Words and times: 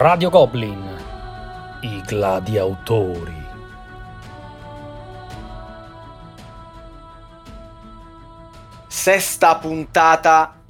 Radio 0.00 0.30
Goblin, 0.30 0.96
i 1.80 2.00
gladiatori. 2.02 3.34
Sesta 8.86 9.56
puntata 9.56 10.62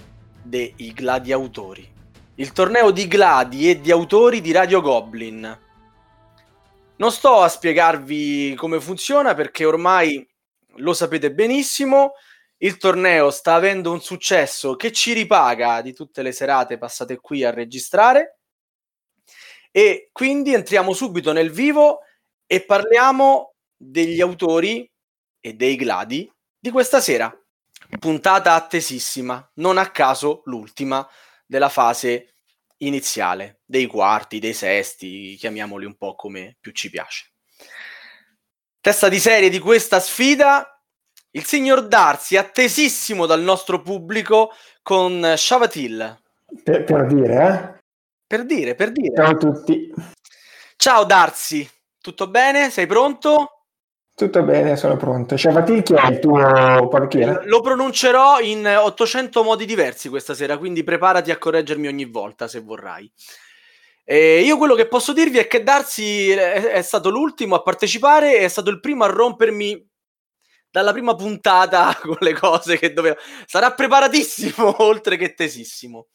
dei 0.43 0.73
Gladiatori. 0.95 1.87
Il 2.37 2.53
torneo 2.53 2.91
di 2.91 3.07
gladi 3.07 3.69
e 3.69 3.83
di 3.83 3.91
autori 3.91 4.41
di 4.41 4.51
Radio 4.51 4.81
Goblin. 4.81 5.59
Non 6.97 7.13
sto 7.13 7.43
a 7.43 7.49
spiegarvi 7.49 8.55
come 8.55 8.81
funziona 8.81 9.35
perché 9.35 9.67
ormai 9.67 10.27
lo 10.77 10.95
sapete 10.95 11.35
benissimo. 11.35 12.13
Il 12.57 12.79
torneo 12.79 13.31
sta 13.31 13.53
avendo 13.53 13.93
un 13.93 14.01
successo 14.01 14.75
che 14.75 14.91
ci 14.91 15.13
ripaga 15.13 15.83
di 15.83 15.93
tutte 15.93 16.23
le 16.23 16.33
serate 16.33 16.79
passate 16.79 17.19
qui 17.19 17.45
a 17.45 17.51
registrare 17.51 18.38
e 19.71 20.09
quindi 20.13 20.55
entriamo 20.55 20.93
subito 20.93 21.33
nel 21.33 21.51
vivo 21.51 22.01
e 22.47 22.63
parliamo 22.63 23.55
degli 23.77 24.21
autori 24.21 24.91
e 25.41 25.55
dei 25.55 25.77
gladi 25.77 26.31
di 26.59 26.71
questa 26.71 27.01
sera. 27.01 27.33
Puntata 27.99 28.55
attesissima, 28.55 29.51
non 29.55 29.79
a 29.79 29.91
caso 29.91 30.43
l'ultima 30.45 31.07
della 31.47 31.69
fase 31.69 32.35
iniziale, 32.79 33.61
dei 33.65 33.87
quarti, 33.87 34.39
dei 34.39 34.53
sesti, 34.53 35.37
chiamiamoli 35.37 35.85
un 35.85 35.97
po' 35.97 36.15
come 36.15 36.57
più 36.61 36.73
ci 36.73 36.91
piace. 36.91 37.33
Testa 38.81 39.09
di 39.09 39.19
serie 39.19 39.49
di 39.49 39.59
questa 39.59 40.01
sfida, 40.01 40.81
il 41.33 41.45
signor 41.45 41.87
Darsi, 41.87 42.37
attesissimo 42.37 43.27
dal 43.27 43.43
nostro 43.43 43.81
pubblico 43.83 44.53
con 44.83 45.35
Shavatil. 45.37 46.21
Per, 46.63 46.85
per 46.85 47.07
dire, 47.07 47.75
eh? 47.75 47.78
Per 48.29 48.45
dire, 48.45 48.75
per 48.75 48.93
dire. 48.93 49.15
Ciao 49.17 49.31
a 49.31 49.37
tutti. 49.37 49.91
Ciao 50.77 51.05
Darsi, 51.05 51.67
tutto 51.99 52.29
bene? 52.29 52.69
Sei 52.69 52.87
pronto? 52.87 53.63
Tutto 54.15 54.43
bene, 54.43 54.77
sono 54.77 54.99
pronto. 54.99 55.39
Shavatil 55.39 55.83
chi 55.83 55.95
è 55.95 56.07
il 56.09 56.19
tuo 56.19 56.89
parrucchiere? 56.89 57.47
Lo 57.47 57.63
pronuncerò 57.63 58.41
in 58.41 58.67
800 58.67 59.43
modi 59.43 59.65
diversi 59.65 60.11
questa 60.11 60.35
sera, 60.35 60.59
quindi 60.59 60.85
preparati 60.85 61.31
a 61.31 61.39
correggermi 61.39 61.87
ogni 61.87 62.05
volta 62.05 62.49
se 62.49 62.61
vorrai. 62.61 63.11
E 64.05 64.41
io 64.43 64.59
quello 64.59 64.75
che 64.75 64.89
posso 64.89 65.15
dirvi 65.15 65.39
è 65.39 65.47
che 65.47 65.63
Darsi 65.63 66.29
è, 66.29 66.83
stato 66.83 67.09
l'ultimo 67.09 67.55
a 67.55 67.63
partecipare, 67.63 68.37
è 68.41 68.49
stato 68.49 68.69
il 68.69 68.81
primo 68.81 69.05
a 69.05 69.09
rompermi 69.09 69.89
dalla 70.71 70.93
prima 70.93 71.15
puntata 71.15 71.97
con 72.03 72.19
le 72.21 72.35
cose 72.35 72.77
che 72.77 72.93
doveva. 72.93 73.17
Sarà 73.47 73.73
preparatissimo, 73.73 74.83
oltre 74.85 75.17
che 75.17 75.33
tesissimo 75.33 76.09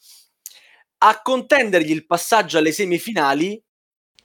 a 1.06 1.22
contendergli 1.22 1.92
il 1.92 2.06
passaggio 2.06 2.58
alle 2.58 2.72
semifinali 2.72 3.62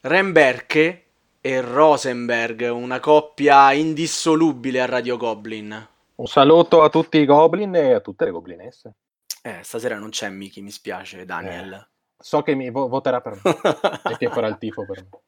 Remberke 0.03 1.07
e 1.41 1.61
Rosenberg, 1.61 2.71
una 2.71 3.01
coppia 3.01 3.73
indissolubile 3.73 4.81
a 4.81 4.87
Radio 4.87 5.17
Goblin. 5.17 5.89
Un 6.15 6.27
saluto 6.27 6.83
a 6.83 6.89
tutti 6.89 7.19
i 7.19 7.25
goblin 7.25 7.75
e 7.75 7.95
a 7.95 8.01
tutte 8.01 8.25
le 8.25 8.31
goblinesse. 8.31 8.95
Eh, 9.43 9.59
stasera 9.63 9.99
non 9.99 10.11
c'è 10.11 10.29
Miki, 10.29 10.61
mi 10.63 10.71
spiace, 10.71 11.25
Daniel. 11.25 11.73
Eh, 11.73 11.89
so 12.17 12.43
che 12.43 12.55
mi 12.55 12.71
vo- 12.71 12.89
voterà 12.89 13.21
per 13.21 13.41
me 13.43 13.57
e 14.13 14.17
che 14.17 14.29
farà 14.29 14.47
il 14.47 14.59
tifo 14.59 14.87
per 14.87 15.03
me. 15.03 15.21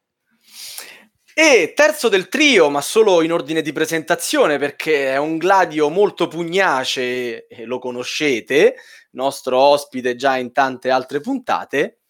E 1.35 1.73
terzo 1.75 2.09
del 2.09 2.29
trio, 2.29 2.71
ma 2.71 2.81
solo 2.81 3.23
in 3.23 3.33
ordine 3.33 3.63
di 3.63 3.73
presentazione 3.73 4.59
perché 4.59 5.13
è 5.13 5.17
un 5.17 5.37
gladio 5.37 5.89
molto 5.89 6.29
pugnace 6.29 7.47
e 7.47 7.65
lo 7.65 7.79
conoscete, 7.79 8.77
nostro 9.11 9.59
ospite 9.59 10.17
già 10.17 10.37
in 10.37 10.53
tante 10.53 10.91
altre 10.91 11.21
puntate, 11.21 12.01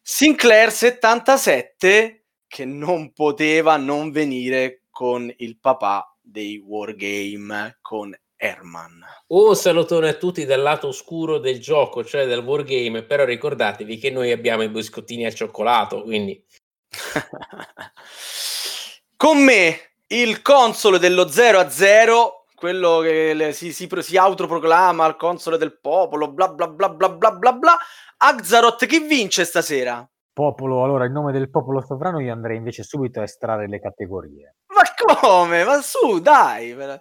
Sinclair 0.00 0.72
77 0.72 2.24
che 2.48 2.64
non 2.64 3.12
poteva 3.12 3.76
non 3.76 4.10
venire 4.10 4.82
con 4.90 5.32
il 5.38 5.58
papà 5.58 6.16
dei 6.20 6.58
Wargame, 6.58 7.78
con 7.80 8.14
Herman. 8.36 9.00
Un 9.28 9.54
salutone 9.54 10.08
a 10.08 10.14
tutti 10.14 10.44
dal 10.44 10.60
lato 10.60 10.88
oscuro 10.88 11.38
del 11.38 11.60
gioco, 11.60 12.04
cioè 12.04 12.26
del 12.26 12.40
Wargame, 12.40 13.04
però 13.04 13.24
ricordatevi 13.24 13.96
che 13.96 14.10
noi 14.10 14.32
abbiamo 14.32 14.62
i 14.62 14.68
biscottini 14.68 15.24
al 15.24 15.34
cioccolato, 15.34 16.02
quindi... 16.02 16.44
con 19.16 19.42
me 19.42 19.92
il 20.08 20.42
console 20.42 20.98
dello 20.98 21.28
0 21.28 21.58
a 21.58 21.70
0 21.70 22.41
quello 22.62 23.00
che 23.00 23.34
le, 23.34 23.52
si, 23.52 23.72
si, 23.72 23.88
si, 23.98 24.16
autoproclama 24.16 25.04
al 25.04 25.16
console 25.16 25.58
del 25.58 25.80
popolo, 25.80 26.30
bla 26.30 26.46
bla 26.46 26.68
bla 26.68 26.88
bla 26.88 27.08
bla 27.08 27.32
bla 27.32 27.52
bla. 27.54 27.76
Axaroth, 28.18 28.86
chi 28.86 29.00
vince 29.00 29.44
stasera? 29.44 30.08
Popolo, 30.32 30.84
allora 30.84 31.06
in 31.06 31.12
nome 31.12 31.32
del 31.32 31.50
popolo 31.50 31.80
sovrano 31.80 32.20
io 32.20 32.32
andrei 32.32 32.56
invece 32.56 32.84
subito 32.84 33.18
a 33.18 33.24
estrarre 33.24 33.66
le 33.66 33.80
categorie. 33.80 34.58
Ma 34.68 34.82
come? 35.20 35.64
Ma 35.64 35.80
su, 35.80 36.20
dai! 36.20 36.72
Prima 36.72 37.00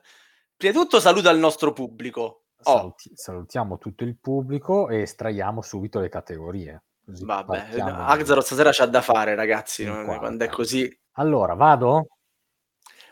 di 0.57 0.71
tutto 0.71 0.99
saluta 0.99 1.29
il 1.29 1.37
nostro 1.37 1.73
pubblico. 1.73 2.45
Oh. 2.63 2.77
Saluti, 2.77 3.11
salutiamo 3.13 3.77
tutto 3.77 4.03
il 4.03 4.17
pubblico 4.19 4.89
e 4.89 5.01
estraiamo 5.01 5.61
subito 5.61 5.99
le 5.99 6.09
categorie. 6.09 6.81
Così 7.05 7.23
Vabbè, 7.23 7.67
Axaroth 7.77 8.45
stasera 8.45 8.71
c'ha 8.73 8.87
da 8.87 9.01
fare, 9.03 9.35
ragazzi, 9.35 9.85
quando 9.85 10.43
è 10.43 10.49
così. 10.49 10.91
Allora, 11.17 11.53
vado? 11.53 12.07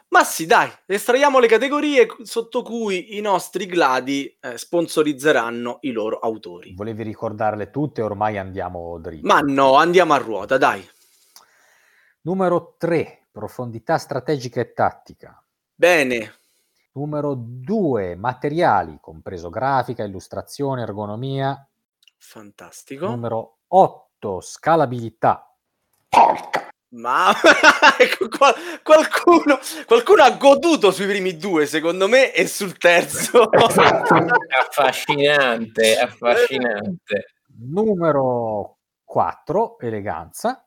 Ma 0.09 0.23
sì, 0.23 0.47
dai, 0.47 0.71
estraiamo 0.87 1.37
le 1.37 1.47
categorie 1.47 2.07
sotto 2.23 2.63
cui 2.63 3.17
i 3.17 3.21
nostri 3.21 3.67
gladi 3.67 4.37
eh, 4.39 4.57
sponsorizzeranno 4.57 5.77
i 5.81 5.91
loro 5.91 6.17
autori. 6.17 6.73
Volevi 6.75 7.03
ricordarle 7.03 7.69
tutte, 7.69 8.01
ormai 8.01 8.39
andiamo 8.39 8.97
dritti. 8.97 9.25
Ma 9.25 9.39
no, 9.41 9.75
andiamo 9.75 10.13
a 10.13 10.17
ruota, 10.17 10.57
dai. 10.57 10.83
Numero 12.21 12.75
3, 12.79 13.27
profondità 13.31 13.99
strategica 13.99 14.59
e 14.59 14.73
tattica. 14.73 15.43
Bene. 15.75 16.33
Numero 16.93 17.35
2, 17.37 18.15
materiali, 18.15 18.97
compreso 18.99 19.49
grafica, 19.49 20.03
illustrazione, 20.03 20.81
ergonomia. 20.81 21.65
Fantastico. 22.17 23.05
Numero 23.05 23.59
8, 23.67 24.41
scalabilità. 24.41 25.55
Porca 26.09 26.58
ma 26.91 27.31
ecco, 27.99 28.27
qualcuno, 28.83 29.59
qualcuno, 29.85 30.23
ha 30.23 30.31
goduto 30.31 30.91
sui 30.91 31.05
primi 31.05 31.37
due, 31.37 31.65
secondo 31.65 32.07
me, 32.07 32.31
e 32.31 32.47
sul 32.47 32.77
terzo. 32.77 33.49
affascinante, 34.59 35.99
affascinante. 35.99 37.35
Numero 37.59 38.77
4, 39.03 39.79
eleganza. 39.79 40.63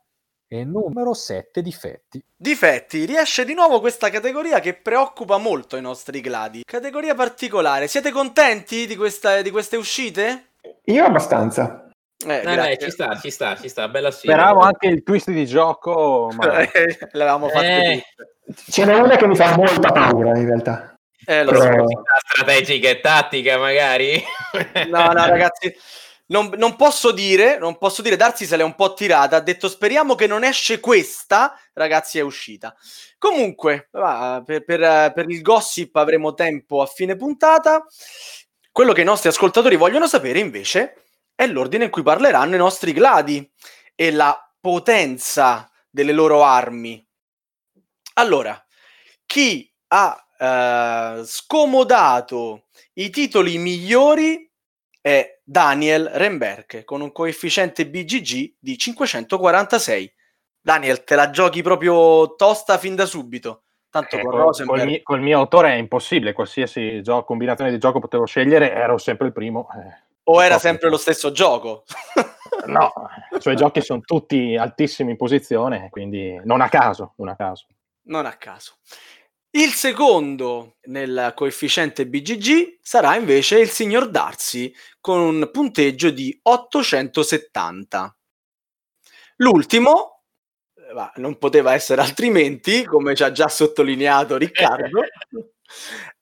E 0.46 0.64
numero 0.64 1.14
7, 1.14 1.62
difetti. 1.62 2.22
Difetti, 2.36 3.06
riesce 3.06 3.46
di 3.46 3.54
nuovo 3.54 3.80
questa 3.80 4.10
categoria 4.10 4.60
che 4.60 4.74
preoccupa 4.74 5.38
molto 5.38 5.76
i 5.76 5.80
nostri 5.80 6.20
gladi. 6.20 6.62
Categoria 6.62 7.14
particolare. 7.14 7.88
Siete 7.88 8.10
contenti 8.10 8.86
di, 8.86 8.94
questa, 8.94 9.40
di 9.40 9.50
queste 9.50 9.76
uscite? 9.76 10.50
Io 10.84 11.04
abbastanza. 11.04 11.91
Eh, 12.26 12.42
no, 12.42 12.54
no, 12.54 12.76
ci 12.76 12.90
sta, 12.90 13.18
ci 13.18 13.30
sta, 13.30 13.56
ci 13.56 13.68
sta, 13.68 13.88
bella 13.88 14.10
sfida. 14.10 14.32
Speravo 14.34 14.60
anche 14.60 14.86
il 14.86 15.02
twist 15.02 15.30
di 15.30 15.46
gioco, 15.46 16.30
ma... 16.36 16.46
l'avevamo 17.12 17.48
fatto 17.48 17.64
eh. 17.64 18.04
Ce 18.54 18.84
n'è 18.84 18.94
una 18.94 19.16
che 19.16 19.26
mi 19.26 19.36
fa 19.36 19.56
molta 19.56 19.90
paura, 19.90 20.36
in 20.36 20.46
realtà. 20.46 20.98
Eh, 21.24 21.44
lo 21.44 21.52
Però... 21.52 21.86
so, 21.86 22.02
strategica 22.28 22.88
e 22.88 23.00
tattica, 23.00 23.58
magari. 23.58 24.22
no, 24.88 25.06
no, 25.06 25.12
ragazzi, 25.26 25.74
non, 26.26 26.50
non, 26.56 26.76
posso 26.76 27.12
dire, 27.12 27.58
non 27.58 27.78
posso 27.78 28.02
dire, 28.02 28.16
Darsi 28.16 28.44
se 28.44 28.56
l'è 28.56 28.62
un 28.62 28.74
po' 28.74 28.94
tirata, 28.94 29.36
ha 29.36 29.40
detto 29.40 29.68
speriamo 29.68 30.14
che 30.14 30.26
non 30.26 30.44
esce 30.44 30.80
questa, 30.80 31.56
ragazzi, 31.74 32.18
è 32.18 32.22
uscita. 32.22 32.74
Comunque, 33.18 33.88
va, 33.92 34.42
per, 34.44 34.64
per, 34.64 35.12
per 35.12 35.28
il 35.28 35.42
gossip 35.42 35.94
avremo 35.96 36.34
tempo 36.34 36.82
a 36.82 36.86
fine 36.86 37.16
puntata. 37.16 37.84
Quello 38.70 38.92
che 38.92 39.02
i 39.02 39.04
nostri 39.04 39.28
ascoltatori 39.28 39.76
vogliono 39.76 40.06
sapere, 40.08 40.38
invece, 40.38 41.01
è 41.34 41.46
l'ordine 41.46 41.84
in 41.84 41.90
cui 41.90 42.02
parleranno 42.02 42.54
i 42.54 42.58
nostri 42.58 42.92
gladi 42.92 43.50
e 43.94 44.10
la 44.10 44.36
potenza 44.60 45.70
delle 45.90 46.12
loro 46.12 46.44
armi. 46.44 47.04
Allora, 48.14 48.64
chi 49.26 49.70
ha 49.88 50.26
eh, 50.38 51.22
scomodato 51.24 52.64
i 52.94 53.10
titoli 53.10 53.58
migliori 53.58 54.50
è 55.00 55.40
Daniel 55.42 56.10
Remberg 56.12 56.84
con 56.84 57.00
un 57.00 57.12
coefficiente 57.12 57.86
BGG 57.88 58.54
di 58.58 58.78
546. 58.78 60.12
Daniel, 60.60 61.02
te 61.02 61.16
la 61.16 61.30
giochi 61.30 61.62
proprio 61.62 62.34
tosta 62.36 62.78
fin 62.78 62.94
da 62.94 63.04
subito. 63.04 63.64
Tanto 63.90 64.16
eh, 64.16 64.22
con 64.22 64.30
Rosenberg... 64.30 64.78
col, 64.78 64.88
mio, 64.88 65.00
col 65.02 65.20
mio 65.20 65.38
autore 65.38 65.72
è 65.72 65.76
impossibile, 65.76 66.32
qualsiasi 66.32 67.02
gio- 67.02 67.24
combinazione 67.24 67.70
di 67.70 67.78
gioco 67.78 67.98
potevo 67.98 68.24
scegliere, 68.24 68.72
ero 68.72 68.96
sempre 68.96 69.26
il 69.26 69.32
primo. 69.32 69.68
Eh. 69.74 70.11
O 70.24 70.42
era 70.42 70.58
sempre 70.58 70.88
lo 70.88 70.96
stesso 70.96 71.32
gioco? 71.32 71.84
no, 72.66 72.92
i 73.36 73.40
suoi 73.40 73.56
giochi 73.56 73.80
sono 73.80 74.00
tutti 74.00 74.56
altissimi 74.56 75.12
in 75.12 75.16
posizione, 75.16 75.88
quindi 75.90 76.40
non 76.44 76.60
a 76.60 76.68
caso, 76.68 77.14
non 77.16 77.28
a 77.28 77.36
caso. 77.36 77.66
Non 78.04 78.26
a 78.26 78.34
caso. 78.34 78.76
Il 79.54 79.72
secondo 79.72 80.76
nel 80.84 81.32
coefficiente 81.34 82.06
BGG 82.06 82.78
sarà 82.80 83.16
invece 83.16 83.60
il 83.60 83.68
signor 83.68 84.08
Darcy 84.08 84.72
con 84.98 85.20
un 85.20 85.50
punteggio 85.52 86.10
di 86.10 86.38
870. 86.42 88.16
L'ultimo, 89.36 90.22
eh, 90.74 91.10
non 91.16 91.36
poteva 91.36 91.74
essere 91.74 92.00
altrimenti, 92.00 92.84
come 92.84 93.14
ci 93.14 93.24
ha 93.24 93.32
già 93.32 93.48
sottolineato 93.48 94.38
Riccardo, 94.38 95.02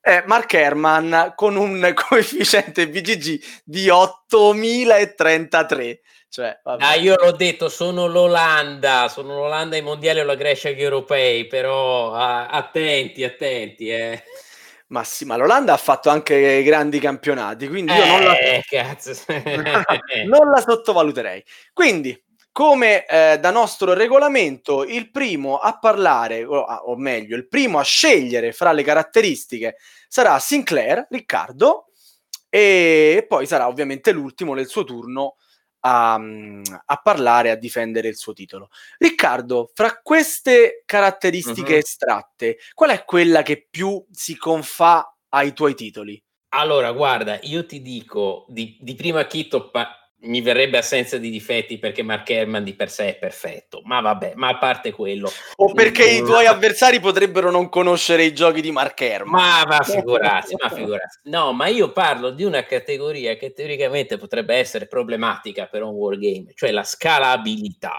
è 0.00 0.24
Mark 0.26 0.52
Herman 0.54 1.34
con 1.36 1.56
un 1.56 1.92
coefficiente 1.94 2.88
BGG 2.88 3.40
di 3.64 3.88
8033. 3.88 6.00
Cioè. 6.30 6.60
Ah, 6.62 6.94
io 6.94 7.16
l'ho 7.16 7.32
detto, 7.32 7.68
sono 7.68 8.06
l'Olanda, 8.06 9.08
sono 9.08 9.34
l'Olanda 9.34 9.74
ai 9.74 9.82
mondiali 9.82 10.20
o 10.20 10.24
la 10.24 10.36
Grecia 10.36 10.68
agli 10.68 10.80
europei, 10.80 11.48
però 11.48 12.14
ah, 12.14 12.46
attenti, 12.46 13.24
attenti. 13.24 13.88
Eh. 13.88 14.22
Ma 14.90 15.02
sì, 15.02 15.24
ma 15.24 15.36
l'Olanda 15.36 15.72
ha 15.72 15.76
fatto 15.76 16.08
anche 16.08 16.62
grandi 16.62 17.00
campionati, 17.00 17.68
quindi 17.68 17.92
io 17.92 18.06
non 18.06 18.22
la, 18.22 18.38
Eh, 19.26 19.26
non 20.26 20.50
la 20.50 20.60
sottovaluterei. 20.60 21.42
Quindi, 21.72 22.16
come 22.52 23.06
eh, 23.06 23.38
da 23.38 23.50
nostro 23.50 23.92
regolamento, 23.92 24.84
il 24.84 25.10
primo 25.10 25.58
a 25.58 25.78
parlare, 25.78 26.44
o, 26.44 26.58
o 26.60 26.96
meglio, 26.96 27.36
il 27.36 27.48
primo 27.48 27.78
a 27.78 27.82
scegliere 27.84 28.52
fra 28.52 28.72
le 28.72 28.82
caratteristiche 28.82 29.76
sarà 30.08 30.38
Sinclair, 30.38 31.06
Riccardo, 31.08 31.86
e 32.48 33.24
poi 33.28 33.46
sarà 33.46 33.68
ovviamente 33.68 34.10
l'ultimo 34.12 34.54
nel 34.54 34.66
suo 34.66 34.84
turno 34.84 35.36
a, 35.82 36.14
a 36.14 36.96
parlare, 37.02 37.50
a 37.50 37.54
difendere 37.54 38.08
il 38.08 38.16
suo 38.16 38.32
titolo. 38.32 38.68
Riccardo, 38.98 39.70
fra 39.72 40.00
queste 40.02 40.82
caratteristiche 40.84 41.74
Mhm. 41.74 41.78
estratte, 41.78 42.58
qual 42.74 42.90
è 42.90 43.04
quella 43.04 43.42
che 43.42 43.66
più 43.70 44.04
si 44.10 44.36
confà 44.36 45.16
ai 45.30 45.52
tuoi 45.52 45.74
titoli? 45.74 46.22
Allora, 46.52 46.90
guarda, 46.90 47.38
io 47.42 47.64
ti 47.64 47.80
dico, 47.80 48.44
di, 48.48 48.76
di 48.80 48.94
prima 48.96 49.20
acchito 49.20 49.70
pa- 49.70 49.99
mi 50.22 50.40
verrebbe 50.42 50.78
assenza 50.78 51.16
di 51.16 51.30
difetti 51.30 51.78
perché 51.78 52.02
Mark 52.02 52.28
Herman 52.28 52.64
di 52.64 52.74
per 52.74 52.90
sé 52.90 53.08
è 53.08 53.18
perfetto, 53.18 53.80
ma 53.84 54.00
vabbè, 54.00 54.32
ma 54.34 54.48
a 54.48 54.58
parte 54.58 54.92
quello. 54.92 55.30
O 55.56 55.72
perché 55.72 56.04
i 56.04 56.22
tuoi 56.22 56.46
avversari 56.46 57.00
potrebbero 57.00 57.50
non 57.50 57.68
conoscere 57.68 58.24
i 58.24 58.34
giochi 58.34 58.60
di 58.60 58.70
Mark 58.70 59.00
Herman? 59.00 59.30
Ma 59.30 59.64
va 59.66 59.82
figurarsi, 59.82 60.54
ma 60.60 60.68
figurarsi. 60.68 61.20
No, 61.24 61.52
ma 61.52 61.68
io 61.68 61.92
parlo 61.92 62.30
di 62.30 62.44
una 62.44 62.64
categoria 62.64 63.36
che 63.36 63.52
teoricamente 63.52 64.18
potrebbe 64.18 64.56
essere 64.56 64.86
problematica 64.86 65.66
per 65.66 65.82
un 65.82 65.94
wargame, 65.94 66.52
cioè 66.54 66.70
la 66.70 66.84
scalabilità. 66.84 67.98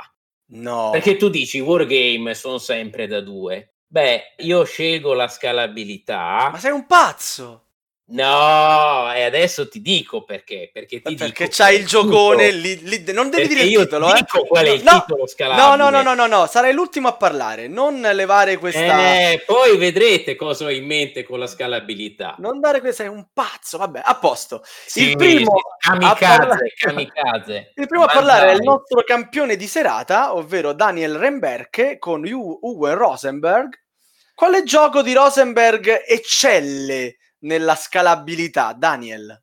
No. 0.53 0.89
Perché 0.91 1.15
tu 1.15 1.29
dici 1.29 1.57
i 1.57 1.61
wargame 1.61 2.33
sono 2.35 2.57
sempre 2.57 3.07
da 3.07 3.21
due. 3.21 3.73
Beh, 3.87 4.35
io 4.37 4.63
scelgo 4.63 5.13
la 5.13 5.27
scalabilità. 5.27 6.49
Ma 6.51 6.57
sei 6.59 6.71
un 6.71 6.85
pazzo! 6.85 7.70
No, 8.13 9.09
e 9.13 9.23
adesso 9.23 9.69
ti 9.69 9.81
dico 9.81 10.25
perché. 10.25 10.69
Perché 10.73 11.01
ti 11.01 11.15
Perché 11.15 11.45
dico 11.45 11.55
c'hai 11.55 11.77
il 11.79 11.85
giocone 11.85 12.51
lì, 12.51 12.77
lì- 12.83 13.03
Non 13.13 13.29
devi 13.29 13.43
Perché 13.43 13.47
dire 13.47 13.61
il 13.61 13.71
io 13.71 13.83
titolo, 13.83 14.07
ti 14.07 14.11
eh? 14.11 14.15
dico 14.15 14.45
qual 14.47 14.65
è 14.65 14.69
il 14.71 14.83
No, 14.83 14.99
titolo 14.99 15.21
No, 15.21 15.27
scalabile. 15.27 15.77
no, 15.77 15.89
no, 15.89 16.01
no, 16.01 16.13
no, 16.13 16.25
no, 16.27 16.45
sarai 16.45 16.73
l'ultimo 16.73 17.07
a 17.07 17.13
parlare. 17.13 17.69
Non 17.69 18.01
levare 18.01 18.57
questa. 18.57 19.15
Eh, 19.15 19.43
poi 19.45 19.77
vedrete 19.77 20.35
cosa 20.35 20.65
ho 20.65 20.69
in 20.69 20.85
mente 20.85 21.23
con 21.23 21.39
la 21.39 21.47
scalabilità. 21.47 22.35
Non 22.39 22.59
dare 22.59 22.81
questa, 22.81 23.03
sei 23.03 23.13
un 23.13 23.27
pazzo. 23.33 23.77
Vabbè, 23.77 24.01
a 24.03 24.15
posto. 24.15 24.61
Sì, 24.65 25.09
il 25.11 25.15
primo 25.15 25.55
sì, 25.79 25.89
kamikaze, 25.89 26.25
parlare- 26.37 26.73
kamikaze. 26.75 27.71
Il 27.75 27.87
primo 27.87 28.03
a 28.03 28.07
parlare 28.11 28.51
è 28.51 28.55
il 28.55 28.61
nostro 28.63 29.03
campione 29.03 29.55
di 29.55 29.67
serata, 29.67 30.35
ovvero 30.35 30.73
Daniel 30.73 31.15
Remberke 31.17 31.97
con 31.97 32.25
Uwe 32.29 32.93
Rosenberg. 32.93 33.73
Quale 34.35 34.63
gioco 34.63 35.01
di 35.01 35.13
Rosenberg 35.13 36.03
eccelle 36.05 37.15
nella 37.41 37.75
scalabilità, 37.75 38.73
Daniel? 38.73 39.41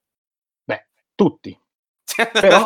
Tutti. 1.18 1.60
Però, 2.32 2.62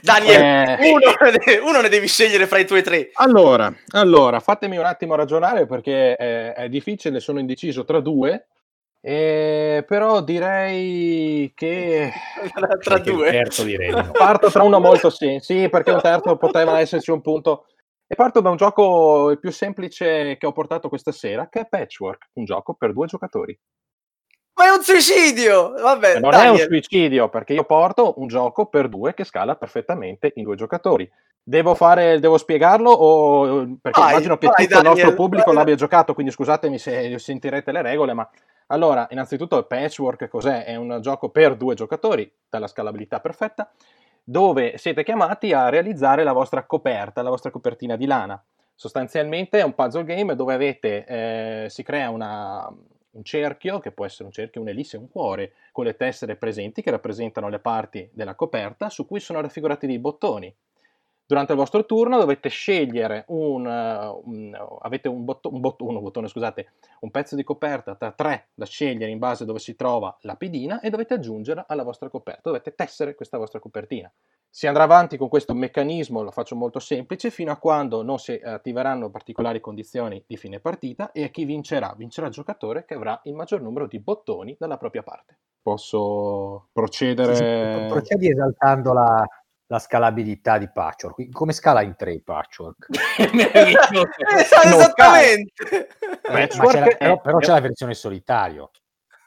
Daniel, 0.00 0.40
eh, 0.80 0.90
uno, 0.90 1.68
uno 1.68 1.80
ne 1.82 1.88
devi 1.90 2.06
scegliere 2.06 2.46
fra 2.46 2.58
i 2.58 2.66
tuoi 2.66 2.82
tre. 2.82 3.10
Allora, 3.12 3.70
allora, 3.90 4.40
fatemi 4.40 4.78
un 4.78 4.86
attimo 4.86 5.14
ragionare 5.16 5.66
perché 5.66 6.16
eh, 6.16 6.54
è 6.54 6.68
difficile, 6.70 7.20
sono 7.20 7.40
indeciso 7.40 7.84
tra 7.84 8.00
due, 8.00 8.46
eh, 9.02 9.84
però 9.86 10.22
direi 10.22 11.52
che 11.54 12.10
tra 12.82 12.98
due. 13.00 13.30
terzo 13.30 13.64
direi 13.64 13.92
parto 14.12 14.50
tra 14.50 14.62
uno 14.62 14.80
molto 14.80 15.10
sì, 15.10 15.36
sì, 15.40 15.68
perché 15.68 15.90
un 15.90 16.00
terzo 16.00 16.38
poteva 16.38 16.78
esserci 16.80 17.10
un 17.10 17.20
punto. 17.20 17.66
E 18.06 18.14
parto 18.14 18.40
da 18.40 18.48
un 18.48 18.56
gioco 18.56 19.30
il 19.30 19.38
più 19.38 19.52
semplice 19.52 20.38
che 20.38 20.46
ho 20.46 20.52
portato 20.52 20.88
questa 20.88 21.12
sera, 21.12 21.50
che 21.50 21.60
è 21.60 21.68
Patchwork, 21.68 22.30
un 22.34 22.44
gioco 22.44 22.72
per 22.72 22.94
due 22.94 23.06
giocatori. 23.06 23.56
Ma 24.60 24.66
è 24.66 24.76
un 24.76 24.82
suicidio! 24.82 25.70
Vabbè, 25.70 26.20
non 26.20 26.34
è 26.34 26.36
un 26.36 26.56
Daniel. 26.56 26.66
suicidio, 26.66 27.30
perché 27.30 27.54
io 27.54 27.64
porto 27.64 28.12
un 28.18 28.26
gioco 28.26 28.66
per 28.66 28.88
due 28.88 29.14
che 29.14 29.24
scala 29.24 29.56
perfettamente 29.56 30.32
in 30.34 30.44
due 30.44 30.54
giocatori. 30.54 31.10
Devo, 31.42 31.74
fare, 31.74 32.20
devo 32.20 32.36
spiegarlo 32.36 32.90
o 32.90 33.78
perché 33.80 33.98
Vai, 33.98 34.10
immagino 34.10 34.36
che 34.36 34.46
vai, 34.48 34.66
tutto 34.66 34.78
il 34.78 34.84
nostro 34.84 34.94
Daniel, 35.00 35.14
pubblico 35.16 35.46
vai. 35.46 35.54
l'abbia 35.54 35.74
giocato, 35.76 36.12
quindi 36.12 36.30
scusatemi 36.30 36.78
se 36.78 37.18
sentirete 37.18 37.72
le 37.72 37.80
regole, 37.80 38.12
ma 38.12 38.28
allora, 38.66 39.06
innanzitutto 39.10 39.62
Patchwork 39.64 40.28
cos'è? 40.28 40.64
È 40.64 40.76
un 40.76 40.98
gioco 41.00 41.30
per 41.30 41.56
due 41.56 41.74
giocatori, 41.74 42.30
dalla 42.50 42.66
scalabilità 42.66 43.18
perfetta, 43.20 43.70
dove 44.22 44.76
siete 44.76 45.02
chiamati 45.02 45.54
a 45.54 45.70
realizzare 45.70 46.22
la 46.22 46.32
vostra 46.32 46.64
coperta, 46.64 47.22
la 47.22 47.30
vostra 47.30 47.50
copertina 47.50 47.96
di 47.96 48.04
lana. 48.04 48.40
Sostanzialmente 48.74 49.58
è 49.58 49.62
un 49.62 49.74
puzzle 49.74 50.04
game 50.04 50.36
dove 50.36 50.52
avete, 50.52 51.04
eh, 51.06 51.66
si 51.70 51.82
crea 51.82 52.10
una- 52.10 52.70
un 53.12 53.24
cerchio, 53.24 53.78
che 53.78 53.92
può 53.92 54.04
essere 54.04 54.24
un 54.24 54.32
cerchio, 54.32 54.60
un'ellisse, 54.60 54.96
un 54.96 55.08
cuore, 55.08 55.52
con 55.72 55.84
le 55.84 55.96
tessere 55.96 56.36
presenti 56.36 56.82
che 56.82 56.90
rappresentano 56.90 57.48
le 57.48 57.58
parti 57.58 58.08
della 58.12 58.34
coperta, 58.34 58.88
su 58.88 59.06
cui 59.06 59.20
sono 59.20 59.40
raffigurati 59.40 59.86
dei 59.86 59.98
bottoni. 59.98 60.54
Durante 61.30 61.52
il 61.52 61.58
vostro 61.58 61.86
turno 61.86 62.18
dovete 62.18 62.48
scegliere 62.48 63.22
un, 63.28 63.64
eh, 63.64 64.20
un- 64.24 64.78
avete 64.80 65.06
un, 65.06 65.24
botto- 65.24 65.48
un 65.52 65.60
botto- 65.60 65.86
uno 65.86 66.00
bottone, 66.00 66.26
scusate, 66.26 66.72
un 67.02 67.12
pezzo 67.12 67.36
di 67.36 67.44
coperta 67.44 67.94
tra 67.94 68.10
tre 68.10 68.48
da 68.52 68.66
scegliere 68.66 69.12
in 69.12 69.20
base 69.20 69.44
a 69.44 69.46
dove 69.46 69.60
si 69.60 69.76
trova 69.76 70.18
la 70.22 70.34
pedina 70.34 70.80
e 70.80 70.90
dovete 70.90 71.14
aggiungerla 71.14 71.66
alla 71.68 71.84
vostra 71.84 72.08
coperta, 72.08 72.40
dovete 72.42 72.74
tessere 72.74 73.14
questa 73.14 73.38
vostra 73.38 73.60
copertina. 73.60 74.10
Si 74.48 74.66
andrà 74.66 74.82
avanti 74.82 75.16
con 75.16 75.28
questo 75.28 75.54
meccanismo, 75.54 76.22
lo 76.22 76.32
faccio 76.32 76.56
molto 76.56 76.80
semplice, 76.80 77.30
fino 77.30 77.52
a 77.52 77.58
quando 77.58 78.02
non 78.02 78.18
si 78.18 78.32
attiveranno 78.32 79.08
particolari 79.08 79.60
condizioni 79.60 80.20
di 80.26 80.36
fine 80.36 80.58
partita 80.58 81.12
e 81.12 81.30
chi 81.30 81.44
vincerà? 81.44 81.94
Vincerà 81.96 82.26
il 82.26 82.32
giocatore 82.32 82.84
che 82.84 82.94
avrà 82.94 83.20
il 83.26 83.34
maggior 83.34 83.62
numero 83.62 83.86
di 83.86 84.00
bottoni 84.00 84.56
dalla 84.58 84.78
propria 84.78 85.04
parte. 85.04 85.38
Posso 85.62 86.70
procedere? 86.72 87.34
Sì, 87.34 87.44
sì, 87.44 87.86
procedi 87.86 88.30
esaltando 88.30 88.92
la, 88.94 89.24
la 89.70 89.78
scalabilità 89.78 90.58
di 90.58 90.68
Patchwork. 90.68 91.30
Come 91.30 91.52
scala 91.52 91.82
in 91.82 91.94
tre 91.96 92.20
Patchwork? 92.20 92.86
Eh, 93.18 93.72
Non 93.92 94.06
esattamente. 94.74 95.88
Ma 96.28 96.38
la- 96.40 97.16
però, 97.18 97.38
c'è 97.38 97.52
la 97.52 97.60
versione 97.60 97.94
solitario. 97.94 98.70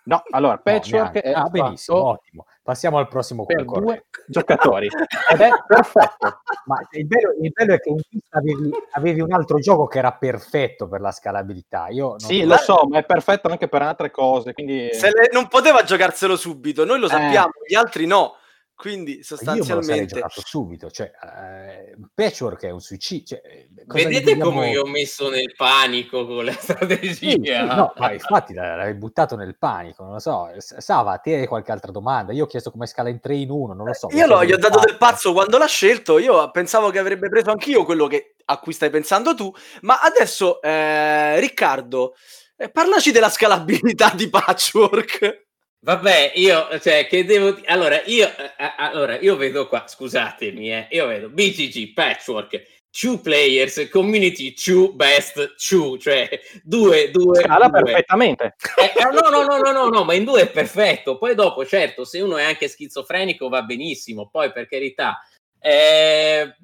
No, 0.06 0.22
allora, 0.32 0.56
No, 0.56 0.62
Patchwork 0.62 1.14
neanche. 1.14 1.22
è 1.22 1.32
ah, 1.32 1.48
benissimo, 1.48 1.98
fatto 1.98 2.10
ottimo. 2.10 2.46
Passiamo 2.62 2.98
al 2.98 3.08
prossimo 3.08 3.46
per 3.46 3.64
due 3.64 4.06
giocatori 4.28 4.88
ed 5.32 5.40
è 5.40 5.50
perfetto. 5.66 6.42
Ma 6.66 6.86
il 6.92 7.06
bello, 7.08 7.34
il 7.42 7.52
bello 7.54 7.74
è 7.74 7.80
che 7.80 7.90
in 7.90 8.02
pista 8.10 8.38
avevi, 8.38 8.70
avevi 8.92 9.22
un 9.22 9.32
altro 9.32 9.60
gioco 9.60 9.88
che 9.88 10.00
era 10.00 10.12
perfetto 10.12 10.90
per 10.90 11.00
la 11.00 11.12
scalabilità. 11.12 11.88
Io 11.88 12.10
non 12.10 12.20
Sì, 12.20 12.42
so- 12.42 12.46
lo 12.48 12.58
so, 12.58 12.88
ma 12.90 12.98
è 13.00 13.06
perfetto 13.06 13.48
anche 13.48 13.70
per 13.70 13.82
altre 13.82 14.12
cose, 14.12 14.52
quindi 14.54 14.90
Se 14.94 15.08
le- 15.08 15.30
non 15.32 15.48
poteva 15.48 15.84
giocarselo 15.84 16.36
subito, 16.36 16.84
noi 16.84 17.00
lo 17.00 17.06
Eh. 17.06 17.10
sappiamo, 17.10 17.52
gli 17.66 17.76
altri 17.76 18.06
no. 18.06 18.36
Quindi 18.84 19.12
io 19.12 19.18
me 19.18 19.24
lo 19.30 19.36
sarei 19.38 19.56
sostanzialmente 19.63 20.16
giocato 20.16 20.42
subito. 20.44 20.92
Cioè, 20.92 21.12
eh, 21.24 21.96
Patchwork 22.13 22.63
è 22.66 22.70
un 22.70 22.82
suicidio. 22.82 23.38
Cioè, 23.38 23.42
eh, 23.50 23.68
Vedete 23.86 24.20
dobbiamo- 24.36 24.52
come 24.52 24.70
io 24.72 24.82
ho 24.82 24.88
messo 24.88 25.30
nel 25.30 25.54
panico 25.56 26.25
con 26.25 26.44
la 26.44 26.52
strategia? 26.52 27.13
sì, 27.13 27.38
no, 27.40 27.94
ma 27.96 28.12
infatti 28.12 28.54
l'hai 28.54 28.94
buttato 28.96 29.38
nel 29.38 29.58
panico, 29.58 30.04
non 30.04 30.12
lo 30.13 30.20
so. 30.20 30.50
Sava, 30.58 31.18
te 31.20 31.36
hai 31.36 31.48
qualche 31.48 31.72
altra 31.72 31.94
domanda? 31.94 32.34
Io 32.34 32.44
ho 32.44 32.48
chiesto 32.48 32.72
come 32.72 32.86
scala 32.86 33.08
in 33.08 33.22
3 33.22 33.36
in 33.36 33.50
1, 33.50 33.74
non 33.74 33.86
lo 33.88 33.94
so. 33.94 34.10
io 34.12 34.28
lo- 34.28 34.44
gli 34.44 34.52
ho 34.52 34.58
dato 34.58 34.80
del 34.80 34.98
pazzo 34.98 35.12
pazzo 35.13 35.34
quando 35.34 35.58
l'ha 35.58 35.66
scelto. 35.68 36.20
Io 36.20 36.52
pensavo 36.52 36.90
che 36.90 37.00
avrebbe 37.00 37.30
preso 37.30 37.52
anch'io 37.52 37.86
quello 37.86 38.08
che- 38.08 38.36
a 38.46 38.60
cui 38.60 38.74
stai 38.74 38.90
pensando 38.90 39.34
tu. 39.34 39.50
Ma 39.82 40.02
adesso, 40.02 40.62
eh, 40.62 41.40
Riccardo, 41.40 42.16
eh, 42.58 42.70
parlaci 42.70 43.12
della 43.12 43.30
scalabilità 43.30 44.12
di 44.13 44.30
Patchwork. 44.30 45.43
Vabbè, 45.84 46.32
io, 46.36 46.80
cioè, 46.80 47.08
che 47.08 47.25
devo 47.25 47.60
Allora, 47.66 48.02
io, 48.06 48.25
eh, 48.25 48.54
eh, 48.58 48.74
allora, 48.78 49.20
io 49.20 49.36
vedo 49.36 49.68
qua, 49.68 49.86
scusatemi, 49.86 50.72
eh, 50.72 50.88
io 50.92 51.08
vedo 51.08 51.28
BGG, 51.28 51.92
Patchwork, 51.92 52.63
two 52.90 53.20
players, 53.20 53.90
community, 53.90 54.54
two 54.54 54.94
best, 54.94 55.56
two, 55.58 55.98
cioè 55.98 56.30
due, 56.63 57.12
due, 57.12 57.42
scala 57.42 57.68
due. 57.68 57.82
perfettamente. 57.82 58.56
Eh, 58.80 58.94
eh, 58.98 59.12
no, 59.12 59.28
no, 59.30 59.44
no, 59.44 59.58
no, 59.58 59.72
no, 59.74 59.90
no, 59.90 60.04
ma 60.06 60.13
in 60.13 60.24
due 60.24 60.44
è 60.44 60.50
perfetto. 60.50 61.18
Poi 61.18 61.36
dopo, 61.36 61.66
certo, 61.66 62.06
se 62.06 62.22
uno 62.22 62.38
è 62.38 62.44
anche 62.44 62.70
schizofrenico 62.70 63.50
va 63.50 63.62
benissimo. 63.63 64.30
Poi, 64.30 64.54
per 64.54 64.70
carità, 64.70 65.20
eh, 65.60 66.56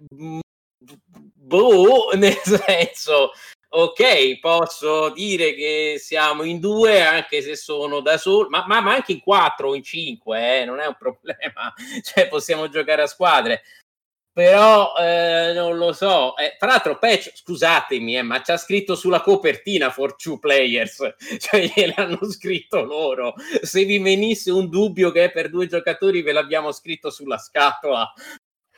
boh, 0.78 2.12
nel 2.16 2.38
senso, 2.38 3.32
ok, 3.72 4.40
posso 4.40 5.10
dire 5.12 5.54
che 5.54 5.96
siamo 6.00 6.44
in 6.44 6.60
due 6.60 7.02
anche 7.04 7.42
se 7.42 7.56
sono 7.56 8.00
da 8.02 8.18
solo, 8.18 8.50
ma, 8.50 8.66
ma- 8.68 8.82
ma 8.82 8.94
anche 8.96 9.12
in 9.14 9.22
quattro 9.22 9.70
o 9.70 9.76
in 9.76 9.84
cinque, 9.84 10.62
eh, 10.62 10.66
non 10.66 10.80
è 10.80 10.88
un 10.88 10.96
problema. 11.00 11.74
Cioè, 12.04 12.28
possiamo 12.28 12.70
giocare 12.70 13.04
a 13.04 13.08
squadre. 13.08 13.62
però 14.34 14.94
eh, 14.98 15.52
non 15.54 15.78
lo 15.78 15.92
so. 15.94 16.38
Eh, 16.38 16.56
tra 16.58 16.70
l'altro, 16.70 16.98
Patch, 16.98 17.32
scusatemi, 17.36 18.18
eh, 18.18 18.22
ma 18.22 18.42
c'ha 18.42 18.58
scritto 18.58 18.96
sulla 18.96 19.22
copertina 19.22 19.90
for 19.92 20.16
two 20.16 20.40
players, 20.40 21.16
cioè 21.40 21.72
gliel'hanno 21.76 22.20
scritto 22.32 22.84
loro. 22.84 23.34
Se 23.62 23.84
vi 23.84 24.00
venisse 24.00 24.52
un 24.52 24.70
dubbio 24.70 25.12
che 25.12 25.26
è 25.26 25.32
per 25.32 25.50
due 25.50 25.68
giocatori, 25.68 26.22
ve 26.22 26.32
l'abbiamo 26.32 26.72
scritto 26.72 27.10
sulla 27.10 27.38
scatola. 27.38 28.12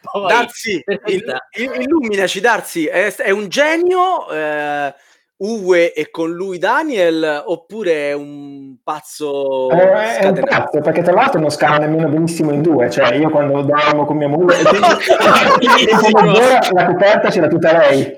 Poi, 0.01 0.27
Darsi, 0.27 0.81
per 0.83 0.99
il- 1.05 1.23
carità. 1.23 1.47
il- 1.57 1.81
illuminaci 1.83 2.39
Darsi, 2.41 2.87
è, 2.87 3.13
è 3.15 3.29
un 3.29 3.47
genio 3.49 4.29
eh, 4.31 4.93
Uwe 5.37 5.93
e 5.93 6.09
con 6.11 6.31
lui 6.31 6.57
Daniel 6.59 7.43
oppure 7.45 8.09
è 8.09 8.13
un 8.13 8.75
pazzo 8.83 9.69
Eh, 9.71 10.17
è 10.17 10.27
un 10.27 10.39
pazzo, 10.39 10.79
perché 10.81 11.01
tra 11.01 11.13
l'altro 11.13 11.39
non 11.39 11.49
scala 11.49 11.77
nemmeno 11.79 12.07
benissimo 12.09 12.51
in 12.51 12.61
due, 12.61 12.89
cioè 12.91 13.15
io 13.15 13.29
quando 13.31 13.61
dormo 13.63 14.05
con 14.05 14.17
mia 14.17 14.27
moglie 14.27 14.59
e 14.59 14.63
la 16.73 16.85
coperta 16.85 17.29
c'era 17.29 17.47
tutta 17.47 17.75
lei. 17.77 18.17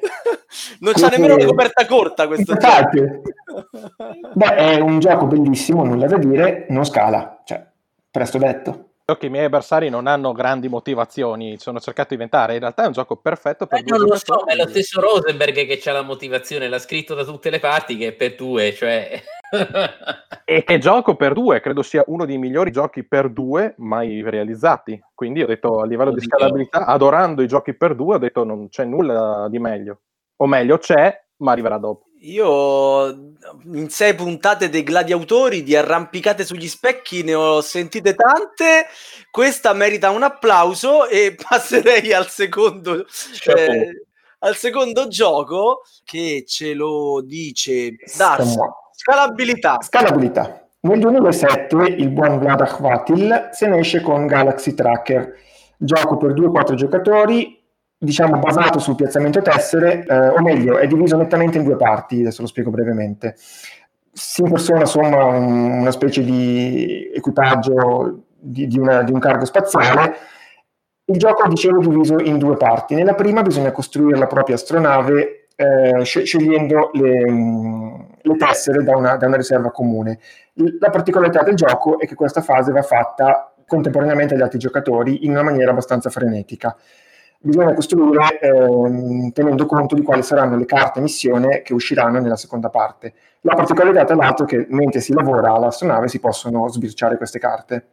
Non 0.80 0.94
c'ha 0.94 1.08
nemmeno 1.08 1.38
la 1.38 1.46
coperta 1.46 1.86
corta 1.86 2.28
questo 2.28 2.56
gioco. 2.56 3.22
Beh, 4.34 4.56
è 4.56 4.80
un 4.80 5.00
gioco 5.00 5.26
bellissimo, 5.26 5.84
nulla 5.84 6.08
da 6.08 6.18
dire, 6.18 6.66
non 6.70 6.86
scala, 6.86 7.42
cioè, 7.46 7.64
presto 8.12 8.38
detto. 8.38 8.90
Che 9.06 9.26
i 9.26 9.30
miei 9.30 9.44
avversari 9.44 9.90
non 9.90 10.08
hanno 10.08 10.32
grandi 10.32 10.70
motivazioni, 10.70 11.58
sono 11.58 11.82
cercato 11.82 12.10
di 12.10 12.14
inventare. 12.14 12.54
In 12.54 12.62
realtà 12.62 12.84
è 12.84 12.86
un 12.86 12.94
gioco 12.94 13.18
perfetto 13.18 13.68
per 13.68 13.80
Eh, 13.80 13.84
non 13.86 14.00
lo 14.00 14.16
so, 14.16 14.46
è 14.46 14.56
lo 14.56 14.66
stesso 14.66 15.02
Rosenberg 15.02 15.66
che 15.66 15.78
c'ha 15.78 15.92
la 15.92 16.04
motivazione, 16.04 16.70
l'ha 16.70 16.80
scritto 16.80 17.14
da 17.14 17.26
tutte 17.26 17.50
le 17.50 17.60
parti 17.60 17.98
che 17.98 18.08
è 18.08 18.12
per 18.14 18.36
due, 18.36 18.74
cioè... 18.74 19.22
E 20.46 20.64
che 20.64 20.78
gioco 20.80 21.18
per 21.18 21.34
due, 21.34 21.60
credo 21.60 21.82
sia 21.82 22.02
uno 22.08 22.26
dei 22.26 22.38
migliori 22.38 22.72
giochi 22.72 23.04
per 23.04 23.30
due 23.30 23.74
mai 23.80 24.22
realizzati. 24.22 24.98
Quindi 25.14 25.44
ho 25.44 25.48
detto 25.48 25.82
a 25.82 25.86
livello 25.86 26.14
di 26.14 26.22
scalabilità, 26.22 26.86
adorando 26.86 27.42
i 27.42 27.48
giochi 27.48 27.74
per 27.74 27.96
due, 27.96 28.16
ho 28.16 28.20
detto 28.20 28.46
non 28.46 28.70
c'è 28.70 28.86
nulla 28.86 29.50
di 29.50 29.60
meglio. 29.60 30.00
O 30.38 30.48
meglio, 30.48 30.78
c'è, 30.78 31.26
ma 31.40 31.52
arriverà 31.52 31.78
dopo. 31.78 32.06
Io 32.24 33.08
in 33.66 33.90
sei 33.90 34.16
puntate 34.16 34.70
dei 34.70 34.84
gladiatori 34.84 35.62
di 35.62 35.76
arrampicate 35.76 36.46
sugli 36.46 36.70
specchi 36.70 37.22
ne 37.24 37.34
ho 37.34 37.62
sentite 37.62 38.16
tante. 38.16 38.88
Questa 39.30 39.74
merita 39.74 40.10
un 40.10 40.24
applauso 40.24 41.08
e 41.08 41.36
passerei 41.50 42.14
al 42.14 42.30
secondo, 42.30 43.06
eh, 43.56 44.06
al 44.40 44.56
secondo 44.56 45.08
gioco 45.10 45.82
che 46.06 46.46
ce 46.48 46.74
lo 46.74 47.22
dice. 47.22 47.96
Siamo- 48.06 48.92
Scalabilità. 48.96 49.80
Scalabilità. 49.82 50.66
Nel 50.82 51.00
2007 51.00 51.76
il 51.98 52.10
buon 52.10 52.40
Vlad 52.40 52.62
Akhvatil 52.62 53.50
se 53.52 53.68
ne 53.68 53.80
esce 53.80 54.02
con 54.02 54.28
Galaxy 54.28 54.74
Tracker, 54.74 55.34
gioco 55.78 56.16
per 56.16 56.34
2-4 56.34 56.74
giocatori, 56.76 57.63
diciamo 58.04 58.38
basato 58.40 58.80
sul 58.80 58.96
piazzamento 58.96 59.42
tessere, 59.42 60.04
eh, 60.06 60.28
o 60.28 60.42
meglio, 60.42 60.78
è 60.78 60.88
diviso 60.88 61.16
nettamente 61.18 61.58
in 61.58 61.64
due 61.64 61.78
parti, 61.78 62.20
adesso 62.20 62.42
lo 62.42 62.48
spiego 62.48 62.70
brevemente. 62.70 63.36
Si 64.12 64.42
impersona 64.42 64.82
insomma 64.82 65.24
un- 65.26 65.80
una 65.80 65.92
specie 65.92 66.24
di 66.24 67.10
equipaggio 67.14 68.26
di, 68.38 68.68
di 68.68 68.78
una- 68.78 69.04
di 69.04 69.12
un 69.12 69.20
cargo 69.20 69.46
spaziale. 69.46 70.14
Il 71.06 71.18
gioco, 71.18 71.48
dicevo, 71.48 71.80
è 71.80 71.86
diviso 71.88 72.20
in 72.20 72.38
due 72.38 72.56
parti. 72.58 72.94
Nella 72.96 73.14
prima 73.16 73.42
bisogna 73.42 73.72
costruire 73.72 74.18
la 74.18 74.28
propria 74.28 74.56
astronave 74.56 75.48
eh, 75.56 76.04
sce- 76.04 76.24
scegliendo 76.26 76.90
le, 76.94 77.30
mh, 77.30 78.08
le 78.22 78.36
tessere 78.38 78.84
da 78.84 78.98
una, 78.98 79.16
da 79.18 79.28
una 79.28 79.38
riserva 79.38 79.70
comune. 79.72 80.20
La 80.80 80.90
particolarità 80.90 81.44
del 81.44 81.56
gioco 81.56 82.00
è 82.00 82.08
che 82.08 82.16
questa 82.16 82.42
fase 82.42 82.72
va 82.72 82.82
fatta 82.82 83.54
contemporaneamente 83.68 84.34
agli 84.34 84.42
altri 84.42 84.58
giocatori 84.60 85.26
in 85.26 85.32
una 85.32 85.44
maniera 85.44 85.72
abbastanza 85.72 86.10
frenetica. 86.10 86.76
Bisogna 87.46 87.74
costruire 87.74 88.40
ehm, 88.40 89.34
tenendo 89.34 89.66
conto 89.66 89.96
di 89.96 90.02
quali 90.02 90.24
saranno 90.24 90.56
le 90.56 90.64
carte 90.64 91.02
missione 91.02 91.62
che 91.62 91.74
usciranno 91.74 92.22
nella 92.22 92.38
seconda 92.38 92.70
parte. 92.70 93.14
La 93.42 93.54
particolarità, 93.54 94.06
tra 94.06 94.16
l'altro, 94.16 94.46
è 94.46 94.48
che 94.48 94.66
mentre 94.70 95.02
si 95.02 95.12
lavora 95.12 95.52
all'astronave 95.52 96.08
si 96.08 96.22
possono 96.22 96.70
sbirciare 96.70 97.18
queste 97.18 97.40
carte. 97.40 97.88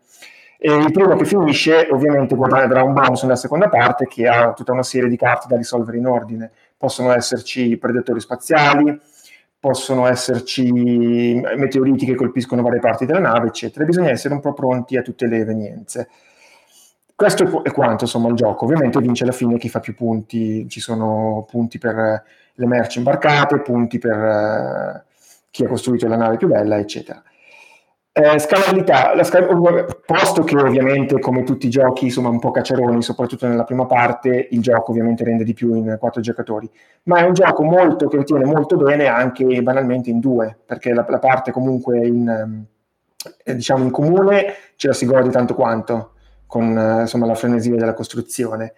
E 0.57 0.73
il 0.73 0.93
primo 0.93 1.17
che 1.17 1.25
finisce 1.25 1.89
ovviamente 1.91 2.37
guadagnerà 2.37 2.85
un 2.85 2.93
bonus 2.93 3.23
nella 3.23 3.35
seconda 3.35 3.69
parte 3.69 4.07
che 4.07 4.29
ha 4.29 4.53
tutta 4.53 4.71
una 4.71 4.85
serie 4.85 5.09
di 5.09 5.17
carte 5.17 5.47
da 5.49 5.57
risolvere 5.57 5.97
in 5.99 6.07
ordine. 6.07 6.53
Possono 6.77 7.13
esserci 7.13 7.77
predatori 7.77 8.21
spaziali, 8.21 9.01
possono 9.59 10.07
esserci 10.07 10.71
meteoriti 10.71 12.07
che 12.07 12.15
colpiscono 12.15 12.63
varie 12.63 12.79
parti 12.79 13.05
della 13.05 13.19
nave, 13.19 13.49
eccetera. 13.49 13.85
Bisogna 13.85 14.11
essere 14.11 14.33
un 14.33 14.41
po' 14.41 14.53
pronti 14.53 14.97
a 14.97 15.03
tutte 15.03 15.27
le 15.27 15.39
evenienze. 15.39 16.09
Questo 17.21 17.43
è 17.43 17.51
qu- 17.51 17.63
è 17.63 17.71
quanto 17.71 18.05
insomma 18.05 18.31
il 18.31 18.35
gioco. 18.35 18.65
Ovviamente 18.65 18.99
vince 18.99 19.25
alla 19.25 19.33
fine 19.33 19.59
chi 19.59 19.69
fa 19.69 19.79
più 19.79 19.95
punti, 19.95 20.67
ci 20.71 20.81
sono 20.81 21.45
punti 21.51 21.77
per 21.77 21.95
eh, 21.95 22.23
le 22.55 22.67
merci 22.67 22.97
imbarcate, 22.97 23.61
punti 23.61 23.99
per 23.99 24.17
eh, 24.17 25.05
chi 25.51 25.63
ha 25.63 25.69
costruito 25.69 26.09
la 26.09 26.17
nave 26.17 26.39
più 26.39 26.49
bella, 26.49 26.79
eccetera. 26.79 27.23
Eh, 28.11 28.39
scalabilità, 28.39 29.15
la 29.15 29.23
scal- 29.23 30.01
posto 30.07 30.45
che 30.45 30.57
ovviamente 30.57 31.19
come 31.19 31.43
tutti 31.43 31.67
i 31.67 31.69
giochi 31.69 32.07
insomma 32.07 32.31
un 32.31 32.39
po' 32.39 32.53
cacciaroni, 32.53 33.03
soprattutto 33.03 33.47
nella 33.47 33.65
prima 33.65 33.85
parte, 33.85 34.49
il 34.53 34.63
gioco 34.63 34.91
ovviamente 34.91 35.23
rende 35.23 35.45
di 35.45 35.53
più 35.53 35.75
in 35.75 35.99
quattro 36.01 36.23
giocatori, 36.23 36.71
ma 37.03 37.19
è 37.19 37.25
un 37.25 37.35
gioco 37.35 37.63
molto 37.65 38.09
che 38.09 38.25
tiene 38.25 38.47
molto 38.47 38.79
bene 38.79 39.09
anche 39.09 39.45
banalmente 39.63 40.09
in 40.09 40.21
due, 40.21 40.57
perché 40.65 40.95
la, 40.95 41.05
la 41.07 41.19
parte 41.19 41.53
comunque 41.53 41.99
in, 41.99 42.27
ehm, 42.27 42.65
eh, 43.45 43.55
diciamo 43.55 43.85
in 43.85 43.91
comune 43.91 44.55
ce 44.77 44.87
la 44.87 44.95
si 44.95 45.05
gode 45.05 45.29
tanto 45.29 45.55
quanto 45.55 46.13
con 46.51 46.77
eh, 46.77 47.01
insomma 47.03 47.27
la 47.27 47.35
frenesia 47.35 47.77
della 47.77 47.95
costruzione 47.95 48.75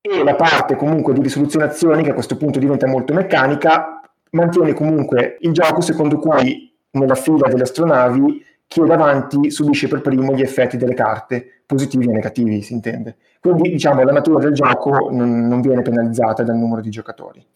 e 0.00 0.24
la 0.24 0.34
parte 0.34 0.74
comunque 0.74 1.12
di 1.12 1.20
risoluzione 1.20 1.66
azioni 1.66 2.02
che 2.02 2.10
a 2.10 2.14
questo 2.14 2.36
punto 2.36 2.58
diventa 2.58 2.88
molto 2.88 3.12
meccanica 3.12 4.00
mantiene 4.30 4.72
comunque 4.72 5.36
il 5.40 5.52
gioco 5.52 5.82
secondo 5.82 6.18
cui 6.18 6.74
nella 6.92 7.14
fila 7.14 7.48
delle 7.48 7.64
astronavi 7.64 8.44
chi 8.72 8.80
è 8.80 8.86
davanti 8.86 9.50
subisce 9.50 9.86
per 9.86 10.00
primo 10.00 10.34
gli 10.34 10.40
effetti 10.40 10.78
delle 10.78 10.94
carte, 10.94 11.64
positivi 11.66 12.06
e 12.06 12.12
negativi, 12.12 12.62
si 12.62 12.72
intende. 12.72 13.16
Quindi, 13.38 13.68
diciamo, 13.68 14.02
la 14.02 14.12
natura 14.12 14.38
del 14.38 14.54
gioco 14.54 15.10
non, 15.10 15.46
non 15.46 15.60
viene 15.60 15.82
penalizzata 15.82 16.42
dal 16.42 16.56
numero 16.56 16.80
di 16.80 16.88
giocatori. 16.88 17.46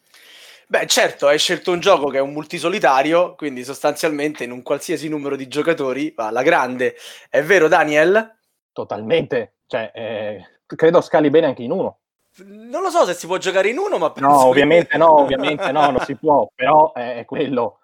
Beh, 0.68 0.86
certo, 0.86 1.26
hai 1.26 1.38
scelto 1.38 1.72
un 1.72 1.80
gioco 1.80 2.08
che 2.08 2.18
è 2.18 2.20
un 2.20 2.34
multisolitario, 2.34 3.34
quindi 3.34 3.64
sostanzialmente 3.64 4.44
in 4.44 4.50
un 4.50 4.62
qualsiasi 4.62 5.08
numero 5.08 5.36
di 5.36 5.48
giocatori 5.48 6.12
va 6.14 6.26
alla 6.26 6.42
grande. 6.42 6.96
È 7.30 7.42
vero, 7.42 7.66
Daniel? 7.66 8.35
Totalmente. 8.76 9.54
Cioè, 9.66 9.90
eh, 9.94 10.44
credo 10.66 11.00
scali 11.00 11.30
bene 11.30 11.46
anche 11.46 11.62
in 11.62 11.70
uno. 11.70 12.00
Non 12.44 12.82
lo 12.82 12.90
so 12.90 13.06
se 13.06 13.14
si 13.14 13.26
può 13.26 13.38
giocare 13.38 13.70
in 13.70 13.78
uno, 13.78 13.96
ma 13.96 14.12
No, 14.16 14.28
che- 14.28 14.44
ovviamente 14.44 14.98
no, 14.98 15.12
ovviamente 15.22 15.72
no, 15.72 15.90
non 15.90 16.00
si 16.00 16.14
può, 16.14 16.46
però 16.54 16.92
è 16.92 17.24
quello. 17.24 17.80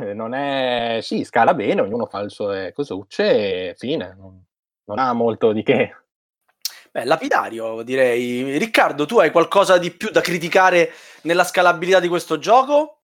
Eh, 0.00 0.12
Non 0.12 0.34
è... 0.34 0.98
Sì, 1.00 1.24
scala 1.24 1.54
bene, 1.54 1.80
ognuno 1.80 2.04
fa 2.04 2.18
il 2.18 2.30
suo 2.30 2.52
eh, 2.52 2.72
cosucce 2.74 3.70
e 3.70 3.74
fine. 3.78 4.14
Non, 4.18 4.44
non 4.84 4.98
ha 4.98 5.14
molto 5.14 5.52
di 5.52 5.62
che. 5.62 5.96
Beh, 6.92 7.04
lapidario, 7.06 7.80
direi. 7.80 8.58
Riccardo, 8.58 9.06
tu 9.06 9.18
hai 9.20 9.30
qualcosa 9.30 9.78
di 9.78 9.90
più 9.92 10.10
da 10.10 10.20
criticare 10.20 10.90
nella 11.22 11.42
scalabilità 11.44 12.00
di 12.00 12.08
questo 12.08 12.36
gioco? 12.38 13.03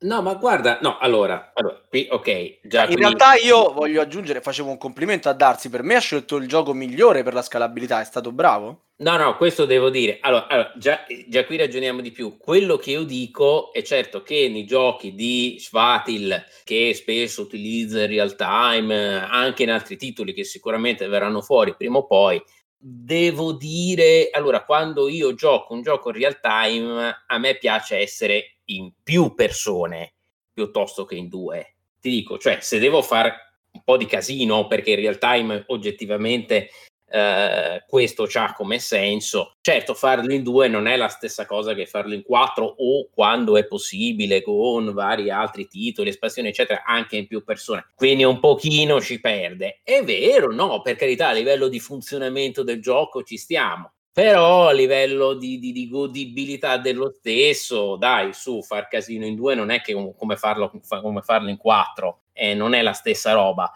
No, 0.00 0.20
ma 0.20 0.34
guarda, 0.34 0.78
no, 0.82 0.98
allora, 0.98 1.52
allora 1.54 1.82
qui, 1.88 2.06
ok, 2.10 2.58
già 2.64 2.82
In 2.82 2.88
qui- 2.88 2.96
realtà 2.96 3.34
io 3.34 3.72
voglio 3.72 4.02
aggiungere, 4.02 4.42
facevo 4.42 4.68
un 4.68 4.76
complimento 4.76 5.30
a 5.30 5.32
Darsi, 5.32 5.70
per 5.70 5.82
me 5.82 5.94
ha 5.94 6.00
scelto 6.00 6.36
il 6.36 6.46
gioco 6.46 6.74
migliore 6.74 7.22
per 7.22 7.32
la 7.32 7.40
scalabilità, 7.40 8.02
è 8.02 8.04
stato 8.04 8.30
bravo. 8.30 8.82
No, 8.98 9.16
no, 9.16 9.36
questo 9.36 9.64
devo 9.64 9.88
dire. 9.90 10.18
Allora, 10.20 10.46
allora, 10.48 10.72
già, 10.76 11.04
già 11.28 11.44
qui 11.44 11.56
ragioniamo 11.56 12.00
di 12.00 12.10
più. 12.12 12.36
Quello 12.38 12.76
che 12.76 12.92
io 12.92 13.04
dico 13.04 13.72
è 13.72 13.82
certo 13.82 14.22
che 14.22 14.48
nei 14.48 14.64
giochi 14.64 15.14
di 15.14 15.56
Schwatil, 15.58 16.44
che 16.64 16.92
spesso 16.94 17.42
utilizza 17.42 18.02
in 18.02 18.06
real 18.08 18.34
time, 18.36 19.20
anche 19.28 19.62
in 19.64 19.70
altri 19.70 19.96
titoli 19.96 20.32
che 20.32 20.44
sicuramente 20.44 21.06
verranno 21.08 21.42
fuori 21.42 21.74
prima 21.76 21.98
o 21.98 22.06
poi, 22.06 22.42
devo 22.78 23.52
dire, 23.52 24.28
allora, 24.30 24.62
quando 24.64 25.08
io 25.08 25.34
gioco 25.34 25.74
un 25.74 25.82
gioco 25.82 26.08
in 26.10 26.16
real 26.16 26.40
time, 26.40 27.24
a 27.26 27.38
me 27.38 27.56
piace 27.58 27.98
essere 27.98 28.55
in 28.66 28.92
più 29.02 29.34
persone 29.34 30.14
piuttosto 30.52 31.04
che 31.04 31.16
in 31.16 31.28
due. 31.28 31.76
Ti 32.00 32.10
dico, 32.10 32.38
cioè, 32.38 32.58
se 32.60 32.78
devo 32.78 33.02
fare 33.02 33.34
un 33.72 33.82
po' 33.84 33.96
di 33.96 34.06
casino, 34.06 34.66
perché 34.66 34.90
in 34.90 35.00
real 35.00 35.18
time 35.18 35.64
oggettivamente 35.68 36.70
eh, 37.08 37.84
questo 37.86 38.26
c'ha 38.26 38.52
come 38.52 38.78
senso. 38.78 39.56
Certo, 39.60 39.94
farlo 39.94 40.32
in 40.32 40.42
due 40.42 40.68
non 40.68 40.86
è 40.86 40.96
la 40.96 41.08
stessa 41.08 41.46
cosa 41.46 41.74
che 41.74 41.86
farlo 41.86 42.14
in 42.14 42.22
quattro 42.22 42.64
o 42.64 43.08
quando 43.10 43.56
è 43.56 43.66
possibile 43.66 44.42
con 44.42 44.92
vari 44.92 45.30
altri 45.30 45.68
titoli, 45.68 46.08
espansioni, 46.08 46.48
eccetera, 46.48 46.82
anche 46.84 47.16
in 47.16 47.26
più 47.26 47.44
persone. 47.44 47.86
Quindi 47.94 48.24
un 48.24 48.40
pochino 48.40 49.00
ci 49.00 49.20
perde. 49.20 49.80
È 49.82 50.02
vero, 50.02 50.52
no, 50.52 50.80
per 50.82 50.96
carità, 50.96 51.28
a 51.28 51.32
livello 51.32 51.68
di 51.68 51.80
funzionamento 51.80 52.62
del 52.62 52.80
gioco 52.80 53.22
ci 53.22 53.36
stiamo. 53.36 53.92
Però 54.16 54.68
a 54.68 54.72
livello 54.72 55.34
di, 55.34 55.58
di- 55.58 55.72
di 55.72 55.90
godibilità 55.90 56.78
dello 56.78 57.12
stesso, 57.18 57.96
dai, 57.96 58.32
su, 58.32 58.62
far 58.62 58.88
casino 58.88 59.26
in 59.26 59.34
due 59.34 59.54
non 59.54 59.68
è 59.68 59.82
che 59.82 59.92
com- 59.92 60.14
come 60.16 60.38
farlo, 60.38 60.72
fa- 60.82 61.02
come 61.02 61.20
farlo 61.20 61.50
in 61.50 61.58
quattro, 61.58 62.22
eh, 62.32 62.54
non 62.54 62.72
è 62.72 62.80
la 62.80 62.94
stessa 62.94 63.34
roba 63.34 63.70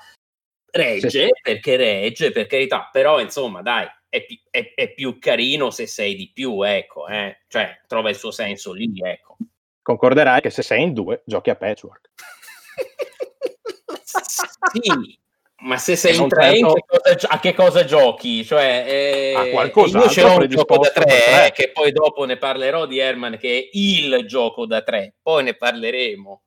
regge 0.72 1.10
Sì. 1.10 1.28
perché 1.42 1.76
regge 1.76 2.30
per 2.30 2.46
carità 2.46 2.88
però 2.92 3.20
insomma 3.20 3.60
dai 3.60 3.86
è, 4.08 4.24
pi- 4.24 4.40
è- 4.48 4.72
è 4.74 4.94
più 4.94 5.18
carino 5.18 5.70
se 5.70 5.86
sei 5.86 6.14
di 6.14 6.30
più, 6.32 6.62
ecco, 6.62 7.06
eh. 7.06 7.40
cioè 7.46 7.78
trova 7.86 8.08
il 8.08 8.16
suo 8.16 8.30
senso 8.30 8.72
lì, 8.72 8.90
ecco. 8.96 9.36
Concorderai 9.82 10.40
che 10.40 10.48
se 10.48 10.62
sei 10.62 10.84
in 10.84 10.94
due, 10.94 11.20
giochi 11.26 11.50
a 11.50 11.56
patchwork. 11.56 12.08
Sì, 14.72 15.19
ma 15.62 15.76
se 15.76 15.96
sei 15.96 16.16
in 16.16 16.28
tre, 16.28 16.52
certo- 16.56 16.72
che 16.74 16.84
cosa 16.86 17.14
gio- 17.14 17.28
a 17.30 17.38
che 17.40 17.54
cosa 17.54 17.84
giochi? 17.84 18.44
Cioè, 18.44 18.84
eh, 18.88 19.34
A 19.36 19.44
qualcos'altro 19.50 20.00
io 20.02 20.08
ce 20.08 20.22
l'ho 20.22 20.36
un 20.38 20.46
gioco 20.48 20.78
da 20.78 20.88
tre, 20.90 21.04
tre. 21.04 21.46
eh, 21.46 21.52
che 21.52 21.70
poi 21.72 21.92
dopo 21.92 22.24
ne 22.24 22.36
parlerò 22.36 22.86
di 22.86 22.98
Herman, 22.98 23.36
che 23.38 23.58
è 23.58 23.68
il 23.72 24.24
gioco 24.26 24.66
da 24.66 24.82
tre, 24.82 25.14
poi 25.22 25.44
ne 25.44 25.54
parleremo. 25.54 26.42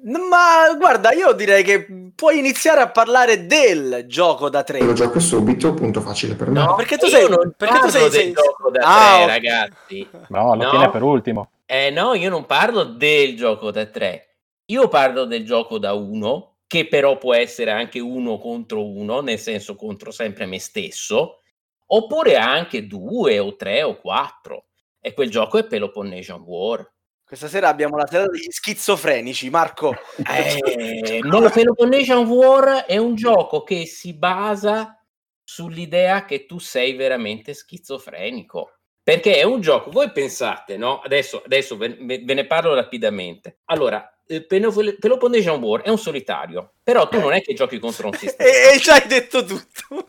Ma 0.00 0.72
guarda, 0.76 1.10
io 1.12 1.32
direi 1.32 1.64
che 1.64 1.86
puoi 2.14 2.38
iniziare 2.38 2.80
a 2.80 2.88
parlare 2.88 3.46
del 3.46 4.04
gioco 4.06 4.48
da 4.48 4.62
tre. 4.62 4.80
Lo 4.80 4.92
gioco 4.92 5.18
subito, 5.18 5.74
punto 5.74 6.00
facile 6.00 6.34
per 6.34 6.50
me. 6.50 6.60
No, 6.62 6.74
perché 6.76 6.96
tu 6.98 7.06
sei- 7.08 7.28
non 7.28 7.52
perché 7.56 7.78
tu 7.80 7.88
sei- 7.88 8.02
del 8.02 8.12
sei- 8.12 8.32
gioco 8.32 8.70
da 8.70 8.80
Ah, 8.84 9.14
tre, 9.14 9.22
ok. 9.24 9.28
ragazzi. 9.28 10.08
No, 10.28 10.54
lo 10.54 10.62
No. 10.62 10.70
tiene 10.70 10.90
per 10.90 11.02
ultimo. 11.02 11.50
Eh 11.66 11.90
no, 11.90 12.14
io 12.14 12.30
non 12.30 12.46
parlo 12.46 12.84
del 12.84 13.36
gioco 13.36 13.72
da 13.72 13.86
3, 13.86 14.36
io 14.66 14.86
parlo 14.88 15.24
del 15.24 15.44
gioco 15.44 15.78
da 15.78 15.92
1, 15.94 16.57
che 16.68 16.86
però 16.86 17.16
può 17.16 17.34
essere 17.34 17.70
anche 17.70 17.98
uno 17.98 18.38
contro 18.38 18.86
uno, 18.86 19.20
nel 19.20 19.38
senso 19.38 19.74
contro 19.74 20.10
sempre 20.10 20.44
me 20.44 20.60
stesso, 20.60 21.40
oppure 21.86 22.36
anche 22.36 22.86
due 22.86 23.38
o 23.38 23.56
tre 23.56 23.82
o 23.82 23.96
quattro. 23.96 24.66
E 25.00 25.14
quel 25.14 25.30
gioco 25.30 25.56
è 25.58 25.66
Peloponnesian 25.66 26.42
War. 26.42 26.86
Questa 27.24 27.48
sera 27.48 27.68
abbiamo 27.68 27.96
la 27.96 28.06
serata 28.06 28.30
degli 28.30 28.50
schizofrenici, 28.50 29.50
Marco. 29.50 29.94
Eh, 30.28 31.20
no, 31.22 31.48
Peloponnesian 31.48 32.26
War 32.26 32.84
è 32.84 32.98
un 32.98 33.14
gioco 33.14 33.62
che 33.62 33.86
si 33.86 34.14
basa 34.14 35.02
sull'idea 35.42 36.26
che 36.26 36.44
tu 36.44 36.58
sei 36.58 36.94
veramente 36.94 37.54
schizofrenico. 37.54 38.80
Perché 39.02 39.36
è 39.36 39.42
un 39.42 39.62
gioco, 39.62 39.90
voi 39.90 40.10
pensate, 40.10 40.76
no? 40.76 41.00
Adesso, 41.00 41.42
adesso 41.42 41.78
ve, 41.78 41.96
ve- 41.98 42.22
ve 42.22 42.34
ne 42.34 42.46
parlo 42.46 42.74
rapidamente. 42.74 43.60
Allora, 43.66 44.06
eh, 44.28 44.44
Pelo- 44.44 44.72
Peloponnesian 44.98 45.60
War 45.62 45.82
è 45.82 45.88
un 45.90 45.98
solitario, 45.98 46.74
però 46.82 47.08
tu 47.08 47.18
non 47.20 47.32
è 47.32 47.40
che 47.42 47.54
giochi 47.54 47.78
contro 47.78 48.08
un 48.08 48.14
sistema. 48.16 48.48
e, 48.50 48.74
e 48.74 48.80
ci 48.80 48.90
hai 48.90 49.06
detto 49.06 49.44
tutto. 49.44 50.08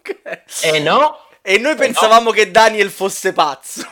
Eh 0.61 0.79
no, 0.79 1.17
E 1.41 1.57
noi 1.57 1.75
Eh 1.75 1.75
pensavamo 1.75 2.31
che 2.31 2.51
Daniel 2.51 2.89
fosse 2.89 3.33
pazzo. 3.33 3.87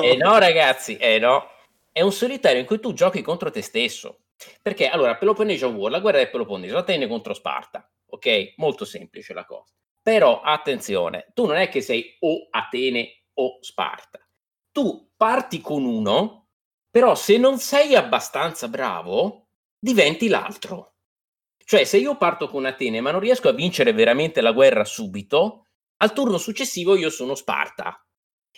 Eh 0.00 0.16
no, 0.16 0.38
ragazzi, 0.38 0.96
eh 0.96 1.18
no. 1.18 1.48
È 1.90 2.00
un 2.00 2.12
solitario 2.12 2.60
in 2.60 2.66
cui 2.66 2.80
tu 2.80 2.92
giochi 2.92 3.22
contro 3.22 3.50
te 3.50 3.62
stesso. 3.62 4.20
Perché 4.60 4.88
allora, 4.88 5.16
Peloponnesian 5.16 5.74
War, 5.74 5.90
la 5.90 6.00
guerra 6.00 6.18
del 6.18 6.30
Peloponneso, 6.30 6.76
Atene 6.76 7.06
contro 7.06 7.34
Sparta. 7.34 7.88
Ok? 8.06 8.54
Molto 8.56 8.84
semplice 8.84 9.32
la 9.32 9.44
cosa. 9.44 9.72
Però 10.02 10.40
attenzione, 10.42 11.30
tu 11.34 11.46
non 11.46 11.56
è 11.56 11.68
che 11.68 11.80
sei 11.80 12.16
o 12.20 12.48
Atene 12.50 13.24
o 13.34 13.58
Sparta. 13.60 14.18
Tu 14.70 15.12
parti 15.16 15.60
con 15.60 15.84
uno, 15.84 16.48
però 16.90 17.14
se 17.14 17.38
non 17.38 17.58
sei 17.58 17.94
abbastanza 17.94 18.68
bravo, 18.68 19.43
diventi 19.84 20.28
l'altro. 20.28 20.94
Cioè, 21.62 21.84
se 21.84 21.98
io 21.98 22.16
parto 22.16 22.48
con 22.48 22.64
Atene, 22.64 23.02
ma 23.02 23.10
non 23.10 23.20
riesco 23.20 23.50
a 23.50 23.52
vincere 23.52 23.92
veramente 23.92 24.40
la 24.40 24.52
guerra 24.52 24.82
subito, 24.84 25.66
al 25.98 26.14
turno 26.14 26.38
successivo 26.38 26.96
io 26.96 27.10
sono 27.10 27.34
Sparta 27.34 28.02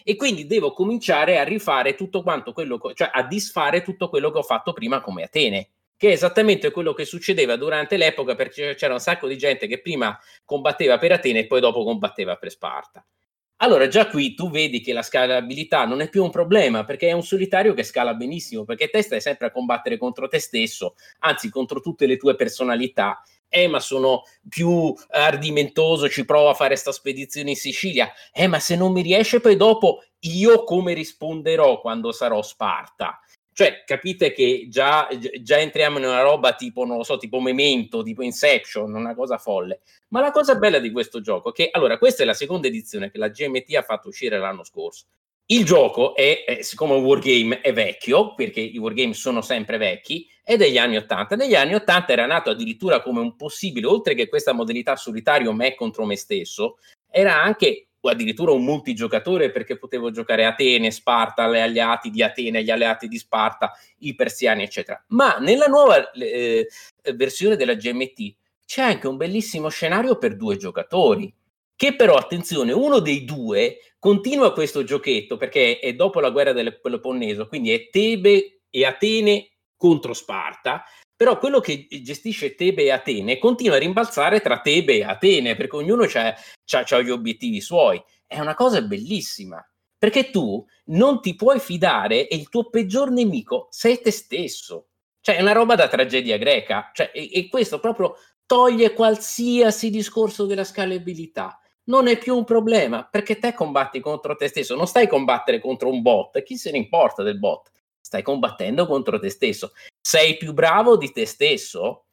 e 0.05 0.15
quindi 0.15 0.47
devo 0.47 0.73
cominciare 0.73 1.39
a 1.39 1.43
rifare 1.43 1.97
tutto 1.97 2.23
quanto 2.23 2.53
quello, 2.53 2.79
co- 2.79 2.93
cioè 2.95 3.11
a 3.13 3.25
disfare 3.25 3.83
tutto 3.83 4.09
quello 4.09 4.31
che 4.31 4.39
ho 4.39 4.43
fatto 4.45 4.73
prima 4.73 5.01
come 5.01 5.25
Atene, 5.25 5.71
che 5.97 6.11
è 6.11 6.13
esattamente 6.13 6.71
quello 6.71 6.93
che 6.93 7.05
succedeva 7.05 7.57
durante 7.57 7.97
l'epoca 7.97 8.37
perché 8.37 8.77
c'era 8.77 8.93
un 8.93 9.01
sacco 9.01 9.27
di 9.27 9.37
gente 9.37 9.67
che 9.67 9.81
prima 9.81 10.17
combatteva 10.45 10.97
per 10.99 11.11
Atene 11.11 11.41
e 11.41 11.47
poi 11.49 11.61
dopo 11.61 11.83
combatteva 11.83 12.37
per 12.37 12.51
Sparta. 12.51 13.05
Allora 13.61 13.89
già 13.89 14.07
qui 14.09 14.35
tu 14.35 14.51
vedi 14.51 14.81
che 14.83 14.93
la 14.93 15.01
scalabilità 15.03 15.87
non 15.87 16.03
è 16.03 16.11
più 16.11 16.23
un 16.23 16.31
problema 16.31 16.85
perché 16.85 17.09
è 17.09 17.13
un 17.13 17.23
solitario 17.23 17.73
che 17.73 17.85
scala 17.85 18.13
benissimo, 18.13 18.65
perché 18.65 18.91
te 18.91 19.01
stai 19.01 19.21
sempre 19.21 19.47
a 19.47 19.51
combattere 19.51 19.97
contro 19.97 20.29
te 20.29 20.39
stesso, 20.39 20.95
anzi 21.21 21.49
contro 21.49 21.81
tutte 21.81 22.07
le 22.07 22.19
tue 22.19 22.35
personalità. 22.35 23.23
Eh, 23.49 23.69
ma 23.69 23.79
sono 23.81 24.23
più 24.49 24.93
ardimentoso, 25.11 26.09
ci 26.09 26.25
provo 26.27 26.49
a 26.51 26.55
fare 26.55 26.77
sta 26.77 26.93
spedizione 26.93 27.51
in 27.51 27.57
Sicilia. 27.57 28.13
Eh, 28.33 28.47
ma 28.49 28.59
se 28.59 28.77
non 28.77 28.93
mi 28.93 29.01
riesce 29.03 29.41
poi 29.41 29.57
dopo 29.57 30.03
io 30.21 30.65
come 30.65 30.93
risponderò 30.93 31.81
quando 31.81 32.13
sarò 32.13 32.43
Sparta? 32.43 33.19
Cioè, 33.59 33.85
capite 33.87 34.33
che 34.33 34.67
già, 34.69 35.09
già 35.41 35.59
entriamo 35.59 35.97
in 35.97 36.05
una 36.05 36.21
roba 36.21 36.53
tipo, 36.53 36.85
non 36.85 36.99
lo 36.99 37.03
so, 37.03 37.17
tipo 37.17 37.41
Memento, 37.41 38.03
tipo 38.03 38.23
Inception, 38.23 38.93
una 38.93 39.15
cosa 39.15 39.39
folle. 39.39 39.81
Ma 40.09 40.21
la 40.21 40.31
cosa 40.31 40.57
bella 40.57 40.79
di 40.79 40.91
questo 40.91 41.23
gioco 41.23 41.49
è 41.49 41.53
che, 41.53 41.71
allora, 41.73 41.97
questa 41.97 42.23
è 42.23 42.27
la 42.27 42.35
seconda 42.35 42.67
edizione 42.67 43.11
che 43.11 43.17
la 43.17 43.31
GMT 43.31 43.75
ha 43.77 43.81
fatto 43.81 44.09
uscire 44.09 44.39
l'anno 44.39 44.63
scorso. 44.63 45.07
Il 45.47 45.65
gioco 45.65 46.15
è, 46.15 46.45
è 46.45 46.61
siccome 46.61 46.97
un 46.97 47.05
wargame 47.05 47.63
è 47.63 47.73
vecchio, 47.73 48.35
perché 48.35 48.61
i 48.61 48.77
wargame 48.77 49.15
sono 49.15 49.41
sempre 49.41 49.79
vecchi, 49.79 50.29
è 50.43 50.59
degli 50.59 50.77
anni 50.77 50.99
80. 50.99 51.35
Negli 51.37 51.55
anni 51.55 51.73
80 51.73 52.13
era 52.13 52.27
nato 52.27 52.51
addirittura 52.51 53.01
come 53.01 53.21
un 53.21 53.37
possibile, 53.37 53.87
oltre 53.87 54.15
che 54.15 54.29
questa 54.29 54.53
modalità 54.53 54.97
solitario 54.97 55.55
me 55.55 55.75
contro 55.75 56.05
me 56.05 56.17
stesso, 56.17 56.77
era 57.11 57.41
anche 57.41 57.86
addirittura 58.09 58.53
un 58.53 58.65
multigiocatore 58.65 59.51
perché 59.51 59.79
potevo 59.79 60.11
giocare 60.11 60.45
Atene, 60.45 60.91
Sparta, 60.91 61.49
gli 61.49 61.59
alleati 61.59 62.11
di 62.11 62.23
Atene, 62.23 62.63
gli 62.63 62.71
alleati 62.71 63.09
di 63.09 63.19
Sparta, 63.19 63.73
i 63.99 64.15
persiani, 64.15 64.63
eccetera. 64.63 65.03
Ma 65.09 65.37
nella 65.39 65.67
nuova 65.67 66.11
eh, 66.13 66.69
versione 67.15 67.57
della 67.57 67.75
GMT 67.75 68.35
c'è 68.65 68.83
anche 68.83 69.07
un 69.07 69.17
bellissimo 69.17 69.69
scenario 69.69 70.19
per 70.19 70.37
due 70.37 70.57
giocatori. 70.57 71.33
Che 71.75 71.95
però, 71.95 72.17
attenzione, 72.17 72.73
uno 72.73 73.01
dei 73.01 73.25
due 73.25 73.79
continua 73.99 74.53
questo 74.53 74.83
giochetto 74.83 75.37
perché 75.37 75.79
è 75.79 75.95
dopo 75.95 76.21
la 76.21 76.31
guerra 76.31 76.53
del 76.53 76.81
Peloponneso, 76.81 77.49
quindi 77.49 77.73
è 77.73 77.89
Tebe 77.91 78.61
e 78.71 78.85
Atene 78.85 79.51
contro 79.77 80.15
Sparta, 80.15 80.85
però 81.17 81.39
quello 81.39 81.61
che 81.61 81.89
gestisce 82.03 82.55
Tebe 82.55 82.85
e 82.85 82.91
Atene 82.91 83.39
continua 83.39 83.77
a 83.77 83.79
rimbalzare 83.79 84.41
tra 84.41 84.61
Tebe 84.61 84.97
e 84.97 85.05
Atene 85.05 85.57
perché 85.57 85.77
ognuno 85.77 86.05
ha 86.05 86.35
gli 87.03 87.11
obiettivi 87.11 87.61
suoi. 87.61 88.03
È 88.27 88.39
una 88.39 88.55
cosa 88.55 88.83
bellissima 88.83 89.65
perché 89.99 90.31
tu 90.31 90.65
non 90.87 91.23
ti 91.23 91.35
puoi 91.35 91.59
fidare 91.59 92.29
e 92.29 92.37
il 92.37 92.49
tuo 92.51 92.69
peggior 92.69 93.11
nemico 93.11 93.69
sei 93.71 94.01
te 94.01 94.11
stesso. 94.11 94.89
Cioè, 95.21 95.37
è 95.37 95.41
una 95.41 95.53
roba 95.53 95.75
da 95.75 95.89
tragedia 95.89 96.37
greca. 96.37 96.91
Cioè, 96.93 97.11
e, 97.15 97.31
e 97.33 97.49
questo 97.49 97.81
proprio 97.81 98.17
toglie 98.45 98.93
qualsiasi 98.93 99.91
discorso 99.91 100.45
della 100.47 100.65
scalabilità. 100.65 101.59
Non 101.85 102.09
è 102.09 102.19
più 102.19 102.37
un 102.37 102.45
problema 102.45 103.05
perché 103.05 103.39
te 103.39 103.55
combatti 103.55 104.01
contro 104.01 104.37
te 104.37 104.49
stesso, 104.49 104.77
non 104.77 104.87
stai 104.87 105.05
a 105.05 105.09
combattere 105.09 105.61
contro 105.61 105.89
un 105.89 106.03
bot, 106.03 106.43
chi 106.43 106.57
se 106.57 106.71
ne 106.73 106.79
importa 106.79 107.23
del 107.23 107.39
bot? 107.39 107.71
Stai 108.01 108.23
combattendo 108.23 108.87
contro 108.87 109.19
te 109.19 109.31
stesso. 109.31 109.73
Sei 110.09 110.37
più 110.37 110.53
bravo 110.53 110.97
di 110.97 111.11
te 111.11 111.27
stesso? 111.27 112.05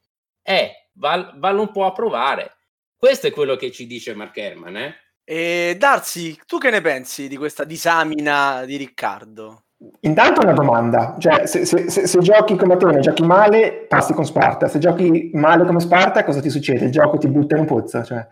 Eh, 0.42 0.90
val, 0.94 1.38
vallo 1.38 1.62
un 1.62 1.72
po' 1.72 1.86
a 1.86 1.92
provare. 1.92 2.56
Questo 2.98 3.28
è 3.28 3.32
quello 3.32 3.56
che 3.56 3.70
ci 3.70 3.86
dice 3.86 4.16
Mark 4.16 4.36
Herman, 4.36 4.78
eh? 4.78 4.96
E 5.24 5.76
Darsi, 5.78 6.36
tu 6.48 6.58
che 6.58 6.72
ne 6.72 6.82
pensi 6.82 7.28
di 7.28 7.38
questa 7.38 7.66
disamina 7.66 8.66
di 8.66 8.78
Riccardo? 8.78 9.66
Intanto 10.00 10.42
una 10.42 10.54
domanda, 10.54 11.16
cioè 11.20 11.46
se, 11.46 11.66
se, 11.66 11.88
se, 11.92 12.08
se 12.08 12.20
giochi 12.22 12.56
come 12.56 12.74
Atene, 12.74 13.00
giochi 13.00 13.22
male, 13.22 13.86
passi 13.88 14.14
con 14.14 14.26
Sparta, 14.26 14.68
se 14.68 14.80
giochi 14.80 15.30
male 15.34 15.64
come 15.64 15.80
Sparta, 15.80 16.24
cosa 16.24 16.42
ti 16.42 16.50
succede? 16.50 16.86
Il 16.86 16.92
gioco 16.92 17.20
ti 17.20 17.28
butta 17.28 17.54
in 17.54 17.62
un 17.62 17.68
pozzo? 17.68 18.04
Cioè... 18.04 18.28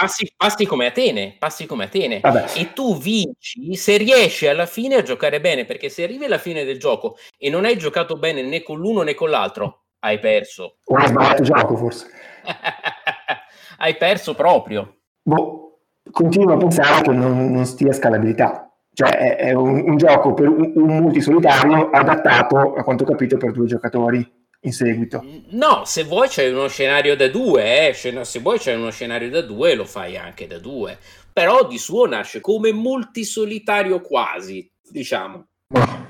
Passi, 0.00 0.32
passi, 0.36 0.64
come 0.64 0.86
Atene, 0.86 1.34
passi 1.40 1.66
come 1.66 1.86
Atene 1.86 2.20
Vabbè. 2.20 2.52
e 2.54 2.72
tu 2.72 2.96
vinci 2.96 3.74
se 3.74 3.96
riesci 3.96 4.46
alla 4.46 4.66
fine 4.66 4.94
a 4.94 5.02
giocare 5.02 5.40
bene, 5.40 5.64
perché 5.64 5.88
se 5.88 6.04
arrivi 6.04 6.26
alla 6.26 6.38
fine 6.38 6.62
del 6.62 6.78
gioco 6.78 7.16
e 7.36 7.50
non 7.50 7.64
hai 7.64 7.76
giocato 7.76 8.16
bene 8.16 8.42
né 8.42 8.62
con 8.62 8.78
l'uno 8.78 9.02
né 9.02 9.14
con 9.14 9.28
l'altro, 9.28 9.86
hai 9.98 10.20
perso. 10.20 10.76
O 10.84 10.94
hai 10.94 11.08
sbagliato 11.08 11.42
il 11.42 11.48
gioco 11.48 11.76
forse. 11.76 12.06
hai 13.78 13.96
perso 13.96 14.36
proprio. 14.36 14.98
Boh, 15.20 15.80
continuo 16.12 16.54
a 16.54 16.58
pensare 16.58 17.02
che 17.02 17.10
non, 17.10 17.50
non 17.50 17.64
stia 17.66 17.92
scalabilità. 17.92 18.72
Cioè 18.92 19.10
è, 19.10 19.36
è 19.36 19.52
un, 19.52 19.82
un, 19.84 19.96
gioco 19.96 20.32
per 20.32 20.46
un, 20.46 20.74
un 20.76 20.96
multisolitario 20.98 21.90
adattato, 21.90 22.74
a 22.74 22.84
quanto 22.84 23.02
ho 23.02 23.06
capito, 23.06 23.36
per 23.36 23.50
due 23.50 23.66
giocatori 23.66 24.37
in 24.60 24.72
seguito. 24.72 25.24
No, 25.50 25.84
se 25.84 26.04
vuoi 26.04 26.28
c'è 26.28 26.50
uno 26.50 26.68
scenario 26.68 27.16
da 27.16 27.28
due, 27.28 27.88
eh. 27.88 27.94
se 27.94 28.38
vuoi 28.40 28.58
c'è 28.58 28.74
uno 28.74 28.90
scenario 28.90 29.30
da 29.30 29.42
due, 29.42 29.74
lo 29.74 29.84
fai 29.84 30.16
anche 30.16 30.46
da 30.46 30.58
due. 30.58 30.98
Però 31.32 31.66
di 31.66 31.78
suo 31.78 32.06
nasce 32.06 32.40
come 32.40 32.72
multisolitario 32.72 34.00
quasi, 34.00 34.68
diciamo. 34.82 35.46
Ma 35.72 36.06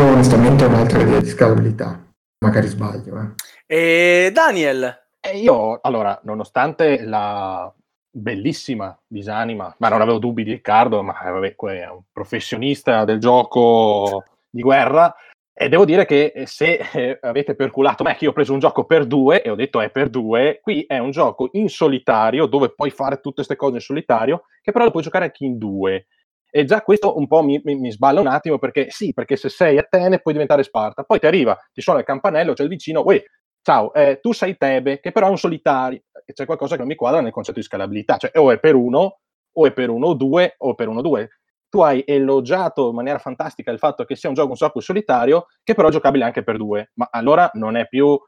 io 0.00 0.06
onestamente 0.06 0.64
ho 0.64 0.68
un'altra 0.68 1.02
idea 1.02 1.20
di 1.20 1.28
scalabilità, 1.28 2.02
magari 2.38 2.66
sbaglio. 2.68 3.34
Eh. 3.66 4.24
E 4.26 4.30
Daniel? 4.32 5.08
Eh, 5.20 5.38
io, 5.38 5.80
allora, 5.82 6.18
nonostante 6.24 7.02
la 7.02 7.72
bellissima 8.10 8.98
disanima, 9.06 9.74
ma 9.78 9.88
non 9.88 10.00
avevo 10.00 10.18
dubbi 10.18 10.42
di 10.42 10.52
Riccardo, 10.52 11.02
ma 11.02 11.16
vabbè, 11.22 11.54
è 11.54 11.88
un 11.88 12.02
professionista 12.10 13.04
del 13.04 13.20
gioco 13.20 14.24
di 14.48 14.62
guerra, 14.62 15.14
e 15.62 15.68
devo 15.68 15.84
dire 15.84 16.06
che 16.06 16.44
se 16.46 16.80
eh, 16.94 17.18
avete 17.20 17.54
perculato 17.54 18.02
me 18.02 18.16
che 18.16 18.24
io 18.24 18.30
ho 18.30 18.32
preso 18.32 18.54
un 18.54 18.60
gioco 18.60 18.86
per 18.86 19.04
due 19.04 19.42
e 19.42 19.50
ho 19.50 19.54
detto 19.54 19.82
è 19.82 19.90
per 19.90 20.08
due, 20.08 20.58
qui 20.62 20.86
è 20.86 20.96
un 20.96 21.10
gioco 21.10 21.50
in 21.52 21.68
solitario 21.68 22.46
dove 22.46 22.72
puoi 22.72 22.88
fare 22.88 23.16
tutte 23.16 23.34
queste 23.34 23.56
cose 23.56 23.74
in 23.74 23.80
solitario, 23.82 24.44
che 24.62 24.72
però 24.72 24.86
lo 24.86 24.90
puoi 24.90 25.02
giocare 25.02 25.26
anche 25.26 25.44
in 25.44 25.58
due. 25.58 26.06
E 26.50 26.64
già 26.64 26.80
questo 26.80 27.18
un 27.18 27.26
po' 27.26 27.42
mi, 27.42 27.60
mi, 27.62 27.74
mi, 27.74 27.92
sballa 27.92 28.20
un 28.20 28.28
attimo 28.28 28.58
perché 28.58 28.86
sì, 28.88 29.12
perché 29.12 29.36
se 29.36 29.50
sei 29.50 29.76
Atene 29.76 30.20
puoi 30.20 30.32
diventare 30.32 30.62
Sparta, 30.62 31.02
poi 31.02 31.18
ti 31.18 31.26
arriva, 31.26 31.54
ti 31.74 31.82
suona 31.82 31.98
il 31.98 32.06
campanello, 32.06 32.54
c'è 32.54 32.62
il 32.62 32.70
vicino, 32.70 33.02
uè, 33.04 33.22
ciao, 33.60 33.92
eh, 33.92 34.18
tu 34.18 34.32
sei 34.32 34.56
Tebe, 34.56 34.98
che 34.98 35.12
però 35.12 35.26
è 35.26 35.30
un 35.30 35.36
solitario, 35.36 36.00
e 36.24 36.32
c'è 36.32 36.46
qualcosa 36.46 36.72
che 36.72 36.80
non 36.80 36.88
mi 36.88 36.94
quadra 36.94 37.20
nel 37.20 37.32
concetto 37.32 37.58
di 37.58 37.66
scalabilità, 37.66 38.16
cioè 38.16 38.30
o 38.36 38.50
è 38.50 38.58
per 38.58 38.76
uno, 38.76 39.18
o 39.52 39.66
è 39.66 39.72
per 39.72 39.90
uno 39.90 40.06
o 40.06 40.14
due, 40.14 40.54
o 40.56 40.74
per 40.74 40.88
uno 40.88 41.00
o 41.00 41.02
due. 41.02 41.28
Tu 41.70 41.80
hai 41.80 42.02
elogiato 42.04 42.88
in 42.88 42.96
maniera 42.96 43.18
fantastica 43.18 43.70
il 43.70 43.78
fatto 43.78 44.04
che 44.04 44.16
sia 44.16 44.28
un 44.28 44.34
gioco 44.34 44.50
un 44.50 44.54
gioco 44.56 44.80
solitario, 44.80 45.46
che 45.62 45.74
però 45.74 45.88
è 45.88 45.92
giocabile 45.92 46.24
anche 46.24 46.42
per 46.42 46.56
due, 46.56 46.90
ma 46.94 47.08
allora 47.10 47.48
non 47.54 47.76
è 47.76 47.86
più 47.88 48.18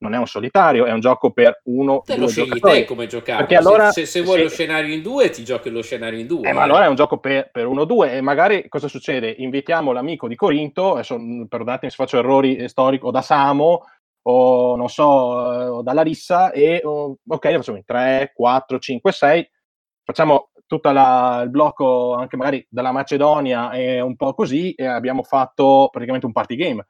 non 0.00 0.14
è 0.14 0.18
un 0.18 0.26
solitario, 0.26 0.86
è 0.86 0.92
un 0.92 1.00
gioco 1.00 1.30
per 1.30 1.60
uno. 1.64 2.02
Te 2.04 2.16
lo 2.16 2.26
scegli 2.26 2.58
te 2.58 2.84
come 2.84 3.06
giocare. 3.06 3.38
Perché 3.38 3.56
allora, 3.56 3.90
se, 3.90 4.06
se, 4.06 4.18
se 4.18 4.22
vuoi 4.22 4.38
se... 4.38 4.42
lo 4.44 4.48
scenario 4.48 4.94
in 4.94 5.02
due, 5.02 5.30
ti 5.30 5.44
giochi 5.44 5.70
lo 5.70 5.82
scenario 5.82 6.18
in 6.18 6.26
due. 6.26 6.48
Eh, 6.48 6.52
ma 6.52 6.62
allora 6.62 6.84
è 6.84 6.88
un 6.88 6.94
gioco 6.94 7.18
per, 7.18 7.50
per 7.50 7.66
uno 7.66 7.82
o 7.82 7.84
due. 7.84 8.14
E 8.14 8.20
magari 8.20 8.66
cosa 8.68 8.88
succede? 8.88 9.34
Invitiamo 9.38 9.92
l'amico 9.92 10.26
di 10.26 10.36
Corinto, 10.36 10.92
adesso 10.92 11.18
perdonatemi 11.48 11.90
se 11.90 11.96
faccio 11.96 12.18
errori 12.18 12.66
storici, 12.68 13.04
o 13.04 13.10
da 13.10 13.20
Samo, 13.20 13.84
o 14.22 14.76
non 14.76 14.88
so, 14.88 15.52
eh, 15.52 15.66
o 15.66 15.82
da 15.82 15.92
Larissa, 15.92 16.50
e 16.50 16.80
o, 16.82 17.16
ok, 17.26 17.54
facciamo 17.56 17.76
in 17.76 17.84
3, 17.84 18.32
4, 18.34 18.78
5, 18.78 19.12
6. 19.12 19.50
Facciamo 20.02 20.49
tutto 20.70 20.88
il 20.88 21.48
blocco 21.50 22.14
anche 22.14 22.36
magari 22.36 22.64
dalla 22.70 22.92
Macedonia 22.92 23.72
e 23.72 24.00
un 24.00 24.14
po' 24.14 24.34
così, 24.34 24.70
e 24.72 24.86
abbiamo 24.86 25.24
fatto 25.24 25.88
praticamente 25.90 26.26
un 26.26 26.32
party 26.32 26.54
game 26.54 26.86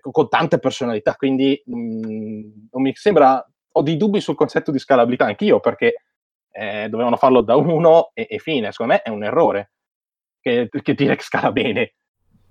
con 0.00 0.30
tante 0.30 0.58
personalità, 0.58 1.14
quindi 1.14 1.62
mh, 1.66 1.76
mm, 1.76 2.40
non 2.70 2.82
mi 2.82 2.94
sembra, 2.94 3.46
ho 3.72 3.82
dei 3.82 3.98
dubbi 3.98 4.22
sul 4.22 4.36
concetto 4.36 4.70
di 4.70 4.78
scalabilità 4.78 5.26
anch'io, 5.26 5.60
perché 5.60 6.04
eh, 6.50 6.88
dovevano 6.88 7.16
farlo 7.16 7.42
da 7.42 7.56
uno 7.56 8.10
e, 8.14 8.26
e, 8.26 8.38
fine, 8.38 8.72
secondo 8.72 8.94
me 8.94 9.02
è 9.02 9.10
un 9.10 9.22
errore 9.22 9.72
che, 10.40 10.70
che 10.70 10.94
dire 10.94 11.16
che 11.16 11.22
scala 11.22 11.52
bene. 11.52 11.92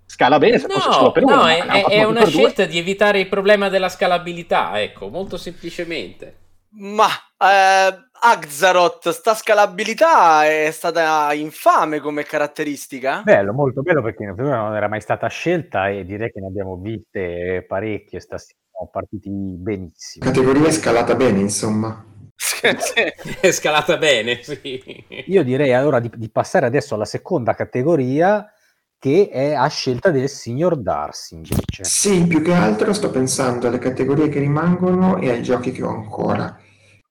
Scala 0.06 0.38
bene 0.38 0.60
se 0.60 0.68
no, 0.68 0.76
fosse 0.76 0.92
solo 0.92 1.12
per 1.12 1.24
no, 1.24 1.34
uno. 1.34 1.48
È, 1.48 1.86
è 1.86 2.04
una 2.04 2.28
scelta 2.28 2.66
due. 2.66 2.74
di 2.74 2.78
evitare 2.78 3.22
il 3.22 3.28
problema 3.28 3.70
della 3.70 3.90
scalabilità, 3.90 4.80
ecco, 4.80 5.10
molto 5.10 5.38
semplicemente. 5.38 6.42
Ma 6.76 7.08
eh, 7.40 8.10
Axaroth, 8.26 9.10
sta 9.10 9.34
scalabilità 9.34 10.46
è 10.46 10.72
stata 10.72 11.34
infame 11.34 12.00
come 12.00 12.24
caratteristica. 12.24 13.22
Bello, 13.22 13.52
molto 13.52 13.82
bello 13.82 14.02
perché 14.02 14.34
prima 14.34 14.56
non 14.62 14.74
era 14.74 14.88
mai 14.88 15.02
stata 15.02 15.28
scelta 15.28 15.90
e 15.90 16.06
direi 16.06 16.32
che 16.32 16.40
ne 16.40 16.48
abbiamo 16.48 16.78
viste 16.78 17.66
parecchie, 17.68 18.22
stasera 18.22 18.58
siamo 18.72 18.90
partiti 18.90 19.30
benissimo. 19.30 20.24
Categoria 20.24 20.72
scalata 20.72 21.16
bene, 21.16 21.42
insomma. 21.42 22.02
è 23.42 23.52
scalata 23.52 23.98
bene, 23.98 24.42
sì. 24.42 24.82
Io 25.26 25.44
direi 25.44 25.74
allora 25.74 26.00
di, 26.00 26.10
di 26.16 26.30
passare 26.30 26.66
adesso 26.66 26.96
alla 26.96 27.04
seconda 27.04 27.54
categoria 27.56 28.50
che 28.98 29.28
è 29.30 29.54
a 29.54 29.68
scelta 29.68 30.12
del 30.12 30.30
signor 30.30 30.78
Darcy 30.78 31.36
invece. 31.36 31.84
Sì, 31.84 32.26
più 32.26 32.42
che 32.42 32.54
altro 32.54 32.94
sto 32.94 33.10
pensando 33.10 33.68
alle 33.68 33.80
categorie 33.80 34.30
che 34.30 34.40
rimangono 34.40 35.18
e 35.18 35.30
ai 35.30 35.44
giochi 35.44 35.74
che 35.74 35.84
ho 35.84 35.90
ancora. 35.90 36.58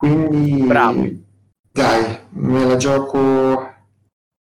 Quindi 0.02 0.66
Bravo. 0.66 1.08
dai, 1.70 2.18
me 2.30 2.64
la 2.64 2.74
gioco 2.74 3.70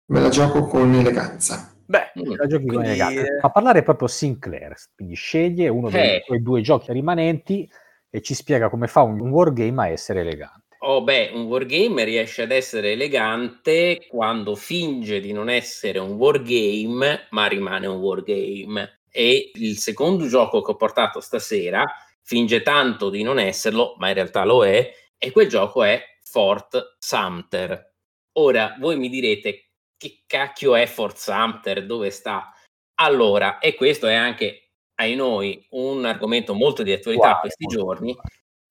me 0.08 0.20
la 0.20 0.28
gioco 0.28 0.65
con 0.68 0.94
eleganza. 0.94 1.74
Beh, 1.86 2.12
la 2.13 2.46
giochi 2.46 2.65
quindi... 2.65 2.76
con 2.76 2.84
eleganza. 2.84 3.24
Fa 3.39 3.50
parlare 3.52 3.82
proprio 3.82 4.10
Sinclair, 4.10 4.76
quindi 4.94 5.15
sceglie 5.15 5.70
uno 5.70 5.89
dei 5.89 6.18
eh. 6.18 6.39
due 6.41 6.60
giochi 6.60 6.91
rimanenti 6.91 7.70
e 8.10 8.22
ci 8.22 8.34
spiega 8.34 8.70
come 8.70 8.88
fa 8.88 9.04
un, 9.04 9.22
un 9.22 9.30
wargame 9.30 9.84
a 9.84 9.88
essere 9.88 10.20
elegante. 10.20 10.76
Oh 10.80 11.02
beh, 11.06 11.32
un 11.34 11.44
wargame 11.44 12.04
riesce 12.04 12.41
ad 12.41 12.52
essere 12.52 12.91
elegante 12.91 14.08
quando 14.10 14.56
finge 14.56 15.22
di 15.22 15.32
non 15.32 15.50
essere 15.50 16.00
un 16.00 16.15
wargame, 16.15 17.28
ma 17.30 17.48
rimane 17.48 17.88
un 17.88 18.00
wargame. 18.00 19.00
E 19.10 19.52
il 19.54 19.78
secondo 19.78 20.28
gioco 20.28 20.62
che 20.62 20.72
ho 20.72 20.76
portato 20.76 21.22
stasera 21.22 21.86
finge 22.22 22.62
tanto 22.62 23.10
di 23.10 23.24
non 23.24 23.39
esserlo, 23.39 23.96
ma 24.00 24.10
in 24.10 24.15
realtà 24.15 24.44
lo 24.44 24.65
è, 24.65 24.91
e 25.17 25.32
quel 25.32 25.47
gioco 25.47 25.84
è 25.84 26.04
Fort 26.23 26.97
Sumter. 26.99 27.93
Ora, 28.34 28.75
voi 28.80 28.97
mi 28.97 29.10
direte, 29.10 29.69
che 29.97 30.23
cacchio 30.25 30.75
è 30.75 30.86
Fort 30.86 31.17
Sumter? 31.17 31.86
Dove 31.86 32.10
sta? 32.10 32.54
Allora, 32.95 33.60
e 33.60 33.75
questo 33.75 34.08
è 34.08 34.13
anche, 34.13 34.71
ai 34.95 35.15
noi, 35.15 35.65
un 35.71 36.06
argomento 36.06 36.54
molto 36.54 36.84
di 36.84 36.91
attualità 36.91 37.32
wow, 37.32 37.39
questi 37.39 37.65
giorni, 37.65 38.15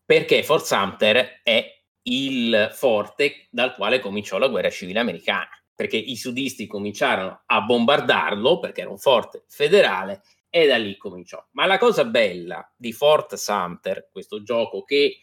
perché 0.05 0.43
Fort 0.43 0.65
Sumter 0.65 1.41
è 1.43 1.83
il 2.07 2.71
forte 2.73 3.47
dal 3.51 3.75
quale 3.75 3.99
cominciò 3.99 4.39
la 4.39 4.49
guerra 4.49 4.71
civile 4.71 4.99
americana, 4.99 5.49
perché 5.75 5.97
i 5.97 6.17
sudisti 6.17 6.67
cominciarono 6.67 7.43
a 7.47 7.61
bombardarlo 7.63 8.59
perché 8.59 8.83
era 8.83 8.91
un 8.91 8.99
forte 8.99 9.45
federale 9.49 10.23
e 10.51 10.67
da 10.67 10.77
lì 10.77 10.97
cominciò. 10.97 11.45
Ma 11.53 11.67
la 11.67 11.79
cosa 11.79 12.05
bella 12.05 12.71
di 12.77 12.93
Fort 12.93 13.35
Sumter, 13.35 14.09
questo 14.13 14.43
gioco 14.43 14.85
che 14.85 15.19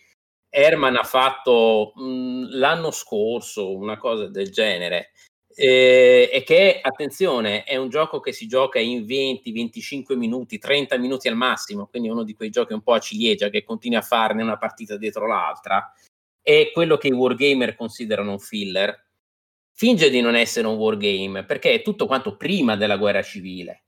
Herman 0.53 0.97
ha 0.97 1.03
fatto 1.03 1.93
mh, 1.95 2.03
mm, 2.03 2.43
l'anno 2.51 2.91
scorso 2.91 3.75
una 3.75 3.97
cosa 3.97 4.27
del 4.27 4.51
genere. 4.51 5.11
E 5.53 6.43
che 6.45 6.79
attenzione 6.81 7.63
è 7.63 7.75
un 7.75 7.89
gioco 7.89 8.19
che 8.19 8.31
si 8.31 8.47
gioca 8.47 8.79
in 8.79 9.05
20, 9.05 9.51
25 9.51 10.15
minuti, 10.15 10.57
30 10.57 10.97
minuti 10.97 11.27
al 11.27 11.35
massimo, 11.35 11.87
quindi 11.87 12.09
uno 12.09 12.23
di 12.23 12.33
quei 12.35 12.49
giochi 12.49 12.73
un 12.73 12.81
po' 12.81 12.93
a 12.93 12.99
ciliegia 12.99 13.49
che 13.49 13.63
continui 13.63 13.97
a 13.97 14.01
farne 14.01 14.43
una 14.43 14.57
partita 14.57 14.97
dietro 14.97 15.27
l'altra, 15.27 15.93
è 16.41 16.71
quello 16.71 16.97
che 16.97 17.09
i 17.09 17.11
wargamer 17.11 17.75
considerano 17.75 18.31
un 18.31 18.39
filler. 18.39 19.09
Finge 19.73 20.09
di 20.09 20.21
non 20.21 20.35
essere 20.35 20.67
un 20.67 20.75
wargame 20.75 21.43
perché 21.43 21.73
è 21.73 21.81
tutto 21.81 22.05
quanto 22.05 22.37
prima 22.37 22.75
della 22.75 22.97
guerra 22.97 23.21
civile, 23.21 23.85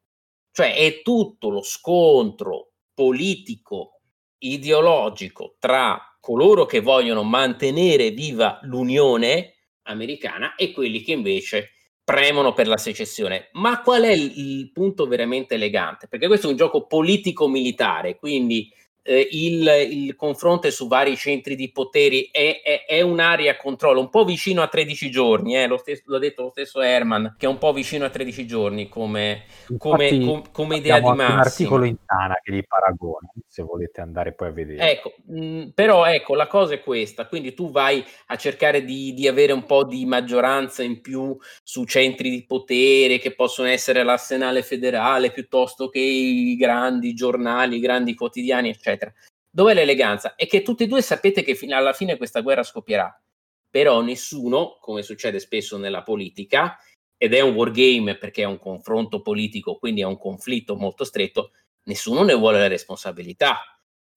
cioè 0.51 0.75
è 0.75 1.01
tutto 1.01 1.49
lo 1.49 1.61
scontro 1.61 2.73
politico, 2.93 4.01
ideologico 4.47 5.55
tra 5.59 6.17
coloro 6.19 6.65
che 6.65 6.79
vogliono 6.79 7.23
mantenere 7.23 8.11
viva 8.11 8.59
l'Unione 8.63 9.55
americana 9.83 10.55
e 10.55 10.71
quelli 10.71 11.01
che 11.01 11.11
invece 11.11 11.71
premono 12.03 12.53
per 12.53 12.67
la 12.67 12.77
secessione. 12.77 13.49
Ma 13.53 13.81
qual 13.81 14.03
è 14.03 14.11
il, 14.11 14.71
punto 14.71 15.05
veramente 15.05 15.55
elegante? 15.55 16.07
Perché 16.07 16.27
questo 16.27 16.47
è 16.47 16.51
un 16.51 16.57
gioco 16.57 16.85
politico-militare, 16.85 18.17
quindi 18.17 18.71
eh, 19.03 19.27
il, 19.31 19.67
il, 19.91 20.15
confronto 20.15 20.71
su 20.71 20.87
vari 20.87 21.17
centri 21.17 21.55
di 21.55 21.71
poteri 21.71 22.29
è, 22.31 22.61
è, 22.63 22.85
è, 22.85 23.01
un'area 23.01 23.51
a 23.51 23.57
controllo, 23.57 23.99
un 23.99 24.09
po' 24.09 24.23
vicino 24.23 24.61
a 24.61 24.67
13 24.67 25.11
giorni, 25.11 25.57
eh, 25.57 25.67
lo 25.67 25.77
stesso, 25.77 26.03
l'ha 26.05 26.19
detto 26.19 26.43
lo 26.43 26.49
stesso 26.49 26.81
Herman, 26.81 27.35
che 27.37 27.45
è 27.45 27.49
un 27.49 27.57
po' 27.57 27.73
vicino 27.73 28.05
a 28.05 28.09
13 28.09 28.47
giorni 28.47 28.87
come, 28.87 29.43
come, 29.77 30.19
com, 30.19 30.43
come 30.51 30.77
idea 30.77 30.99
di 30.99 31.05
massima. 31.05 31.33
un 31.33 31.39
articolo 31.39 31.83
in 31.83 31.97
Tana 32.05 32.39
che 32.41 32.51
li 32.51 32.65
paragona, 32.65 33.29
se 33.45 33.61
volete 33.61 33.99
andare 33.99 34.33
poi 34.33 34.47
a 34.47 34.51
vedere. 34.51 34.91
Ecco, 34.91 35.13
mh, 35.25 35.69
però 35.75 36.05
ecco, 36.05 36.35
la 36.35 36.47
cosa 36.47 36.73
è 36.73 36.81
questa, 36.81 37.27
quindi 37.27 37.53
tu 37.53 37.71
vai 37.71 38.03
a 38.27 38.37
cercare 38.37 38.85
di, 38.85 39.13
di 39.13 39.27
avere 39.27 39.51
un 39.51 39.65
po' 39.65 39.83
di 39.83 40.05
maggioranza 40.05 40.81
in 40.81 41.01
più 41.01 41.37
su 41.61 41.83
centri 41.83 42.29
di 42.29 42.45
potere 42.45 43.19
che 43.19 43.35
possono 43.35 43.67
essere 43.67 44.03
l'arsenale 44.03 44.63
federale 44.63 45.31
piuttosto 45.31 45.89
che 45.89 45.99
i 45.99 46.55
grandi 46.55 47.13
giornali, 47.13 47.75
i 47.75 47.81
grandi 47.81 48.13
quotidiani, 48.15 48.69
eccetera 48.69 48.92
eccetera. 48.93 49.13
Dov'è 49.49 49.73
l'eleganza? 49.73 50.35
È 50.35 50.47
che 50.47 50.61
tutti 50.61 50.83
e 50.83 50.87
due 50.87 51.01
sapete 51.01 51.43
che 51.43 51.55
fino 51.55 51.75
alla 51.75 51.93
fine 51.93 52.17
questa 52.17 52.41
guerra 52.41 52.63
scoppierà, 52.63 53.21
però 53.69 54.01
nessuno, 54.01 54.77
come 54.79 55.03
succede 55.03 55.39
spesso 55.39 55.77
nella 55.77 56.03
politica, 56.03 56.77
ed 57.17 57.33
è 57.33 57.41
un 57.41 57.53
wargame 57.53 58.17
perché 58.17 58.41
è 58.41 58.45
un 58.45 58.59
confronto 58.59 59.21
politico, 59.21 59.77
quindi 59.77 60.01
è 60.01 60.05
un 60.05 60.17
conflitto 60.17 60.75
molto 60.75 61.03
stretto, 61.03 61.51
nessuno 61.85 62.23
ne 62.23 62.33
vuole 62.33 62.59
la 62.59 62.67
responsabilità. 62.67 63.61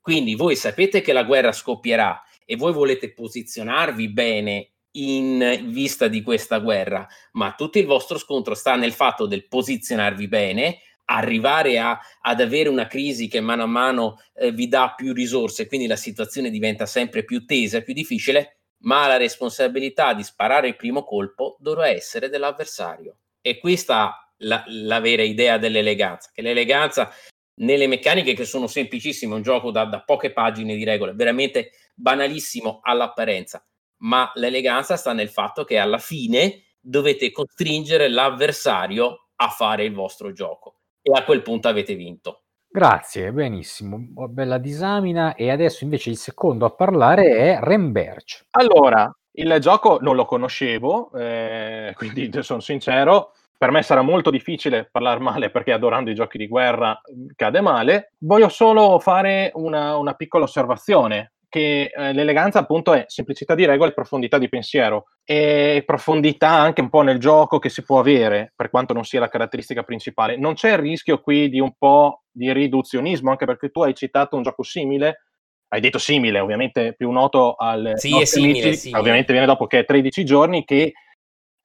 Quindi 0.01 0.35
voi 0.35 0.57
sapete 0.57 1.01
che 1.01 1.13
la 1.13 1.25
guerra 1.25 1.53
scoppierà 1.53 2.23
e 2.45 2.57
voi 2.57 2.73
volete 2.73 3.13
posizionarvi 3.13 4.09
bene 4.09 4.71
in 4.93 5.67
vista 5.69 6.09
di 6.09 6.23
questa 6.23 6.59
guerra, 6.59 7.07
ma 7.33 7.55
tutto 7.55 7.79
il 7.79 7.87
vostro 7.87 8.19
scontro 8.19 8.55
sta 8.55 8.77
nel 8.77 8.93
fatto 8.93 9.27
del 9.27 9.47
posizionarvi 9.47 10.29
bene, 10.29 10.81
arrivare 11.07 11.79
a, 11.79 11.99
ad 12.21 12.41
avere 12.41 12.69
una 12.69 12.87
crisi 12.87 13.29
che 13.29 13.41
mano 13.41 13.65
a 13.65 13.67
mano 13.67 14.21
eh, 14.35 14.53
vi 14.53 14.69
dà 14.69 14.95
più 14.97 15.13
risorse, 15.13 15.67
quindi 15.67 15.87
la 15.87 15.97
situazione 15.97 16.51
diventa 16.51 16.87
sempre 16.87 17.25
più 17.25 17.45
tesa, 17.45 17.83
più 17.83 17.95
difficile, 17.95 18.61
ma 18.81 19.07
la 19.07 19.17
responsabilità 19.17 20.15
di 20.15 20.23
sparare 20.23 20.69
il 20.69 20.77
primo 20.77 21.05
colpo 21.05 21.57
dovrà 21.61 21.89
essere 21.89 22.29
dell'avversario. 22.29 23.19
E 23.41 23.59
questa 23.59 24.33
la, 24.39 24.63
la 24.67 25.01
vera 25.01 25.23
idea 25.23 25.59
dell'eleganza, 25.59 26.31
che 26.33 26.43
l'eleganza 26.43 27.11
nelle 27.59 27.87
meccaniche 27.87 28.35
che 28.35 28.45
sono 28.45 28.67
semplicissime, 28.67 29.35
un 29.35 29.43
gioco 29.43 29.71
da, 29.71 29.85
da 29.85 30.03
poche 30.03 30.33
pagine 30.33 30.77
di 30.77 30.85
regole, 30.85 31.13
veramente 31.15 31.71
banalissimo 31.95 32.81
all'apparenza, 32.83 33.65
ma 33.99 34.31
l'eleganza 34.35 34.97
sta 34.97 35.13
nel 35.13 35.31
fatto 35.31 35.65
che 35.65 35.79
alla 35.79 35.99
fine 35.99 36.65
dovete 36.79 37.31
costringere 37.31 38.09
l'avversario 38.09 39.29
a 39.37 39.49
fare 39.49 39.85
il 39.85 39.95
vostro 39.95 40.33
gioco 40.33 40.81
e 41.07 41.13
a 41.13 41.23
quel 41.23 41.43
punto 41.43 41.69
avete 41.69 41.95
vinto. 41.95 42.43
Grazie, 42.69 43.33
benissimo, 43.33 44.05
bella 44.29 44.59
disamina 44.59 45.35
e 45.37 45.51
adesso 45.51 45.85
invece 45.85 46.11
il 46.11 46.17
secondo 46.17 46.67
a 46.67 46.71
parlare 46.71 47.37
è 47.37 47.59
Remberch. 47.61 48.47
Allora, 48.51 49.11
il 49.33 49.57
gioco 49.61 49.99
non 50.01 50.17
lo 50.17 50.25
conoscevo, 50.25 51.13
eh, 51.13 51.93
quindi 51.95 52.29
sono 52.43 52.59
sincero, 52.59 53.31
per 53.57 53.71
me 53.71 53.83
sarà 53.83 54.03
molto 54.03 54.31
difficile 54.31 54.89
parlare 54.91 55.21
male 55.21 55.51
perché 55.51 55.73
adorando 55.73 56.11
i 56.11 56.15
giochi 56.15 56.39
di 56.39 56.49
guerra 56.49 57.01
cade 57.37 57.61
male. 57.61 58.13
Voglio 58.19 58.49
solo 58.49 58.99
fare 58.99 59.53
una, 59.55 59.97
una 59.97 60.15
piccola 60.15 60.45
osservazione 60.45 61.35
che 61.49 61.91
eh, 61.95 62.13
l'eleganza 62.13 62.59
appunto 62.59 62.93
è 62.93 63.05
semplicità 63.07 63.55
di 63.55 63.65
regole 63.65 63.91
e 63.91 63.95
profondità 63.95 64.39
di 64.39 64.49
pensiero 64.49 65.07
e 65.25 65.83
profondità 65.87 66.51
anche 66.51 66.81
un 66.81 66.89
po' 66.89 67.03
nel 67.03 67.19
gioco 67.19 67.59
che 67.59 67.69
si 67.69 67.83
può 67.83 67.99
avere 67.99 68.53
per 68.55 68.71
quanto 68.71 68.93
non 68.93 69.05
sia 69.05 69.21
la 69.21 69.29
caratteristica 69.29 69.83
principale. 69.83 70.37
Non 70.37 70.55
c'è 70.55 70.73
il 70.73 70.79
rischio 70.79 71.21
qui 71.21 71.49
di 71.49 71.61
un 71.61 71.73
po' 71.77 72.23
di 72.31 72.53
riduzionismo 72.53 73.31
anche 73.31 73.47
perché 73.47 73.71
tu 73.71 73.83
hai 73.83 73.95
citato 73.95 74.37
un 74.37 74.43
gioco 74.43 74.63
simile 74.63 75.23
hai 75.69 75.81
detto 75.81 75.99
simile, 75.99 76.39
ovviamente 76.39 76.95
più 76.97 77.11
noto 77.11 77.55
al 77.55 77.93
sì, 77.97 78.21
è 78.21 78.25
simile, 78.25 78.63
amici, 78.63 78.77
simile. 78.77 79.01
ovviamente 79.01 79.33
viene 79.33 79.47
dopo 79.49 79.67
che 79.67 79.81
è 79.81 79.85
13 79.85 80.25
giorni 80.25 80.65
che 80.65 80.93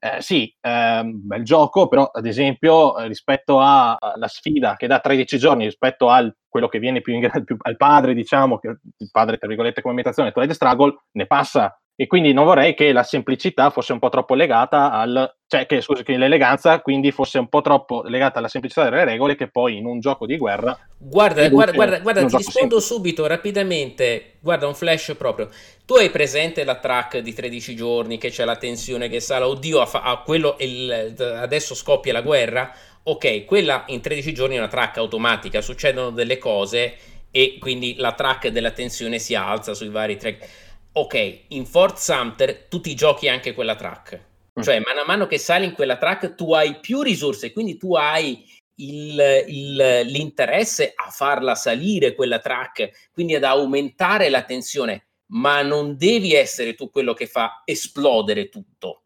eh, 0.03 0.19
sì, 0.19 0.51
eh, 0.59 1.01
bel 1.03 1.43
gioco, 1.43 1.87
però 1.87 2.05
ad 2.11 2.25
esempio 2.25 2.97
eh, 2.97 3.07
rispetto 3.07 3.59
alla 3.61 4.27
sfida 4.27 4.75
che 4.75 4.87
dà 4.87 4.99
13 4.99 5.37
giorni 5.37 5.65
rispetto 5.65 6.09
a 6.09 6.27
quello 6.49 6.67
che 6.67 6.79
viene 6.79 7.01
più, 7.01 7.13
in, 7.13 7.29
più 7.45 7.55
al 7.59 7.77
padre, 7.77 8.15
diciamo, 8.15 8.57
che 8.57 8.77
il 8.97 9.09
padre 9.11 9.37
tra 9.37 9.47
virgolette 9.47 9.81
come 9.81 9.93
imitazione, 9.93 10.31
Twilight 10.31 10.55
Struggle, 10.55 11.03
ne 11.11 11.27
passa. 11.27 11.79
E 11.95 12.07
quindi 12.07 12.33
non 12.33 12.45
vorrei 12.45 12.73
che 12.73 12.91
la 12.91 13.03
semplicità 13.03 13.69
fosse 13.69 13.93
un 13.93 13.99
po' 13.99 14.09
troppo 14.09 14.33
legata 14.33 14.91
al 14.91 15.31
cioè 15.51 15.65
che, 15.65 15.81
scusi, 15.81 16.03
che 16.03 16.15
l'eleganza 16.15 16.79
quindi 16.79 17.11
fosse 17.11 17.37
un 17.37 17.49
po' 17.49 17.59
troppo 17.59 18.03
legata 18.03 18.39
alla 18.39 18.47
semplicità 18.47 18.85
delle 18.85 19.03
regole 19.03 19.35
che 19.35 19.49
poi 19.49 19.75
in 19.75 19.85
un 19.85 19.99
gioco 19.99 20.25
di 20.25 20.37
guerra 20.37 20.79
guarda 20.97 21.49
guarda 21.49 21.73
guarda, 21.73 21.99
guarda 21.99 22.23
ti 22.23 22.37
rispondo 22.37 22.79
semplice. 22.79 22.85
subito 22.85 23.27
rapidamente. 23.27 24.35
Guarda 24.39 24.67
un 24.67 24.73
flash 24.73 25.13
proprio. 25.17 25.49
Tu 25.85 25.95
hai 25.95 26.09
presente 26.09 26.63
la 26.63 26.75
track 26.75 27.17
di 27.17 27.33
13 27.33 27.75
giorni 27.75 28.17
che 28.17 28.29
c'è 28.29 28.45
la 28.45 28.55
tensione 28.55 29.09
che 29.09 29.19
sale? 29.19 29.43
Oddio 29.43 29.81
a, 29.81 29.89
a 30.01 30.21
quello 30.21 30.55
il, 30.59 31.13
adesso 31.19 31.75
scoppia 31.75 32.13
la 32.13 32.21
guerra? 32.21 32.73
Ok 33.03 33.43
quella 33.43 33.83
in 33.87 33.99
13 33.99 34.33
giorni 34.33 34.55
è 34.55 34.57
una 34.57 34.69
track 34.69 34.99
automatica 34.99 35.59
succedono 35.59 36.11
delle 36.11 36.37
cose 36.37 36.95
e 37.29 37.57
quindi 37.59 37.95
la 37.97 38.13
track 38.13 38.47
della 38.47 38.71
tensione 38.71 39.19
si 39.19 39.35
alza 39.35 39.73
sui 39.73 39.89
vari 39.89 40.15
track 40.15 40.47
ok, 40.93 41.39
in 41.49 41.65
Fort 41.65 41.97
Sumter 41.97 42.67
tu 42.69 42.79
ti 42.79 42.95
giochi 42.95 43.27
anche 43.27 43.53
quella 43.53 43.75
track. 43.75 44.29
Mm. 44.59 44.63
Cioè, 44.63 44.79
mano 44.79 45.01
a 45.01 45.05
mano 45.05 45.27
che 45.27 45.37
sali 45.37 45.65
in 45.65 45.73
quella 45.73 45.97
track, 45.97 46.35
tu 46.35 46.53
hai 46.53 46.79
più 46.79 47.01
risorse, 47.01 47.53
quindi 47.53 47.77
tu 47.77 47.95
hai 47.95 48.43
il, 48.75 49.45
il, 49.47 50.01
l'interesse 50.05 50.91
a 50.93 51.09
farla 51.09 51.55
salire 51.55 52.13
quella 52.13 52.39
track, 52.39 53.09
quindi 53.11 53.35
ad 53.35 53.43
aumentare 53.43 54.29
la 54.29 54.43
tensione, 54.43 55.07
ma 55.27 55.61
non 55.61 55.95
devi 55.97 56.33
essere 56.33 56.75
tu 56.75 56.89
quello 56.89 57.13
che 57.13 57.27
fa 57.27 57.61
esplodere 57.65 58.49
tutto. 58.49 59.03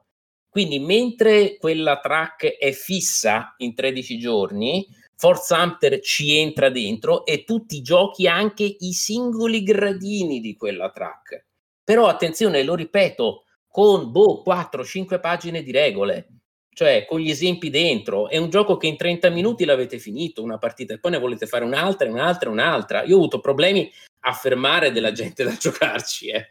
Quindi, 0.49 0.79
mentre 0.79 1.58
quella 1.58 1.99
track 1.99 2.58
è 2.58 2.71
fissa 2.71 3.55
in 3.58 3.75
13 3.75 4.17
giorni, 4.17 4.88
Fort 5.17 5.43
Sumter 5.43 5.99
ci 5.99 6.38
entra 6.38 6.69
dentro 6.69 7.25
e 7.25 7.43
tu 7.43 7.65
ti 7.65 7.81
giochi 7.81 8.27
anche 8.27 8.63
i 8.63 8.93
singoli 8.93 9.63
gradini 9.63 10.39
di 10.39 10.55
quella 10.55 10.91
track. 10.91 11.45
Però 11.84 12.08
attenzione, 12.08 12.63
lo 12.63 12.75
ripeto, 12.75 13.44
con 13.76 14.10
boh, 14.10 14.42
4-5 14.42 15.20
pagine 15.20 15.62
di 15.62 15.74
regole, 15.74 16.30
cioè 16.70 17.06
con 17.06 17.20
gli 17.20 17.30
esempi 17.30 17.70
dentro. 17.70 18.30
È 18.30 18.38
un 18.38 18.50
gioco 18.50 18.78
che 18.78 18.88
in 18.88 18.96
30 18.96 19.30
minuti 19.32 19.66
l'avete 19.66 20.00
finito, 20.00 20.42
una 20.42 20.58
partita, 20.58 20.94
e 20.94 20.98
poi 20.98 21.12
ne 21.12 21.20
volete 21.20 21.46
fare 21.46 21.66
un'altra, 21.66 22.10
un'altra, 22.10 22.50
un'altra. 22.50 23.04
Io 23.04 23.16
ho 23.16 23.18
avuto 23.18 23.42
problemi 23.42 23.92
a 24.22 24.32
fermare 24.32 24.94
della 24.94 25.12
gente 25.12 25.44
da 25.44 25.52
giocarci. 25.60 26.30
Eh. 26.30 26.48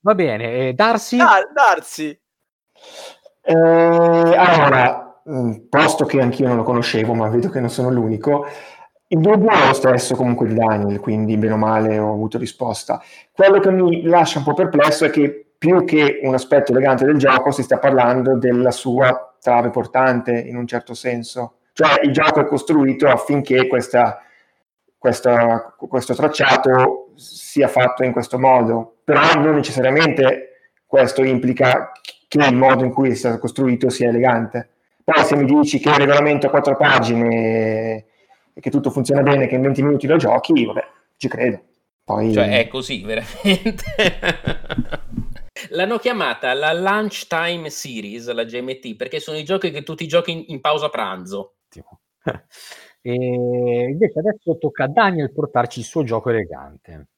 Va 0.00 0.14
bene, 0.14 0.68
eh, 0.68 0.72
Darsi? 0.74 1.18
Ah, 1.18 1.40
Darsi. 1.54 2.20
Eh, 3.40 3.54
allora, 3.54 5.22
mm, 5.30 5.54
posto 5.70 6.04
che 6.04 6.20
anch'io 6.20 6.48
non 6.48 6.58
lo 6.58 6.64
conoscevo, 6.64 7.14
ma 7.14 7.30
vedo 7.30 7.48
che 7.48 7.60
non 7.60 7.70
sono 7.70 7.88
l'unico, 7.88 8.44
il 9.06 9.20
dubbio 9.20 9.48
è 9.48 9.68
lo 9.68 9.72
stesso 9.72 10.14
comunque 10.16 10.48
di 10.48 10.54
Daniel, 10.54 11.00
quindi 11.00 11.38
bene 11.38 11.54
o 11.54 11.56
male 11.56 11.98
ho 11.98 12.12
avuto 12.12 12.36
risposta. 12.36 13.02
Quello 13.32 13.58
che 13.58 13.70
mi 13.70 14.02
lascia 14.02 14.36
un 14.36 14.44
po' 14.44 14.52
perplesso 14.52 15.06
è 15.06 15.10
che 15.10 15.51
più 15.62 15.84
che 15.84 16.18
un 16.24 16.34
aspetto 16.34 16.72
elegante 16.72 17.04
del 17.04 17.18
gioco 17.18 17.52
si 17.52 17.62
sta 17.62 17.78
parlando 17.78 18.36
della 18.36 18.72
sua 18.72 19.32
trave 19.40 19.70
portante 19.70 20.32
in 20.32 20.56
un 20.56 20.66
certo 20.66 20.92
senso. 20.92 21.58
Cioè 21.72 22.00
il 22.02 22.10
gioco 22.10 22.40
è 22.40 22.46
costruito 22.46 23.06
affinché 23.06 23.68
questa, 23.68 24.20
questa, 24.98 25.72
questo 25.78 26.16
tracciato 26.16 27.12
sia 27.14 27.68
fatto 27.68 28.02
in 28.02 28.10
questo 28.10 28.40
modo, 28.40 28.96
però 29.04 29.20
non 29.34 29.54
necessariamente 29.54 30.72
questo 30.84 31.22
implica 31.22 31.92
che 32.26 32.44
il 32.44 32.56
modo 32.56 32.82
in 32.82 32.92
cui 32.92 33.10
è 33.10 33.14
stato 33.14 33.38
costruito 33.38 33.88
sia 33.88 34.08
elegante. 34.08 34.68
Poi 35.04 35.22
se 35.22 35.36
mi 35.36 35.44
dici 35.44 35.78
che 35.78 35.90
il 35.90 35.94
regolamento 35.94 36.48
a 36.48 36.50
quattro 36.50 36.76
pagine 36.76 38.04
e 38.52 38.60
che 38.60 38.70
tutto 38.70 38.90
funziona 38.90 39.22
bene, 39.22 39.46
che 39.46 39.54
in 39.54 39.62
20 39.62 39.82
minuti 39.84 40.08
lo 40.08 40.16
giochi, 40.16 40.64
vabbè, 40.66 40.84
ci 41.18 41.28
credo. 41.28 41.60
Poi... 42.02 42.32
Cioè, 42.32 42.58
è 42.58 42.66
così, 42.66 43.04
veramente. 43.04 43.84
L'hanno 45.70 45.98
chiamata 45.98 46.52
la 46.54 46.72
Lunchtime 46.72 47.70
Series, 47.70 48.30
la 48.32 48.44
GMT, 48.44 48.96
perché 48.96 49.20
sono 49.20 49.38
i 49.38 49.44
giochi 49.44 49.70
che 49.70 49.82
tu 49.82 49.94
ti 49.94 50.06
giochi 50.06 50.32
in, 50.32 50.44
in 50.48 50.60
pausa 50.60 50.88
pranzo. 50.88 51.56
e 53.02 53.14
invece 53.14 54.18
adesso 54.18 54.58
tocca 54.58 54.84
a 54.84 54.88
Daniel 54.88 55.32
portarci 55.32 55.80
il 55.80 55.84
suo 55.84 56.04
gioco 56.04 56.30
elegante. 56.30 57.08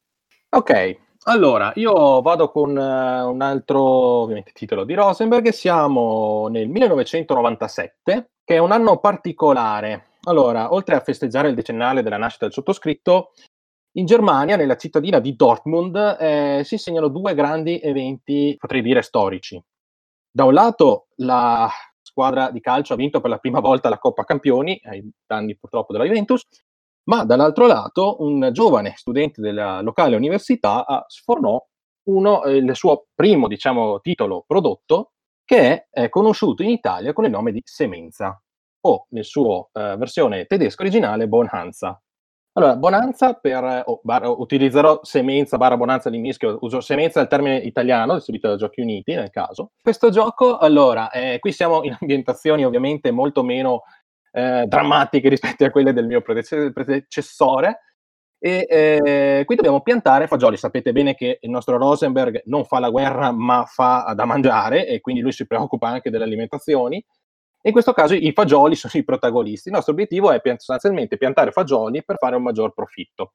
Ok, 0.51 0.97
allora 1.25 1.73
io 1.77 2.21
vado 2.23 2.51
con 2.51 2.71
uh, 2.71 3.29
un 3.29 3.41
altro 3.43 3.81
ovviamente 3.83 4.53
titolo 4.53 4.85
di 4.85 4.95
Rosenberg. 4.95 5.49
Siamo 5.49 6.49
nel 6.49 6.69
1997, 6.69 8.31
che 8.45 8.55
è 8.55 8.59
un 8.59 8.73
anno 8.73 8.99
particolare 8.99 10.13
allora, 10.25 10.73
oltre 10.73 10.95
a 10.95 11.01
festeggiare 11.01 11.49
il 11.49 11.55
decennale 11.55 12.03
della 12.03 12.17
nascita 12.17 12.47
del 12.47 12.55
sottoscritto, 12.55 13.33
in 13.97 14.07
Germania, 14.07 14.57
nella 14.57 14.77
cittadina 14.77 15.19
di 15.19 15.37
Dortmund, 15.37 15.97
eh, 16.19 16.63
si 16.65 16.79
segnano 16.79 17.09
due 17.09 17.35
grandi 17.35 17.79
eventi, 17.81 18.57
potrei 18.59 18.83
dire 18.83 19.03
storici. 19.03 19.63
Da 20.31 20.45
un 20.45 20.53
lato, 20.53 21.09
la 21.17 21.69
squadra 22.03 22.51
di 22.51 22.61
calcio 22.61 22.95
ha 22.95 22.97
vinto 22.97 23.21
per 23.21 23.31
la 23.31 23.39
prima 23.39 23.61
volta 23.61 23.89
la 23.89 23.99
Coppa 23.99 24.25
Campioni, 24.25 24.81
ai 24.85 25.09
danni 25.27 25.57
purtroppo 25.57 25.93
della 25.93 26.05
Juventus, 26.05 26.45
ma 27.05 27.25
dall'altro 27.25 27.67
lato 27.67 28.17
un 28.21 28.51
giovane 28.53 28.95
studente 28.97 29.41
della 29.41 29.81
locale 29.81 30.17
università 30.17 31.05
sfornò 31.07 31.63
uno, 32.05 32.45
eh, 32.45 32.57
il 32.57 32.75
suo 32.75 33.07
primo 33.15 33.49
diciamo, 33.49 34.01
titolo 34.01 34.45
prodotto 34.47 35.13
che 35.45 35.59
è, 35.59 35.87
è 35.91 36.09
conosciuto 36.09 36.63
in 36.63 36.71
Italia 36.71 37.13
con 37.13 37.25
il 37.25 37.31
nome 37.31 37.53
di 37.53 37.61
Semenza 37.65 38.41
o 38.87 39.07
nel 39.11 39.25
suo 39.25 39.71
eh, 39.73 39.97
versione 39.97 40.47
tedesca 40.47 40.83
originale 40.83 41.29
Bonanza. 41.29 42.01
Allora, 42.57 42.77
Bonanza 42.77 43.33
per, 43.33 43.83
oh, 43.87 44.01
bar, 44.05 44.29
utilizzerò 44.29 45.01
semenza 45.03 45.57
barra 45.57 45.77
Bonanza 45.77 46.09
di 46.09 46.19
mischio, 46.19 46.59
uso 46.61 46.81
semenza 46.81 47.21
il 47.21 47.27
termine 47.27 47.57
italiano, 47.57 48.15
distribuito 48.15 48.47
da 48.47 48.55
Giochi 48.55 48.81
Uniti 48.81 49.13
nel 49.13 49.31
caso. 49.31 49.73
Questo 49.83 50.11
gioco, 50.11 50.59
allora, 50.59 51.11
eh, 51.11 51.41
qui 51.41 51.51
siamo 51.51 51.83
in 51.83 51.97
ambientazioni 52.01 52.65
ovviamente 52.65 53.11
molto 53.11 53.43
meno 53.43 53.83
eh, 54.31 54.67
drammatiche 54.69 55.29
rispetto 55.29 55.65
a 55.65 55.71
quelle 55.71 55.93
del 55.93 56.07
mio 56.07 56.23
predecessore, 56.23 57.81
e 58.39 58.67
eh, 58.71 59.43
qui 59.47 59.57
dobbiamo 59.57 59.81
piantare 59.81 60.29
fagioli. 60.29 60.57
Sapete 60.57 60.93
bene 60.93 61.17
che 61.17 61.39
il 61.41 61.51
nostro 61.51 61.77
Rosenberg 61.77 62.43
non 62.45 62.65
fa 62.67 62.79
la 62.79 62.91
guerra, 62.91 63.33
ma 63.33 63.65
fa 63.67 64.13
da 64.15 64.27
mangiare, 64.27 64.87
e 64.87 65.01
quindi 65.01 65.23
lui 65.23 65.33
si 65.33 65.45
preoccupa 65.45 65.89
anche 65.89 66.09
delle 66.09 66.23
alimentazioni 66.23 67.05
in 67.67 67.73
questo 67.73 67.93
caso 67.93 68.15
i 68.15 68.33
fagioli 68.33 68.75
sono 68.75 68.93
i 68.95 69.05
protagonisti. 69.05 69.69
Il 69.69 69.75
nostro 69.75 69.93
obiettivo 69.93 70.31
è 70.31 70.41
sostanzialmente 70.45 71.17
piantare 71.17 71.51
fagioli 71.51 72.05
per 72.05 72.17
fare 72.19 72.37
un 72.37 72.43
maggior 72.43 72.75
profitto. 72.75 73.33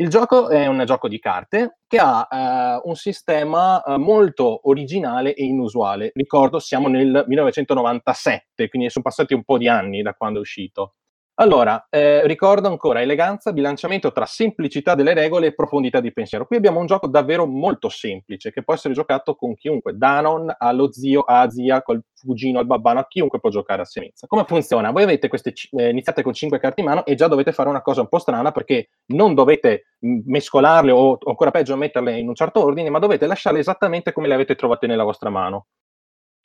Il 0.00 0.08
gioco 0.08 0.48
è 0.48 0.66
un 0.66 0.84
gioco 0.84 1.08
di 1.08 1.18
carte 1.18 1.78
che 1.86 1.98
ha 1.98 2.28
eh, 2.30 2.80
un 2.84 2.94
sistema 2.94 3.82
eh, 3.82 3.96
molto 3.98 4.68
originale 4.68 5.34
e 5.34 5.44
inusuale. 5.44 6.12
Ricordo, 6.14 6.60
siamo 6.60 6.88
nel 6.88 7.24
1997, 7.26 8.68
quindi 8.68 8.90
sono 8.90 9.04
passati 9.04 9.34
un 9.34 9.42
po' 9.42 9.58
di 9.58 9.68
anni 9.68 10.02
da 10.02 10.14
quando 10.14 10.38
è 10.38 10.42
uscito. 10.42 10.94
Allora, 11.40 11.86
eh, 11.88 12.26
ricordo 12.26 12.66
ancora 12.66 13.00
eleganza, 13.00 13.52
bilanciamento 13.52 14.10
tra 14.10 14.26
semplicità 14.26 14.96
delle 14.96 15.14
regole 15.14 15.46
e 15.46 15.54
profondità 15.54 16.00
di 16.00 16.12
pensiero. 16.12 16.44
Qui 16.46 16.56
abbiamo 16.56 16.80
un 16.80 16.86
gioco 16.86 17.06
davvero 17.06 17.46
molto 17.46 17.88
semplice 17.88 18.50
che 18.50 18.64
può 18.64 18.74
essere 18.74 18.92
giocato 18.92 19.36
con 19.36 19.54
chiunque, 19.54 19.96
da 19.96 20.20
non 20.20 20.52
allo 20.58 20.90
zio, 20.90 21.20
a 21.20 21.48
zia, 21.48 21.80
col 21.82 22.02
cugino, 22.20 22.58
al 22.58 22.66
babbano, 22.66 22.98
a 22.98 23.06
chiunque 23.06 23.38
può 23.38 23.50
giocare 23.50 23.82
a 23.82 23.84
semenza. 23.84 24.26
Come 24.26 24.46
funziona? 24.48 24.90
Voi 24.90 25.04
avete 25.04 25.28
queste, 25.28 25.52
eh, 25.76 25.90
iniziate 25.90 26.22
con 26.22 26.32
5 26.32 26.58
carte 26.58 26.80
in 26.80 26.88
mano 26.88 27.04
e 27.04 27.14
già 27.14 27.28
dovete 27.28 27.52
fare 27.52 27.68
una 27.68 27.82
cosa 27.82 28.00
un 28.00 28.08
po' 28.08 28.18
strana 28.18 28.50
perché 28.50 28.88
non 29.12 29.34
dovete 29.34 29.90
mescolarle 30.00 30.90
o, 30.90 31.10
o 31.12 31.18
ancora 31.24 31.52
peggio 31.52 31.76
metterle 31.76 32.18
in 32.18 32.26
un 32.26 32.34
certo 32.34 32.64
ordine, 32.64 32.90
ma 32.90 32.98
dovete 32.98 33.26
lasciarle 33.26 33.60
esattamente 33.60 34.10
come 34.10 34.26
le 34.26 34.34
avete 34.34 34.56
trovate 34.56 34.88
nella 34.88 35.04
vostra 35.04 35.30
mano. 35.30 35.66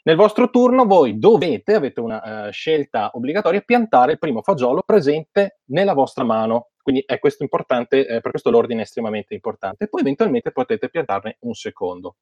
Nel 0.06 0.18
vostro 0.18 0.50
turno 0.50 0.86
voi 0.86 1.18
dovete, 1.18 1.76
avete 1.76 2.02
una 2.02 2.48
uh, 2.48 2.52
scelta 2.52 3.12
obbligatoria, 3.14 3.62
piantare 3.62 4.14
il 4.14 4.20
primo 4.20 4.42
fagiolo 4.42 4.84
presente 4.86 5.60
nella 5.68 5.94
vostra 5.94 6.26
mano. 6.26 6.72
Quindi 6.82 7.04
è 7.06 7.20
questo 7.20 7.44
importante, 7.44 8.06
eh, 8.06 8.20
per 8.20 8.32
questo 8.32 8.50
l'ordine 8.52 8.82
è 8.82 8.84
estremamente 8.84 9.34
importante. 9.34 9.88
Poi 9.88 10.02
eventualmente 10.02 10.52
potete 10.52 10.90
piantarne 10.90 11.38
un 11.42 11.54
secondo. 11.54 12.18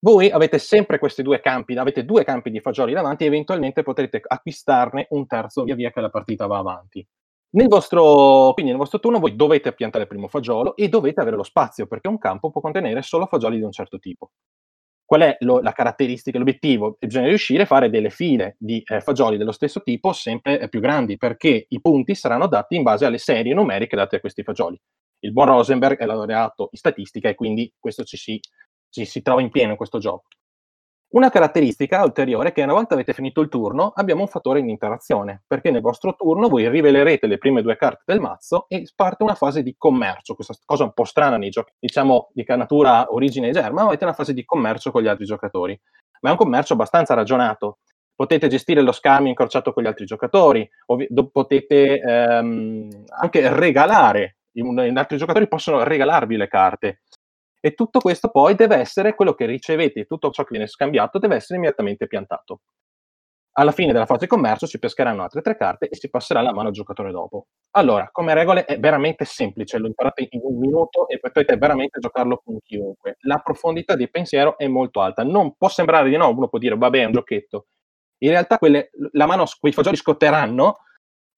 voi 0.00 0.30
avete 0.30 0.58
sempre 0.58 0.98
questi 0.98 1.22
due 1.22 1.40
campi, 1.40 1.76
avete 1.76 2.04
due 2.04 2.24
campi 2.24 2.50
di 2.50 2.60
fagioli 2.60 2.92
davanti 2.92 3.24
e 3.24 3.28
eventualmente 3.28 3.82
potrete 3.82 4.20
acquistarne 4.22 5.06
un 5.10 5.26
terzo 5.26 5.62
via 5.64 5.76
via 5.76 5.90
che 5.92 6.00
la 6.00 6.10
partita 6.10 6.46
va 6.46 6.58
avanti. 6.58 7.06
Nel 7.54 7.68
vostro, 7.68 8.52
quindi 8.54 8.72
nel 8.72 8.80
vostro 8.80 8.98
turno 8.98 9.18
voi 9.18 9.36
dovete 9.36 9.72
piantare 9.72 10.04
il 10.04 10.08
primo 10.08 10.28
fagiolo 10.28 10.76
e 10.76 10.88
dovete 10.88 11.20
avere 11.20 11.36
lo 11.36 11.42
spazio 11.42 11.86
perché 11.86 12.08
un 12.08 12.18
campo 12.18 12.50
può 12.50 12.60
contenere 12.60 13.02
solo 13.02 13.26
fagioli 13.26 13.58
di 13.58 13.62
un 13.62 13.72
certo 13.72 13.98
tipo. 13.98 14.32
Qual 15.04 15.20
è 15.20 15.36
lo, 15.40 15.60
la 15.60 15.72
caratteristica, 15.72 16.38
l'obiettivo? 16.38 16.96
Bisogna 16.98 17.26
riuscire 17.26 17.64
a 17.64 17.66
fare 17.66 17.90
delle 17.90 18.10
file 18.10 18.56
di 18.58 18.82
eh, 18.86 19.00
fagioli 19.00 19.36
dello 19.36 19.52
stesso 19.52 19.82
tipo 19.82 20.12
sempre 20.12 20.60
eh, 20.60 20.68
più 20.68 20.80
grandi 20.80 21.16
perché 21.16 21.66
i 21.68 21.80
punti 21.80 22.14
saranno 22.14 22.46
dati 22.46 22.76
in 22.76 22.82
base 22.82 23.04
alle 23.04 23.18
serie 23.18 23.52
numeriche 23.52 23.96
date 23.96 24.16
a 24.16 24.20
questi 24.20 24.42
fagioli. 24.42 24.80
Il 25.20 25.32
buon 25.32 25.46
Rosenberg 25.46 25.98
è 25.98 26.06
laureato 26.06 26.68
in 26.72 26.78
statistica 26.78 27.28
e 27.28 27.34
quindi 27.34 27.72
questo 27.78 28.04
ci 28.04 28.16
si, 28.16 28.40
ci 28.88 29.04
si 29.04 29.22
trova 29.22 29.40
in 29.40 29.50
pieno 29.50 29.70
in 29.70 29.76
questo 29.76 29.98
gioco. 29.98 30.24
Una 31.12 31.28
caratteristica 31.28 32.02
ulteriore 32.02 32.48
è 32.48 32.52
che 32.52 32.62
una 32.62 32.72
volta 32.72 32.94
avete 32.94 33.12
finito 33.12 33.42
il 33.42 33.50
turno 33.50 33.92
abbiamo 33.94 34.22
un 34.22 34.28
fattore 34.28 34.62
di 34.62 34.70
interazione, 34.70 35.42
perché 35.46 35.70
nel 35.70 35.82
vostro 35.82 36.14
turno 36.14 36.48
voi 36.48 36.66
rivelerete 36.70 37.26
le 37.26 37.36
prime 37.36 37.60
due 37.60 37.76
carte 37.76 38.04
del 38.06 38.18
mazzo 38.18 38.64
e 38.66 38.88
parte 38.96 39.22
una 39.22 39.34
fase 39.34 39.62
di 39.62 39.74
commercio, 39.76 40.34
questa 40.34 40.54
cosa 40.64 40.84
un 40.84 40.94
po' 40.94 41.04
strana 41.04 41.36
nei 41.36 41.50
giochi, 41.50 41.70
diciamo 41.78 42.30
di 42.32 42.46
natura 42.48 43.12
origine 43.12 43.50
germa, 43.50 43.82
ma 43.82 43.88
avete 43.88 44.04
una 44.04 44.14
fase 44.14 44.32
di 44.32 44.42
commercio 44.46 44.90
con 44.90 45.02
gli 45.02 45.06
altri 45.06 45.26
giocatori, 45.26 45.78
ma 46.22 46.30
è 46.30 46.32
un 46.32 46.38
commercio 46.38 46.72
abbastanza 46.72 47.12
ragionato. 47.12 47.80
Potete 48.14 48.48
gestire 48.48 48.80
lo 48.80 48.92
scambio 48.92 49.28
incrociato 49.28 49.74
con 49.74 49.82
gli 49.82 49.88
altri 49.88 50.06
giocatori, 50.06 50.66
ovvi- 50.86 51.08
potete 51.30 52.00
ehm, 52.00 52.88
anche 53.20 53.54
regalare, 53.54 54.38
gli 54.50 54.96
altri 54.96 55.18
giocatori 55.18 55.46
possono 55.46 55.82
regalarvi 55.82 56.36
le 56.38 56.48
carte 56.48 57.02
e 57.64 57.74
tutto 57.74 58.00
questo 58.00 58.28
poi 58.28 58.56
deve 58.56 58.74
essere 58.74 59.14
quello 59.14 59.34
che 59.34 59.46
ricevete, 59.46 60.06
tutto 60.06 60.30
ciò 60.30 60.42
che 60.42 60.48
viene 60.50 60.66
scambiato 60.66 61.20
deve 61.20 61.36
essere 61.36 61.58
immediatamente 61.58 62.08
piantato. 62.08 62.62
Alla 63.52 63.70
fine 63.70 63.92
della 63.92 64.06
fase 64.06 64.20
di 64.20 64.26
commercio 64.26 64.66
si 64.66 64.80
pescheranno 64.80 65.22
altre 65.22 65.42
tre 65.42 65.56
carte 65.56 65.88
e 65.88 65.94
si 65.94 66.10
passerà 66.10 66.40
la 66.40 66.52
mano 66.52 66.68
al 66.68 66.74
giocatore 66.74 67.12
dopo. 67.12 67.46
Allora, 67.72 68.08
come 68.10 68.34
regole 68.34 68.64
è 68.64 68.80
veramente 68.80 69.24
semplice, 69.24 69.78
lo 69.78 69.86
imparate 69.86 70.26
in 70.30 70.40
un 70.42 70.58
minuto 70.58 71.06
e 71.06 71.20
potete 71.20 71.56
veramente 71.56 72.00
giocarlo 72.00 72.40
con 72.42 72.58
chiunque. 72.62 73.18
La 73.20 73.38
profondità 73.38 73.94
di 73.94 74.10
pensiero 74.10 74.58
è 74.58 74.66
molto 74.66 75.00
alta. 75.00 75.22
Non 75.22 75.54
può 75.56 75.68
sembrare 75.68 76.08
di 76.08 76.16
no, 76.16 76.30
uno 76.30 76.48
può 76.48 76.58
dire, 76.58 76.76
vabbè, 76.76 77.00
è 77.00 77.04
un 77.04 77.12
giochetto. 77.12 77.66
In 78.22 78.30
realtà 78.30 78.58
quelle, 78.58 78.90
la 79.12 79.26
mano, 79.26 79.44
quei 79.60 79.72
fagioli 79.72 79.96
scotteranno 79.96 80.78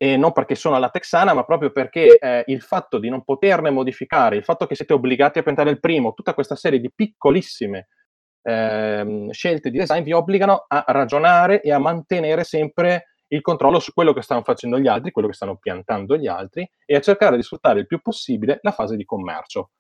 e 0.05 0.19
non 0.19 0.33
perché 0.33 0.55
sono 0.55 0.77
alla 0.77 0.91
texana, 0.91 1.33
ma 1.33 1.45
proprio 1.45 1.71
perché 1.71 2.19
eh, 2.19 2.45
il 2.49 2.61
fatto 2.61 2.99
di 2.99 3.09
non 3.09 3.25
poterne 3.25 3.71
modificare, 3.71 4.37
il 4.37 4.45
fatto 4.45 4.67
che 4.67 4.75
siete 4.75 4.93
obbligati 4.93 5.39
a 5.39 5.43
piantare 5.43 5.71
il 5.71 5.81
primo, 5.81 6.13
tutta 6.13 6.35
questa 6.35 6.57
serie 6.57 6.79
di 6.79 6.93
piccolissime 6.95 7.89
eh, 8.43 9.29
scelte 9.31 9.71
di 9.71 9.79
design 9.79 10.03
vi 10.03 10.13
obbligano 10.13 10.67
a 10.69 10.85
ragionare 10.89 11.63
e 11.63 11.73
a 11.73 11.79
mantenere 11.79 12.45
sempre 12.45 13.15
il 13.29 13.41
controllo 13.41 13.79
su 13.79 13.95
quello 13.95 14.13
che 14.13 14.21
stanno 14.21 14.43
facendo 14.43 14.79
gli 14.79 14.89
altri, 14.89 15.11
quello 15.11 15.29
che 15.29 15.35
stanno 15.35 15.57
piantando 15.57 16.19
gli 16.19 16.27
altri 16.27 16.71
e 16.85 16.97
a 16.97 17.01
cercare 17.01 17.37
di 17.37 17.43
sfruttare 17.43 17.81
il 17.81 17.87
più 17.87 18.03
possibile 18.03 18.59
la 18.61 18.73
fase 18.73 18.97
di 18.97 19.07
commercio. 19.07 19.71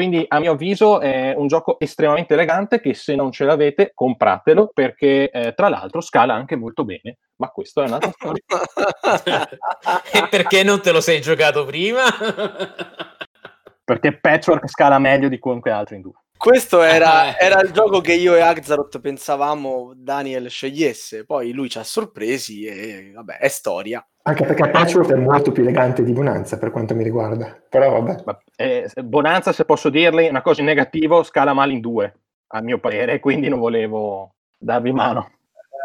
Quindi 0.00 0.24
a 0.26 0.38
mio 0.38 0.52
avviso 0.52 0.98
è 0.98 1.34
un 1.36 1.46
gioco 1.46 1.78
estremamente 1.78 2.32
elegante 2.32 2.80
che 2.80 2.94
se 2.94 3.14
non 3.14 3.30
ce 3.32 3.44
l'avete 3.44 3.92
compratelo 3.94 4.70
perché 4.72 5.28
eh, 5.28 5.52
tra 5.52 5.68
l'altro 5.68 6.00
scala 6.00 6.32
anche 6.32 6.56
molto 6.56 6.86
bene, 6.86 7.18
ma 7.36 7.50
questo 7.50 7.82
è 7.82 7.86
un'altra 7.86 8.10
storia. 8.10 8.42
e 10.10 10.26
perché 10.30 10.62
non 10.62 10.80
te 10.80 10.92
lo 10.92 11.02
sei 11.02 11.20
giocato 11.20 11.66
prima? 11.66 12.04
perché 13.84 14.18
Patchwork 14.18 14.70
scala 14.70 14.98
meglio 14.98 15.28
di 15.28 15.38
qualunque 15.38 15.70
altro 15.70 15.96
in 15.96 16.00
due. 16.00 16.14
Questo 16.34 16.80
era, 16.80 17.38
era, 17.38 17.60
il 17.60 17.70
gioco 17.70 18.00
che 18.00 18.14
io 18.14 18.34
e 18.34 18.40
Axaroth 18.40 19.00
pensavamo 19.00 19.92
Daniel 19.94 20.48
scegliesse, 20.48 21.26
poi 21.26 21.52
lui 21.52 21.68
ci 21.68 21.76
ha 21.76 21.84
sorpresi 21.84 22.64
e 22.64 23.12
vabbè, 23.12 23.36
è 23.36 23.48
storia. 23.48 24.02
Anche 24.30 24.44
perché 24.44 24.70
Patchwork 24.70 25.10
è 25.10 25.16
molto 25.16 25.50
più 25.50 25.64
elegante 25.64 26.04
di 26.04 26.12
Bonanza 26.12 26.56
per 26.56 26.70
quanto 26.70 26.94
mi 26.94 27.02
riguarda. 27.02 27.60
Però 27.68 28.00
vabbè. 28.00 28.36
Eh, 28.54 28.88
Bonanza, 29.02 29.50
se 29.50 29.64
posso 29.64 29.90
dirle 29.90 30.28
una 30.28 30.40
cosa 30.40 30.60
in 30.60 30.68
negativo, 30.68 31.24
scala 31.24 31.52
male 31.52 31.72
in 31.72 31.80
due, 31.80 32.14
a 32.52 32.60
mio 32.60 32.78
parere, 32.78 33.18
quindi 33.18 33.48
non 33.48 33.58
volevo 33.58 34.34
darvi 34.56 34.92
mano. 34.92 35.30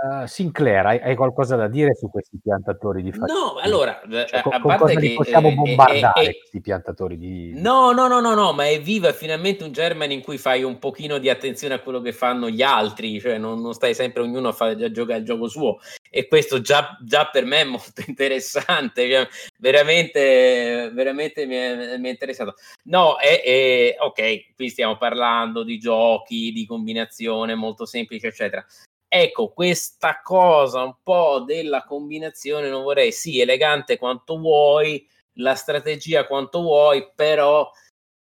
Uh, 0.05 0.27
Sinclair, 0.27 0.85
hai, 0.85 0.99
hai, 1.01 1.15
qualcosa 1.15 1.55
da 1.55 1.67
dire 1.67 1.95
su 1.95 2.11
questi 2.11 2.37
piantatori 2.39 3.01
di 3.01 3.11
fagioli? 3.11 3.31
No, 3.31 3.55
allora, 3.55 3.99
cioè, 4.07 4.27
a 4.33 4.41
con 4.43 4.61
parte 4.61 4.77
cosa 4.77 4.99
che 4.99 5.13
possiamo 5.15 5.47
eh, 5.47 5.53
bombardare 5.55 6.25
eh, 6.25 6.29
eh, 6.29 6.37
questi 6.37 6.61
piantatori 6.61 7.17
di 7.17 7.53
No, 7.55 7.91
no, 7.91 8.07
no, 8.07 8.19
no, 8.19 8.35
no, 8.35 8.53
ma 8.53 8.67
è 8.67 8.79
viva 8.79 9.11
finalmente 9.13 9.63
un 9.63 9.71
German 9.71 10.11
in 10.11 10.21
cui 10.21 10.37
fai 10.37 10.61
un 10.61 10.77
pochino 10.77 11.17
di 11.17 11.27
attenzione 11.27 11.73
a 11.73 11.79
quello 11.79 12.01
che 12.01 12.11
fanno 12.11 12.51
gli 12.51 12.61
altri, 12.61 13.19
cioè 13.19 13.39
non, 13.39 13.59
non 13.61 13.73
stai 13.73 13.95
sempre 13.95 14.21
ognuno 14.21 14.49
a, 14.49 14.51
fare, 14.51 14.73
a 14.85 14.91
giocare 14.91 15.19
il 15.19 15.25
gioco 15.25 15.47
suo 15.47 15.79
e 16.07 16.27
questo 16.27 16.61
già, 16.61 16.95
già 17.01 17.27
per 17.31 17.45
me 17.45 17.61
è 17.61 17.63
molto 17.63 18.03
interessante, 18.05 19.09
cioè, 19.09 19.27
veramente, 19.57 20.91
veramente 20.93 21.47
mi 21.47 21.55
è, 21.55 21.97
mi 21.97 22.09
è 22.09 22.11
interessato. 22.11 22.53
No, 22.83 23.17
è, 23.17 23.41
è, 23.41 23.95
ok, 23.97 24.53
qui 24.53 24.69
stiamo 24.69 24.97
parlando 24.97 25.63
di 25.63 25.79
giochi, 25.79 26.51
di 26.51 26.67
combinazione 26.67 27.55
molto 27.55 27.87
semplice, 27.87 28.27
eccetera 28.27 28.63
ecco 29.21 29.49
questa 29.49 30.19
cosa 30.21 30.83
un 30.83 30.95
po' 31.01 31.41
della 31.45 31.85
combinazione 31.85 32.67
non 32.69 32.83
vorrei 32.83 33.13
sì 33.13 33.39
elegante 33.39 33.97
quanto 33.97 34.37
vuoi 34.37 35.07
la 35.39 35.55
strategia 35.55 36.27
quanto 36.27 36.61
vuoi 36.61 37.09
però 37.15 37.71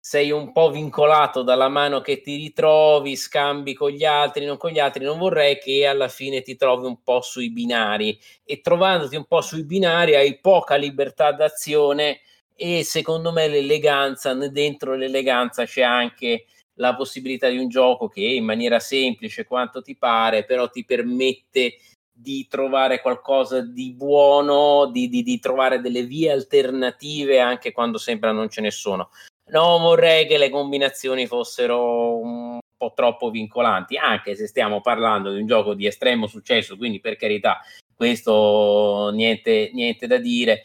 sei 0.02 0.30
un 0.32 0.50
po' 0.50 0.70
vincolato 0.70 1.42
dalla 1.42 1.68
mano 1.68 2.00
che 2.00 2.20
ti 2.22 2.36
ritrovi 2.36 3.14
scambi 3.14 3.74
con 3.74 3.90
gli 3.90 4.04
altri 4.04 4.46
non 4.46 4.56
con 4.56 4.70
gli 4.70 4.80
altri 4.80 5.04
non 5.04 5.18
vorrei 5.18 5.58
che 5.58 5.86
alla 5.86 6.08
fine 6.08 6.42
ti 6.42 6.56
trovi 6.56 6.86
un 6.86 7.02
po' 7.02 7.20
sui 7.20 7.50
binari. 7.52 8.18
E 8.44 8.60
trovandoti 8.60 9.14
un 9.14 9.26
po' 9.26 9.42
sui 9.42 9.64
binari 9.64 10.16
hai 10.16 10.40
poca 10.40 10.74
libertà 10.76 11.32
d'azione 11.32 12.20
e 12.56 12.82
secondo 12.82 13.30
me 13.30 13.46
l'eleganza 13.46 14.34
dentro 14.34 14.94
l'eleganza 14.94 15.64
c'è 15.66 15.82
anche 15.82 16.46
la 16.80 16.96
possibilità 16.96 17.48
di 17.48 17.58
un 17.58 17.68
gioco 17.68 18.08
che 18.08 18.22
in 18.22 18.44
maniera 18.44 18.80
semplice 18.80 19.44
quanto 19.44 19.82
ti 19.82 19.96
pare, 19.96 20.44
però 20.44 20.68
ti 20.68 20.84
permette 20.84 21.76
di 22.10 22.46
trovare 22.48 23.00
qualcosa 23.00 23.60
di 23.60 23.92
buono, 23.92 24.86
di, 24.86 25.08
di, 25.08 25.22
di 25.22 25.38
trovare 25.38 25.80
delle 25.80 26.04
vie 26.04 26.32
alternative 26.32 27.38
anche 27.38 27.72
quando 27.72 27.98
sembra 27.98 28.32
non 28.32 28.48
ce 28.48 28.60
ne 28.62 28.70
sono. 28.70 29.10
Non 29.52 29.82
vorrei 29.82 30.26
che 30.26 30.38
le 30.38 30.50
combinazioni 30.50 31.26
fossero 31.26 32.18
un 32.18 32.58
po' 32.76 32.92
troppo 32.94 33.30
vincolanti, 33.30 33.96
anche 33.96 34.34
se 34.34 34.46
stiamo 34.46 34.80
parlando 34.80 35.32
di 35.32 35.40
un 35.40 35.46
gioco 35.46 35.74
di 35.74 35.86
estremo 35.86 36.26
successo, 36.26 36.76
quindi 36.76 37.00
per 37.00 37.16
carità, 37.16 37.60
questo 37.94 39.10
niente, 39.12 39.70
niente 39.74 40.06
da 40.06 40.16
dire 40.16 40.62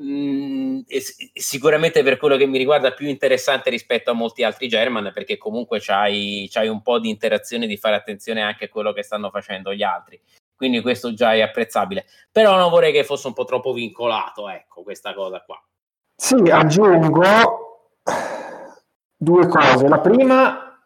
mh, 0.00 0.80
sicuramente 1.34 2.02
per 2.02 2.16
quello 2.16 2.36
che 2.36 2.46
mi 2.46 2.58
riguarda 2.58 2.92
più 2.92 3.06
interessante 3.06 3.70
rispetto 3.70 4.10
a 4.10 4.14
molti 4.14 4.42
altri 4.42 4.66
German 4.66 5.10
perché 5.12 5.36
comunque 5.36 5.78
c'hai, 5.80 6.48
c'hai 6.50 6.68
un 6.68 6.82
po' 6.82 6.98
di 6.98 7.10
interazione 7.10 7.66
di 7.66 7.76
fare 7.76 7.96
attenzione 7.96 8.40
anche 8.40 8.64
a 8.66 8.68
quello 8.68 8.92
che 8.92 9.02
stanno 9.02 9.30
facendo 9.30 9.74
gli 9.74 9.82
altri. 9.82 10.20
Quindi 10.56 10.80
questo 10.80 11.14
già 11.14 11.34
è 11.34 11.40
apprezzabile. 11.40 12.04
Però 12.30 12.56
non 12.56 12.70
vorrei 12.70 12.92
che 12.92 13.04
fosse 13.04 13.26
un 13.26 13.32
po' 13.32 13.44
troppo 13.44 13.72
vincolato 13.72 14.48
ecco 14.48 14.82
questa 14.82 15.14
cosa 15.14 15.42
qua. 15.46 15.62
Sì 16.16 16.34
aggiungo 16.50 17.92
due 19.16 19.46
cose. 19.46 19.88
La 19.88 20.00
prima 20.00 20.78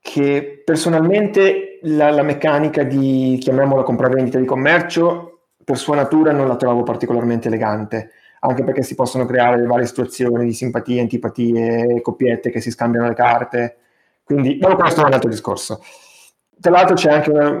che 0.00 0.62
personalmente 0.64 1.78
la, 1.82 2.10
la 2.10 2.22
meccanica 2.22 2.82
di 2.82 3.36
chiamiamola 3.40 3.82
compravendita 3.82 4.38
di 4.38 4.46
commercio 4.46 5.26
per 5.62 5.76
sua 5.76 5.94
natura 5.94 6.32
non 6.32 6.48
la 6.48 6.56
trovo 6.56 6.82
particolarmente 6.82 7.48
elegante 7.48 8.12
anche 8.40 8.64
perché 8.64 8.82
si 8.82 8.94
possono 8.94 9.26
creare 9.26 9.64
varie 9.64 9.86
situazioni 9.86 10.44
di 10.46 10.52
simpatie, 10.52 11.00
antipatie, 11.00 12.00
coppiette 12.00 12.50
che 12.50 12.60
si 12.60 12.70
scambiano 12.70 13.08
le 13.08 13.14
carte. 13.14 13.76
Quindi, 14.24 14.58
ma 14.60 14.74
questo 14.76 15.02
è 15.02 15.06
un 15.06 15.12
altro 15.12 15.28
discorso. 15.28 15.82
Tra 16.60 16.70
l'altro 16.70 16.94
c'è 16.94 17.10
anche 17.10 17.30
una, 17.30 17.60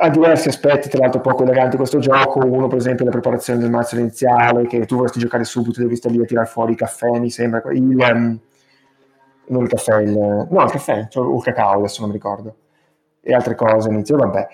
ha 0.00 0.10
diversi 0.10 0.48
aspetti, 0.48 0.88
tra 0.88 1.00
l'altro 1.00 1.20
poco 1.20 1.42
eleganti 1.42 1.76
questo 1.76 1.98
gioco. 1.98 2.44
Uno, 2.44 2.68
per 2.68 2.78
esempio, 2.78 3.04
la 3.04 3.10
preparazione 3.10 3.58
del 3.58 3.70
mazzo 3.70 3.98
iniziale, 3.98 4.66
che 4.66 4.86
tu 4.86 4.96
vorresti 4.96 5.18
giocare 5.18 5.44
subito, 5.44 5.80
devi 5.80 5.96
stare 5.96 6.14
lì 6.14 6.22
a 6.22 6.26
tirare 6.26 6.46
fuori 6.46 6.72
i 6.72 6.76
caffè, 6.76 7.18
mi 7.18 7.30
sembra. 7.30 7.62
Il, 7.72 7.82
um, 7.82 8.38
non 9.46 9.62
il 9.62 9.68
caffè, 9.68 10.02
il, 10.02 10.10
no, 10.10 10.62
il 10.64 10.70
caffè, 10.70 11.08
cioè, 11.08 11.34
il 11.34 11.42
cacao, 11.42 11.78
adesso 11.78 12.00
non 12.00 12.10
mi 12.10 12.16
ricordo. 12.16 12.56
E 13.20 13.34
altre 13.34 13.54
cose 13.54 13.88
inizio, 13.88 14.16
vabbè. 14.16 14.48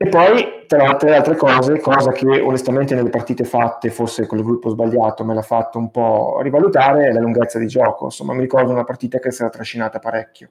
E 0.00 0.08
poi, 0.08 0.64
tra 0.68 0.96
le 0.96 1.16
altre 1.16 1.34
cose, 1.34 1.80
cosa 1.80 2.12
che 2.12 2.24
onestamente 2.40 2.94
nelle 2.94 3.10
partite 3.10 3.42
fatte, 3.42 3.90
forse 3.90 4.26
con 4.26 4.38
il 4.38 4.44
gruppo 4.44 4.68
sbagliato, 4.68 5.24
me 5.24 5.34
l'ha 5.34 5.42
fatto 5.42 5.76
un 5.78 5.90
po' 5.90 6.38
rivalutare, 6.40 7.08
è 7.08 7.12
la 7.12 7.18
lunghezza 7.18 7.58
di 7.58 7.66
gioco. 7.66 8.04
Insomma, 8.04 8.32
mi 8.32 8.42
ricordo 8.42 8.70
una 8.70 8.84
partita 8.84 9.18
che 9.18 9.32
si 9.32 9.42
era 9.42 9.50
trascinata 9.50 9.98
parecchio. 9.98 10.50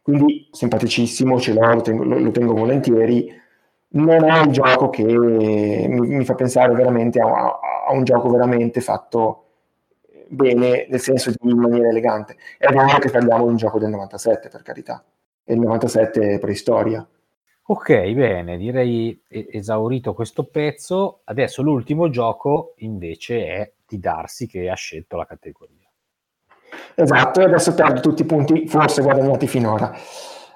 Quindi, 0.00 0.48
simpaticissimo, 0.50 1.38
ce 1.38 1.52
l'ho, 1.52 1.74
lo 1.74 1.80
tengo, 1.82 2.04
lo, 2.04 2.30
tengo 2.30 2.54
volentieri. 2.54 3.30
Non 3.88 4.24
è 4.24 4.38
un 4.38 4.50
gioco 4.52 4.88
che 4.88 5.02
mi, 5.04 5.88
mi 5.88 6.24
fa 6.24 6.34
pensare 6.34 6.72
veramente 6.72 7.20
a, 7.20 7.58
a, 7.86 7.92
un 7.92 8.02
gioco 8.02 8.30
veramente 8.30 8.80
fatto 8.80 9.44
bene, 10.28 10.86
nel 10.88 11.00
senso 11.00 11.30
di 11.30 11.50
in 11.50 11.58
maniera 11.58 11.88
elegante. 11.88 12.36
È 12.56 12.72
vero 12.72 12.98
che 12.98 13.10
parliamo 13.10 13.44
di 13.44 13.50
un 13.50 13.56
gioco 13.56 13.78
del 13.78 13.90
97, 13.90 14.48
per 14.48 14.62
carità. 14.62 15.04
e 15.44 15.52
il 15.52 15.60
97 15.60 16.34
è 16.34 16.38
preistoria. 16.38 17.06
Ok, 17.68 18.12
bene, 18.12 18.56
direi 18.56 19.20
esaurito 19.28 20.14
questo 20.14 20.44
pezzo. 20.44 21.22
Adesso 21.24 21.62
l'ultimo 21.62 22.08
gioco 22.10 22.74
invece 22.78 23.46
è 23.46 23.72
di 23.84 23.98
Darsi 23.98 24.46
che 24.46 24.70
ha 24.70 24.74
scelto 24.74 25.16
la 25.16 25.26
categoria. 25.26 25.88
Esatto, 26.94 27.40
e 27.40 27.44
adesso 27.44 27.74
perdo 27.74 28.00
tutti 28.00 28.22
i 28.22 28.26
punti 28.26 28.68
forse 28.68 29.02
guadagnati 29.02 29.48
finora. 29.48 29.92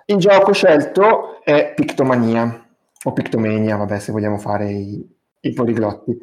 Il 0.04 0.18
gioco 0.18 0.52
scelto 0.52 1.42
è 1.42 1.72
Pictomania, 1.74 2.68
o 3.02 3.12
Pictomania, 3.12 3.76
vabbè, 3.76 3.98
se 3.98 4.12
vogliamo 4.12 4.38
fare 4.38 4.70
i, 4.70 5.08
i 5.40 5.52
poliglotti. 5.52 6.16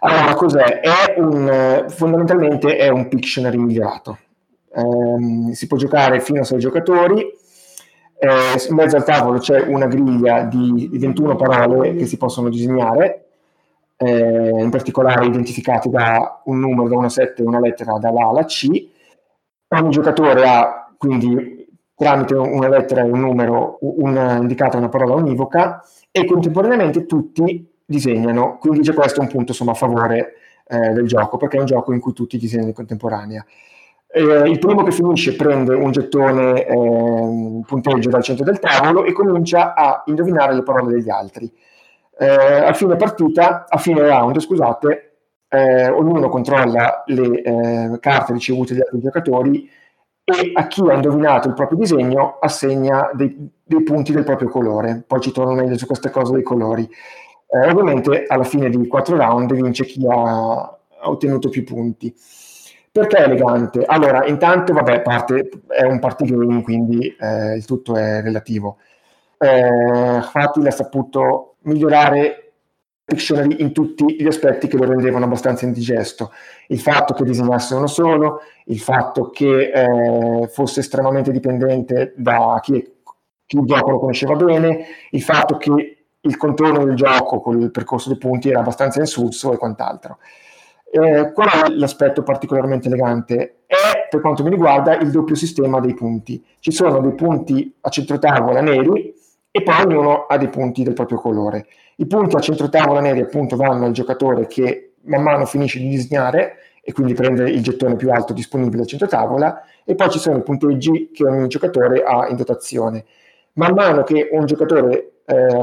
Allora, 0.00 0.34
cos'è? 0.34 0.80
È 0.80 1.20
un, 1.20 1.86
fondamentalmente 1.88 2.76
è 2.76 2.88
un 2.88 3.06
Pictionary 3.06 3.58
migliorato. 3.58 4.18
Eh, 4.74 5.54
si 5.54 5.66
può 5.68 5.76
giocare 5.76 6.20
fino 6.20 6.40
a 6.40 6.44
6 6.44 6.58
giocatori, 6.58 7.24
eh, 8.24 8.68
in 8.68 8.74
mezzo 8.76 8.94
al 8.94 9.02
tavolo 9.02 9.40
c'è 9.40 9.62
una 9.62 9.86
griglia 9.86 10.44
di, 10.44 10.88
di 10.88 10.98
21 10.98 11.34
parole 11.34 11.96
che 11.96 12.06
si 12.06 12.16
possono 12.16 12.48
disegnare, 12.48 13.24
eh, 13.96 14.62
in 14.62 14.70
particolare 14.70 15.26
identificate 15.26 15.88
da 15.88 16.40
un 16.44 16.60
numero, 16.60 16.88
da 16.88 16.96
una 16.98 17.08
7 17.08 17.42
e 17.42 17.44
una 17.44 17.58
lettera 17.58 17.98
dalla 17.98 18.28
alla 18.28 18.44
C. 18.44 18.68
Ogni 19.66 19.90
giocatore 19.90 20.48
ha 20.48 20.94
quindi 20.96 21.66
tramite 21.96 22.34
una 22.34 22.68
lettera 22.68 23.00
e 23.00 23.10
un 23.10 23.18
numero 23.18 23.78
una, 23.80 24.36
indicata 24.36 24.76
una 24.76 24.88
parola 24.88 25.14
univoca 25.14 25.82
e 26.12 26.24
contemporaneamente 26.24 27.06
tutti 27.06 27.68
disegnano, 27.84 28.56
quindi 28.58 28.82
c'è 28.82 28.94
questo 28.94 29.20
un 29.20 29.26
punto 29.26 29.50
insomma, 29.50 29.72
a 29.72 29.74
favore 29.74 30.34
eh, 30.68 30.90
del 30.90 31.08
gioco, 31.08 31.38
perché 31.38 31.56
è 31.56 31.60
un 31.60 31.66
gioco 31.66 31.92
in 31.92 31.98
cui 31.98 32.12
tutti 32.12 32.38
disegnano 32.38 32.68
in 32.68 32.74
contemporanea. 32.74 33.44
Eh, 34.14 34.50
il 34.50 34.58
primo 34.58 34.82
che 34.82 34.92
finisce 34.92 35.34
prende 35.36 35.74
un 35.74 35.90
gettone, 35.90 36.66
eh, 36.66 36.74
un 36.76 37.62
punteggio 37.64 38.10
dal 38.10 38.22
centro 38.22 38.44
del 38.44 38.58
tavolo 38.58 39.04
e 39.04 39.12
comincia 39.12 39.72
a 39.72 40.02
indovinare 40.04 40.54
le 40.54 40.62
parole 40.62 40.92
degli 40.92 41.08
altri. 41.08 41.50
Eh, 42.18 42.26
a 42.26 42.72
fine 42.74 42.96
partita, 42.96 43.64
a 43.66 43.78
fine 43.78 44.02
round, 44.02 44.38
scusate, 44.38 45.14
eh, 45.48 45.88
ognuno 45.88 46.28
controlla 46.28 47.02
le 47.06 47.42
eh, 47.42 47.98
carte 48.00 48.34
ricevute 48.34 48.74
dagli 48.74 48.82
altri 48.82 49.00
giocatori 49.00 49.70
e 50.24 50.52
a 50.54 50.66
chi 50.66 50.82
ha 50.88 50.92
indovinato 50.92 51.48
il 51.48 51.54
proprio 51.54 51.78
disegno 51.78 52.36
assegna 52.38 53.10
dei, 53.14 53.50
dei 53.64 53.82
punti 53.82 54.12
del 54.12 54.24
proprio 54.24 54.50
colore. 54.50 55.04
Poi 55.06 55.20
ci 55.20 55.32
torno 55.32 55.54
meglio 55.54 55.78
su 55.78 55.86
queste 55.86 56.10
cose 56.10 56.34
dei 56.34 56.42
colori. 56.42 56.86
Eh, 57.48 57.70
ovviamente 57.70 58.24
alla 58.26 58.44
fine 58.44 58.68
di 58.68 58.86
quattro 58.86 59.16
round 59.16 59.54
vince 59.54 59.84
chi 59.86 60.06
ha 60.06 60.78
ottenuto 61.04 61.48
più 61.48 61.64
punti. 61.64 62.14
Perché 62.92 63.16
è 63.16 63.22
elegante? 63.22 63.86
Allora, 63.86 64.26
intanto, 64.26 64.74
vabbè, 64.74 65.00
parte, 65.00 65.48
è 65.66 65.82
un 65.84 65.98
game, 65.98 66.62
quindi 66.62 67.16
eh, 67.18 67.56
il 67.56 67.64
tutto 67.64 67.96
è 67.96 68.20
relativo. 68.20 68.76
Eh, 69.38 70.20
Fatil 70.20 70.66
ha 70.66 70.70
saputo 70.70 71.54
migliorare 71.60 72.52
Pictionary 73.02 73.56
in 73.60 73.72
tutti 73.72 74.16
gli 74.20 74.26
aspetti 74.26 74.68
che 74.68 74.76
lo 74.76 74.84
rendevano 74.84 75.24
abbastanza 75.24 75.64
indigesto. 75.64 76.32
Il 76.68 76.80
fatto 76.80 77.14
che 77.14 77.24
disegnasse 77.24 77.74
uno 77.74 77.86
solo, 77.86 78.40
il 78.66 78.78
fatto 78.78 79.30
che 79.30 79.70
eh, 79.72 80.48
fosse 80.48 80.80
estremamente 80.80 81.32
dipendente 81.32 82.12
da 82.16 82.58
chi, 82.62 83.00
chi 83.46 83.56
il 83.56 83.64
gioco 83.64 83.90
lo 83.90 83.98
conosceva 84.00 84.34
bene, 84.34 84.84
il 85.12 85.22
fatto 85.22 85.56
che 85.56 86.04
il 86.20 86.36
contorno 86.36 86.84
del 86.84 86.94
gioco 86.94 87.40
con 87.40 87.58
il 87.58 87.70
percorso 87.70 88.10
dei 88.10 88.18
punti 88.18 88.50
era 88.50 88.60
abbastanza 88.60 89.00
insulso 89.00 89.52
e 89.54 89.56
quant'altro. 89.56 90.18
Eh, 90.94 91.32
qual 91.32 91.48
è 91.48 91.68
l'aspetto 91.70 92.22
particolarmente 92.22 92.88
elegante? 92.88 93.60
È, 93.64 93.74
per 94.10 94.20
quanto 94.20 94.42
mi 94.44 94.50
riguarda, 94.50 94.98
il 94.98 95.10
doppio 95.10 95.34
sistema 95.34 95.80
dei 95.80 95.94
punti. 95.94 96.44
Ci 96.58 96.70
sono 96.70 97.00
dei 97.00 97.14
punti 97.14 97.74
a 97.80 97.88
centro 97.88 98.18
tavola 98.18 98.60
neri 98.60 99.14
e 99.50 99.62
poi 99.62 99.74
ognuno 99.86 100.26
ha 100.26 100.36
dei 100.36 100.50
punti 100.50 100.82
del 100.82 100.92
proprio 100.92 101.16
colore. 101.16 101.66
I 101.96 102.06
punti 102.06 102.36
a 102.36 102.40
centro 102.40 102.68
tavola 102.68 103.00
neri 103.00 103.22
appunto 103.22 103.56
vanno 103.56 103.86
al 103.86 103.92
giocatore 103.92 104.46
che 104.46 104.96
man 105.04 105.22
mano 105.22 105.46
finisce 105.46 105.78
di 105.78 105.88
disegnare 105.88 106.56
e 106.82 106.92
quindi 106.92 107.14
prende 107.14 107.48
il 107.48 107.62
gettone 107.62 107.96
più 107.96 108.12
alto 108.12 108.34
disponibile 108.34 108.82
a 108.82 108.84
centro 108.84 109.08
tavola 109.08 109.62
e 109.86 109.94
poi 109.94 110.10
ci 110.10 110.18
sono 110.18 110.36
i 110.36 110.42
punteggi 110.42 111.10
che 111.10 111.24
ogni 111.24 111.48
giocatore 111.48 112.02
ha 112.02 112.28
in 112.28 112.36
dotazione. 112.36 113.06
Man 113.54 113.72
mano 113.72 114.02
che 114.02 114.28
un 114.30 114.44
giocatore 114.44 115.12
eh, 115.24 115.60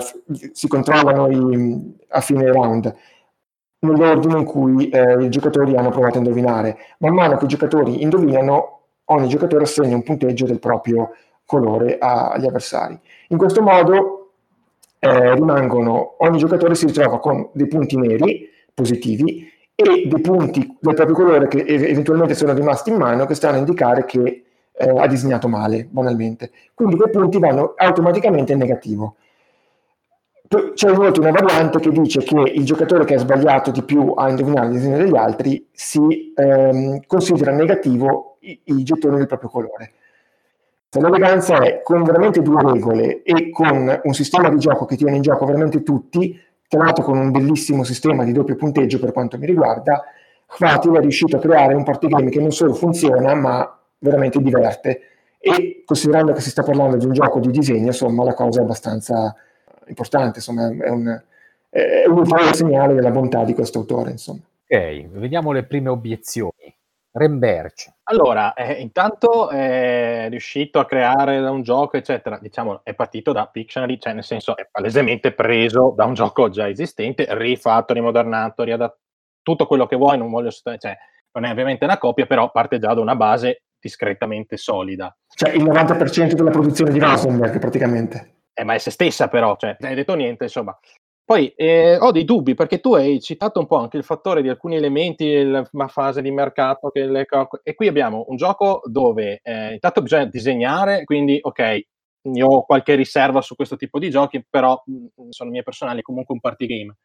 si 0.54 0.68
controllano 0.68 1.30
i, 1.30 1.96
a 2.08 2.20
fine 2.20 2.52
round 2.52 2.96
nell'ordine 3.80 4.40
in 4.40 4.46
cui 4.46 4.90
eh, 4.90 5.24
i 5.24 5.30
giocatori 5.30 5.76
hanno 5.76 5.90
provato 5.90 6.16
a 6.16 6.22
indovinare. 6.22 6.78
Man 7.00 7.14
mano 7.14 7.38
che 7.38 7.46
i 7.46 7.48
giocatori 7.48 8.02
indovinano, 8.02 8.80
ogni 9.06 9.28
giocatore 9.28 9.64
assegna 9.64 9.96
un 9.96 10.04
punteggio 10.04 10.46
del 10.46 10.60
proprio 10.60 11.12
colore 11.46 11.98
agli 12.00 12.46
avversari. 12.46 13.00
In 13.30 13.38
questo 13.38 13.62
modo 13.62 14.32
eh, 15.00 15.34
rimangono, 15.34 16.16
ogni 16.20 16.38
giocatore 16.38 16.76
si 16.76 16.86
ritrova 16.86 17.20
con 17.20 17.50
dei 17.54 17.68
punti 17.68 17.98
neri 17.98 18.48
positivi 18.74 19.50
e 19.74 20.08
dei 20.08 20.22
punti 20.22 20.78
del 20.80 20.94
proprio 20.94 21.16
colore 21.16 21.48
che 21.48 21.64
eventualmente 21.66 22.36
sono 22.36 22.54
rimasti 22.54 22.90
in 22.90 22.98
mano 22.98 23.26
che 23.26 23.34
stanno 23.34 23.56
a 23.56 23.60
indicare 23.60 24.06
che 24.06 24.44
eh, 24.74 24.90
ha 24.90 25.08
disegnato 25.08 25.48
male, 25.48 25.88
banalmente. 25.90 26.52
Quindi 26.74 26.98
quei 26.98 27.10
punti 27.10 27.40
vanno 27.40 27.74
automaticamente 27.78 28.54
in 28.54 28.60
negativo. 28.60 29.16
C'è 30.74 30.90
inoltre 30.90 31.22
una 31.22 31.40
variante 31.40 31.80
che 31.80 31.92
dice 31.92 32.24
che 32.24 32.40
il 32.40 32.66
giocatore 32.66 33.06
che 33.06 33.14
ha 33.14 33.20
sbagliato 33.20 33.70
di 33.70 33.84
più 33.84 34.14
a 34.16 34.30
indovinare 34.30 34.66
il 34.66 34.74
disegno 34.74 34.98
degli 34.98 35.16
altri 35.16 35.68
si 35.72 36.34
ehm, 36.36 37.02
considera 37.06 37.52
negativo 37.52 38.38
i, 38.40 38.60
i, 38.64 38.82
gettoni 38.82 39.18
del 39.18 39.28
proprio 39.28 39.50
colore. 39.50 39.92
L'eleganza 40.90 41.60
è 41.60 41.84
con 41.84 42.02
veramente 42.04 42.42
due 42.42 42.64
regole 42.64 43.22
e 43.22 43.52
con 43.52 44.02
un 44.04 44.14
sistema 44.16 44.50
di 44.50 44.58
gioco 44.58 44.86
che 44.86 44.96
tiene 44.96 45.18
in 45.18 45.22
gioco 45.22 45.46
veramente 45.46 45.84
tutti, 45.84 46.36
tra 46.68 46.84
l'altro 46.84 47.04
con 47.04 47.20
un 47.20 47.30
bellissimo 47.30 47.84
sistema 47.84 48.24
di 48.24 48.32
doppio 48.32 48.56
punteggio 48.56 48.98
per 48.98 49.12
quanto 49.12 49.38
mi 49.38 49.46
riguarda, 49.46 50.04
Fatil 50.48 50.94
è 50.94 51.00
riuscito 51.00 51.36
a 51.36 51.40
creare 51.40 51.76
un 51.76 51.84
party 51.84 52.08
game 52.08 52.32
che 52.32 52.40
non 52.40 52.52
solo 52.52 52.74
funziona 52.74 53.36
ma 53.36 53.80
veramente 54.00 54.42
diverte 54.42 55.02
e 55.38 55.84
considerando 55.86 56.34
che 56.34 56.42
si 56.42 56.50
sta 56.50 56.64
parlando 56.64 56.98
di 56.98 57.06
un 57.06 57.14
gioco 57.14 57.40
di 57.40 57.52
disegno, 57.52 57.86
insomma 57.86 58.24
la 58.24 58.34
cosa 58.34 58.62
è 58.62 58.64
abbastanza 58.64 59.36
importante, 59.90 60.38
insomma, 60.38 60.68
è 60.68 60.90
un, 60.90 61.22
è 61.70 62.06
un 62.08 62.54
segnale 62.54 62.94
della 62.94 63.12
bontà 63.12 63.44
di 63.44 63.54
questo 63.54 63.80
autore, 63.80 64.12
insomma. 64.12 64.42
Ok, 64.68 65.08
vediamo 65.10 65.52
le 65.52 65.64
prime 65.64 65.90
obiezioni. 65.90 66.78
Remberch. 67.12 67.92
Allora, 68.04 68.54
eh, 68.54 68.74
intanto 68.74 69.50
è 69.50 70.28
riuscito 70.30 70.80
a 70.80 70.86
creare 70.86 71.40
un 71.40 71.64
gioco, 71.64 71.98
eccetera. 71.98 72.38
Diciamo, 72.40 72.82
è 72.84 72.94
partito 72.94 73.32
da 73.32 73.48
Pictionary, 73.48 73.98
cioè 73.98 74.14
nel 74.14 74.24
senso 74.24 74.56
è 74.56 74.68
palesemente 74.72 75.32
preso 75.32 75.94
da 75.96 76.06
un 76.06 76.14
gioco 76.14 76.50
già 76.50 76.70
esistente, 76.70 77.26
rifatto, 77.30 77.94
rimodernato, 77.94 78.64
riadattato, 78.64 79.00
tutto 79.42 79.66
quello 79.66 79.88
che 79.88 79.96
vuoi, 79.96 80.18
non 80.18 80.30
voglio 80.30 80.52
cioè, 80.52 80.78
non 81.32 81.46
è 81.46 81.52
ovviamente 81.52 81.86
una 81.86 81.98
copia, 81.98 82.28
però 82.28 82.52
parte 82.52 82.78
già 82.78 82.94
da 82.94 83.02
una 83.02 83.16
base 83.16 83.64
discretamente 83.80 84.58
solida. 84.58 85.16
Cioè 85.28 85.52
il 85.52 85.64
90% 85.64 86.34
della 86.34 86.52
produzione 86.52 86.92
di 86.92 87.00
Rosenberg 87.00 87.58
praticamente 87.60 88.39
eh, 88.60 88.64
ma 88.64 88.74
è 88.74 88.78
se 88.78 88.92
stessa 88.92 89.28
però, 89.30 89.56
cioè, 89.58 89.78
hai 89.80 89.96
detto 89.96 90.16
niente, 90.16 90.46
insomma. 90.46 90.78
Poi 91.24 91.50
eh, 91.56 91.98
ho 91.98 92.12
dei 92.12 92.26
dubbi 92.26 92.56
perché 92.56 92.80
tu 92.80 92.96
hai 92.96 93.22
citato 93.22 93.60
un 93.60 93.68
po' 93.68 93.78
anche 93.78 93.98
il 93.98 94.04
fattore 94.04 94.42
di 94.42 94.50
alcuni 94.50 94.76
elementi, 94.76 95.44
la 95.44 95.88
fase 95.88 96.22
di 96.24 96.32
mercato, 96.32 96.90
le, 96.94 97.26
e 97.64 97.76
qui 97.76 97.88
abbiamo 97.88 98.26
un 98.30 98.36
gioco 98.36 98.82
dove 98.86 99.40
eh, 99.44 99.74
intanto 99.74 100.02
bisogna 100.02 100.26
disegnare, 100.26 101.04
quindi 101.04 101.38
ok, 101.40 101.82
io 102.34 102.48
ho 102.48 102.66
qualche 102.66 102.96
riserva 102.96 103.42
su 103.42 103.56
questo 103.56 103.76
tipo 103.76 104.00
di 104.00 104.10
giochi, 104.10 104.44
però 104.50 104.82
mm, 104.90 105.30
sono 105.30 105.52
mie 105.52 105.64
personali, 105.64 106.02
comunque 106.02 106.34
un 106.34 106.42
party 106.42 106.66
game. 106.66 106.96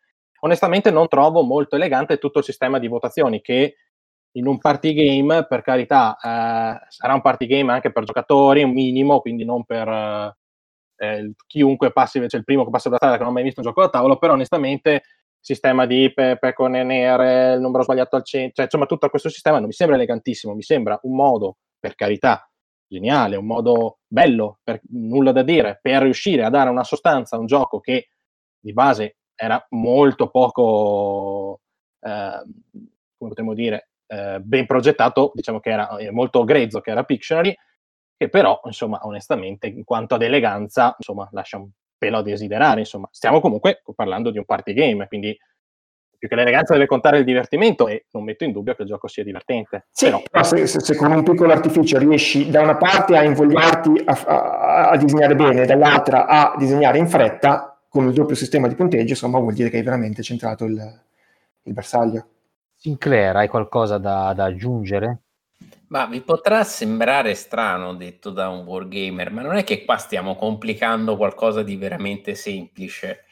Onestamente 0.41 0.91
non 0.91 1.07
trovo 1.09 1.43
molto 1.43 1.77
elegante 1.77 2.19
tutto 2.19 2.39
il 2.39 2.45
sistema 2.45 2.79
di 2.79 2.89
votazioni 2.89 3.41
che 3.43 3.77
in 4.33 4.47
un 4.47 4.59
party 4.59 4.95
game, 4.95 5.47
per 5.47 5.63
carità, 5.63 6.17
eh, 6.17 6.87
sarà 6.89 7.15
un 7.15 7.21
party 7.21 7.47
game 7.47 7.73
anche 7.73 7.93
per 7.93 8.05
giocatori, 8.05 8.63
un 8.63 8.73
minimo, 8.73 9.21
quindi 9.21 9.45
non 9.45 9.65
per 9.65 10.35
eh, 10.97 11.33
chiunque 11.47 11.93
passi, 11.93 12.19
cioè 12.29 12.41
il 12.41 12.45
primo 12.45 12.65
che 12.65 12.71
passa 12.71 12.89
da 12.89 12.99
tavola 12.99 13.17
che 13.17 13.23
non 13.25 13.33
ha 13.33 13.35
mai 13.35 13.45
visto 13.45 13.61
un 13.61 13.67
gioco 13.67 13.81
da 13.83 13.89
tavolo, 13.89 14.17
però 14.19 14.35
onestamente 14.35 15.03
sistema 15.39 15.85
di 15.85 16.11
pe- 16.15 16.39
pecore 16.39 16.83
nere, 16.85 17.55
il 17.55 17.61
numero 17.61 17.83
sbagliato 17.83 18.17
al 18.17 18.25
centro, 18.25 18.55
cioè 18.55 18.65
insomma 18.65 18.87
tutto 18.87 19.09
questo 19.11 19.29
sistema 19.29 19.59
non 19.59 19.67
mi 19.67 19.73
sembra 19.73 19.97
elegantissimo, 19.97 20.55
mi 20.55 20.63
sembra 20.63 20.99
un 21.03 21.15
modo, 21.15 21.59
per 21.79 21.95
carità, 21.95 22.49
geniale, 22.87 23.37
un 23.37 23.45
modo 23.45 23.99
bello, 24.07 24.61
per, 24.63 24.81
nulla 24.91 25.33
da 25.33 25.43
dire, 25.43 25.79
per 25.83 26.03
riuscire 26.03 26.45
a 26.45 26.51
dare 26.51 26.71
una 26.71 26.85
sostanza 26.85 27.37
a 27.37 27.39
un 27.39 27.47
gioco 27.47 27.81
che 27.81 28.09
di 28.59 28.73
base 28.73 29.17
era 29.35 29.65
molto 29.71 30.29
poco, 30.31 31.61
eh, 32.01 32.43
come 33.19 33.29
potremmo 33.29 33.53
dire, 33.53 33.91
eh, 34.07 34.41
ben 34.41 34.65
progettato, 34.65 35.33
diciamo 35.35 35.61
che 35.61 35.71
era 35.71 35.89
molto 36.11 36.45
grezzo, 36.45 36.81
che 36.81 36.91
era 36.91 37.05
Pictionary, 37.05 37.55
che 38.17 38.29
però, 38.29 38.61
insomma, 38.65 39.01
onestamente, 39.03 39.67
in 39.67 39.85
quanto 39.85 40.15
ad 40.15 40.23
eleganza, 40.23 40.95
insomma, 40.99 41.29
lascia 41.33 41.59
un 41.59 41.69
pelo 41.97 42.19
a 42.19 42.23
desiderare, 42.23 42.81
insomma. 42.81 43.09
Stiamo 43.11 43.41
comunque 43.41 43.83
parlando 43.95 44.31
di 44.31 44.39
un 44.39 44.45
party 44.45 44.73
game, 44.73 45.07
quindi 45.09 45.37
più 46.17 46.29
che 46.29 46.35
l'eleganza 46.37 46.73
deve 46.73 46.87
contare 46.87 47.19
il 47.19 47.25
divertimento 47.25 47.87
e 47.87 48.07
non 48.13 48.25
metto 48.25 48.45
in 48.45 48.53
dubbio 48.53 48.75
che 48.75 48.83
il 48.83 48.89
gioco 48.89 49.09
sia 49.09 49.23
divertente. 49.23 49.87
Sì, 49.91 50.07
però, 50.07 50.23
però 50.31 50.45
se, 50.45 50.67
se, 50.67 50.81
se, 50.81 50.97
con 50.97 51.13
un 51.13 51.23
piccolo 51.23 51.53
artificio 51.53 51.99
riesci 51.99 52.51
da 52.51 52.63
una 52.63 52.77
parte 52.77 53.17
a 53.17 53.25
invogliarti 53.25 54.03
a, 54.07 54.23
a, 54.27 54.89
a 54.91 54.97
disegnare 54.97 55.35
bene, 55.35 55.67
dall'altra 55.67 56.27
a 56.27 56.55
disegnare 56.57 56.97
in 56.97 57.09
fretta, 57.09 57.79
con 57.89 58.07
il 58.09 58.15
doppio 58.15 58.35
sistema 58.35 58.69
di 58.69 58.75
punteggio, 58.75 59.11
insomma 59.11 59.39
vuol 59.39 59.53
dire 59.53 59.69
che 59.69 59.77
hai 59.77 59.83
veramente 59.83 60.23
centrato 60.23 60.65
il, 60.65 61.03
il 61.63 61.73
bersaglio. 61.73 62.27
Sinclair, 62.75 63.37
hai 63.37 63.49
qualcosa 63.49 63.99
da, 63.99 64.33
da 64.35 64.45
aggiungere? 64.45 65.24
Ma 65.89 66.07
vi 66.07 66.21
potrà 66.21 66.65
sembrare 66.65 67.35
strano 67.35 67.95
detto 67.95 68.31
da 68.31 68.49
un 68.49 68.65
wargamer, 68.65 69.31
ma 69.31 69.43
non 69.43 69.57
è 69.57 69.65
che 69.65 69.85
qua 69.85 69.97
stiamo 69.97 70.37
complicando 70.37 71.17
qualcosa 71.17 71.63
di 71.63 71.77
veramente 71.77 72.35
semplice. 72.35 73.25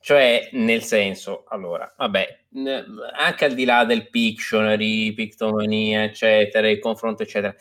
Cioè, 0.00 0.50
nel 0.52 0.82
senso, 0.82 1.44
allora, 1.48 1.90
vabbè, 1.96 2.44
anche 3.16 3.44
al 3.46 3.54
di 3.54 3.64
là 3.64 3.84
del 3.86 4.10
Pictionary, 4.10 5.12
Pictomania, 5.14 6.02
eccetera, 6.02 6.68
il 6.68 6.78
confronto, 6.78 7.22
eccetera, 7.22 7.54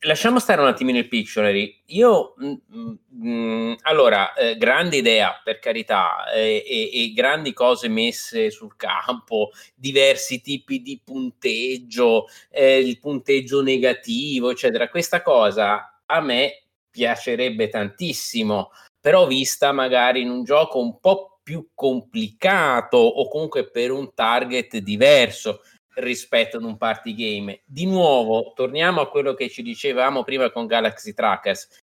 lasciamo 0.00 0.38
stare 0.38 0.60
un 0.60 0.66
attimino 0.66 0.98
il 0.98 1.08
Pictionary. 1.08 1.82
Io, 1.86 2.34
mh, 2.36 2.46
mm, 2.46 2.94
mh, 3.08 3.28
mm, 3.28 3.72
allora, 3.82 4.34
eh, 4.34 4.56
grande 4.56 4.96
idea, 4.96 5.40
per 5.42 5.58
carità, 5.58 6.30
eh, 6.32 6.64
e, 6.66 6.90
e, 6.92 7.12
grandi 7.12 7.52
cose 7.52 7.88
messe 7.88 8.50
sul 8.50 8.76
campo, 8.76 9.50
diversi 9.74 10.40
tipi 10.40 10.82
di 10.82 11.00
punteggio, 11.02 12.26
eh, 12.50 12.78
il 12.78 12.98
punteggio 12.98 13.62
negativo, 13.62 14.50
eccetera. 14.50 14.88
Questa 14.88 15.22
cosa 15.22 16.00
a 16.06 16.20
me 16.20 16.64
piacerebbe 16.90 17.68
tantissimo, 17.68 18.70
però 19.00 19.26
vista 19.26 19.72
magari 19.72 20.20
in 20.20 20.30
un 20.30 20.44
gioco 20.44 20.80
un 20.80 21.00
po' 21.00 21.40
più 21.42 21.70
complicato 21.74 22.96
o 22.98 23.28
comunque 23.28 23.68
per 23.68 23.90
un 23.90 24.14
target 24.14 24.76
diverso 24.78 25.62
rispetto 25.94 26.56
ad 26.56 26.64
un 26.64 26.76
party 26.76 27.14
game. 27.14 27.62
Di 27.64 27.86
nuovo, 27.86 28.52
torniamo 28.54 29.00
a 29.00 29.08
quello 29.08 29.34
che 29.34 29.48
ci 29.48 29.62
dicevamo 29.62 30.22
prima 30.22 30.50
con 30.50 30.66
Galaxy 30.66 31.12
Trackers. 31.12 31.80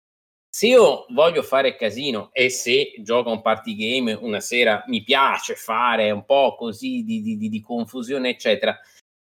Se 0.51 0.67
io 0.67 1.05
voglio 1.11 1.43
fare 1.43 1.77
casino 1.77 2.31
e 2.33 2.49
se 2.49 2.95
gioco 3.03 3.31
un 3.31 3.43
party 3.43 3.75
game 3.77 4.13
una 4.13 4.41
sera 4.41 4.83
mi 4.87 5.03
piace 5.03 5.55
fare 5.55 6.11
un 6.11 6.25
po' 6.25 6.57
così 6.57 7.05
di, 7.05 7.21
di, 7.21 7.37
di 7.37 7.61
confusione, 7.61 8.31
eccetera, 8.31 8.77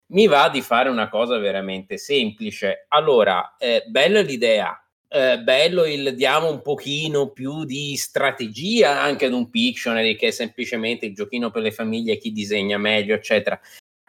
mi 0.08 0.28
va 0.28 0.50
di 0.50 0.62
fare 0.62 0.90
una 0.90 1.10
cosa 1.10 1.38
veramente 1.38 1.98
semplice. 1.98 2.86
Allora, 2.90 3.56
eh, 3.58 3.84
bella 3.88 4.22
l'idea, 4.22 4.78
eh, 5.08 5.40
bello 5.40 5.86
il 5.86 6.14
diamo 6.14 6.50
un 6.52 6.62
pochino 6.62 7.30
più 7.30 7.64
di 7.64 7.96
strategia 7.96 9.02
anche 9.02 9.26
ad 9.26 9.34
un 9.34 9.50
Pictionary 9.50 10.16
che 10.16 10.28
è 10.28 10.32
semplicemente 10.32 11.06
il 11.06 11.16
giochino 11.16 11.52
per 11.52 11.62
le 11.62 11.72
famiglie, 11.72 12.18
chi 12.18 12.32
disegna 12.32 12.78
meglio, 12.78 13.16
eccetera 13.16 13.60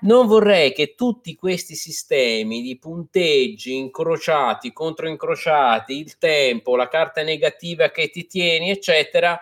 non 0.04 0.26
vorrei 0.26 0.72
che 0.72 0.94
tutti 0.94 1.34
questi 1.34 1.74
sistemi 1.74 2.62
di 2.62 2.78
punteggi 2.78 3.76
incrociati, 3.76 4.72
contro 4.72 5.08
incrociati, 5.08 5.98
il 5.98 6.18
tempo, 6.18 6.76
la 6.76 6.88
carta 6.88 7.22
negativa 7.22 7.90
che 7.90 8.10
ti 8.10 8.26
tieni, 8.26 8.70
eccetera, 8.70 9.40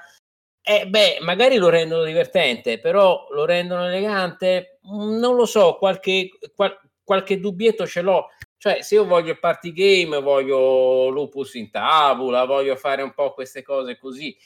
eh, 0.65 0.87
beh, 0.87 1.19
magari 1.23 1.57
lo 1.57 1.69
rendono 1.69 2.05
divertente, 2.05 2.79
però 2.79 3.27
lo 3.31 3.45
rendono 3.45 3.87
elegante? 3.87 4.79
Mm, 4.87 5.19
non 5.19 5.35
lo 5.35 5.45
so, 5.45 5.77
qualche, 5.77 6.31
qual, 6.55 6.79
qualche 7.03 7.41
dubbietto 7.41 7.87
ce 7.87 8.01
l'ho. 8.01 8.29
Cioè, 8.57 8.83
se 8.83 8.95
io 8.95 9.05
voglio 9.05 9.37
party 9.41 9.73
game, 9.73 10.21
voglio 10.21 11.09
lupus 11.09 11.55
in 11.55 11.71
tavola, 11.73 12.45
voglio 12.45 12.77
fare 12.77 13.03
un 13.03 13.13
po' 13.13 13.35
queste 13.35 13.63
cose 13.63 13.99
così, 13.99 14.37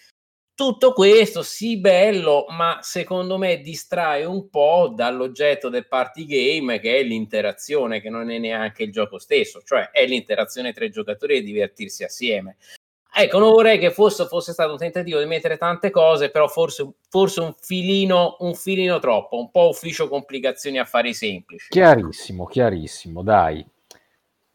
tutto 0.57 0.95
questo 0.95 1.43
sì 1.43 1.79
bello, 1.79 2.47
ma 2.49 2.79
secondo 2.81 3.37
me 3.37 3.61
distrae 3.61 4.25
un 4.25 4.49
po' 4.49 4.91
dall'oggetto 4.93 5.69
del 5.69 5.87
party 5.87 6.25
game 6.25 6.81
che 6.81 6.97
è 6.97 7.03
l'interazione, 7.03 8.01
che 8.01 8.09
non 8.09 8.31
è 8.31 8.39
neanche 8.39 8.85
il 8.85 8.91
gioco 8.91 9.19
stesso, 9.19 9.61
cioè 9.63 9.91
è 9.91 10.07
l'interazione 10.07 10.73
tra 10.73 10.87
i 10.87 10.91
giocatori 10.91 11.37
e 11.37 11.43
divertirsi 11.43 12.05
assieme. 12.05 12.57
Ecco, 13.19 13.39
non 13.39 13.51
vorrei 13.51 13.79
che 13.79 13.91
fosse, 13.91 14.25
fosse 14.25 14.53
stato 14.53 14.73
un 14.73 14.79
tentativo 14.79 15.19
di 15.19 15.27
mettere 15.27 15.59
tante 15.59 15.91
cose, 15.91 16.31
però 16.31 16.49
forse, 16.49 16.91
forse 17.11 17.41
un, 17.41 17.55
filino, 17.61 18.37
un 18.41 18.55
filino 18.55 18.99
troppo, 18.99 19.39
un 19.39 19.51
po' 19.51 19.69
ufficio 19.69 20.09
complicazioni 20.09 20.79
affari 20.79 21.13
semplici. 21.13 21.69
Chiarissimo, 21.69 22.47
chiarissimo, 22.47 23.23
dai. 23.23 23.65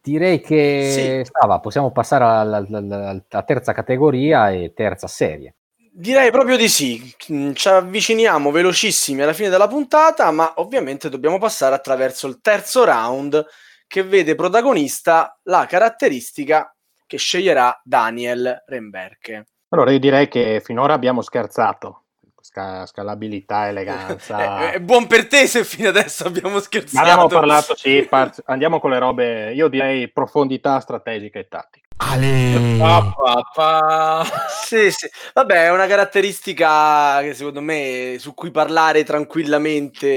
Direi 0.02 0.42
che 0.42 1.24
sì. 1.26 1.32
ah, 1.32 1.60
possiamo 1.60 1.92
passare 1.92 2.24
alla, 2.24 2.58
alla, 2.58 3.22
alla 3.30 3.44
terza 3.44 3.72
categoria 3.72 4.50
e 4.50 4.74
terza 4.74 5.06
serie. 5.06 5.58
Direi 5.94 6.32
proprio 6.32 6.56
di 6.56 6.70
sì, 6.70 7.14
mm, 7.34 7.52
ci 7.52 7.68
avviciniamo 7.68 8.50
velocissimi 8.50 9.24
alla 9.24 9.34
fine 9.34 9.50
della 9.50 9.68
puntata, 9.68 10.32
ma 10.32 10.54
ovviamente 10.56 11.10
dobbiamo 11.10 11.38
passare 11.38 11.76
attraverso 11.76 12.28
il 12.28 12.40
terzo 12.40 12.86
round 12.86 13.46
che 13.88 14.02
vede 14.02 14.36
protagonista 14.36 15.38
la 15.44 15.66
caratteristica 15.66 16.74
che 17.06 17.18
sceglierà 17.18 17.78
Daniel 17.84 18.64
Remberke. 18.68 19.48
Allora 19.74 19.92
io 19.92 20.00
direi 20.00 20.30
che 20.30 20.62
finora 20.64 20.94
abbiamo 20.94 21.22
scherzato, 21.22 22.06
Sca- 22.42 22.86
scalabilità, 22.86 23.68
eleganza. 23.68 24.70
è, 24.70 24.74
è, 24.76 24.80
buon 24.80 25.08
per 25.08 25.28
te 25.28 25.48
se 25.48 25.64
fino 25.64 25.90
adesso 25.90 26.26
abbiamo 26.26 26.60
scherzato. 26.60 26.96
Ma 26.96 27.02
abbiamo 27.02 27.28
parlato, 27.28 27.76
sì, 27.76 28.06
par- 28.10 28.34
andiamo 28.46 28.80
con 28.80 28.92
le 28.92 29.00
robe, 29.00 29.54
io 29.54 29.68
direi 29.68 30.10
profondità 30.10 30.80
strategica 30.80 31.40
e 31.40 31.48
tattica. 31.48 31.88
Ale. 32.04 32.78
Pa, 32.80 33.14
pa, 33.16 33.42
pa. 33.54 34.26
Sì, 34.66 34.90
sì. 34.90 35.08
Vabbè, 35.34 35.66
è 35.66 35.72
una 35.72 35.86
caratteristica 35.86 37.22
che 37.22 37.36
secondo 37.36 37.62
me 37.62 38.16
su 38.18 38.34
cui 38.34 38.50
parlare 38.50 39.04
tranquillamente 39.04 40.08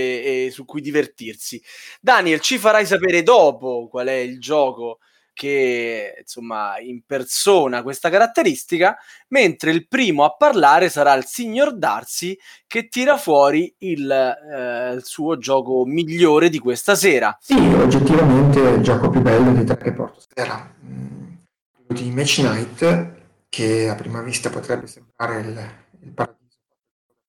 e 0.47 0.51
su 0.51 0.64
cui 0.64 0.81
divertirsi. 0.81 1.62
Daniel, 2.01 2.41
ci 2.41 2.57
farai 2.57 2.87
sapere 2.87 3.22
dopo 3.22 3.89
qual 3.91 4.07
è 4.07 4.14
il 4.14 4.41
gioco 4.41 5.01
che 5.35 6.14
insomma 6.20 6.78
impersona 6.78 7.82
questa 7.82 8.09
caratteristica, 8.09 8.97
mentre 9.28 9.72
il 9.72 9.87
primo 9.87 10.24
a 10.24 10.35
parlare 10.35 10.89
sarà 10.89 11.12
il 11.14 11.26
signor 11.26 11.76
Darcy 11.76 12.35
che 12.66 12.89
tira 12.89 13.18
fuori 13.18 13.74
il, 13.78 14.11
eh, 14.11 14.95
il 14.95 15.05
suo 15.05 15.37
gioco 15.37 15.85
migliore 15.85 16.49
di 16.49 16.59
questa 16.59 16.95
sera. 16.95 17.37
Sì, 17.39 17.55
oggettivamente 17.55 18.62
è 18.62 18.72
il 18.76 18.82
gioco 18.82 19.11
più 19.11 19.20
bello 19.20 19.53
di 19.53 19.64
tre 19.64 19.76
che 19.76 19.93
porto 19.93 20.20
stasera. 20.20 20.72
Mm 20.82 21.14
di 21.95 22.11
Match 22.11 22.39
Night, 22.39 23.12
che 23.49 23.89
a 23.89 23.95
prima 23.95 24.20
vista 24.20 24.51
potrebbe 24.51 24.87
sembrare 24.87 25.41
il, 25.41 25.70
il 26.01 26.12
paradiso 26.12 26.59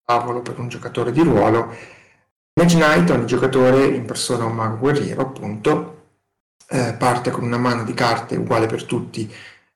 tavolo 0.04 0.42
per 0.42 0.60
un 0.60 0.68
giocatore 0.68 1.12
di 1.12 1.22
ruolo. 1.22 1.74
Match 2.54 2.74
Night, 2.74 3.10
ogni 3.10 3.26
giocatore 3.26 3.86
impersona 3.86 4.46
un 4.46 4.54
mago 4.54 4.78
guerriero, 4.78 5.22
appunto, 5.22 5.95
eh, 6.70 6.94
parte 6.98 7.32
con 7.32 7.44
una 7.44 7.58
mano 7.58 7.84
di 7.84 7.94
carte 7.94 8.36
uguale 8.36 8.68
per 8.68 8.86
tutti, 8.86 9.32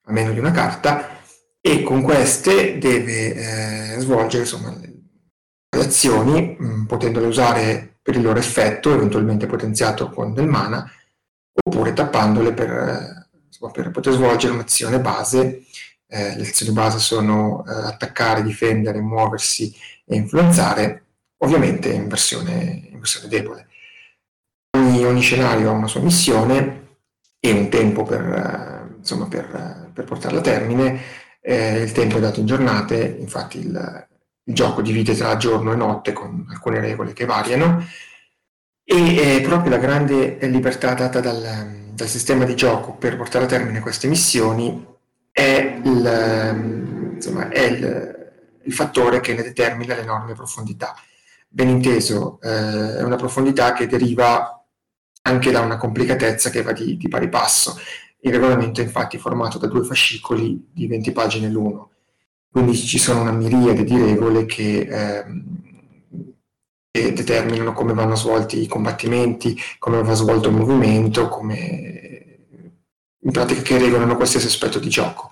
a 0.05 0.11
meno 0.11 0.31
di 0.31 0.39
una 0.39 0.51
carta, 0.51 1.17
e 1.61 1.83
con 1.83 2.01
queste 2.01 2.77
deve 2.77 3.95
eh, 3.95 3.99
svolgere 3.99 4.43
insomma, 4.43 4.75
le 4.79 5.79
azioni, 5.79 6.55
mh, 6.57 6.65
mm, 6.65 6.85
potendole 6.85 7.27
usare 7.27 7.97
per 8.01 8.15
il 8.15 8.21
loro 8.23 8.39
effetto, 8.39 8.93
eventualmente 8.93 9.45
potenziato 9.45 10.09
con 10.09 10.33
del 10.33 10.47
mana, 10.47 10.89
oppure 11.63 11.93
tappandole 11.93 12.53
per 12.53 12.71
eh, 12.71 13.19
per 13.67 13.91
poter 13.91 14.13
svolgere 14.13 14.53
un'azione 14.53 14.99
base. 14.99 15.65
Eh, 16.07 16.35
le 16.35 16.47
azioni 16.47 16.71
base 16.71 16.97
sono 16.99 17.63
eh, 17.65 17.71
attaccare, 17.71 18.41
difendere, 18.41 19.01
muoversi 19.01 19.75
e 20.05 20.15
influenzare, 20.15 21.03
ovviamente 21.39 21.89
in 21.89 22.07
versione, 22.07 22.87
in 22.89 22.97
versione 22.97 23.27
debole. 23.27 23.67
Ogni, 24.79 25.05
ogni, 25.05 25.21
scenario 25.21 25.69
ha 25.69 25.73
una 25.73 25.87
sua 25.87 26.01
missione 26.01 26.97
e 27.39 27.51
un 27.51 27.69
tempo 27.69 28.03
per, 28.03 28.21
eh, 28.21 28.95
insomma, 28.97 29.27
per, 29.27 29.91
per 29.93 30.05
portarla 30.05 30.39
a 30.39 30.43
termine. 30.43 30.99
Eh, 31.41 31.81
il 31.81 31.91
tempo 31.91 32.17
è 32.17 32.19
dato 32.19 32.39
in 32.39 32.45
giornate, 32.45 33.17
infatti 33.19 33.59
il, 33.59 34.07
il 34.43 34.53
gioco 34.53 34.81
divide 34.81 35.15
tra 35.15 35.37
giorno 35.37 35.73
e 35.73 35.75
notte 35.75 36.13
con 36.13 36.45
alcune 36.49 36.79
regole 36.79 37.13
che 37.13 37.25
variano 37.25 37.85
e 38.83 39.35
eh, 39.35 39.41
proprio 39.41 39.69
la 39.69 39.77
grande 39.77 40.39
libertà 40.47 40.93
data 40.95 41.19
dal, 41.19 41.91
dal 41.91 42.07
sistema 42.07 42.43
di 42.43 42.55
gioco 42.55 42.93
per 42.93 43.17
portare 43.17 43.45
a 43.45 43.47
termine 43.47 43.81
queste 43.81 44.07
missioni 44.07 44.83
è 45.31 45.79
il, 45.83 47.13
insomma, 47.13 47.49
è 47.49 47.61
il, 47.61 48.31
il 48.63 48.73
fattore 48.73 49.19
che 49.19 49.33
ne 49.33 49.43
determina 49.43 49.95
l'enorme 49.95 50.33
profondità. 50.33 50.95
Ben 51.47 51.69
inteso, 51.69 52.39
eh, 52.41 52.97
è 52.97 53.03
una 53.03 53.15
profondità 53.15 53.73
che 53.73 53.87
deriva 53.87 54.58
anche 55.29 55.51
da 55.51 55.61
una 55.61 55.77
complicatezza 55.77 56.49
che 56.49 56.61
va 56.61 56.71
di, 56.73 56.97
di 56.97 57.07
pari 57.07 57.29
passo. 57.29 57.79
Il 58.21 58.31
regolamento 58.31 58.81
è 58.81 58.83
infatti 58.83 59.17
formato 59.17 59.57
da 59.57 59.67
due 59.67 59.83
fascicoli 59.83 60.69
di 60.73 60.87
20 60.87 61.11
pagine 61.11 61.49
l'uno, 61.49 61.91
quindi 62.51 62.75
ci 62.75 62.97
sono 62.97 63.21
una 63.21 63.31
miriade 63.31 63.83
di 63.83 63.97
regole 63.97 64.45
che 64.45 64.79
ehm, 64.79 65.67
che 66.91 67.13
determinano 67.13 67.71
come 67.73 67.93
vanno 67.93 68.15
svolti 68.15 68.61
i 68.61 68.67
combattimenti, 68.67 69.59
come 69.77 70.01
va 70.01 70.13
svolto 70.13 70.49
il 70.49 70.55
movimento, 70.55 71.27
come 71.27 72.09
in 73.21 73.31
pratica 73.31 73.61
che 73.61 73.77
regolano 73.77 74.15
qualsiasi 74.15 74.47
aspetto 74.47 74.79
di 74.79 74.89
gioco. 74.89 75.29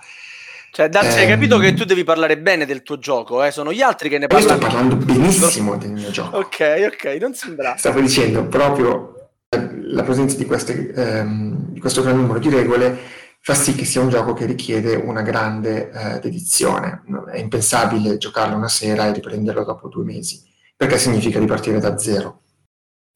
Cioè, 0.72 0.90
Dazzi, 0.90 1.18
ehm... 1.18 1.24
hai 1.24 1.28
capito 1.28 1.58
che 1.58 1.74
tu 1.74 1.84
devi 1.84 2.04
parlare 2.04 2.38
bene 2.38 2.66
del 2.66 2.84
tuo 2.84 3.00
gioco, 3.00 3.44
eh? 3.44 3.52
Sono 3.52 3.74
gli 3.74 3.82
altri 3.82 4.10
che 4.10 4.20
ne 4.20 4.28
parlano. 4.28 4.52
Io 4.52 4.58
sto 4.58 4.68
parlando 4.68 4.96
benissimo 4.98 5.78
del 5.78 5.92
mio 5.92 6.12
gioco. 6.12 6.38
Ok, 6.38 6.92
ok, 6.94 7.18
non 7.20 7.34
sembra. 7.34 7.76
Stavo 7.76 8.00
dicendo 8.02 8.46
proprio 8.46 9.17
la 9.50 10.04
presenza 10.04 10.36
di, 10.36 10.46
queste, 10.46 10.92
ehm, 10.92 11.70
di 11.70 11.80
questo 11.80 12.02
gran 12.02 12.18
numero 12.18 12.40
di 12.40 12.50
regole 12.50 12.98
fa 13.40 13.54
sì 13.54 13.76
che 13.76 13.86
sia 13.86 14.02
un 14.02 14.10
gioco 14.10 14.34
che 14.34 14.46
richiede 14.46 14.96
una 14.96 15.22
grande 15.22 15.90
eh, 15.90 16.20
dedizione. 16.20 17.04
È 17.32 17.38
impensabile 17.38 18.18
giocarlo 18.18 18.58
una 18.58 18.68
sera 18.68 19.08
e 19.08 19.14
riprenderlo 19.14 19.64
dopo 19.64 19.88
due 19.88 20.04
mesi, 20.04 20.44
perché 20.76 20.98
significa 20.98 21.40
ripartire 21.40 21.80
da 21.80 21.98
zero. 21.98 22.42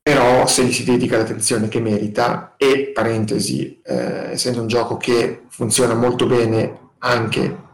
Però 0.01 0.47
se 0.47 0.63
gli 0.63 0.71
si 0.71 0.83
dedica 0.83 1.17
l'attenzione 1.17 1.67
che 1.67 1.79
merita, 1.79 2.55
e 2.57 2.91
parentesi, 2.93 3.81
eh, 3.83 4.31
essendo 4.31 4.61
un 4.61 4.67
gioco 4.67 4.97
che 4.97 5.43
funziona 5.49 5.93
molto 5.93 6.25
bene 6.25 6.91
anche 6.99 7.69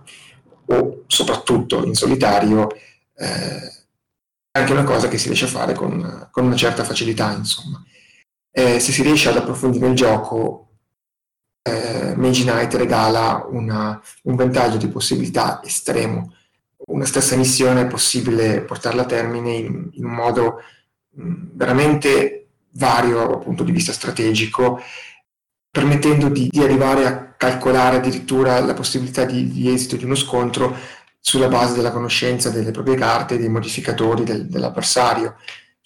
o 0.65 1.03
soprattutto 1.07 1.85
in 1.85 1.93
solitario, 1.93 2.69
eh, 3.15 3.75
è 4.51 4.59
anche 4.59 4.71
una 4.71 4.83
cosa 4.83 5.07
che 5.07 5.17
si 5.17 5.27
riesce 5.27 5.45
a 5.45 5.49
fare 5.49 5.73
con, 5.73 6.27
con 6.31 6.45
una 6.45 6.55
certa 6.55 6.83
facilità, 6.83 7.31
insomma. 7.31 7.81
Eh, 8.57 8.79
se 8.79 8.91
si 8.91 9.03
riesce 9.03 9.29
ad 9.29 9.37
approfondire 9.37 9.85
il 9.85 9.93
gioco, 9.93 10.69
eh, 11.61 12.15
Mage 12.15 12.41
Knight 12.41 12.73
regala 12.73 13.45
una, 13.47 14.01
un 14.23 14.35
vantaggio 14.35 14.77
di 14.77 14.87
possibilità 14.87 15.61
estremo. 15.63 16.33
Una 16.87 17.05
stessa 17.05 17.35
missione 17.35 17.81
è 17.81 17.85
possibile 17.85 18.61
portarla 18.61 19.03
a 19.03 19.05
termine 19.05 19.51
in, 19.53 19.89
in 19.91 20.05
un 20.05 20.11
modo 20.11 20.63
mh, 21.11 21.33
veramente 21.53 22.47
vario 22.71 23.27
dal 23.27 23.43
punto 23.43 23.63
di 23.63 23.71
vista 23.71 23.91
strategico, 23.91 24.81
permettendo 25.69 26.27
di, 26.27 26.47
di, 26.49 26.63
arrivare 26.63 27.05
a 27.05 27.33
calcolare 27.37 27.97
addirittura 27.97 28.59
la 28.59 28.73
possibilità 28.73 29.23
di, 29.23 29.49
di, 29.49 29.71
esito 29.71 29.97
di 29.97 30.05
uno 30.05 30.15
scontro 30.15 30.75
sulla 31.19 31.47
base 31.47 31.75
della 31.75 31.91
conoscenza 31.91 32.49
delle 32.49 32.71
proprie 32.71 32.95
carte 32.95 33.37
dei 33.37 33.49
modificatori 33.49 34.23
del, 34.23 34.47
dell'avversario. 34.47 35.35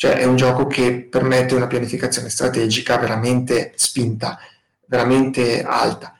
Cioè 0.01 0.13
è 0.13 0.23
un 0.23 0.35
gioco 0.35 0.65
che 0.65 1.07
permette 1.07 1.53
una 1.53 1.67
pianificazione 1.67 2.31
strategica 2.31 2.97
veramente 2.97 3.71
spinta 3.75 4.39
veramente 4.87 5.63
alta. 5.63 6.19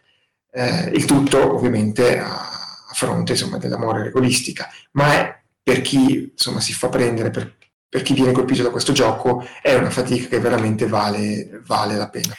Eh, 0.52 0.92
il 0.94 1.06
tutto 1.06 1.56
ovviamente 1.56 2.20
a, 2.20 2.30
a 2.30 2.94
fronte 2.94 3.32
insomma, 3.32 3.58
dell'amore 3.58 4.04
regolistica, 4.04 4.70
ma 4.92 5.14
è 5.14 5.42
per 5.64 5.82
chi 5.82 6.30
insomma, 6.32 6.60
si 6.60 6.74
fa 6.74 6.90
prendere, 6.90 7.32
per, 7.32 7.56
per, 7.90 8.04
chi 8.04 8.14
viene 8.14 8.34
colpito 8.34 8.62
da 8.62 8.70
questo 8.70 8.94
gioco, 8.94 9.44
è 9.64 9.74
una 9.74 9.90
fatica 9.90 10.28
che 10.28 10.40
veramente 10.40 10.86
vale, 10.86 11.62
vale 11.66 11.96
la 11.96 12.08
pena. 12.08 12.36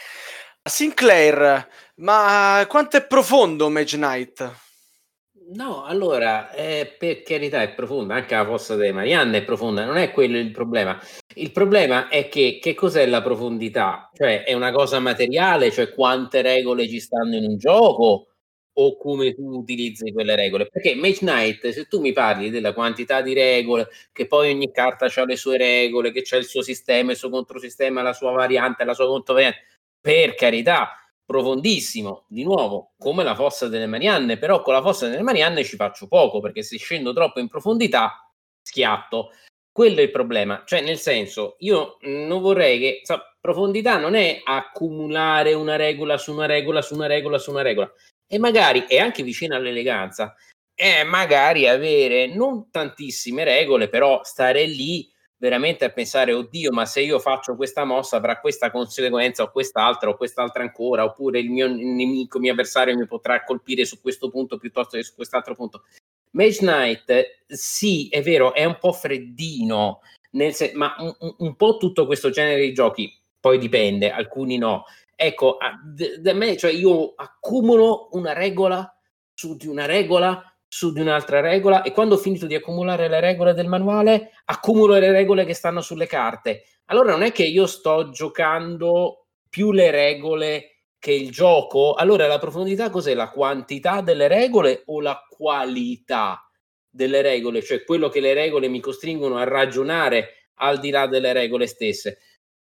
Sinclair, 0.62 1.66
ma 1.97 2.64
quanto 2.68 2.99
è 2.99 3.05
profondo 3.05 3.68
Mage 3.68 3.97
Knight? 3.97 4.53
No, 5.55 5.84
allora, 5.84 6.50
eh, 6.53 6.94
per 6.98 7.22
carità 7.22 7.61
è 7.62 7.74
profonda, 7.74 8.14
anche 8.14 8.34
la 8.34 8.44
fossa 8.44 8.74
delle 8.76 8.92
Marianne 8.92 9.38
è 9.38 9.44
profonda, 9.44 9.84
non 9.84 9.96
è 9.98 10.11
quello 10.11 10.38
il 10.38 10.50
problema. 10.50 10.98
Il 11.34 11.50
problema 11.53 12.09
è 12.09 12.28
che 12.28 12.59
che 12.61 12.74
cos'è 12.74 13.05
la 13.07 13.20
profondità? 13.22 14.09
Cioè 14.14 14.44
è 14.44 14.55
una 14.55 14.70
cosa 14.72 14.98
materiale, 15.00 15.70
cioè 15.70 15.92
quante 15.92 16.40
regole 16.42 16.88
ci 16.88 17.00
stanno 17.00 17.36
in 17.36 17.44
un 17.44 17.57
gioco 17.59 18.28
o 18.74 18.96
come 18.96 19.34
tu 19.34 19.42
utilizzi 19.59 20.11
quelle 20.12 20.36
regole? 20.36 20.68
Perché 20.70 20.94
Mage 20.94 21.18
Knight, 21.18 21.68
se 21.68 21.84
tu 21.86 22.00
mi 22.00 22.12
parli 22.12 22.48
della 22.48 22.72
quantità 22.72 23.20
di 23.20 23.34
regole, 23.34 23.88
che 24.12 24.26
poi 24.26 24.53
ogni 24.53 24.70
carta 24.70 25.07
ha 25.14 25.24
le 25.26 25.36
sue 25.36 25.59
regole, 25.59 26.12
che 26.12 26.22
c'è 26.22 26.38
il 26.38 26.44
suo 26.46 26.62
sistema, 26.62 27.11
il 27.11 27.16
suo 27.18 27.28
controsistema, 27.28 28.00
la 28.00 28.14
sua 28.14 28.30
variante, 28.30 28.84
la 28.84 28.94
sua 28.94 29.07
controvariante, 29.07 29.59
per 30.00 30.34
carità, 30.34 31.01
profondissimo, 31.33 32.26
di 32.28 32.45
nuovo, 32.45 32.93
come 32.99 33.24
la 33.24 33.35
fossa 33.35 33.66
delle 33.66 33.87
Marianne, 33.87 34.39
però 34.39 34.62
con 34.62 34.74
la 34.74 34.83
fossa 34.83 35.09
delle 35.09 35.22
Marianne 35.22 35.64
ci 35.64 35.74
faccio 35.74 36.07
poco, 36.07 36.41
perché 36.41 36.62
se 36.62 36.76
scendo 36.78 37.12
troppo 37.12 37.41
in 37.41 37.49
profondità, 37.49 38.30
schiatto. 38.62 39.30
Quello 39.72 40.01
è 40.01 40.03
il 40.03 40.11
problema, 40.11 40.64
cioè 40.66 40.83
nel 40.83 40.99
senso, 40.99 41.57
io 41.61 41.97
non 42.03 42.43
vorrei 42.43 42.78
che, 42.78 43.01
so, 43.05 43.18
profondità 43.41 43.97
non 43.97 44.14
è 44.14 44.43
accumulare 44.45 45.55
una 45.55 45.76
regola 45.76 46.18
su 46.18 46.33
una 46.33 46.45
regola 46.45 46.83
su 46.83 46.95
una 46.95 47.07
regola 47.07 47.39
su 47.39 47.51
una 47.51 47.62
regola, 47.62 47.91
e 48.26 48.39
magari 48.39 48.85
è 48.87 48.99
anche 48.99 49.22
vicino 49.22 49.57
all'eleganza, 49.57 50.35
è 50.74 51.05
magari 51.05 51.66
avere 51.68 52.26
non 52.26 52.70
tantissime 52.70 53.45
regole, 53.45 53.89
però 53.89 54.20
stare 54.24 54.66
lì 54.66 55.11
veramente 55.43 55.84
a 55.84 55.90
pensare, 55.90 56.32
oddio, 56.32 56.70
ma 56.70 56.86
se 56.86 57.01
io 57.01 57.18
faccio 57.18 57.57
questa 57.57 57.84
mossa 57.84 58.16
avrà 58.16 58.38
questa 58.38 58.70
conseguenza 58.70 59.43
o 59.43 59.51
quest'altra 59.51 60.09
o 60.09 60.16
quest'altra 60.16 60.62
ancora, 60.62 61.03
oppure 61.03 61.40
il 61.40 61.51
mio 61.51 61.66
nemico, 61.66 62.36
il 62.36 62.45
mio 62.45 62.53
avversario 62.53 62.97
mi 62.97 63.09
potrà 63.09 63.43
colpire 63.43 63.84
su 63.84 64.01
questo 64.01 64.30
punto 64.30 64.57
piuttosto 64.57 64.97
che 64.97 65.03
su 65.03 65.16
quest'altro 65.16 65.57
punto. 65.57 65.82
Mage 66.30 66.59
Knight, 66.59 67.45
sì, 67.49 68.09
è 68.09 68.22
vero, 68.22 68.55
è 68.55 68.64
un 68.64 68.76
po' 68.78 68.93
freddino, 68.93 70.03
se- 70.53 70.70
ma 70.76 70.95
un, 71.01 71.34
un, 71.38 71.57
po' 71.57 71.76
tutto 71.76 72.07
questo 72.07 72.30
genere 72.30 72.61
di 72.61 72.72
giochi, 72.72 73.12
poi 73.40 73.59
dipende, 73.59 74.12
alcuni 74.12 74.59
no. 74.59 74.84
Ecco, 75.16 75.57
da 76.20 76.34
me, 76.34 76.57
cioè 76.57 76.70
io 76.70 77.14
accumulo 77.16 78.11
una 78.12 78.32
regola 78.32 78.97
su 79.34 79.57
di 79.57 79.66
una 79.66 79.86
regola 79.86 80.51
su 80.74 80.90
di 80.90 81.00
un'altra 81.00 81.40
regola 81.40 81.82
e 81.82 81.92
quando 81.92 82.14
ho 82.14 82.18
finito 82.18 82.46
di 82.46 82.54
accumulare 82.54 83.06
le 83.06 83.20
regole 83.20 83.52
del 83.52 83.66
manuale, 83.66 84.30
accumulo 84.46 84.94
le 84.94 85.12
regole 85.12 85.44
che 85.44 85.52
stanno 85.52 85.82
sulle 85.82 86.06
carte. 86.06 86.62
Allora 86.86 87.10
non 87.10 87.20
è 87.22 87.30
che 87.30 87.44
io 87.44 87.66
sto 87.66 88.08
giocando 88.08 89.26
più 89.50 89.70
le 89.70 89.90
regole 89.90 90.84
che 90.98 91.12
il 91.12 91.30
gioco. 91.30 91.92
Allora 91.92 92.26
la 92.26 92.38
profondità 92.38 92.88
cos'è? 92.88 93.12
La 93.12 93.28
quantità 93.28 94.00
delle 94.00 94.28
regole 94.28 94.84
o 94.86 95.02
la 95.02 95.22
qualità 95.28 96.50
delle 96.88 97.20
regole? 97.20 97.62
Cioè 97.62 97.84
quello 97.84 98.08
che 98.08 98.20
le 98.20 98.32
regole 98.32 98.68
mi 98.68 98.80
costringono 98.80 99.36
a 99.36 99.44
ragionare 99.44 100.48
al 100.54 100.80
di 100.80 100.88
là 100.88 101.06
delle 101.06 101.34
regole 101.34 101.66
stesse. 101.66 102.16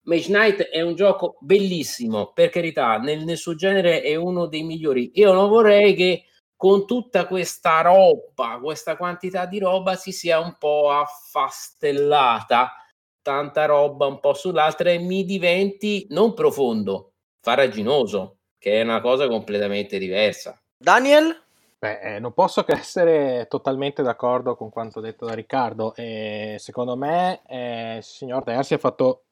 Mage 0.06 0.30
Knight 0.30 0.62
è 0.64 0.82
un 0.82 0.96
gioco 0.96 1.38
bellissimo, 1.42 2.32
per 2.34 2.50
carità, 2.50 2.98
nel, 2.98 3.24
nel 3.24 3.38
suo 3.38 3.54
genere 3.54 4.02
è 4.02 4.16
uno 4.16 4.48
dei 4.48 4.64
migliori. 4.64 5.12
Io 5.14 5.32
non 5.32 5.48
vorrei 5.48 5.94
che 5.94 6.24
con 6.60 6.86
tutta 6.86 7.26
questa 7.26 7.80
roba, 7.80 8.60
questa 8.62 8.98
quantità 8.98 9.46
di 9.46 9.60
roba 9.60 9.96
si 9.96 10.12
sia 10.12 10.42
un 10.42 10.58
po' 10.60 10.92
affastellata, 10.92 12.74
tanta 13.22 13.64
roba 13.64 14.08
un 14.08 14.20
po' 14.20 14.34
sull'altra 14.34 14.90
e 14.90 14.98
mi 14.98 15.24
diventi 15.24 16.06
non 16.10 16.34
profondo, 16.34 17.14
faraginoso, 17.40 18.40
che 18.58 18.74
è 18.74 18.84
una 18.84 19.00
cosa 19.00 19.30
completamente 19.30 19.98
diversa. 19.98 20.62
Daniel? 20.78 21.34
Beh, 21.80 22.16
eh, 22.16 22.20
non 22.20 22.34
posso 22.34 22.66
che 22.66 22.74
essere 22.74 23.48
totalmente 23.48 24.04
d'accordo 24.04 24.58
con 24.58 24.70
quanto 24.70 25.00
detto 25.00 25.26
da 25.26 25.36
Riccardo. 25.36 25.96
Eh, 25.96 26.58
secondo 26.60 26.98
me, 26.98 27.40
eh, 27.48 27.96
il 27.96 28.04
signor 28.04 28.44
Terzi 28.44 28.74
ha 28.74 28.80
fatto 28.80 29.24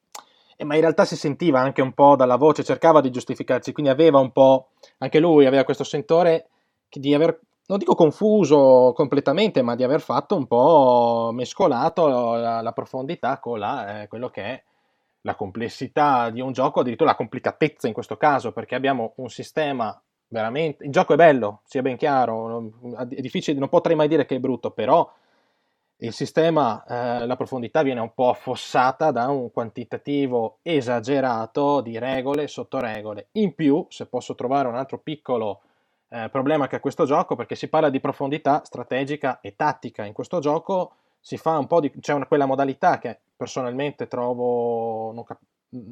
eh, 0.55 0.63
ma 0.63 0.75
in 0.75 0.81
realtà 0.81 1.03
si 1.03 1.17
sentiva 1.17 1.59
anche 1.59 1.81
un 1.81 1.91
po' 1.91 2.15
dalla 2.15 2.37
voce, 2.37 2.63
cercava 2.63 3.01
di 3.01 3.11
giustificarsi, 3.11 3.73
quindi 3.73 3.91
aveva 3.91 4.19
un 4.19 4.31
po', 4.31 4.69
anche 4.99 5.19
lui 5.19 5.45
aveva 5.45 5.65
questo 5.65 5.83
sentore 5.83 6.51
di 6.89 7.13
aver, 7.13 7.39
non 7.67 7.77
dico 7.77 7.95
confuso 7.95 8.93
completamente, 8.95 9.61
ma 9.61 9.75
di 9.75 9.83
aver 9.83 10.01
fatto 10.01 10.35
un 10.35 10.47
po' 10.47 11.31
mescolato 11.33 12.07
la, 12.07 12.61
la 12.61 12.71
profondità 12.71 13.39
con 13.39 13.59
la, 13.59 14.01
eh, 14.01 14.07
quello 14.07 14.29
che 14.29 14.43
è 14.43 14.63
la 15.21 15.35
complessità 15.35 16.29
di 16.29 16.39
un 16.39 16.53
gioco, 16.53 16.79
addirittura 16.79 17.09
la 17.09 17.17
complicatezza 17.17 17.87
in 17.87 17.93
questo 17.93 18.15
caso, 18.17 18.53
perché 18.53 18.75
abbiamo 18.75 19.13
un 19.17 19.29
sistema 19.29 20.01
veramente... 20.29 20.85
Il 20.85 20.91
gioco 20.91 21.13
è 21.13 21.17
bello, 21.17 21.61
sia 21.65 21.81
ben 21.81 21.97
chiaro, 21.97 22.71
è 22.97 23.21
difficile, 23.21 23.59
non 23.59 23.69
potrei 23.69 23.95
mai 23.95 24.07
dire 24.07 24.25
che 24.25 24.35
è 24.35 24.39
brutto, 24.39 24.71
però 24.71 25.09
il 25.97 26.13
sistema, 26.13 26.85
eh, 26.85 27.25
la 27.25 27.35
profondità 27.35 27.81
viene 27.81 27.99
un 27.99 28.13
po' 28.13 28.29
affossata 28.29 29.11
da 29.11 29.29
un 29.29 29.51
quantitativo 29.51 30.59
esagerato 30.61 31.81
di 31.81 31.97
regole 31.97 32.47
sotto 32.47 32.79
regole. 32.79 33.29
In 33.33 33.55
più, 33.55 33.85
se 33.89 34.05
posso 34.05 34.35
trovare 34.35 34.67
un 34.67 34.75
altro 34.75 34.99
piccolo 34.99 35.61
eh, 36.09 36.29
problema 36.31 36.67
che 36.67 36.77
ha 36.77 36.79
questo 36.79 37.05
gioco 37.05 37.35
perché 37.35 37.55
si 37.55 37.67
parla 37.67 37.89
di 37.89 37.99
profondità 37.99 38.61
strategica 38.63 39.39
e 39.41 39.55
tattica. 39.55 40.05
In 40.05 40.13
questo 40.13 40.39
gioco 40.39 40.93
si 41.19 41.37
fa 41.37 41.57
un 41.57 41.67
po' 41.67 41.79
di... 41.79 41.91
c'è 41.99 42.13
una, 42.13 42.25
quella 42.27 42.45
modalità 42.45 42.99
che 42.99 43.19
personalmente 43.35 44.07
trovo, 44.07 45.23
cap- 45.25 45.41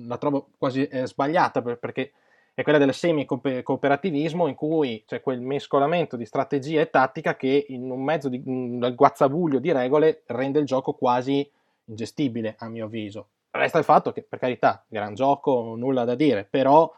la 0.05 0.17
trovo 0.17 0.49
quasi 0.57 0.87
eh, 0.87 1.05
sbagliata 1.07 1.61
perché 1.61 2.13
è 2.53 2.63
quella 2.63 2.77
del 2.77 2.93
semi-cooperativismo 2.93 4.47
in 4.47 4.55
cui 4.55 5.03
c'è 5.05 5.19
quel 5.19 5.41
mescolamento 5.41 6.15
di 6.15 6.25
strategia 6.25 6.79
e 6.79 6.89
tattica 6.89 7.35
che 7.35 7.65
in 7.67 7.91
un 7.91 8.01
mezzo 8.01 8.29
di 8.29 8.41
un 8.45 8.93
guazzabuglio 8.95 9.59
di 9.59 9.73
regole 9.73 10.23
rende 10.27 10.59
il 10.59 10.65
gioco 10.65 10.93
quasi 10.93 11.49
ingestibile 11.85 12.55
a 12.57 12.69
mio 12.69 12.85
avviso. 12.85 13.27
Resta 13.51 13.77
il 13.77 13.83
fatto 13.83 14.13
che 14.13 14.21
per 14.21 14.39
carità, 14.39 14.85
gran 14.87 15.13
gioco, 15.15 15.75
nulla 15.75 16.05
da 16.05 16.15
dire, 16.15 16.47
però 16.49 16.89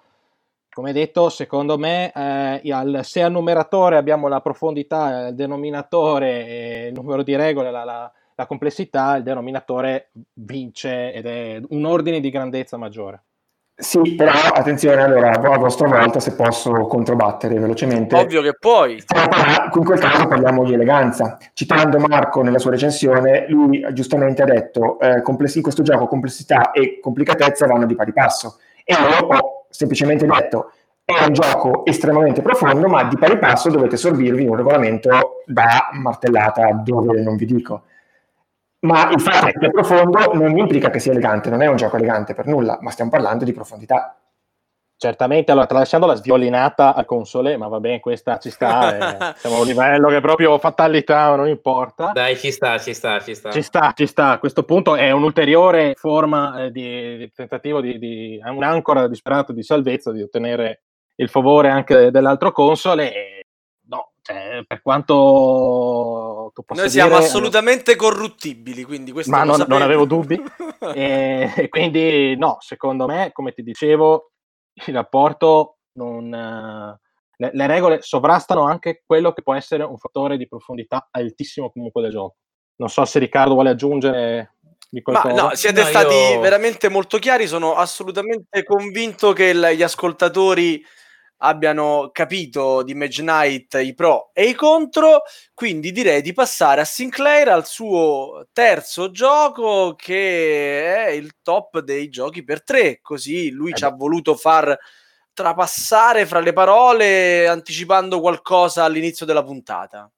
come 0.77 0.93
detto, 0.93 1.29
secondo 1.29 1.75
me, 1.79 2.11
eh, 2.13 2.71
al, 2.71 2.99
se 3.01 3.23
al 3.23 3.31
numeratore 3.31 3.97
abbiamo 3.97 4.27
la 4.27 4.41
profondità, 4.41 5.29
il 5.29 5.33
denominatore, 5.33 6.89
il 6.89 6.93
numero 6.93 7.23
di 7.23 7.35
regole, 7.35 7.71
la, 7.71 7.83
la, 7.83 8.11
la, 8.35 8.45
complessità, 8.45 9.15
il 9.15 9.23
denominatore 9.23 10.11
vince 10.33 11.11
ed 11.13 11.25
è 11.25 11.59
un 11.69 11.83
ordine 11.83 12.19
di 12.19 12.29
grandezza 12.29 12.77
maggiore. 12.77 13.23
Sì, 13.73 14.13
però 14.13 14.31
attenzione, 14.31 15.01
allora 15.01 15.31
a 15.31 15.57
vostra 15.57 15.87
volta 15.87 16.19
se 16.19 16.35
posso 16.35 16.71
controbattere 16.85 17.57
velocemente. 17.57 18.15
Ovvio 18.15 18.43
che 18.43 18.53
puoi. 18.59 19.03
In 19.73 19.83
quel 19.83 19.99
caso 19.99 20.27
parliamo 20.27 20.63
di 20.63 20.73
eleganza. 20.73 21.39
Citando 21.53 21.97
Marco 21.97 22.43
nella 22.43 22.59
sua 22.59 22.69
recensione, 22.69 23.47
lui 23.49 23.83
giustamente 23.93 24.43
ha 24.43 24.45
detto 24.45 24.99
eh, 24.99 25.23
in 25.25 25.61
questo 25.63 25.81
gioco 25.81 26.05
complessità 26.05 26.69
e 26.69 26.99
complicatezza 27.01 27.65
vanno 27.65 27.87
di 27.87 27.95
pari 27.95 28.13
passo. 28.13 28.59
E 28.83 28.93
io 28.93 29.27
ho 29.27 29.56
semplicemente 29.77 30.25
detto 30.25 30.71
è 31.05 31.23
un 31.25 31.33
gioco 31.33 31.85
estremamente 31.85 32.41
profondo, 32.41 32.87
ma 32.87 33.03
di 33.05 33.17
pari 33.17 33.37
passo 33.37 33.69
dovete 33.69 33.95
sorbirvi 33.95 34.45
un 34.45 34.55
regolamento 34.55 35.43
da 35.45 35.89
martellata 35.93 36.71
dove 36.83 37.21
non 37.21 37.37
vi 37.37 37.45
dico 37.45 37.83
ma 38.79 39.09
il 39.09 39.19
fatto 39.19 39.47
che 39.47 39.53
sia 39.59 39.69
profondo 39.71 40.33
non 40.33 40.57
implica 40.57 40.89
che 40.89 40.99
sia 40.99 41.11
elegante, 41.11 41.49
non 41.49 41.61
è 41.61 41.67
un 41.67 41.75
gioco 41.75 41.97
elegante 41.97 42.33
per 42.33 42.45
nulla, 42.45 42.77
ma 42.81 42.91
stiamo 42.91 43.09
parlando 43.09 43.43
di 43.43 43.51
profondità. 43.51 44.15
Certamente, 44.99 45.51
allora 45.51 45.67
tralasciando 45.67 46.07
la 46.07 46.15
sviolinata 46.15 46.95
a 46.95 47.05
console, 47.05 47.55
ma 47.55 47.67
va 47.67 47.79
bene, 47.79 47.99
questa 47.99 48.39
ci 48.39 48.49
sta, 48.49 49.29
eh, 49.29 49.35
siamo 49.37 49.57
a 49.57 49.59
un 49.59 49.67
livello 49.67 50.09
che 50.09 50.19
proprio 50.21 50.57
fatalità, 50.57 51.35
non 51.35 51.47
importa. 51.47 52.09
Dai, 52.13 52.35
ci 52.35 52.51
sta, 52.51 52.79
ci 52.79 52.95
sta, 52.95 53.19
ci 53.19 53.35
sta. 53.35 53.51
Ci 53.51 53.61
sta, 53.61 53.93
ci 53.95 54.07
sta. 54.07 54.31
A 54.31 54.39
questo 54.39 54.63
punto 54.63 54.95
è 54.95 55.11
un'ulteriore 55.11 55.93
forma 55.95 56.63
eh, 56.63 56.71
di, 56.71 57.17
di, 57.17 57.31
tentativo 57.31 57.79
di, 57.79 57.99
di 57.99 58.39
un'ancora 58.43 59.07
disperato 59.07 59.53
di 59.53 59.61
salvezza 59.61 60.11
di 60.11 60.23
ottenere 60.23 60.81
il 61.17 61.29
favore 61.29 61.69
anche 61.69 62.09
dell'altro 62.09 62.51
console 62.51 63.13
e 63.13 63.45
no, 63.89 64.13
cioè, 64.23 64.63
per 64.65 64.81
quanto 64.81 66.51
tu 66.55 66.63
possa 66.63 66.81
Noi 66.81 66.89
siamo 66.89 67.09
dire, 67.09 67.23
assolutamente 67.23 67.95
corruttibili, 67.95 68.83
quindi 68.83 69.11
questo 69.11 69.29
ma 69.29 69.43
non, 69.43 69.63
non, 69.67 69.83
avevo 69.83 70.05
dubbi. 70.05 70.41
e, 70.95 71.53
e, 71.55 71.69
quindi 71.69 72.35
no, 72.35 72.57
secondo 72.61 73.05
me, 73.05 73.29
come 73.31 73.51
ti 73.51 73.61
dicevo, 73.61 74.31
il 74.85 74.93
rapporto 74.93 75.77
non... 75.93 76.29
Le, 77.39 77.51
le, 77.53 77.67
regole 77.67 78.01
sovrastano 78.01 78.63
anche 78.63 79.03
quello 79.05 79.31
che 79.31 79.43
può 79.43 79.53
essere 79.53 79.83
un 79.83 79.97
fattore 79.97 80.37
di 80.37 80.47
profondità 80.47 81.07
altissimo 81.11 81.69
comunque 81.69 82.01
del 82.01 82.09
gioco. 82.09 82.37
Non 82.77 82.89
so 82.89 83.05
se 83.05 83.19
Riccardo 83.19 83.53
vuole 83.53 83.69
aggiungere 83.69 84.57
ma 84.89 85.33
no, 85.33 85.53
siete 85.53 85.81
no, 85.81 85.87
stati 85.87 86.15
io... 86.15 86.39
veramente 86.39 86.89
molto 86.89 87.17
chiari. 87.19 87.47
Sono 87.47 87.75
assolutamente 87.75 88.63
convinto 88.63 89.33
che 89.33 89.53
gli 89.75 89.83
ascoltatori 89.83 90.83
abbiano 91.37 92.09
capito 92.11 92.83
di 92.83 92.93
Mage 92.93 93.21
Knight 93.21 93.73
i 93.75 93.93
pro 93.93 94.31
e 94.33 94.45
i 94.45 94.53
contro, 94.53 95.21
quindi 95.53 95.91
direi 95.91 96.21
di 96.21 96.33
passare 96.33 96.81
a 96.81 96.85
Sinclair 96.85 97.49
al 97.49 97.65
suo 97.65 98.47
terzo 98.53 99.11
gioco 99.11 99.95
che 99.95 101.05
è 101.05 101.09
il 101.09 101.35
top 101.41 101.79
dei 101.79 102.09
giochi 102.09 102.43
per 102.43 102.63
tre, 102.63 102.99
così 103.01 103.49
lui 103.49 103.71
eh 103.71 103.75
ci 103.75 103.83
ha 103.83 103.89
voluto 103.89 104.35
far 104.35 104.77
trapassare 105.33 106.25
fra 106.25 106.39
le 106.39 106.53
parole 106.53 107.47
anticipando 107.47 108.19
qualcosa 108.19 108.83
all'inizio 108.83 109.25
della 109.25 109.43
puntata. 109.43 110.11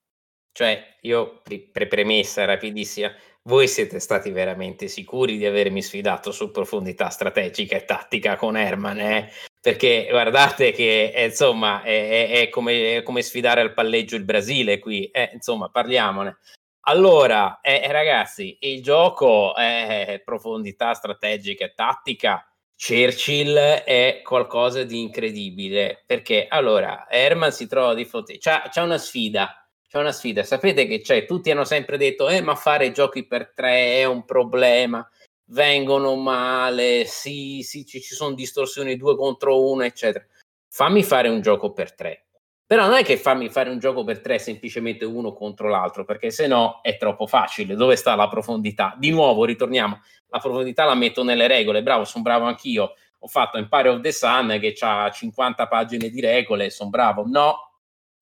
Cioè, 0.51 0.97
io 1.01 1.41
pre- 1.43 1.87
premessa 1.87 2.45
rapidissima, 2.45 3.11
voi 3.43 3.67
siete 3.67 3.99
stati 3.99 4.31
veramente 4.31 4.87
sicuri 4.87 5.37
di 5.37 5.45
avermi 5.45 5.81
sfidato 5.81 6.31
su 6.31 6.51
profondità 6.51 7.09
strategica 7.09 7.75
e 7.75 7.85
tattica 7.85 8.35
con 8.35 8.55
Herman, 8.55 8.99
eh? 8.99 9.31
Perché 9.61 10.07
guardate 10.09 10.71
che 10.71 11.11
eh, 11.13 11.25
insomma 11.25 11.81
è, 11.81 12.29
è, 12.29 12.41
è, 12.41 12.49
come, 12.49 12.97
è, 12.97 13.03
come, 13.03 13.21
sfidare 13.21 13.61
al 13.61 13.73
palleggio 13.73 14.15
il 14.15 14.23
Brasile 14.23 14.79
qui, 14.79 15.05
eh, 15.07 15.31
insomma 15.33 15.69
parliamone. 15.69 16.37
Allora, 16.81 17.59
eh, 17.61 17.81
eh 17.83 17.91
ragazzi, 17.91 18.57
il 18.61 18.81
gioco 18.81 19.55
è 19.55 20.21
profondità 20.23 20.93
strategica 20.93 21.65
e 21.65 21.73
tattica. 21.75 22.43
Churchill 22.81 23.57
è 23.57 24.21
qualcosa 24.23 24.83
di 24.83 25.01
incredibile 25.01 26.01
perché 26.05 26.47
allora 26.47 27.07
Herman 27.09 27.51
si 27.51 27.67
trova 27.67 27.93
di 27.93 28.05
fronte, 28.05 28.37
c'è, 28.37 28.61
c'è 28.69 28.81
una 28.81 28.97
sfida, 28.97 29.69
c'è 29.85 29.99
una 29.99 30.13
sfida. 30.13 30.43
Sapete 30.43 30.87
che 30.87 31.01
c'è, 31.01 31.25
tutti 31.25 31.51
hanno 31.51 31.65
sempre 31.65 31.97
detto, 31.97 32.29
eh, 32.29 32.41
ma 32.41 32.55
fare 32.55 32.93
giochi 32.93 33.27
per 33.27 33.51
tre 33.53 33.97
è 33.97 34.05
un 34.05 34.23
problema 34.23 35.05
vengono 35.49 36.15
male, 36.15 37.05
sì, 37.05 37.61
sì, 37.63 37.85
ci, 37.85 38.01
ci 38.01 38.13
sono 38.13 38.33
distorsioni 38.33 38.97
due 38.97 39.15
contro 39.15 39.69
uno, 39.69 39.83
eccetera. 39.83 40.25
Fammi 40.69 41.03
fare 41.03 41.29
un 41.29 41.41
gioco 41.41 41.71
per 41.71 41.93
tre. 41.93 42.25
Però 42.65 42.85
non 42.85 42.93
è 42.93 43.03
che 43.03 43.17
fammi 43.17 43.49
fare 43.49 43.71
un 43.71 43.79
gioco 43.79 44.03
per 44.03 44.21
tre 44.21 44.37
semplicemente 44.37 45.03
uno 45.03 45.33
contro 45.33 45.69
l'altro, 45.69 46.05
perché 46.05 46.29
se 46.29 46.45
no 46.45 46.81
è 46.83 46.97
troppo 46.97 47.25
facile. 47.25 47.75
Dove 47.75 47.95
sta 47.95 48.13
la 48.15 48.27
profondità? 48.27 48.95
Di 48.97 49.09
nuovo, 49.09 49.43
ritorniamo. 49.43 49.99
La 50.27 50.37
profondità 50.37 50.85
la 50.85 50.93
metto 50.93 51.23
nelle 51.23 51.47
regole. 51.47 51.81
Bravo, 51.81 52.05
sono 52.05 52.23
bravo 52.23 52.45
anch'io. 52.45 52.93
Ho 53.21 53.27
fatto 53.27 53.57
Empire 53.57 53.89
of 53.89 54.01
the 54.01 54.11
Sun 54.11 54.59
che 54.61 54.75
ha 54.81 55.09
50 55.09 55.67
pagine 55.67 56.09
di 56.09 56.21
regole, 56.21 56.69
sono 56.69 56.91
bravo. 56.91 57.25
No, 57.25 57.71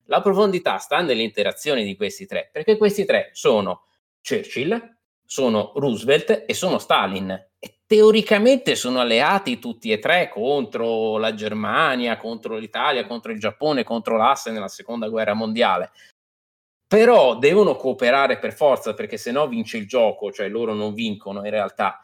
la 0.06 0.22
profondità 0.22 0.78
sta 0.78 1.02
nelle 1.02 1.22
interazioni 1.22 1.84
di 1.84 1.94
questi 1.94 2.24
tre, 2.24 2.48
perché 2.50 2.78
questi 2.78 3.04
tre 3.04 3.28
sono 3.32 3.84
Churchill, 4.26 4.97
sono 5.28 5.72
Roosevelt 5.74 6.44
e 6.46 6.54
sono 6.54 6.78
Stalin. 6.78 7.46
Teoricamente 7.86 8.74
sono 8.74 9.00
alleati 9.00 9.58
tutti 9.58 9.90
e 9.90 9.98
tre 9.98 10.28
contro 10.28 11.18
la 11.18 11.34
Germania, 11.34 12.16
contro 12.16 12.56
l'Italia, 12.56 13.06
contro 13.06 13.32
il 13.32 13.38
Giappone, 13.38 13.84
contro 13.84 14.16
l'Asse 14.16 14.50
nella 14.50 14.68
seconda 14.68 15.08
guerra 15.08 15.34
mondiale. 15.34 15.90
Però 16.86 17.36
devono 17.36 17.76
cooperare 17.76 18.38
per 18.38 18.54
forza 18.54 18.94
perché 18.94 19.18
se 19.18 19.30
no 19.30 19.46
vince 19.48 19.76
il 19.76 19.86
gioco, 19.86 20.32
cioè 20.32 20.48
loro 20.48 20.72
non 20.72 20.94
vincono 20.94 21.44
in 21.44 21.50
realtà. 21.50 22.00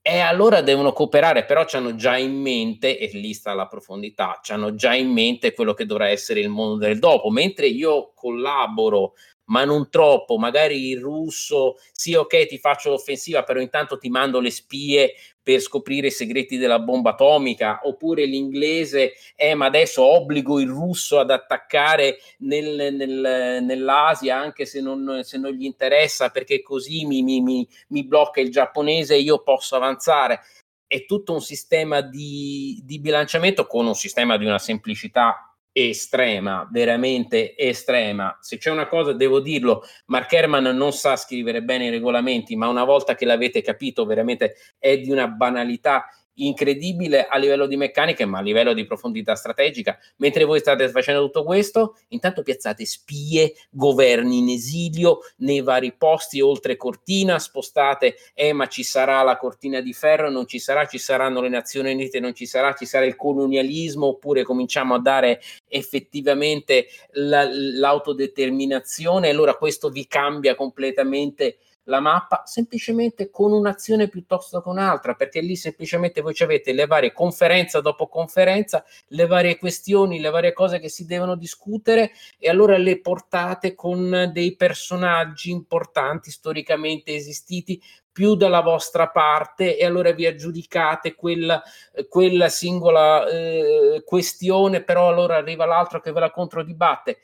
E 0.00 0.20
allora 0.20 0.60
devono 0.60 0.92
cooperare, 0.92 1.44
però 1.44 1.64
hanno 1.72 1.96
già 1.96 2.16
in 2.16 2.40
mente, 2.40 2.98
e 2.98 3.10
lì 3.12 3.34
sta 3.34 3.52
la 3.54 3.66
profondità, 3.66 4.40
hanno 4.46 4.74
già 4.74 4.94
in 4.94 5.10
mente 5.10 5.52
quello 5.52 5.74
che 5.74 5.84
dovrà 5.84 6.08
essere 6.08 6.40
il 6.40 6.48
mondo 6.48 6.76
del 6.76 6.98
dopo. 6.98 7.30
Mentre 7.30 7.66
io 7.66 8.12
collaboro 8.14 9.14
ma 9.48 9.64
non 9.64 9.90
troppo, 9.90 10.38
magari 10.38 10.88
il 10.88 11.00
russo, 11.00 11.76
sì 11.92 12.14
ok 12.14 12.46
ti 12.46 12.58
faccio 12.58 12.90
l'offensiva, 12.90 13.42
però 13.42 13.60
intanto 13.60 13.98
ti 13.98 14.08
mando 14.08 14.40
le 14.40 14.50
spie 14.50 15.14
per 15.48 15.60
scoprire 15.60 16.08
i 16.08 16.10
segreti 16.10 16.58
della 16.58 16.78
bomba 16.78 17.10
atomica, 17.10 17.80
oppure 17.84 18.26
l'inglese, 18.26 19.14
eh 19.34 19.54
ma 19.54 19.66
adesso 19.66 20.02
obbligo 20.02 20.60
il 20.60 20.68
russo 20.68 21.18
ad 21.18 21.30
attaccare 21.30 22.18
nel, 22.40 22.92
nel, 22.94 23.64
nell'Asia 23.64 24.36
anche 24.36 24.66
se 24.66 24.82
non, 24.82 25.20
se 25.22 25.38
non, 25.38 25.52
gli 25.52 25.64
interessa, 25.64 26.28
perché 26.28 26.60
così 26.60 27.06
mi, 27.06 27.22
mi, 27.22 27.40
mi, 27.40 27.66
mi 27.88 28.04
blocca 28.04 28.42
il 28.42 28.50
giapponese 28.50 29.14
e 29.14 29.20
io 29.20 29.42
posso 29.42 29.74
avanzare. 29.76 30.40
È 30.86 31.06
tutto 31.06 31.32
un 31.32 31.40
sistema 31.40 32.02
di, 32.02 32.82
di, 32.84 32.98
bilanciamento 33.00 33.66
con 33.66 33.86
un 33.86 33.94
sistema 33.94 34.36
di 34.36 34.44
una 34.44 34.58
semplicità 34.58 35.47
estrema, 35.78 36.68
veramente 36.70 37.56
estrema. 37.56 38.36
Se 38.40 38.58
c'è 38.58 38.70
una 38.70 38.88
cosa, 38.88 39.12
devo 39.12 39.40
dirlo, 39.40 39.82
Mark 40.06 40.32
Herman 40.32 40.64
non 40.76 40.92
sa 40.92 41.16
scrivere 41.16 41.62
bene 41.62 41.86
i 41.86 41.90
regolamenti, 41.90 42.56
ma 42.56 42.68
una 42.68 42.84
volta 42.84 43.14
che 43.14 43.24
l'avete 43.24 43.62
capito, 43.62 44.04
veramente 44.04 44.54
è 44.78 44.98
di 44.98 45.10
una 45.10 45.28
banalità 45.28 46.06
incredibile 46.46 47.26
a 47.26 47.36
livello 47.38 47.66
di 47.66 47.76
meccanica, 47.76 48.24
ma 48.26 48.38
a 48.38 48.42
livello 48.42 48.72
di 48.72 48.84
profondità 48.84 49.34
strategica. 49.34 49.98
Mentre 50.16 50.44
voi 50.44 50.58
state 50.60 50.88
facendo 50.88 51.24
tutto 51.24 51.44
questo, 51.44 51.96
intanto 52.08 52.42
piazzate 52.42 52.84
spie, 52.84 53.54
governi 53.70 54.38
in 54.38 54.48
esilio 54.50 55.20
nei 55.38 55.62
vari 55.62 55.92
posti 55.92 56.40
oltre 56.40 56.76
cortina, 56.76 57.38
spostate, 57.38 58.16
eh 58.34 58.52
ma 58.52 58.66
ci 58.66 58.82
sarà 58.82 59.22
la 59.22 59.36
cortina 59.36 59.80
di 59.80 59.92
ferro, 59.92 60.30
non 60.30 60.46
ci 60.46 60.58
sarà, 60.58 60.86
ci 60.86 60.98
saranno 60.98 61.40
le 61.40 61.48
Nazioni 61.48 61.92
Unite, 61.92 62.20
non 62.20 62.34
ci 62.34 62.46
sarà, 62.46 62.74
ci 62.74 62.86
sarà 62.86 63.04
il 63.04 63.16
colonialismo, 63.16 64.06
oppure 64.06 64.42
cominciamo 64.42 64.94
a 64.94 65.00
dare 65.00 65.40
effettivamente 65.68 66.86
la, 67.12 67.48
l'autodeterminazione, 67.50 69.28
allora 69.28 69.54
questo 69.54 69.88
vi 69.88 70.06
cambia 70.06 70.54
completamente 70.54 71.58
la 71.88 72.00
mappa 72.00 72.42
semplicemente 72.44 73.30
con 73.30 73.52
un'azione 73.52 74.08
piuttosto 74.08 74.60
che 74.60 74.68
un'altra, 74.68 75.14
perché 75.14 75.40
lì 75.40 75.56
semplicemente 75.56 76.20
voi 76.20 76.34
avete 76.40 76.72
le 76.72 76.86
varie 76.86 77.12
conferenza 77.12 77.80
dopo 77.80 78.08
conferenza, 78.08 78.84
le 79.08 79.26
varie 79.26 79.58
questioni, 79.58 80.20
le 80.20 80.30
varie 80.30 80.52
cose 80.52 80.78
che 80.78 80.88
si 80.88 81.06
devono 81.06 81.34
discutere 81.34 82.12
e 82.38 82.48
allora 82.48 82.76
le 82.76 83.00
portate 83.00 83.74
con 83.74 84.30
dei 84.32 84.54
personaggi 84.54 85.50
importanti 85.50 86.30
storicamente 86.30 87.14
esistiti 87.14 87.82
più 88.12 88.34
dalla 88.34 88.60
vostra 88.60 89.08
parte 89.08 89.78
e 89.78 89.84
allora 89.84 90.10
vi 90.10 90.26
aggiudicate 90.26 91.14
quella, 91.14 91.62
quella 92.08 92.48
singola 92.48 93.26
eh, 93.28 94.02
questione, 94.04 94.82
però 94.82 95.08
allora 95.08 95.36
arriva 95.36 95.64
l'altro 95.64 96.00
che 96.00 96.12
ve 96.12 96.20
la 96.20 96.30
controdibatte. 96.30 97.18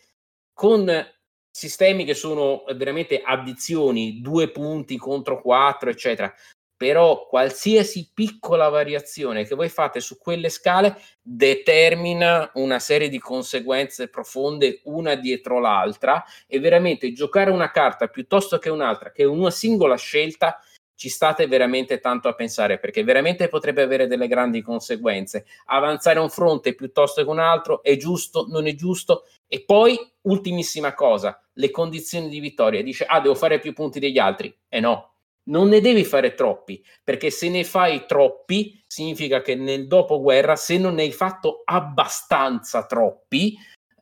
Con 0.53 0.89
sistemi 1.55 2.05
che 2.05 2.15
sono 2.15 2.65
veramente 2.75 3.23
addizioni, 3.25 4.21
due 4.21 4.51
punti 4.51 4.97
contro 4.97 5.41
quattro, 5.41 5.89
eccetera. 5.89 6.35
Però 6.77 7.29
qualsiasi 7.29 8.11
piccola 8.13 8.69
variazione 8.69 9.45
che 9.45 9.55
voi 9.55 9.69
fate 9.69 10.01
su 10.01 10.19
quelle 10.19 10.49
scale 10.49 11.01
determina 11.23 12.51
una 12.55 12.81
serie 12.81 13.09
di 13.09 13.21
conseguenze 13.21 14.09
profonde 14.09 14.81
una 14.85 15.15
dietro 15.15 15.61
l'altra 15.61 16.25
e 16.49 16.59
veramente 16.59 17.13
giocare 17.13 17.53
una 17.53 17.71
carta 17.71 18.09
piuttosto 18.09 18.59
che 18.59 18.69
un'altra, 18.69 19.13
che 19.13 19.23
una 19.23 19.53
singola 19.53 19.97
scelta 19.97 20.59
ci 20.97 21.09
state 21.09 21.47
veramente 21.47 22.01
tanto 22.01 22.29
a 22.29 22.35
pensare 22.35 22.79
perché 22.79 23.05
veramente 23.05 23.49
potrebbe 23.49 23.83
avere 23.83 24.07
delle 24.07 24.27
grandi 24.27 24.61
conseguenze. 24.61 25.47
Avanzare 25.67 26.19
un 26.19 26.31
fronte 26.31 26.75
piuttosto 26.75 27.23
che 27.23 27.31
un 27.31 27.39
altro 27.39 27.83
è 27.83 27.97
giusto, 27.97 28.47
non 28.49 28.67
è 28.67 28.75
giusto. 28.75 29.27
E 29.47 29.65
poi, 29.65 29.99
ultimissima 30.23 30.95
cosa, 30.95 31.41
le 31.55 31.71
condizioni 31.71 32.29
di 32.29 32.41
vittoria. 32.41 32.83
Dice, 32.83 33.05
ah, 33.05 33.21
devo 33.21 33.35
fare 33.35 33.59
più 33.59 33.73
punti 33.73 34.01
degli 34.01 34.19
altri. 34.19 34.49
E 34.69 34.79
eh 34.79 34.81
no, 34.81 35.15
non 35.45 35.69
ne 35.69 35.81
devi 35.81 36.05
fare 36.05 36.35
troppi, 36.35 36.83
perché 37.03 37.31
se 37.31 37.49
ne 37.49 37.65
fai 37.65 38.07
troppi, 38.07 38.83
significa 38.87 39.43
che 39.43 39.55
nel 39.55 39.87
dopoguerra, 39.87 40.57
se 40.57 40.79
non 40.79 40.95
ne 40.95 41.03
hai 41.03 41.13
fatto 41.13 41.63
abbastanza 41.65 42.87
troppi, 42.87 43.57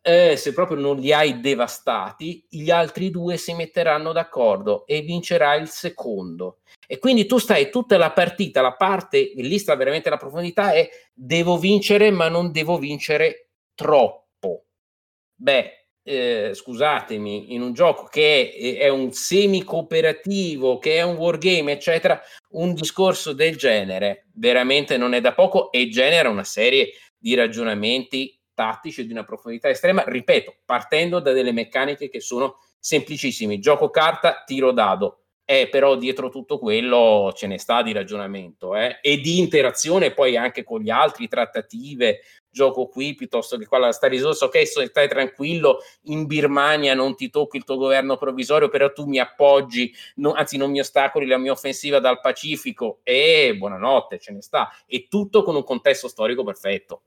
eh, 0.05 0.37
se 0.37 0.53
proprio 0.53 0.79
non 0.79 0.99
li 0.99 1.13
hai 1.13 1.41
devastati, 1.41 2.45
gli 2.49 2.71
altri 2.71 3.11
due 3.11 3.37
si 3.37 3.55
metteranno 3.55 4.13
d'accordo 4.13 4.85
e 4.87 5.01
vincerà 5.01 5.55
il 5.55 5.69
secondo. 5.69 6.59
E 6.87 6.99
quindi 6.99 7.27
tu 7.27 7.39
stai 7.39 7.71
tutta 7.71 7.97
la 7.97 8.13
partita, 8.13 8.61
la 8.61 8.75
parte, 8.75 9.33
lì 9.37 9.59
sta 9.59 9.75
veramente 9.77 10.11
la 10.11 10.17
profondità, 10.17 10.73
è 10.73 10.89
devo 11.13 11.57
vincere, 11.57 12.11
ma 12.11 12.29
non 12.29 12.53
devo 12.53 12.79
vincere 12.79 13.51
troppo. 13.75 14.22
Beh, 15.43 15.89
eh, 16.05 16.53
scusatemi, 16.55 17.53
in 17.53 17.63
un 17.63 17.73
gioco 17.73 18.05
che 18.05 18.53
è, 18.53 18.85
è, 18.85 18.89
un 18.89 19.11
semi-cooperativo, 19.11 20.79
che 20.79 20.99
è 20.99 21.03
un 21.03 21.17
wargame, 21.17 21.73
eccetera, 21.73 22.21
un 22.51 22.75
discorso 22.75 23.33
del 23.33 23.57
genere 23.57 24.29
veramente 24.35 24.97
non 24.97 25.15
è 25.15 25.21
da 25.21 25.35
poco 25.35 25.73
e 25.73 25.89
genera 25.89 26.29
una 26.29 26.45
serie 26.45 26.93
di 27.19 27.35
ragionamenti 27.35 28.41
tattici 28.55 29.05
di 29.05 29.11
una 29.11 29.25
profondità 29.25 29.69
estrema, 29.69 30.05
ripeto, 30.07 30.59
partendo 30.65 31.19
da 31.19 31.33
delle 31.33 31.51
meccaniche 31.51 32.09
che 32.09 32.21
sono 32.21 32.59
semplicissime, 32.79 33.59
gioco 33.59 33.91
carta, 33.91 34.45
tiro 34.47 34.71
dado, 34.71 35.23
eh, 35.45 35.69
però 35.69 35.97
dietro 35.97 36.29
tutto 36.29 36.61
quello 36.61 37.33
ce 37.35 37.49
ne 37.49 37.59
sta 37.59 37.83
di 37.83 37.91
ragionamento 37.91 38.77
eh? 38.77 39.01
e 39.03 39.19
di 39.19 39.41
interazione 39.41 40.13
poi 40.13 40.37
anche 40.37 40.63
con 40.63 40.81
gli 40.81 40.91
altri, 40.91 41.27
trattative, 41.27 42.21
gioco 42.53 42.87
qui 42.87 43.15
piuttosto 43.15 43.57
che 43.57 43.67
qua 43.67 43.79
la 43.79 43.93
sta 43.93 44.07
risorsa, 44.07 44.45
ok, 44.45 44.67
stai 44.67 45.09
tranquillo, 45.09 45.79
in 46.03 46.27
Birmania 46.27 46.95
non 46.95 47.17
ti 47.17 47.31
tocco 47.31 47.57
il 47.57 47.65
tuo 47.65 47.77
governo 47.77 48.17
provvisorio, 48.17 48.69
però 48.69 48.93
tu 48.93 49.07
mi 49.07 49.19
appoggi, 49.19 49.93
no, 50.17 50.33
anzi 50.33 50.57
non 50.59 50.71
mi 50.71 50.81
ostacoli 50.81 51.27
la 51.27 51.39
mia 51.39 51.53
offensiva 51.53 51.99
dal 51.99 52.21
Pacifico 52.21 53.01
e 53.03 53.55
buonanotte, 53.57 54.19
ce 54.19 54.33
ne 54.33 54.43
sta, 54.43 54.71
e 54.87 55.07
tutto 55.09 55.43
con 55.43 55.57
un 55.57 55.65
contesto 55.65 56.07
storico 56.09 56.45
perfetto. 56.45 57.03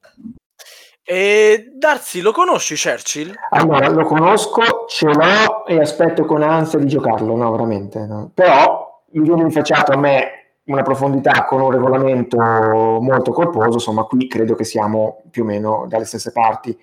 E 1.08 1.72
Darsi, 1.76 2.22
lo 2.22 2.32
conosci 2.32 2.74
Churchill? 2.76 3.32
Allora, 3.52 3.90
lo 3.90 4.06
conosco, 4.06 4.86
ce 4.88 5.06
l'ho 5.06 5.68
e 5.68 5.80
aspetto 5.80 6.26
con 6.26 6.42
ansia 6.42 6.80
di 6.80 6.88
giocarlo, 6.88 7.36
no, 7.36 7.52
veramente. 7.52 8.00
No. 8.08 8.32
Però 8.34 9.04
mi 9.12 9.22
viene 9.22 9.44
infacciato 9.44 9.92
a 9.92 9.98
me 9.98 10.45
una 10.66 10.82
profondità 10.82 11.46
con 11.46 11.62
un 11.62 11.72
regolamento 11.72 12.38
molto 12.38 13.32
corposo, 13.32 13.74
insomma 13.74 14.04
qui 14.04 14.28
credo 14.28 14.56
che 14.56 14.64
siamo 14.64 15.22
più 15.30 15.44
o 15.44 15.46
meno 15.46 15.86
dalle 15.88 16.06
stesse 16.06 16.32
parti. 16.32 16.78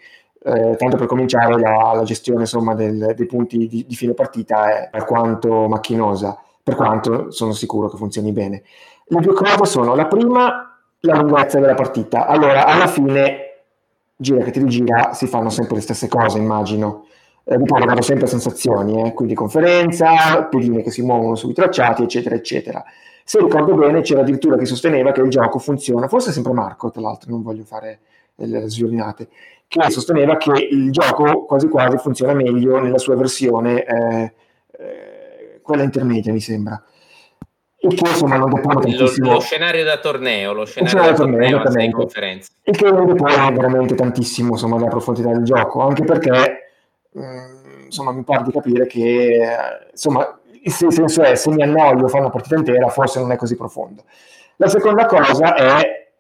Eh, 0.45 0.75
tanto 0.77 0.97
per 0.97 1.07
cominciare 1.07 1.57
la, 1.57 1.93
la 1.95 2.03
gestione 2.03 2.41
insomma, 2.41 2.75
del, 2.75 3.15
dei 3.15 3.27
punti 3.27 3.69
di, 3.69 3.85
di 3.87 3.95
fine 3.95 4.13
partita 4.13 4.71
è 4.71 4.89
alquanto 4.91 5.69
macchinosa, 5.69 6.37
per 6.63 6.75
quanto 6.75 7.31
sono 7.31 7.53
sicuro 7.53 7.89
che 7.89 7.97
funzioni 7.97 8.33
bene. 8.33 8.63
Le 9.07 9.21
due 9.21 9.35
cose 9.35 9.67
sono 9.67 9.95
la 9.95 10.07
prima, 10.07 10.77
la 11.01 11.21
lunghezza 11.21 11.61
della 11.61 11.75
partita. 11.75 12.27
Allora, 12.27 12.67
alla 12.67 12.87
fine 12.87 13.53
gira 14.17 14.43
che 14.43 14.51
ti 14.51 14.61
rigira 14.61 15.13
si 15.13 15.27
fanno 15.27 15.51
sempre 15.51 15.77
le 15.77 15.81
stesse 15.81 16.09
cose, 16.09 16.39
immagino. 16.39 17.07
Eh, 17.45 17.61
poi 17.61 17.85
danno 17.85 18.03
sempre 18.03 18.29
sensazioni, 18.29 19.03
eh? 19.03 19.13
quindi 19.13 19.35
conferenza, 19.35 20.45
pedine 20.45 20.83
che 20.83 20.93
si 20.93 21.03
muovono 21.03 21.35
sui 21.35 21.53
tracciati, 21.53 22.05
eccetera, 22.05 22.37
eccetera. 22.37 22.85
Se 23.25 23.39
ricordo 23.39 23.75
bene, 23.75 24.01
c'era 24.03 24.21
addirittura 24.21 24.57
chi 24.57 24.67
sosteneva 24.67 25.13
che 25.13 25.21
il 25.21 25.31
gioco 25.31 25.59
funziona, 25.59 26.09
forse 26.09 26.33
sempre 26.33 26.53
Marco, 26.53 26.91
tra 26.91 27.01
l'altro, 27.01 27.31
non 27.31 27.43
voglio 27.43 27.65
fare 27.65 28.01
le 28.37 28.69
sviolinate, 28.69 29.29
che 29.69 29.91
sosteneva 29.91 30.37
che 30.37 30.53
il 30.53 30.91
gioco 30.91 31.45
quasi 31.45 31.69
quasi 31.69 31.97
funziona 31.99 32.35
meglio 32.35 32.81
nella 32.81 32.99
sua 32.99 33.17
versione, 33.17 33.85
eh, 33.85 34.33
eh, 34.79 35.61
quella 35.63 35.83
intermedia, 35.83 36.33
mi 36.33 36.41
sembra 36.41 36.83
il 37.85 37.95
che 37.95 38.09
insomma 38.09 38.37
non 38.37 38.51
depone 38.51 38.81
tantissimo. 38.81 39.29
Lo, 39.29 39.33
lo 39.35 39.41
scenario 39.41 39.85
da 39.85 39.99
torneo, 39.99 40.53
lo 40.53 40.65
scenario, 40.65 41.01
da 41.01 41.13
torneo, 41.15 41.63
torneo 41.63 41.91
conferenze. 41.91 42.51
Il 42.63 42.77
che 42.77 42.91
non 42.91 43.07
depone 43.07 43.35
veramente 43.53 43.95
tantissimo 43.95 44.51
insomma 44.51 44.79
la 44.79 44.87
profondità 44.87 45.33
del 45.33 45.43
gioco, 45.43 45.81
anche 45.81 46.05
perché 46.05 46.71
mh, 47.11 47.21
mm, 47.25 47.85
insomma 47.85 48.13
mi 48.13 48.23
pare 48.23 48.45
di 48.45 48.53
capire 48.53 48.87
che 48.87 49.39
insomma 49.91 50.39
il 50.63 50.73
senso 50.73 51.23
è 51.23 51.35
se 51.35 51.51
mi 51.51 51.63
annoio 51.63 52.09
fare 52.09 52.23
una 52.23 52.31
partita 52.31 52.57
intera 52.57 52.89
forse 52.89 53.21
non 53.21 53.33
è 53.33 53.37
così 53.37 53.57
profondo. 53.57 54.05
La 54.57 54.69
seconda 54.69 55.07
cosa 55.07 55.55
è 55.55 56.11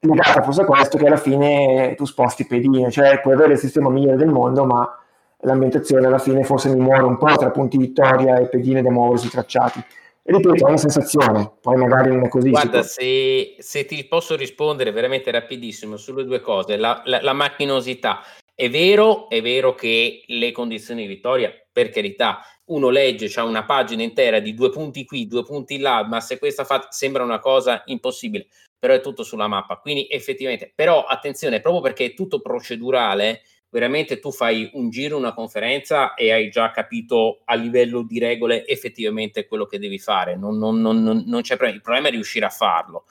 legata 0.00 0.42
forse 0.42 0.62
a 0.62 0.64
questo 0.64 0.98
che 0.98 1.06
alla 1.06 1.16
fine 1.16 1.94
tu 1.96 2.04
sposti 2.04 2.46
pedine, 2.46 2.90
cioè 2.90 3.20
puoi 3.20 3.34
avere 3.34 3.54
il 3.54 3.58
sistema 3.58 3.90
migliore 3.90 4.16
del 4.16 4.28
mondo 4.28 4.64
ma 4.64 4.98
l'ambientazione 5.40 6.06
alla 6.06 6.18
fine 6.18 6.44
forse 6.44 6.68
mi 6.70 6.80
muore 6.80 7.02
un 7.02 7.18
po' 7.18 7.34
tra 7.36 7.50
punti 7.50 7.76
vittoria 7.76 8.38
e 8.38 8.46
pedine 8.46 8.82
da 8.82 8.90
muoversi 8.90 9.28
tracciati 9.28 9.84
ripeto, 10.26 10.66
è 10.66 10.68
una 10.68 10.76
sensazione, 10.76 11.52
poi 11.60 11.76
magari 11.76 12.10
non 12.10 12.24
è 12.24 12.28
così. 12.28 12.50
Guarda, 12.50 12.82
se, 12.82 13.54
se, 13.58 13.84
ti 13.84 14.04
posso 14.04 14.36
rispondere 14.36 14.90
veramente 14.90 15.30
rapidissimo 15.30 15.96
sulle 15.96 16.24
due 16.24 16.40
cose, 16.40 16.76
la, 16.76 17.00
la, 17.04 17.20
la, 17.22 17.32
macchinosità. 17.32 18.22
È 18.54 18.68
vero, 18.68 19.28
è 19.28 19.40
vero 19.40 19.74
che 19.74 20.22
le 20.26 20.52
condizioni 20.52 21.02
di 21.02 21.08
vittoria, 21.08 21.52
per 21.76 21.90
carità, 21.90 22.40
uno 22.68 22.88
legge, 22.88 23.28
c'è 23.28 23.42
una 23.42 23.66
pagina 23.66 24.02
intera 24.02 24.38
di 24.38 24.54
due 24.54 24.70
punti 24.70 25.04
qui, 25.04 25.26
due 25.26 25.42
punti 25.42 25.76
là, 25.76 26.06
ma 26.06 26.22
se 26.22 26.38
questa 26.38 26.64
fa, 26.64 26.86
sembra 26.88 27.22
una 27.22 27.38
cosa 27.38 27.82
impossibile, 27.84 28.46
però 28.78 28.94
è 28.94 29.02
tutto 29.02 29.22
sulla 29.22 29.46
mappa. 29.46 29.76
Quindi 29.76 30.06
effettivamente, 30.08 30.72
però 30.74 31.04
attenzione, 31.04 31.60
proprio 31.60 31.82
perché 31.82 32.06
è 32.06 32.14
tutto 32.14 32.40
procedurale, 32.40 33.42
veramente 33.68 34.20
tu 34.20 34.32
fai 34.32 34.70
un 34.72 34.88
giro, 34.88 35.18
una 35.18 35.34
conferenza 35.34 36.14
e 36.14 36.32
hai 36.32 36.48
già 36.48 36.70
capito 36.70 37.42
a 37.44 37.54
livello 37.56 38.02
di 38.04 38.18
regole 38.18 38.66
effettivamente 38.66 39.46
quello 39.46 39.66
che 39.66 39.78
devi 39.78 39.98
fare, 39.98 40.34
non, 40.34 40.56
non, 40.56 40.80
non, 40.80 41.02
non 41.02 41.42
c'è 41.42 41.56
problema, 41.56 41.76
il 41.76 41.82
problema 41.82 42.08
è 42.08 42.10
riuscire 42.10 42.46
a 42.46 42.50
farlo. 42.50 43.04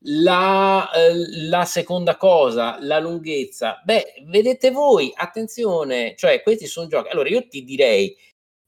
La, 0.00 0.90
eh, 0.92 1.48
la, 1.48 1.64
seconda 1.64 2.16
cosa, 2.16 2.78
la 2.80 3.00
lunghezza, 3.00 3.80
beh, 3.84 4.24
vedete 4.26 4.70
voi, 4.70 5.10
attenzione, 5.14 6.14
cioè 6.16 6.42
questi 6.42 6.66
sono 6.66 6.86
giochi. 6.86 7.08
Allora 7.08 7.28
io 7.28 7.48
ti 7.48 7.64
direi 7.64 8.16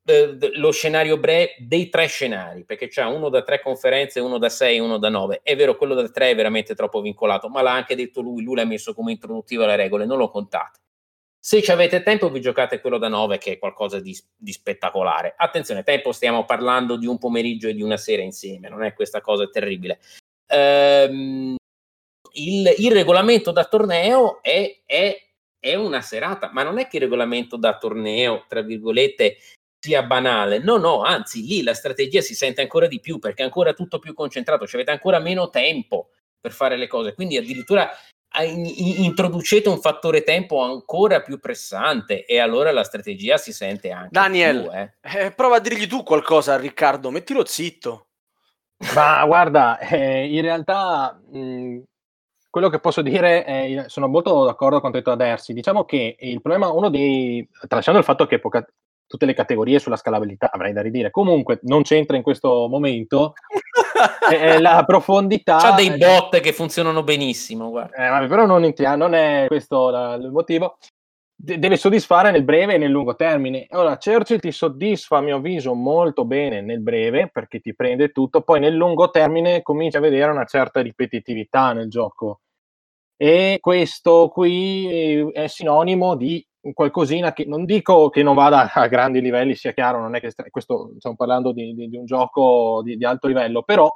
eh, 0.09 0.39
lo 0.55 0.71
scenario 0.71 1.19
breve 1.19 1.55
dei 1.59 1.91
tre 1.91 2.07
scenari, 2.07 2.65
perché 2.65 2.89
c'è 2.89 3.05
uno 3.05 3.29
da 3.29 3.43
tre 3.43 3.61
conferenze, 3.61 4.21
uno 4.21 4.39
da 4.39 4.49
sei, 4.49 4.79
uno 4.79 4.97
da 4.97 5.11
nove. 5.11 5.41
È 5.43 5.55
vero, 5.55 5.77
quello 5.77 5.95
da 5.95 6.09
tre 6.09 6.31
è 6.31 6.35
veramente 6.35 6.75
troppo 6.75 7.03
vincolato, 7.03 7.49
ma 7.49 7.61
l'ha 7.61 7.73
anche 7.73 7.95
detto 7.95 8.23
lui, 8.23 8.43
lui 8.43 8.57
l'ha 8.57 8.65
messo 8.65 8.95
come 8.95 9.13
introduttivo 9.13 9.65
alle 9.65 9.77
regole, 9.77 10.07
non 10.07 10.17
lo 10.17 10.31
contate. 10.31 10.81
Se 11.39 11.63
ci 11.63 11.71
avete 11.71 12.03
tempo, 12.03 12.31
vi 12.31 12.41
giocate 12.41 12.81
quello 12.81 12.99
da 12.99 13.09
9, 13.09 13.39
che 13.39 13.53
è 13.53 13.59
qualcosa 13.59 14.01
di, 14.01 14.19
di, 14.35 14.53
spettacolare. 14.53 15.35
Attenzione, 15.37 15.83
tempo, 15.83 16.13
stiamo 16.13 16.45
parlando 16.45 16.97
di 16.97 17.07
un 17.07 17.19
pomeriggio 17.19 17.69
e 17.69 17.75
di 17.75 17.83
una 17.83 17.97
sera 17.99 18.23
insieme, 18.23 18.69
non 18.69 18.83
è 18.83 18.95
questa 18.95 19.21
cosa 19.21 19.47
terribile. 19.49 20.01
Ehm, 20.51 21.57
il, 22.33 22.75
il, 22.79 22.93
regolamento 22.93 23.51
da 23.51 23.65
torneo 23.65 24.43
è, 24.43 24.83
è, 24.85 25.21
è 25.59 25.75
una 25.75 26.01
serata, 26.01 26.51
ma 26.53 26.63
non 26.63 26.79
è 26.79 26.89
che 26.89 26.97
il 26.97 27.03
regolamento 27.03 27.57
da 27.57 27.77
torneo, 27.77 28.45
tra 28.49 28.63
virgolette, 28.63 29.39
sia 29.79 30.03
banale. 30.03 30.59
No, 30.59 30.77
no, 30.77 31.03
anzi, 31.03 31.47
lì 31.47 31.63
la 31.63 31.75
strategia 31.75 32.21
si 32.21 32.35
sente 32.35 32.61
ancora 32.61 32.87
di 32.87 33.01
più 33.01 33.19
perché 33.19 33.43
è 33.43 33.45
ancora 33.47 33.73
tutto 33.73 33.99
più 33.99 34.15
concentrato, 34.15 34.67
cioè 34.67 34.77
avete 34.77 34.91
ancora 34.91 35.19
meno 35.19 35.51
tempo 35.51 36.11
per 36.41 36.53
fare 36.53 36.77
le 36.77 36.87
cose. 36.87 37.15
Quindi 37.15 37.37
addirittura 37.37 37.91
introducete 38.41 39.69
un 39.69 39.81
fattore 39.81 40.23
tempo 40.23 40.61
ancora 40.61 41.23
più 41.23 41.41
pressante 41.41 42.27
e 42.27 42.39
allora 42.39 42.71
la 42.73 42.85
strategia 42.85 43.39
si 43.39 43.53
sente 43.53 43.91
anche 43.91 44.11
Daniel, 44.13 44.63
più, 44.63 44.73
eh. 44.73 45.27
Eh, 45.27 45.33
prova 45.33 45.57
a 45.57 45.61
dirgli 45.61 45.87
tu 45.87 46.03
qualcosa 46.03 46.55
a 46.55 46.59
Riccardo, 46.59 47.11
mettilo 47.11 47.45
zitto. 47.47 48.08
Ma 48.95 49.25
guarda, 49.27 49.79
eh, 49.79 50.27
in 50.33 50.41
realtà 50.41 51.19
mh, 51.31 51.81
quello 52.51 52.69
che 52.69 52.79
posso 52.79 53.03
dire 53.03 53.45
è 53.45 53.85
sono 53.89 54.09
molto 54.09 54.45
d'accordo 54.45 54.81
con 54.81 54.91
detto 54.91 55.11
Adersi. 55.11 55.53
Diciamo 55.53 55.85
che 55.85 56.17
il 56.19 56.41
problema, 56.41 56.71
uno 56.71 56.89
dei 56.89 57.47
tralasciando 57.67 58.01
il 58.01 58.07
fatto 58.07 58.27
che 58.27 58.39
poca, 58.39 58.65
tutte 59.07 59.27
le 59.27 59.35
categorie 59.35 59.79
sulla 59.79 59.97
scalabilità, 59.97 60.51
avrei 60.53 60.73
da 60.73 60.83
ridire. 60.83 61.11
Comunque 61.11 61.59
non 61.63 61.83
c'entra 61.83 62.17
in 62.17 62.23
questo 62.23 62.69
momento 62.69 63.35
eh, 64.31 64.61
la 64.61 64.85
profondità. 64.87 65.59
C'ha 65.59 65.73
dei 65.73 65.97
bot 65.97 66.41
che 66.41 66.53
funzionano 66.53 67.03
benissimo, 67.03 67.71
guarda. 67.71 67.97
Eh, 67.97 68.09
vabbè, 68.09 68.27
però 68.29 68.47
non, 68.47 68.73
non, 68.97 69.15
è 69.15 69.45
questo 69.49 69.91
la, 69.91 70.15
il 70.15 70.31
motivo. 70.31 70.79
De- 71.41 71.61
deve 71.61 71.77
soddisfare 71.77 72.33
nel 72.33 72.43
breve 72.43 72.75
e 72.75 72.79
nel 72.79 72.91
lungo 72.91 73.15
termine. 73.15 73.67
Allora, 73.71 73.97
Churchill 73.97 74.41
ti 74.41 74.51
soddisfa, 74.51 75.19
a 75.19 75.21
mio 75.21 75.37
avviso, 75.37 75.73
molto 75.73 76.25
bene 76.25 76.61
nel 76.63 76.81
breve 76.81 77.31
perché 77.33 77.61
ti 77.61 77.77
prende 77.77 78.11
tutto, 78.11 78.41
poi 78.43 78.59
nel 78.59 78.75
lungo 78.75 79.11
termine 79.11 79.63
cominci 79.63 79.97
a 79.97 80.01
vedere 80.01 80.33
una 80.33 80.45
certa 80.47 80.81
ripetitività 80.81 81.73
nel 81.73 81.89
gioco. 81.89 82.41
E 83.17 83.59
questo 83.61 84.29
qui 84.29 85.31
è 85.33 85.47
sinonimo 85.47 86.17
di 86.17 86.45
qualcosina 86.73 87.33
che 87.33 87.45
non 87.47 87.65
dico 87.65 88.11
che 88.11 88.25
non 88.25 88.35
vada 88.35 88.73
a 88.73 88.89
grandi 88.89 89.21
livelli, 89.21 89.55
sia 89.55 89.73
chiaro, 89.73 90.01
non 90.01 90.17
è 90.17 90.21
che 90.21 90.33
questo 90.51 90.95
stiamo 90.99 91.15
parlando 91.15 91.53
di, 91.53 91.73
di, 91.73 91.89
di 91.89 91.97
un 91.97 92.05
gioco 92.05 92.81
di, 92.83 92.97
di, 92.97 93.05
alto 93.05 93.29
livello, 93.29 93.63
però 93.63 93.89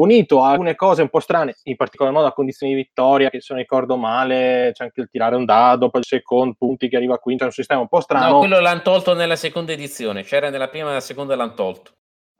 unito 0.00 0.42
a 0.42 0.50
alcune 0.50 0.74
cose 0.74 1.02
un 1.02 1.08
po' 1.08 1.20
strane, 1.20 1.54
in 1.64 1.76
particolar 1.76 2.12
modo 2.12 2.26
a 2.26 2.32
condizioni 2.32 2.74
di 2.74 2.80
vittoria, 2.80 3.30
che 3.30 3.40
se 3.40 3.52
non 3.52 3.62
ricordo 3.62 3.96
male, 3.96 4.70
c'è 4.72 4.84
anche 4.84 5.00
il 5.00 5.08
tirare 5.10 5.36
un 5.36 5.44
dado, 5.44 5.90
poi 5.90 6.00
il 6.00 6.06
secondo, 6.06 6.54
punti 6.58 6.88
che 6.88 6.96
arriva 6.96 7.14
a 7.14 7.18
quinto, 7.18 7.44
è 7.44 7.46
un 7.46 7.52
sistema 7.52 7.80
un 7.80 7.88
po' 7.88 8.00
strano. 8.00 8.32
No, 8.32 8.38
quello 8.38 8.60
l'hanno 8.60 8.82
tolto 8.82 9.14
nella 9.14 9.36
seconda 9.36 9.72
edizione, 9.72 10.22
c'era 10.22 10.50
nella 10.50 10.68
prima 10.68 10.86
e 10.86 10.88
nella 10.88 11.00
seconda 11.00 11.36
l'hanno 11.36 11.54
tolto. 11.54 11.92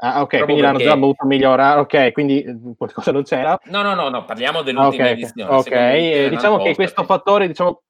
Ah, 0.03 0.23
ok, 0.23 0.37
Proprio 0.39 0.45
quindi 0.45 0.63
perché... 0.63 0.85
l'hanno 0.85 0.95
già 0.95 0.99
voluto 0.99 1.27
migliorare. 1.27 1.81
Ok, 1.81 2.13
quindi 2.13 2.43
eh, 2.43 2.57
qualcosa 2.77 3.13
non 3.13 3.23
c'era. 3.23 3.59
No, 3.65 3.83
no, 3.83 3.95
no, 3.95 4.09
no 4.09 4.25
parliamo 4.25 4.63
dell'ultima 4.63 5.05
okay, 5.05 5.13
edizione. 5.13 5.55
Ok, 5.55 5.71
eh, 5.71 6.29
diciamo 6.31 6.57
che 6.57 6.75
questo 6.75 7.05
fattore, 7.05 7.47
diciamo, 7.47 7.83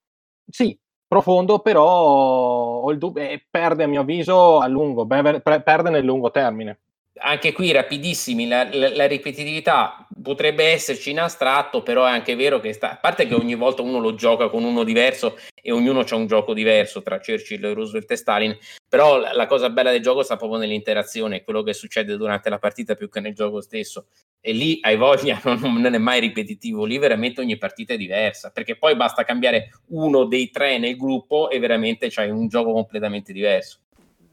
sì, 0.49 0.77
profondo, 1.07 1.61
però 1.61 1.85
ho 1.85 2.91
il 2.91 2.99
dubbio, 2.99 3.23
eh, 3.23 3.47
perde 3.49 3.85
a 3.85 3.87
mio 3.87 4.01
avviso 4.01 4.59
a 4.59 4.67
lungo, 4.67 5.07
perde 5.07 5.91
nel 5.91 6.05
lungo 6.05 6.33
termine 6.33 6.81
anche 7.19 7.53
qui 7.53 7.73
rapidissimi, 7.73 8.47
la, 8.47 8.69
la, 8.73 8.95
la, 8.95 9.07
ripetitività 9.07 10.07
potrebbe 10.23 10.65
esserci 10.65 11.11
in 11.11 11.21
astratto, 11.21 11.83
però 11.83 12.05
è 12.05 12.11
anche 12.11 12.37
vero 12.37 12.61
che 12.61 12.73
sta, 12.73 12.93
a 12.93 12.97
parte 12.97 13.27
che 13.27 13.35
ogni 13.35 13.55
volta 13.55 13.83
uno 13.83 13.99
lo 13.99 14.15
gioca 14.15 14.49
con 14.49 14.65
uno 14.65 14.85
diverso 14.85 15.37
e 15.61 15.73
ognuno 15.73 16.01
ha 16.01 16.15
un 16.15 16.27
gioco 16.27 16.55
diverso 16.55 17.03
tra 17.03 17.19
Churchill, 17.19 17.73
Roosevelt 17.75 18.11
e 18.11 18.17
Stalin, 18.17 18.59
però 18.89 19.19
la, 19.19 19.33
la, 19.35 19.47
cosa 19.47 19.71
bella 19.71 19.91
del 19.91 20.03
gioco 20.03 20.23
sta 20.23 20.37
proprio 20.37 20.59
nell'interazione, 20.59 21.43
quello 21.43 21.63
che 21.63 21.73
succede 21.73 22.17
durante 22.17 22.49
la 22.49 22.59
partita 22.59 22.95
più 22.95 23.09
che 23.09 23.21
nel 23.21 23.35
gioco 23.35 23.61
stesso. 23.61 24.07
E 24.41 24.53
lì 24.53 24.79
hai 24.83 24.97
voglia, 24.97 25.41
non, 25.45 25.61
non 25.61 25.95
è 25.95 25.99
mai 25.99 26.21
ripetitivo, 26.21 26.85
lì 26.85 26.97
veramente 26.99 27.41
ogni 27.41 27.59
partita 27.59 27.93
è 27.93 27.97
diversa, 27.97 28.51
perché 28.51 28.77
poi 28.77 28.97
basta 28.97 29.25
cambiare 29.25 29.71
uno 29.89 30.25
dei 30.25 30.51
tre 30.51 30.79
nel 30.79 30.97
gruppo 30.97 31.51
e 31.51 31.59
veramente 31.59 32.09
c'hai 32.09 32.31
un 32.31 32.49
gioco 32.49 32.73
completamente 32.73 33.33
diverso. 33.33 33.81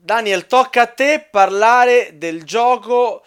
Daniel, 0.07 0.47
tocca 0.47 0.83
a 0.83 0.85
te 0.87 1.27
parlare 1.29 2.11
del 2.13 2.45
gioco 2.45 3.23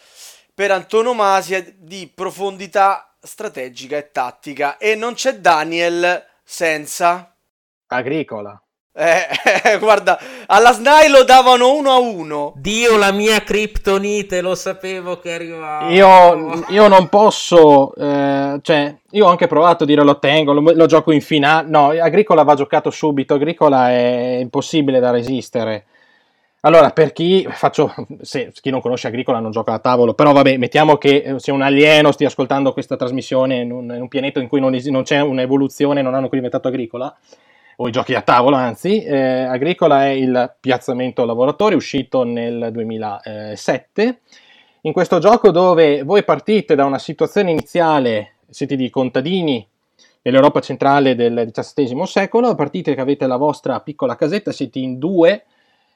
per 0.54 0.70
antonomasia 0.70 1.62
di 1.76 2.10
profondità 2.12 3.14
strategica 3.20 3.98
e 3.98 4.10
tattica. 4.10 4.78
E 4.78 4.94
non 4.94 5.12
c'è 5.12 5.34
Daniel 5.40 6.24
senza... 6.42 7.34
Agricola. 7.88 8.58
Eh, 8.94 9.26
eh, 9.62 9.76
guarda, 9.78 10.18
alla 10.46 10.72
SNAI 10.72 11.10
lo 11.10 11.22
davano 11.24 11.74
uno 11.74 11.90
a 11.90 11.98
uno. 11.98 12.54
Dio, 12.56 12.96
la 12.96 13.12
mia 13.12 13.42
criptonite, 13.42 14.40
lo 14.40 14.54
sapevo 14.54 15.18
che 15.18 15.34
arrivava. 15.34 15.90
Io, 15.90 16.64
io 16.68 16.88
non 16.88 17.10
posso, 17.10 17.94
eh, 17.94 18.58
cioè, 18.62 18.96
io 19.10 19.26
ho 19.26 19.28
anche 19.28 19.48
provato 19.48 19.84
a 19.84 19.86
dire 19.86 20.02
lo 20.02 20.18
tengo, 20.18 20.54
lo, 20.54 20.72
lo 20.72 20.86
gioco 20.86 21.12
in 21.12 21.20
finale. 21.20 21.68
No, 21.68 21.90
Agricola 21.90 22.42
va 22.42 22.54
giocato 22.54 22.88
subito, 22.88 23.34
Agricola 23.34 23.90
è 23.90 24.38
impossibile 24.40 24.98
da 24.98 25.10
resistere. 25.10 25.84
Allora, 26.62 26.90
per 26.90 27.14
chi, 27.14 27.46
faccio, 27.48 27.94
se 28.20 28.52
chi 28.52 28.68
non 28.68 28.82
conosce 28.82 29.06
Agricola 29.06 29.38
non 29.38 29.50
gioca 29.50 29.72
a 29.72 29.78
tavolo, 29.78 30.12
però 30.12 30.32
vabbè, 30.32 30.58
mettiamo 30.58 30.98
che 30.98 31.22
eh, 31.22 31.38
sia 31.38 31.54
un 31.54 31.62
alieno, 31.62 32.12
stia 32.12 32.26
ascoltando 32.26 32.74
questa 32.74 32.96
trasmissione 32.96 33.60
in 33.60 33.72
un, 33.72 33.84
in 33.94 34.02
un 34.02 34.08
pianeta 34.08 34.40
in 34.40 34.48
cui 34.48 34.60
non, 34.60 34.74
es- 34.74 34.84
non, 34.86 35.02
c'è 35.02 35.20
un'evoluzione, 35.20 36.02
non 36.02 36.14
hanno 36.14 36.28
qui 36.28 36.36
inventato 36.36 36.68
Agricola, 36.68 37.16
o 37.76 37.88
i 37.88 37.90
giochi 37.90 38.14
a 38.14 38.20
tavolo, 38.20 38.56
anzi, 38.56 39.02
eh, 39.02 39.16
Agricola 39.16 40.04
è 40.04 40.10
il 40.10 40.54
piazzamento 40.60 41.24
lavoratori 41.24 41.74
uscito 41.74 42.24
nel 42.24 42.68
2007. 42.70 44.20
In 44.82 44.92
questo 44.92 45.18
gioco 45.18 45.50
dove 45.50 46.02
voi 46.02 46.24
partite 46.24 46.74
da 46.74 46.84
una 46.84 46.98
situazione 46.98 47.52
iniziale, 47.52 48.34
siete 48.50 48.76
di 48.76 48.90
contadini 48.90 49.66
nell'Europa 50.20 50.60
centrale 50.60 51.14
del 51.14 51.50
XVII 51.50 52.06
secolo, 52.06 52.54
partite 52.54 52.94
che 52.94 53.00
avete 53.00 53.26
la 53.26 53.36
vostra 53.36 53.80
piccola 53.80 54.14
casetta, 54.14 54.52
siete 54.52 54.78
in 54.78 54.98
due, 54.98 55.44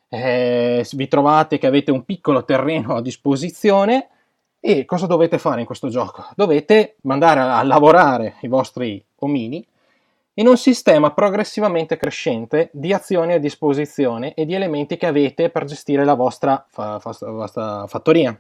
eh, 0.08 0.86
vi 0.92 1.08
trovate 1.08 1.58
che 1.58 1.66
avete 1.66 1.90
un 1.90 2.04
piccolo 2.04 2.44
terreno 2.44 2.94
a 2.94 3.02
disposizione 3.02 4.08
e 4.60 4.84
cosa 4.84 5.06
dovete 5.06 5.38
fare 5.38 5.60
in 5.60 5.66
questo 5.66 5.88
gioco? 5.88 6.24
Dovete 6.34 6.96
mandare 7.02 7.40
a, 7.40 7.62
lavorare 7.62 8.36
i 8.40 8.48
vostri 8.48 9.04
omini 9.16 9.62
in 10.34 10.46
un 10.46 10.56
sistema 10.56 11.12
progressivamente 11.12 11.96
crescente 11.96 12.70
di 12.72 12.92
azioni 12.92 13.34
a 13.34 13.38
disposizione 13.38 14.34
e 14.34 14.46
di 14.46 14.54
elementi 14.54 14.96
che 14.96 15.06
avete 15.06 15.50
per 15.50 15.64
gestire 15.64 16.04
la 16.04 16.14
vostra, 16.14 16.64
fa, 16.68 16.98
fa, 16.98 17.14
vostra 17.30 17.86
fattoria. 17.86 18.38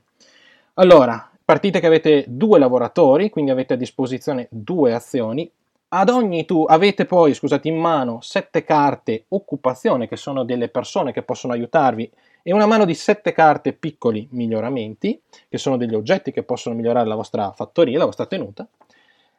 Allora, 0.74 1.30
partite 1.44 1.78
che 1.78 1.86
avete 1.86 2.24
due 2.26 2.58
lavoratori, 2.58 3.30
quindi 3.30 3.50
avete 3.50 3.74
a 3.74 3.76
disposizione 3.76 4.48
due 4.50 4.94
azioni, 4.94 5.50
ad 5.96 6.08
ogni 6.08 6.44
tu 6.44 6.64
avete 6.68 7.04
poi, 7.04 7.34
scusate, 7.34 7.68
in 7.68 7.76
mano 7.76 8.18
sette 8.20 8.64
carte 8.64 9.26
occupazione, 9.28 10.08
che 10.08 10.16
sono 10.16 10.42
delle 10.44 10.68
persone 10.68 11.12
che 11.12 11.22
possono 11.22 11.52
aiutarvi, 11.52 12.10
e 12.42 12.52
una 12.52 12.66
mano 12.66 12.84
di 12.84 12.94
sette 12.94 13.32
carte 13.32 13.72
piccoli 13.72 14.26
miglioramenti, 14.32 15.20
che 15.48 15.56
sono 15.56 15.76
degli 15.76 15.94
oggetti 15.94 16.32
che 16.32 16.42
possono 16.42 16.74
migliorare 16.74 17.06
la 17.06 17.14
vostra 17.14 17.52
fattoria, 17.52 17.96
la 17.96 18.06
vostra 18.06 18.26
tenuta. 18.26 18.66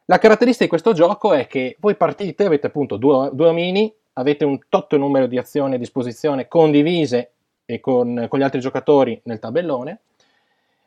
La 0.06 0.18
caratteristica 0.18 0.64
di 0.64 0.70
questo 0.70 0.94
gioco 0.94 1.34
è 1.34 1.46
che 1.46 1.76
voi 1.78 1.94
partite, 1.94 2.46
avete 2.46 2.68
appunto 2.68 2.96
due, 2.96 3.28
due 3.32 3.48
omini, 3.48 3.92
avete 4.14 4.46
un 4.46 4.58
tot 4.70 4.96
numero 4.96 5.26
di 5.26 5.36
azioni 5.36 5.74
a 5.74 5.78
disposizione 5.78 6.48
condivise 6.48 7.32
e 7.66 7.80
con, 7.80 8.26
con 8.30 8.38
gli 8.38 8.42
altri 8.42 8.60
giocatori 8.60 9.20
nel 9.24 9.40
tabellone, 9.40 10.00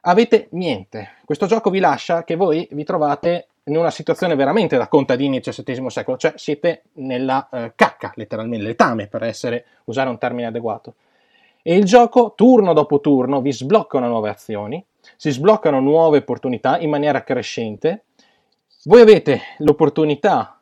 avete 0.01 0.47
niente. 0.51 1.17
Questo 1.25 1.45
gioco 1.45 1.69
vi 1.69 1.79
lascia 1.79 2.23
che 2.23 2.35
voi 2.35 2.67
vi 2.71 2.83
trovate 2.83 3.49
in 3.69 3.77
una 3.77 3.91
situazione 3.91 4.35
veramente 4.35 4.77
da 4.77 4.87
contadini 4.87 5.39
del 5.39 5.53
XVII 5.53 5.89
secolo, 5.89 6.17
cioè 6.17 6.33
siete 6.35 6.83
nella 6.93 7.47
eh, 7.51 7.73
cacca, 7.75 8.11
letteralmente, 8.15 8.65
letame 8.65 9.07
per 9.07 9.23
essere, 9.23 9.65
usare 9.85 10.09
un 10.09 10.17
termine 10.17 10.47
adeguato. 10.47 10.95
E 11.61 11.75
il 11.75 11.85
gioco, 11.85 12.33
turno 12.35 12.73
dopo 12.73 12.99
turno, 12.99 13.41
vi 13.41 13.53
sbloccano 13.53 14.07
nuove 14.07 14.29
azioni, 14.29 14.83
si 15.15 15.29
sbloccano 15.29 15.79
nuove 15.79 16.19
opportunità 16.19 16.79
in 16.79 16.89
maniera 16.89 17.23
crescente. 17.23 18.05
Voi 18.85 19.01
avete 19.01 19.41
l'opportunità, 19.59 20.59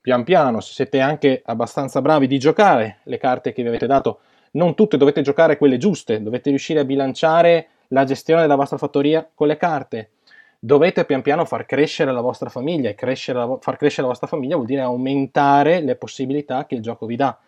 pian 0.00 0.24
piano, 0.24 0.60
se 0.60 0.72
siete 0.72 1.00
anche 1.00 1.42
abbastanza 1.44 2.02
bravi, 2.02 2.26
di 2.26 2.38
giocare 2.38 3.00
le 3.04 3.18
carte 3.18 3.52
che 3.52 3.62
vi 3.62 3.68
avete 3.68 3.86
dato. 3.86 4.20
Non 4.52 4.74
tutte 4.74 4.96
dovete 4.96 5.22
giocare 5.22 5.58
quelle 5.58 5.76
giuste, 5.76 6.22
dovete 6.22 6.48
riuscire 6.48 6.80
a 6.80 6.84
bilanciare 6.84 7.68
la 7.88 8.04
gestione 8.04 8.40
della 8.40 8.56
vostra 8.56 8.78
fattoria 8.78 9.28
con 9.32 9.46
le 9.46 9.56
carte 9.56 10.10
dovete 10.58 11.04
pian 11.04 11.22
piano 11.22 11.44
far 11.44 11.66
crescere 11.66 12.12
la 12.12 12.20
vostra 12.20 12.48
famiglia 12.48 12.90
e 12.90 12.94
crescere 12.94 13.38
la, 13.38 13.58
far 13.60 13.76
crescere 13.76 14.02
la 14.02 14.08
vostra 14.08 14.26
famiglia 14.26 14.56
vuol 14.56 14.66
dire 14.66 14.80
aumentare 14.80 15.80
le 15.80 15.96
possibilità 15.96 16.66
che 16.66 16.74
il 16.74 16.82
gioco 16.82 17.06
vi 17.06 17.16
dà 17.16 17.38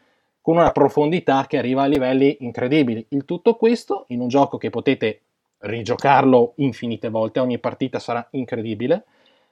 con 0.41 0.57
una 0.57 0.71
profondità 0.71 1.47
che 1.47 1.59
arriva 1.59 1.83
a 1.83 1.87
livelli 1.87 2.39
incredibili. 2.41 3.05
Il 3.11 3.25
tutto 3.25 3.57
questo 3.57 4.05
in 4.09 4.21
un 4.21 4.29
gioco 4.29 4.57
che 4.57 4.71
potete 4.71 5.21
rigiocarlo 5.59 6.55
infinite 6.57 7.11
volte, 7.11 7.41
ogni 7.41 7.59
partita 7.59 7.99
sarà 7.99 8.27
incredibile, 8.31 9.05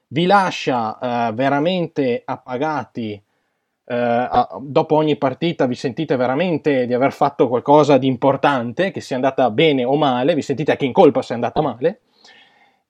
vi 0.09 0.25
lascia 0.25 0.99
eh, 1.29 1.33
veramente 1.35 2.23
appagati. 2.25 3.23
Eh, 3.91 4.29
dopo 4.61 4.95
ogni 4.95 5.17
partita 5.17 5.67
vi 5.67 5.75
sentite 5.75 6.17
veramente 6.17 6.87
di 6.87 6.95
aver 6.95 7.13
fatto 7.13 7.49
qualcosa 7.49 7.99
di 7.99 8.07
importante, 8.07 8.91
che 8.91 9.01
sia 9.01 9.17
andata 9.17 9.51
bene 9.51 9.85
o 9.85 9.97
male, 9.97 10.35
vi 10.35 10.43
sentite 10.43 10.71
anche 10.71 10.87
in 10.87 10.93
colpa 10.93 11.21
se 11.21 11.33
è 11.33 11.35
andata 11.35 11.61
male, 11.61 12.01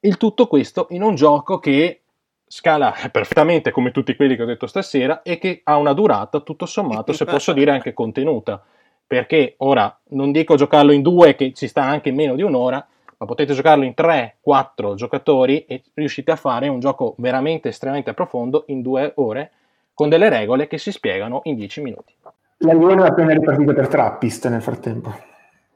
il 0.01 0.17
tutto 0.17 0.47
questo 0.47 0.87
in 0.91 1.03
un 1.03 1.15
gioco 1.15 1.59
che 1.59 2.03
scala 2.47 2.95
perfettamente 3.13 3.71
come 3.71 3.91
tutti 3.91 4.17
quelli 4.17 4.37
che 4.37 4.43
ho 4.43 4.47
detto 4.47 4.67
stasera 4.67 5.23
e 5.23 5.39
che 5.39 5.61
ha 5.65 5.77
una 5.77 5.93
durata 5.93 6.41
tutto 6.41 6.67
sommato, 6.67 7.13
se 7.13 7.25
posso 7.25 7.53
dire, 7.53 7.71
anche 7.71 7.93
contenuta. 7.93 8.63
Perché 9.07 9.55
ora 9.59 9.99
non 10.11 10.33
dico 10.33 10.57
giocarlo 10.57 10.93
in 10.93 11.01
due, 11.01 11.35
che 11.35 11.53
ci 11.55 11.67
sta 11.67 11.83
anche 11.83 12.11
in 12.11 12.15
meno 12.15 12.35
di 12.35 12.43
un'ora, 12.43 12.87
ma 13.17 13.27
potete 13.27 13.55
giocarlo 13.55 13.85
in 13.85 13.95
3-4 13.97 14.95
giocatori 14.95 15.65
e 15.65 15.83
riuscite 15.95 16.31
a 16.31 16.37
fare 16.37 16.69
un 16.69 16.79
gioco 16.79 17.15
veramente 17.19 17.71
estremamente 17.71 18.13
profondo 18.13 18.65
in 18.69 18.83
due 18.83 19.13
ore 19.17 19.53
con 19.95 20.09
delle 20.09 20.29
regole 20.29 20.69
che 20.69 20.79
si 20.79 20.93
spiegano 20.93 21.41
in 21.45 21.57
10 21.57 21.81
minuti. 21.81 22.15
La 22.59 22.75
Lione 22.75 23.05
è 23.05 23.09
appena 23.09 23.33
ripartita 23.33 23.73
per 23.73 23.89
Trappist 23.89 24.49
nel 24.49 24.63
frattempo, 24.63 25.13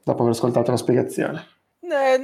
dopo 0.02 0.20
aver 0.22 0.34
ascoltato 0.34 0.70
la 0.70 0.76
spiegazione. 0.76 1.46
Eh, 1.80 2.18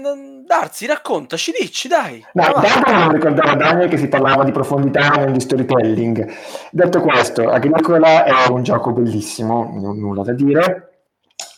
Darzi, 0.49 0.87
raccontaci, 0.87 1.53
dici, 1.61 1.89
dai. 1.89 2.25
No, 2.33 2.45
intanto 2.47 2.91
non 2.91 3.13
ricordavo 3.13 3.55
Daniel 3.55 3.91
che 3.91 3.99
si 3.99 4.09
parlava 4.09 4.45
di 4.45 4.51
profondità 4.51 5.27
e 5.27 5.31
di 5.31 5.41
storytelling. 5.41 6.27
Detto 6.71 7.03
questo, 7.03 7.51
Agricola 7.51 8.25
è 8.25 8.49
un 8.49 8.63
gioco 8.63 8.93
bellissimo, 8.93 9.71
non 9.75 9.99
nulla 9.99 10.23
da 10.23 10.33
dire. 10.33 11.03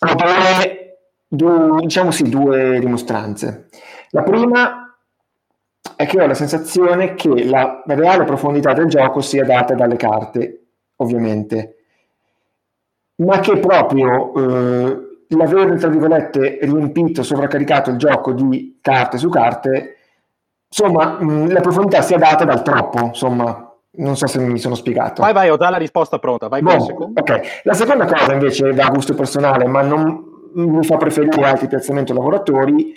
Ha 0.00 0.14
due, 1.28 1.76
diciamo 1.82 2.10
sì, 2.10 2.28
due 2.28 2.80
dimostranze. 2.80 3.68
La 4.10 4.24
prima 4.24 4.98
è 5.94 6.04
che 6.06 6.20
ho 6.20 6.26
la 6.26 6.34
sensazione 6.34 7.14
che 7.14 7.44
la 7.44 7.84
reale 7.86 8.24
profondità 8.24 8.72
del 8.72 8.88
gioco 8.88 9.20
sia 9.20 9.44
data 9.44 9.72
dalle 9.74 9.94
carte, 9.94 10.64
ovviamente, 10.96 11.76
ma 13.22 13.38
che 13.38 13.56
proprio... 13.56 14.34
Eh, 14.34 15.08
l'aver, 15.36 15.78
tra 15.78 15.88
virgolette, 15.88 16.58
riempito, 16.62 17.22
sovraccaricato 17.22 17.90
il 17.90 17.96
gioco 17.96 18.32
di 18.32 18.78
carte 18.80 19.18
su 19.18 19.28
carte, 19.28 19.96
insomma, 20.68 21.18
mh, 21.20 21.52
la 21.52 21.60
profondità 21.60 22.02
sia 22.02 22.18
data 22.18 22.44
dal 22.44 22.62
troppo, 22.62 23.06
insomma, 23.06 23.70
Non 23.92 24.16
so 24.16 24.28
se 24.28 24.38
mi 24.38 24.58
sono 24.60 24.76
spiegato. 24.76 25.20
Vai, 25.20 25.32
vai, 25.32 25.50
ho 25.50 25.56
già 25.56 25.68
la 25.68 25.76
risposta 25.76 26.20
pronta. 26.20 26.46
Vai 26.46 26.62
boh, 26.62 27.12
ok. 27.14 27.62
La 27.64 27.74
seconda 27.74 28.06
cosa 28.06 28.32
invece 28.32 28.72
da 28.72 28.88
gusto 28.88 29.14
personale, 29.14 29.66
ma 29.66 29.82
non 29.82 30.24
mi 30.52 30.84
fa 30.84 30.96
preferire 30.96 31.44
altri 31.44 31.66
piazzamenti 31.66 32.12
lavoratori, 32.12 32.94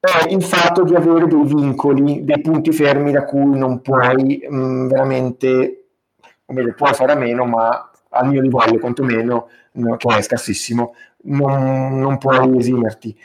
è 0.00 0.32
il 0.32 0.42
fatto 0.42 0.82
di 0.82 0.94
avere 0.94 1.26
dei 1.26 1.44
vincoli, 1.44 2.24
dei 2.24 2.40
punti 2.40 2.72
fermi 2.72 3.12
da 3.12 3.24
cui 3.24 3.56
non 3.58 3.82
puoi 3.82 4.46
mh, 4.48 4.56
mm, 4.56 4.88
veramente, 4.88 5.84
o 6.46 6.52
meglio, 6.54 6.72
puoi 6.74 6.94
fare 6.94 7.12
a 7.12 7.16
meno, 7.16 7.44
ma 7.44 7.90
al 8.08 8.28
mio 8.28 8.40
livello 8.40 8.78
quantomeno, 8.78 9.48
no, 9.72 9.96
che 9.96 10.16
è 10.16 10.22
scarsissimo, 10.22 10.94
non, 11.22 11.98
non 11.98 12.18
puoi 12.18 12.56
esimerti. 12.58 13.16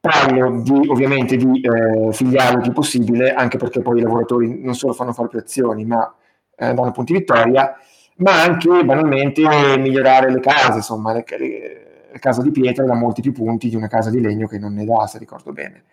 Parlo 0.00 0.60
di, 0.62 0.88
ovviamente 0.88 1.36
di 1.36 1.60
eh, 1.60 2.12
filiali 2.12 2.56
il 2.56 2.62
più 2.62 2.72
possibile, 2.72 3.32
anche 3.32 3.58
perché 3.58 3.82
poi 3.82 3.98
i 3.98 4.02
lavoratori 4.02 4.62
non 4.62 4.74
solo 4.74 4.92
fanno 4.92 5.12
fare 5.12 5.28
più 5.28 5.38
azioni, 5.38 5.84
ma 5.84 6.14
eh, 6.56 6.72
danno 6.72 6.92
punti 6.92 7.12
vittoria, 7.12 7.74
ma 8.16 8.42
anche 8.42 8.84
banalmente 8.84 9.42
migliorare 9.78 10.30
le 10.30 10.40
case, 10.40 10.76
insomma, 10.76 11.12
le, 11.12 11.24
le, 11.36 12.08
la 12.12 12.18
casa 12.18 12.42
di 12.42 12.50
pietra 12.50 12.84
dà 12.84 12.94
molti 12.94 13.22
più 13.22 13.32
punti 13.32 13.68
di 13.68 13.76
una 13.76 13.88
casa 13.88 14.10
di 14.10 14.20
legno 14.20 14.46
che 14.46 14.58
non 14.58 14.74
ne 14.74 14.84
dà, 14.84 15.06
se 15.06 15.18
ricordo 15.18 15.52
bene. 15.52 15.84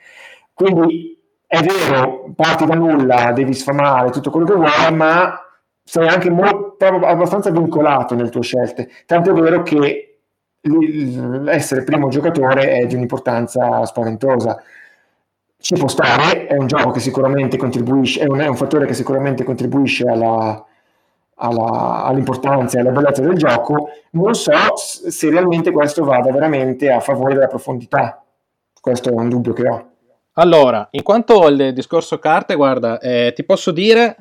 Quindi 0.53 1.19
è 1.47 1.59
vero, 1.61 2.31
parti 2.35 2.65
da 2.65 2.75
nulla, 2.75 3.31
devi 3.31 3.53
sfamare 3.53 4.11
tutto 4.11 4.29
quello 4.29 4.45
che 4.45 4.53
vuoi, 4.53 4.93
ma 4.93 5.39
sei 5.83 6.07
anche 6.07 6.29
molto, 6.29 6.85
abbastanza 6.85 7.49
vincolato 7.51 8.15
nelle 8.15 8.29
tue 8.29 8.41
scelte. 8.41 8.89
Tanto 9.05 9.31
è 9.31 9.33
vero 9.39 9.63
che 9.63 10.14
essere 11.47 11.83
primo 11.83 12.09
giocatore 12.09 12.71
è 12.71 12.85
di 12.85 12.95
un'importanza 12.95 13.85
spaventosa. 13.85 14.61
Ci 15.57 15.75
può 15.75 15.87
stare, 15.87 16.47
è 16.47 16.57
un 16.57 16.67
gioco 16.67 16.91
che 16.91 16.99
sicuramente 16.99 17.57
contribuisce, 17.57 18.21
è 18.21 18.27
un, 18.27 18.39
è 18.39 18.47
un 18.47 18.55
fattore 18.55 18.85
che 18.85 18.93
sicuramente 18.93 19.43
contribuisce 19.43 20.07
alla, 20.07 20.63
alla, 21.35 22.03
all'importanza 22.03 22.77
e 22.77 22.81
alla 22.81 22.91
bellezza 22.91 23.21
del 23.21 23.35
gioco, 23.35 23.89
non 24.11 24.35
so 24.35 24.51
se 24.75 25.29
realmente 25.29 25.71
questo 25.71 26.03
vada 26.03 26.31
veramente 26.31 26.91
a 26.91 26.99
favore 26.99 27.33
della 27.33 27.47
profondità. 27.47 28.23
Questo 28.79 29.09
è 29.09 29.13
un 29.13 29.29
dubbio 29.29 29.53
che 29.53 29.67
ho. 29.67 29.89
Allora, 30.33 30.87
in 30.91 31.01
quanto 31.01 31.43
al 31.43 31.71
discorso 31.73 32.19
carte, 32.19 32.55
guarda, 32.55 32.99
eh, 32.99 33.31
ti 33.33 33.43
posso 33.43 33.71
dire, 33.71 34.17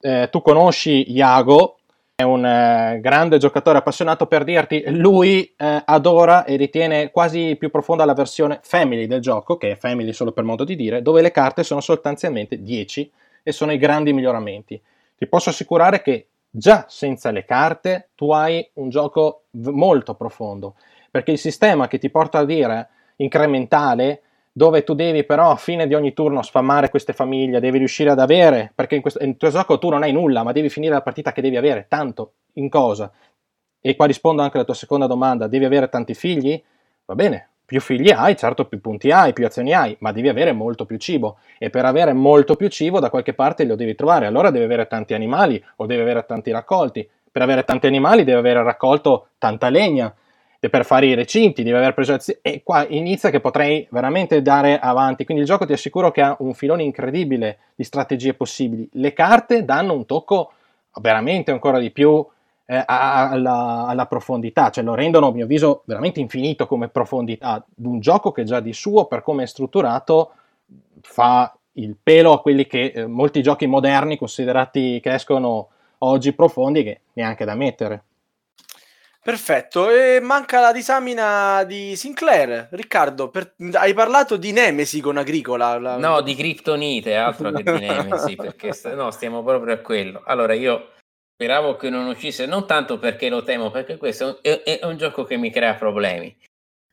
eh, 0.00 0.28
tu 0.30 0.40
conosci 0.42 1.12
Iago, 1.12 1.79
un 2.22 2.44
eh, 2.44 2.98
grande 3.00 3.38
giocatore 3.38 3.78
appassionato 3.78 4.26
per 4.26 4.44
dirti, 4.44 4.82
lui 4.86 5.52
eh, 5.56 5.82
adora 5.84 6.44
e 6.44 6.56
ritiene 6.56 7.10
quasi 7.10 7.56
più 7.58 7.70
profonda 7.70 8.04
la 8.04 8.14
versione 8.14 8.60
family 8.62 9.06
del 9.06 9.20
gioco, 9.20 9.56
che 9.56 9.72
è 9.72 9.76
family 9.76 10.12
solo 10.12 10.32
per 10.32 10.44
modo 10.44 10.64
di 10.64 10.76
dire, 10.76 11.02
dove 11.02 11.22
le 11.22 11.30
carte 11.30 11.62
sono 11.62 11.80
sostanzialmente 11.80 12.62
10 12.62 13.10
e 13.42 13.52
sono 13.52 13.72
i 13.72 13.78
grandi 13.78 14.12
miglioramenti. 14.12 14.80
Ti 15.16 15.26
posso 15.26 15.50
assicurare 15.50 16.02
che 16.02 16.28
già 16.50 16.86
senza 16.88 17.30
le 17.30 17.44
carte 17.44 18.10
tu 18.14 18.32
hai 18.32 18.68
un 18.74 18.88
gioco 18.88 19.44
molto 19.52 20.14
profondo, 20.14 20.74
perché 21.10 21.32
il 21.32 21.38
sistema 21.38 21.88
che 21.88 21.98
ti 21.98 22.10
porta 22.10 22.38
a 22.38 22.44
dire 22.44 22.88
incrementale 23.16 24.22
dove 24.52 24.82
tu 24.82 24.94
devi 24.94 25.24
però 25.24 25.50
a 25.50 25.56
fine 25.56 25.86
di 25.86 25.94
ogni 25.94 26.12
turno 26.12 26.42
sfamare 26.42 26.90
queste 26.90 27.12
famiglie, 27.12 27.60
devi 27.60 27.78
riuscire 27.78 28.10
ad 28.10 28.18
avere, 28.18 28.72
perché 28.74 28.96
in, 28.96 29.00
questo, 29.00 29.22
in 29.22 29.36
tuo 29.36 29.50
gioco 29.50 29.78
tu 29.78 29.88
non 29.88 30.02
hai 30.02 30.12
nulla, 30.12 30.42
ma 30.42 30.52
devi 30.52 30.68
finire 30.68 30.94
la 30.94 31.02
partita 31.02 31.32
che 31.32 31.40
devi 31.40 31.56
avere, 31.56 31.86
tanto, 31.88 32.32
in 32.54 32.68
cosa? 32.68 33.10
E 33.80 33.96
qua 33.96 34.06
rispondo 34.06 34.42
anche 34.42 34.56
alla 34.56 34.66
tua 34.66 34.74
seconda 34.74 35.06
domanda, 35.06 35.46
devi 35.46 35.64
avere 35.64 35.88
tanti 35.88 36.14
figli? 36.14 36.60
Va 37.06 37.14
bene, 37.14 37.48
più 37.64 37.80
figli 37.80 38.10
hai, 38.10 38.36
certo 38.36 38.64
più 38.64 38.80
punti 38.80 39.12
hai, 39.12 39.32
più 39.32 39.46
azioni 39.46 39.72
hai, 39.72 39.96
ma 40.00 40.10
devi 40.10 40.28
avere 40.28 40.50
molto 40.52 40.84
più 40.84 40.96
cibo 40.96 41.38
e 41.56 41.70
per 41.70 41.84
avere 41.84 42.12
molto 42.12 42.56
più 42.56 42.66
cibo 42.66 42.98
da 42.98 43.10
qualche 43.10 43.32
parte 43.32 43.64
lo 43.64 43.76
devi 43.76 43.94
trovare, 43.94 44.26
allora 44.26 44.50
devi 44.50 44.64
avere 44.64 44.88
tanti 44.88 45.14
animali 45.14 45.64
o 45.76 45.86
devi 45.86 46.00
avere 46.00 46.26
tanti 46.26 46.50
raccolti. 46.50 47.08
Per 47.30 47.40
avere 47.40 47.62
tanti 47.62 47.86
animali 47.86 48.24
devi 48.24 48.36
avere 48.36 48.64
raccolto 48.64 49.28
tanta 49.38 49.68
legna, 49.68 50.12
per 50.68 50.84
fare 50.84 51.06
i 51.06 51.14
recinti, 51.14 51.62
devi 51.62 51.76
aver 51.76 51.94
preso 51.94 52.18
e 52.42 52.62
qua 52.62 52.86
inizia 52.86 53.30
che 53.30 53.40
potrei 53.40 53.86
veramente 53.90 54.42
dare 54.42 54.78
avanti. 54.78 55.24
Quindi 55.24 55.42
il 55.42 55.48
gioco 55.48 55.64
ti 55.64 55.72
assicuro 55.72 56.10
che 56.10 56.20
ha 56.20 56.36
un 56.40 56.52
filone 56.52 56.82
incredibile 56.82 57.58
di 57.74 57.84
strategie 57.84 58.34
possibili. 58.34 58.86
Le 58.92 59.14
carte 59.14 59.64
danno 59.64 59.94
un 59.94 60.04
tocco 60.04 60.52
veramente 61.00 61.50
ancora 61.50 61.78
di 61.78 61.90
più 61.90 62.26
eh, 62.66 62.82
alla, 62.86 63.86
alla, 63.86 64.06
profondità, 64.06 64.70
cioè 64.70 64.84
lo 64.84 64.94
rendono 64.94 65.28
a 65.28 65.32
mio 65.32 65.44
avviso 65.44 65.82
veramente 65.86 66.20
infinito 66.20 66.66
come 66.66 66.88
profondità 66.88 67.64
di 67.74 67.86
un 67.86 68.00
gioco 68.00 68.30
che 68.30 68.44
già 68.44 68.60
di 68.60 68.74
suo, 68.74 69.06
per 69.06 69.22
come 69.22 69.44
è 69.44 69.46
strutturato, 69.46 70.32
fa 71.00 71.56
il 71.74 71.96
pelo 72.00 72.32
a 72.32 72.40
quelli 72.40 72.66
che 72.66 72.92
eh, 72.94 73.06
molti 73.06 73.42
giochi 73.42 73.66
moderni 73.66 74.18
considerati 74.18 75.00
che 75.00 75.14
escono 75.14 75.68
oggi 75.98 76.32
profondi 76.32 76.82
che 76.82 77.00
neanche 77.14 77.44
da 77.44 77.54
mettere. 77.54 78.04
Perfetto, 79.22 79.90
e 79.90 80.18
manca 80.20 80.60
la 80.60 80.72
disamina 80.72 81.62
di 81.64 81.94
Sinclair. 81.94 82.68
Riccardo, 82.70 83.28
per... 83.28 83.54
hai 83.72 83.92
parlato 83.92 84.38
di 84.38 84.50
Nemesi 84.50 85.02
con 85.02 85.18
Agricola? 85.18 85.78
La... 85.78 85.96
No, 85.98 86.22
di 86.22 86.34
Kryptonite, 86.34 87.14
altro 87.16 87.52
che 87.52 87.62
di 87.62 87.86
Nemesi, 87.86 88.34
perché 88.34 88.72
st- 88.72 88.94
no, 88.94 89.10
stiamo 89.10 89.44
proprio 89.44 89.74
a 89.74 89.78
quello. 89.78 90.22
Allora, 90.24 90.54
io 90.54 90.92
speravo 91.34 91.76
che 91.76 91.90
non 91.90 92.06
uscisse, 92.06 92.46
non 92.46 92.66
tanto 92.66 92.98
perché 92.98 93.28
lo 93.28 93.42
temo, 93.42 93.70
perché 93.70 93.98
questo 93.98 94.42
è, 94.42 94.62
è 94.62 94.86
un 94.86 94.96
gioco 94.96 95.24
che 95.24 95.36
mi 95.36 95.50
crea 95.50 95.74
problemi. 95.74 96.34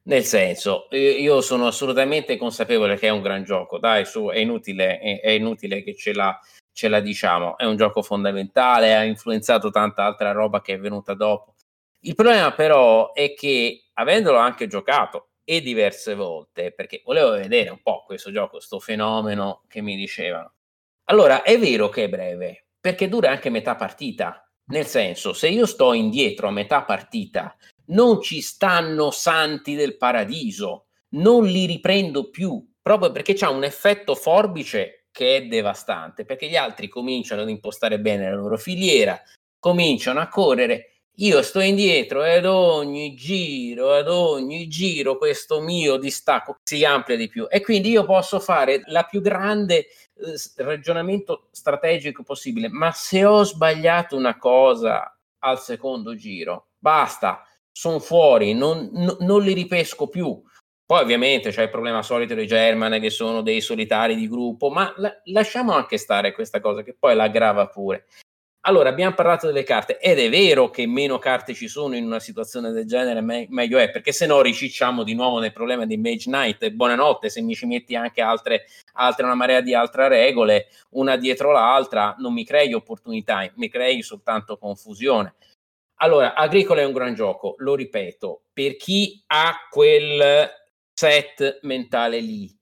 Nel 0.03 0.25
senso, 0.25 0.87
io 0.91 1.39
sono 1.39 1.67
assolutamente 1.67 2.35
consapevole 2.35 2.97
che 2.97 3.07
è 3.07 3.11
un 3.11 3.21
gran 3.21 3.43
gioco, 3.43 3.77
dai, 3.77 4.05
su, 4.05 4.27
è 4.27 4.37
inutile, 4.37 4.99
è, 4.99 5.21
è 5.21 5.29
inutile 5.29 5.81
che 5.81 5.95
ce 5.95 6.13
la, 6.13 6.37
ce 6.73 6.89
la 6.89 6.99
diciamo. 6.99 7.57
È 7.57 7.63
un 7.63 7.77
gioco 7.77 8.01
fondamentale, 8.01 8.95
ha 8.95 9.03
influenzato 9.03 9.69
tanta 9.69 10.03
altra 10.03 10.33
roba 10.33 10.59
che 10.61 10.73
è 10.73 10.79
venuta 10.79 11.13
dopo 11.13 11.55
il 12.01 12.15
problema 12.15 12.53
però 12.53 13.13
è 13.13 13.33
che 13.33 13.89
avendolo 13.93 14.37
anche 14.37 14.67
giocato 14.67 15.29
e 15.43 15.61
diverse 15.61 16.13
volte, 16.13 16.73
perché 16.73 17.01
volevo 17.05 17.31
vedere 17.31 17.69
un 17.69 17.81
po' 17.81 18.03
questo 18.05 18.31
gioco, 18.31 18.57
questo 18.57 18.79
fenomeno 18.79 19.63
che 19.67 19.81
mi 19.81 19.95
dicevano. 19.95 20.53
Allora, 21.05 21.41
è 21.41 21.57
vero 21.57 21.87
che 21.87 22.03
è 22.03 22.09
breve, 22.09 22.67
perché 22.79 23.07
dura 23.07 23.29
anche 23.29 23.49
metà 23.49 23.75
partita. 23.75 24.41
Nel 24.65 24.85
senso, 24.85 25.31
se 25.31 25.47
io 25.47 25.65
sto 25.65 25.93
indietro 25.93 26.49
a 26.49 26.51
metà 26.51 26.83
partita, 26.83 27.55
non 27.87 28.21
ci 28.21 28.41
stanno 28.41 29.11
santi 29.11 29.75
del 29.75 29.95
paradiso, 29.95 30.87
non 31.11 31.45
li 31.45 31.65
riprendo 31.65 32.29
più, 32.29 32.73
proprio 32.81 33.11
perché 33.13 33.33
c'è 33.33 33.47
un 33.47 33.63
effetto 33.63 34.13
forbice 34.15 35.07
che 35.11 35.37
è 35.37 35.45
devastante, 35.45 36.25
perché 36.25 36.49
gli 36.49 36.57
altri 36.57 36.89
cominciano 36.89 37.43
ad 37.43 37.49
impostare 37.49 38.01
bene 38.01 38.29
la 38.29 38.35
loro 38.35 38.57
filiera, 38.57 39.17
cominciano 39.57 40.19
a 40.19 40.27
correre 40.27 40.96
io 41.19 41.41
sto 41.41 41.59
indietro 41.61 42.23
ed 42.23 42.45
ogni 42.45 43.15
giro, 43.15 43.93
ad 43.93 44.07
ogni 44.07 44.67
giro 44.67 45.17
questo 45.17 45.59
mio 45.61 45.97
distacco 45.97 46.57
si 46.63 46.85
amplia 46.85 47.15
di 47.15 47.27
più 47.27 47.47
e 47.49 47.61
quindi 47.61 47.89
io 47.89 48.05
posso 48.05 48.39
fare 48.39 48.81
la 48.85 49.03
più 49.03 49.21
grande 49.21 49.77
eh, 49.77 49.87
ragionamento 50.57 51.47
strategico 51.51 52.21
possibile, 52.21 52.69
ma 52.69 52.91
se 52.91 53.25
ho 53.25 53.43
sbagliato 53.43 54.15
una 54.15 54.37
cosa 54.37 55.17
al 55.39 55.59
secondo 55.59 56.15
giro, 56.15 56.67
basta, 56.77 57.43
sono 57.71 57.99
fuori, 57.99 58.53
non, 58.53 58.89
no, 58.93 59.17
non 59.19 59.41
li 59.41 59.53
ripesco 59.53 60.07
più. 60.07 60.39
Poi 60.85 61.01
ovviamente 61.01 61.49
c'è 61.49 61.63
il 61.63 61.69
problema 61.69 62.01
solito 62.01 62.33
dei 62.33 62.47
German 62.47 62.99
che 63.01 63.09
sono 63.09 63.41
dei 63.41 63.59
solitari 63.59 64.15
di 64.15 64.27
gruppo, 64.29 64.69
ma 64.69 64.93
la, 64.97 65.13
lasciamo 65.25 65.73
anche 65.73 65.97
stare 65.97 66.31
questa 66.31 66.59
cosa 66.59 66.81
che 66.81 66.95
poi 66.97 67.15
l'aggrava 67.15 67.67
pure. 67.67 68.05
Allora, 68.67 68.89
abbiamo 68.89 69.15
parlato 69.15 69.47
delle 69.47 69.63
carte 69.63 69.97
ed 69.97 70.19
è 70.19 70.29
vero 70.29 70.69
che 70.69 70.85
meno 70.85 71.19
carte 71.19 71.53
ci 71.53 71.69
sono 71.69 71.95
in 71.95 72.03
una 72.03 72.19
situazione 72.19 72.71
del 72.71 72.85
genere, 72.85 73.21
me- 73.21 73.47
meglio 73.49 73.77
è, 73.77 73.89
perché 73.89 74.11
se 74.11 74.25
no 74.25 74.41
ricicciamo 74.41 75.03
di 75.03 75.13
nuovo 75.13 75.39
nel 75.39 75.53
problema 75.53 75.85
di 75.85 75.95
Mage 75.95 76.29
Knight 76.29 76.69
buonanotte 76.71 77.29
se 77.29 77.39
mi 77.41 77.55
ci 77.55 77.65
metti 77.65 77.95
anche 77.95 78.19
altre, 78.19 78.65
altre, 78.95 79.23
una 79.23 79.35
marea 79.35 79.61
di 79.61 79.73
altre 79.73 80.09
regole, 80.09 80.67
una 80.89 81.15
dietro 81.15 81.53
l'altra, 81.53 82.13
non 82.17 82.33
mi 82.33 82.43
crei 82.43 82.73
opportunità, 82.73 83.49
mi 83.55 83.69
crei 83.69 84.01
soltanto 84.01 84.57
confusione. 84.57 85.35
Allora, 86.01 86.35
Agricola 86.35 86.81
è 86.81 86.85
un 86.85 86.91
gran 86.91 87.13
gioco, 87.13 87.55
lo 87.59 87.73
ripeto, 87.73 88.47
per 88.51 88.75
chi 88.75 89.23
ha 89.27 89.65
quel 89.69 90.49
set 90.93 91.59
mentale 91.61 92.19
lì, 92.19 92.53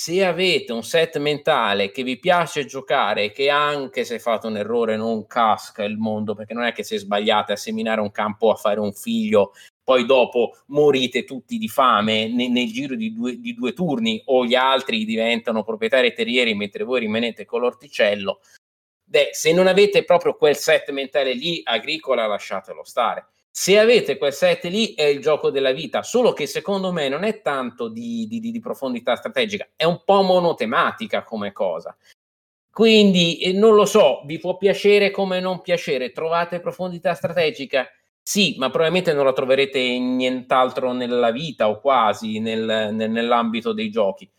se 0.00 0.24
avete 0.24 0.72
un 0.72 0.84
set 0.84 1.18
mentale 1.18 1.90
che 1.90 2.04
vi 2.04 2.20
piace 2.20 2.64
giocare, 2.66 3.32
che 3.32 3.50
anche 3.50 4.04
se 4.04 4.20
fate 4.20 4.46
un 4.46 4.56
errore 4.56 4.96
non 4.96 5.26
casca 5.26 5.82
il 5.82 5.96
mondo, 5.96 6.36
perché 6.36 6.54
non 6.54 6.62
è 6.62 6.72
che 6.72 6.84
se 6.84 6.98
sbagliate 6.98 7.54
a 7.54 7.56
seminare 7.56 8.00
un 8.00 8.12
campo 8.12 8.52
a 8.52 8.54
fare 8.54 8.78
un 8.78 8.92
figlio, 8.92 9.54
poi 9.82 10.06
dopo 10.06 10.58
morite 10.66 11.24
tutti 11.24 11.58
di 11.58 11.66
fame 11.66 12.28
nel, 12.28 12.48
nel 12.48 12.70
giro 12.70 12.94
di 12.94 13.12
due, 13.12 13.40
di 13.40 13.54
due, 13.54 13.72
turni 13.72 14.22
o 14.26 14.44
gli 14.44 14.54
altri 14.54 15.04
diventano 15.04 15.64
proprietari 15.64 16.14
terrieri 16.14 16.54
mentre 16.54 16.84
voi 16.84 17.00
rimanete 17.00 17.44
con 17.44 17.62
l'orticello. 17.62 18.38
Beh, 19.02 19.30
se 19.32 19.52
non 19.52 19.66
avete 19.66 20.04
proprio 20.04 20.36
quel 20.36 20.54
set 20.54 20.92
mentale 20.92 21.34
lì, 21.34 21.60
agricola, 21.64 22.28
lasciatelo 22.28 22.84
stare 22.84 23.30
se 23.50 23.78
avete 23.78 24.18
quel 24.18 24.32
set 24.32 24.64
lì 24.64 24.94
è 24.94 25.04
il 25.04 25.20
gioco 25.20 25.50
della 25.50 25.72
vita, 25.72 26.02
solo 26.02 26.32
che 26.32 26.46
secondo 26.46 26.92
me 26.92 27.08
non 27.08 27.24
è 27.24 27.42
tanto 27.42 27.88
di, 27.88 28.26
di, 28.28 28.40
di 28.40 28.60
profondità 28.60 29.16
strategica, 29.16 29.68
è 29.74 29.84
un 29.84 30.02
po' 30.04 30.22
monotematica 30.22 31.22
come 31.24 31.52
cosa. 31.52 31.96
Quindi 32.70 33.38
eh, 33.38 33.52
non 33.52 33.74
lo 33.74 33.84
so, 33.84 34.22
vi 34.24 34.38
può 34.38 34.56
piacere 34.56 35.10
come 35.10 35.40
non 35.40 35.60
piacere, 35.60 36.12
trovate 36.12 36.60
profondità 36.60 37.14
strategica? 37.14 37.88
Sì, 38.22 38.54
ma 38.58 38.68
probabilmente 38.68 39.12
non 39.12 39.24
la 39.24 39.32
troverete 39.32 39.78
in 39.78 40.14
nient'altro 40.14 40.92
nella 40.92 41.32
vita 41.32 41.68
o 41.68 41.80
quasi 41.80 42.38
nel, 42.38 42.90
nel, 42.92 43.10
nell'ambito 43.10 43.72
dei 43.72 43.90
giochi. 43.90 44.30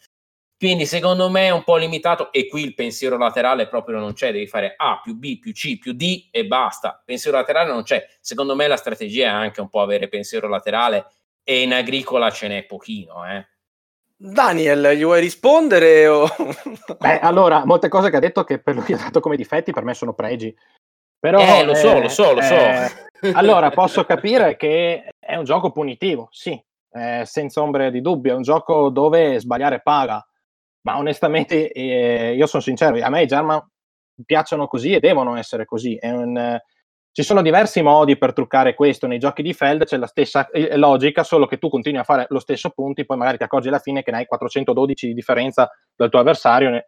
Quindi 0.59 0.85
secondo 0.85 1.29
me 1.29 1.45
è 1.45 1.51
un 1.51 1.63
po' 1.63 1.77
limitato 1.77 2.33
e 2.33 2.49
qui 2.49 2.63
il 2.63 2.73
pensiero 2.73 3.17
laterale 3.17 3.69
proprio 3.69 3.97
non 3.97 4.11
c'è, 4.11 4.33
devi 4.33 4.45
fare 4.45 4.73
A 4.75 4.99
più 5.01 5.15
B 5.15 5.39
più 5.39 5.53
C 5.53 5.79
più 5.79 5.93
D 5.93 6.27
e 6.31 6.47
basta. 6.47 7.01
Pensiero 7.05 7.37
laterale 7.37 7.71
non 7.71 7.83
c'è. 7.83 8.05
Secondo 8.19 8.55
me 8.55 8.67
la 8.67 8.75
strategia 8.75 9.27
è 9.27 9.29
anche 9.29 9.61
un 9.61 9.69
po' 9.69 9.79
avere 9.79 10.09
pensiero 10.09 10.49
laterale 10.49 11.05
e 11.45 11.61
in 11.61 11.71
agricola 11.71 12.29
ce 12.29 12.49
n'è 12.49 12.65
pochino, 12.65 13.25
eh. 13.25 13.47
Daniel, 14.17 14.97
gli 14.97 15.03
vuoi 15.03 15.21
rispondere? 15.21 16.07
O... 16.07 16.27
Beh, 16.99 17.19
allora, 17.19 17.63
molte 17.63 17.87
cose 17.87 18.09
che 18.09 18.17
ha 18.17 18.19
detto 18.19 18.43
che 18.43 18.59
per 18.59 18.75
lui 18.75 18.91
ha 18.91 18.97
dato 18.97 19.21
come 19.21 19.37
difetti 19.37 19.71
per 19.71 19.85
me 19.85 19.93
sono 19.93 20.13
pregi. 20.13 20.53
Però, 21.17 21.39
eh, 21.39 21.63
lo 21.63 21.73
so, 21.73 21.95
eh, 21.95 22.01
lo 22.01 22.09
so, 22.09 22.33
lo 22.33 22.41
so. 22.41 22.53
Eh, 22.53 23.31
allora, 23.31 23.69
posso 23.69 24.03
capire 24.03 24.57
che 24.57 25.09
è 25.17 25.37
un 25.37 25.45
gioco 25.45 25.71
punitivo, 25.71 26.27
sì, 26.31 26.61
eh, 26.91 27.23
senza 27.25 27.61
ombra 27.61 27.89
di 27.89 28.01
dubbio, 28.01 28.33
è 28.33 28.35
un 28.35 28.41
gioco 28.41 28.89
dove 28.89 29.39
sbagliare 29.39 29.79
paga 29.79 30.21
ma 30.89 30.97
onestamente 30.97 31.71
eh, 31.71 32.33
io 32.33 32.47
sono 32.47 32.63
sincero, 32.63 32.97
a 33.03 33.09
me 33.09 33.21
i 33.21 33.27
German 33.27 33.63
piacciono 34.25 34.67
così 34.67 34.93
e 34.93 34.99
devono 34.99 35.35
essere 35.35 35.65
così. 35.65 35.97
Un, 36.01 36.35
eh, 36.35 36.63
ci 37.11 37.23
sono 37.23 37.41
diversi 37.41 37.81
modi 37.81 38.17
per 38.17 38.33
truccare 38.33 38.73
questo, 38.73 39.05
nei 39.05 39.19
giochi 39.19 39.43
di 39.43 39.53
Feld 39.53 39.85
c'è 39.85 39.97
la 39.97 40.07
stessa 40.07 40.49
eh, 40.49 40.77
logica, 40.77 41.23
solo 41.23 41.45
che 41.45 41.57
tu 41.57 41.69
continui 41.69 41.99
a 41.99 42.03
fare 42.03 42.25
lo 42.29 42.39
stesso 42.39 42.71
punto, 42.71 43.03
poi 43.05 43.17
magari 43.17 43.37
ti 43.37 43.43
accorgi 43.43 43.67
alla 43.67 43.79
fine 43.79 44.01
che 44.01 44.11
ne 44.11 44.17
hai 44.17 44.25
412 44.25 45.07
di 45.07 45.13
differenza 45.13 45.69
dal 45.95 46.09
tuo 46.09 46.19
avversario, 46.19 46.83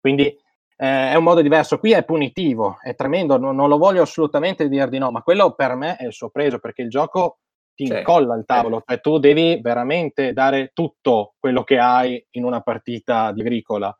quindi 0.00 0.24
eh, 0.24 1.10
è 1.10 1.14
un 1.14 1.24
modo 1.24 1.42
diverso. 1.42 1.78
Qui 1.78 1.92
è 1.92 2.04
punitivo, 2.04 2.78
è 2.80 2.94
tremendo, 2.94 3.36
non, 3.36 3.54
non, 3.54 3.68
lo 3.68 3.76
voglio 3.76 4.02
assolutamente 4.02 4.68
dire 4.68 4.88
di 4.88 4.98
no, 4.98 5.10
ma 5.10 5.22
quello 5.22 5.52
per 5.52 5.74
me 5.74 5.96
è 5.96 6.06
il 6.06 6.12
suo 6.12 6.30
preso, 6.30 6.58
perché 6.58 6.82
il 6.82 6.88
gioco 6.88 7.38
ti 7.74 7.86
certo. 7.86 7.98
incolla 7.98 8.36
il 8.36 8.44
tavolo, 8.44 8.82
cioè 8.86 9.00
tu 9.00 9.18
devi 9.18 9.60
veramente 9.60 10.32
dare 10.32 10.70
tutto 10.72 11.34
quello 11.38 11.64
che 11.64 11.78
hai 11.78 12.24
in 12.32 12.44
una 12.44 12.60
partita 12.60 13.32
di 13.32 13.40
agricola. 13.40 13.96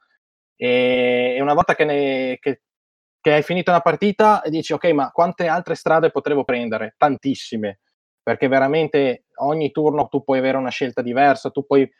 E, 0.56 1.38
una 1.40 1.54
volta 1.54 1.74
che, 1.74 1.84
ne, 1.84 2.38
che, 2.38 2.62
che 3.20 3.32
hai 3.32 3.42
finito 3.42 3.70
una 3.70 3.80
partita 3.80 4.42
dici 4.46 4.72
ok, 4.72 4.84
ma 4.90 5.10
quante 5.10 5.46
altre 5.46 5.74
strade 5.74 6.10
potevo 6.10 6.44
prendere? 6.44 6.94
Tantissime, 6.96 7.80
perché 8.22 8.48
veramente 8.48 9.24
ogni 9.36 9.70
turno 9.70 10.08
tu 10.08 10.22
puoi 10.22 10.38
avere 10.38 10.58
una 10.58 10.70
scelta 10.70 11.02
diversa, 11.02 11.50
tu 11.50 11.64
puoi, 11.66 11.90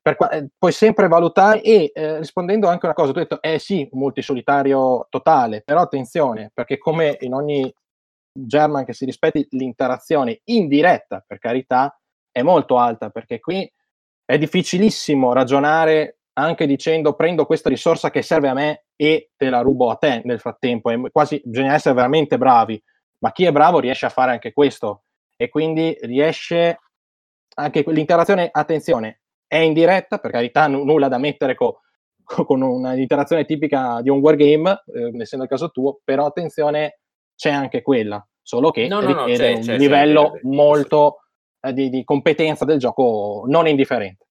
per, 0.00 0.16
eh, 0.30 0.48
puoi 0.56 0.72
sempre 0.72 1.08
valutare 1.08 1.62
e 1.62 1.90
eh, 1.94 2.18
rispondendo 2.18 2.68
anche 2.68 2.86
a 2.86 2.90
una 2.90 2.94
cosa, 2.94 3.12
tu 3.12 3.18
hai 3.18 3.26
detto 3.28 3.42
eh 3.42 3.58
sì, 3.58 3.88
multisolitario 3.92 5.06
totale, 5.08 5.62
però 5.64 5.80
attenzione, 5.80 6.50
perché 6.52 6.78
come 6.78 7.16
in 7.20 7.34
ogni 7.34 7.72
German 8.46 8.84
che 8.84 8.92
si 8.92 9.04
rispetti 9.04 9.46
l'interazione 9.50 10.40
indiretta, 10.44 11.24
per 11.26 11.38
carità, 11.38 11.98
è 12.30 12.42
molto 12.42 12.78
alta, 12.78 13.10
perché 13.10 13.40
qui 13.40 13.70
è 14.24 14.38
difficilissimo 14.38 15.32
ragionare 15.32 16.18
anche 16.38 16.66
dicendo 16.66 17.14
prendo 17.14 17.46
questa 17.46 17.68
risorsa 17.68 18.10
che 18.10 18.22
serve 18.22 18.48
a 18.48 18.54
me 18.54 18.84
e 18.94 19.30
te 19.36 19.50
la 19.50 19.60
rubo 19.60 19.90
a 19.90 19.96
te 19.96 20.22
nel 20.24 20.38
frattempo. 20.38 20.90
È 20.90 21.10
quasi, 21.10 21.40
bisogna 21.44 21.74
essere 21.74 21.94
veramente 21.94 22.38
bravi, 22.38 22.80
ma 23.18 23.32
chi 23.32 23.44
è 23.44 23.52
bravo 23.52 23.80
riesce 23.80 24.06
a 24.06 24.10
fare 24.10 24.30
anche 24.30 24.52
questo 24.52 25.04
e 25.36 25.48
quindi 25.48 25.96
riesce 26.02 26.78
anche 27.54 27.82
l'interazione, 27.86 28.48
attenzione, 28.50 29.22
è 29.46 29.56
indiretta, 29.56 30.18
per 30.18 30.30
carità, 30.30 30.68
n- 30.68 30.84
nulla 30.84 31.08
da 31.08 31.18
mettere 31.18 31.54
con, 31.54 31.72
con 32.22 32.62
un'interazione 32.62 33.44
tipica 33.44 34.00
di 34.00 34.10
un 34.10 34.18
wargame, 34.18 34.82
eh, 34.94 35.10
essendo 35.20 35.44
il 35.44 35.50
caso 35.50 35.70
tuo, 35.70 36.00
però 36.04 36.26
attenzione, 36.26 37.00
c'è 37.38 37.50
anche 37.50 37.82
quella, 37.82 38.26
solo 38.42 38.72
che 38.72 38.88
no, 38.88 39.00
no, 39.00 39.06
richiede 39.06 39.50
no, 39.50 39.52
c'è, 39.52 39.58
un 39.58 39.64
c'è, 39.64 39.78
livello 39.78 40.32
c'è, 40.32 40.40
molto 40.42 41.20
eh, 41.60 41.72
di, 41.72 41.88
di, 41.88 42.02
competenza 42.02 42.64
del 42.64 42.80
gioco 42.80 43.44
non 43.46 43.68
indifferente. 43.68 44.26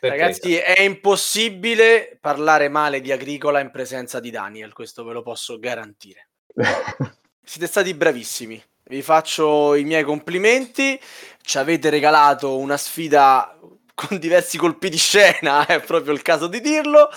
Ragazzi, 0.00 0.56
è 0.56 0.80
impossibile 0.80 2.18
parlare 2.20 2.68
male 2.68 3.00
di 3.00 3.12
Agricola 3.12 3.60
in 3.60 3.70
presenza 3.70 4.18
di 4.18 4.30
Daniel, 4.30 4.72
questo 4.72 5.04
ve 5.04 5.12
lo 5.12 5.22
posso 5.22 5.60
garantire. 5.60 6.30
Siete 7.44 7.68
stati 7.68 7.94
bravissimi. 7.94 8.60
Vi 8.88 9.02
faccio 9.02 9.76
i 9.76 9.84
miei 9.84 10.02
complimenti. 10.02 11.00
Ci 11.40 11.58
avete 11.58 11.90
regalato 11.90 12.58
una 12.58 12.76
sfida 12.76 13.56
con 13.94 14.18
diversi 14.18 14.58
colpi 14.58 14.88
di 14.88 14.98
scena, 14.98 15.64
è 15.66 15.80
proprio 15.80 16.12
il 16.12 16.22
caso 16.22 16.48
di 16.48 16.60
dirlo 16.60 17.08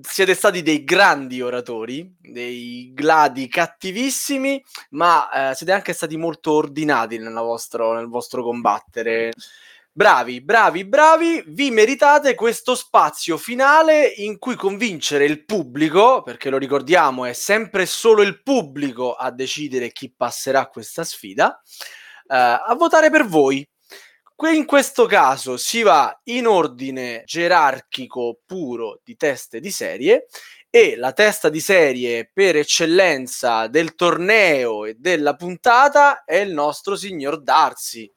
siete 0.00 0.34
stati 0.34 0.62
dei 0.62 0.82
grandi 0.82 1.42
oratori, 1.42 2.16
dei 2.20 2.92
gladi 2.94 3.48
cattivissimi, 3.48 4.62
ma 4.90 5.50
eh, 5.50 5.54
siete 5.54 5.72
anche 5.72 5.92
stati 5.92 6.16
molto 6.16 6.52
ordinati 6.52 7.18
vostro, 7.18 7.92
nel 7.92 8.08
vostro 8.08 8.42
combattere. 8.42 9.32
Bravi, 9.92 10.40
bravi, 10.40 10.84
bravi, 10.84 11.44
vi 11.48 11.70
meritate 11.70 12.34
questo 12.34 12.74
spazio 12.74 13.36
finale 13.36 14.06
in 14.06 14.38
cui 14.38 14.56
convincere 14.56 15.24
il 15.24 15.44
pubblico, 15.44 16.22
perché 16.22 16.50
lo 16.50 16.58
ricordiamo 16.58 17.26
è 17.26 17.32
sempre 17.32 17.86
solo 17.86 18.22
il 18.22 18.42
pubblico 18.42 19.12
a 19.14 19.30
decidere 19.30 19.92
chi 19.92 20.12
passerà 20.12 20.66
questa 20.66 21.04
sfida, 21.04 21.62
eh, 22.26 22.36
a 22.36 22.74
votare 22.76 23.10
per 23.10 23.24
voi 23.26 23.64
in 24.52 24.66
questo 24.66 25.06
caso 25.06 25.56
si 25.56 25.82
va 25.82 26.20
in 26.24 26.46
ordine 26.46 27.22
gerarchico 27.24 28.40
puro 28.44 29.00
di 29.04 29.16
teste 29.16 29.60
di 29.60 29.70
serie 29.70 30.26
e 30.68 30.96
la 30.96 31.12
testa 31.12 31.48
di 31.48 31.60
serie 31.60 32.28
per 32.32 32.56
eccellenza 32.56 33.68
del 33.68 33.94
torneo 33.94 34.84
e 34.84 34.96
della 34.98 35.34
puntata 35.34 36.24
è 36.24 36.38
il 36.38 36.52
nostro 36.52 36.96
signor 36.96 37.40
Darsi. 37.40 38.12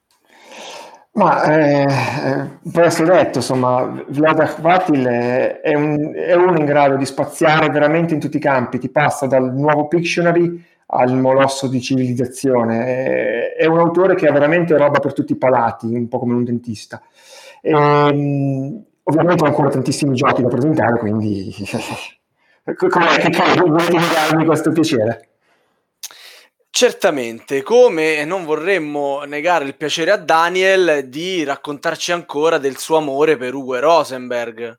Ma 1.12 1.42
eh, 1.44 1.82
eh 1.82 2.48
può 2.70 2.82
essere 2.82 3.14
detto, 3.14 3.38
insomma, 3.38 4.04
Vlad 4.08 4.60
Vatil 4.60 5.04
è, 5.04 5.60
è, 5.60 5.74
un, 5.74 6.12
è 6.14 6.34
uno 6.34 6.58
in 6.58 6.64
grado 6.64 6.96
di 6.96 7.06
spaziare 7.06 7.70
veramente 7.70 8.14
in 8.14 8.20
tutti 8.20 8.38
i 8.38 8.40
campi, 8.40 8.78
ti 8.78 8.90
passa 8.90 9.26
dal 9.26 9.54
nuovo 9.54 9.86
Pictionary 9.86 10.60
al 10.90 11.14
molosso 11.16 11.66
di 11.66 11.80
civilizzazione. 11.80 13.52
È, 13.54 13.66
un 13.66 13.78
autore 13.78 14.14
che 14.14 14.26
ha 14.26 14.32
veramente 14.32 14.76
roba 14.76 15.00
per 15.00 15.12
tutti 15.12 15.32
i 15.32 15.36
palati, 15.36 15.86
un 15.86 16.08
po' 16.08 16.18
come 16.18 16.34
un 16.34 16.44
dentista. 16.44 17.02
E, 17.60 17.74
um, 17.74 18.82
ovviamente 19.02 19.42
ho 19.42 19.46
ancora 19.46 19.68
tantissimi 19.68 20.14
giochi 20.14 20.42
da 20.42 20.48
presentare, 20.48 20.98
quindi 20.98 21.54
com'è 22.64 23.18
che 23.18 23.60
volete 23.60 23.98
negarmi 23.98 24.44
questo 24.46 24.70
piacere? 24.72 25.28
Certamente, 26.70 27.62
come 27.62 28.24
non 28.24 28.44
vorremmo 28.44 29.24
negare 29.24 29.64
il 29.64 29.74
piacere 29.76 30.12
a 30.12 30.16
Daniel 30.16 31.08
di 31.08 31.42
raccontarci 31.42 32.12
ancora 32.12 32.58
del 32.58 32.76
suo 32.76 32.98
amore 32.98 33.36
per 33.36 33.52
Uwe 33.52 33.80
Rosenberg. 33.80 34.78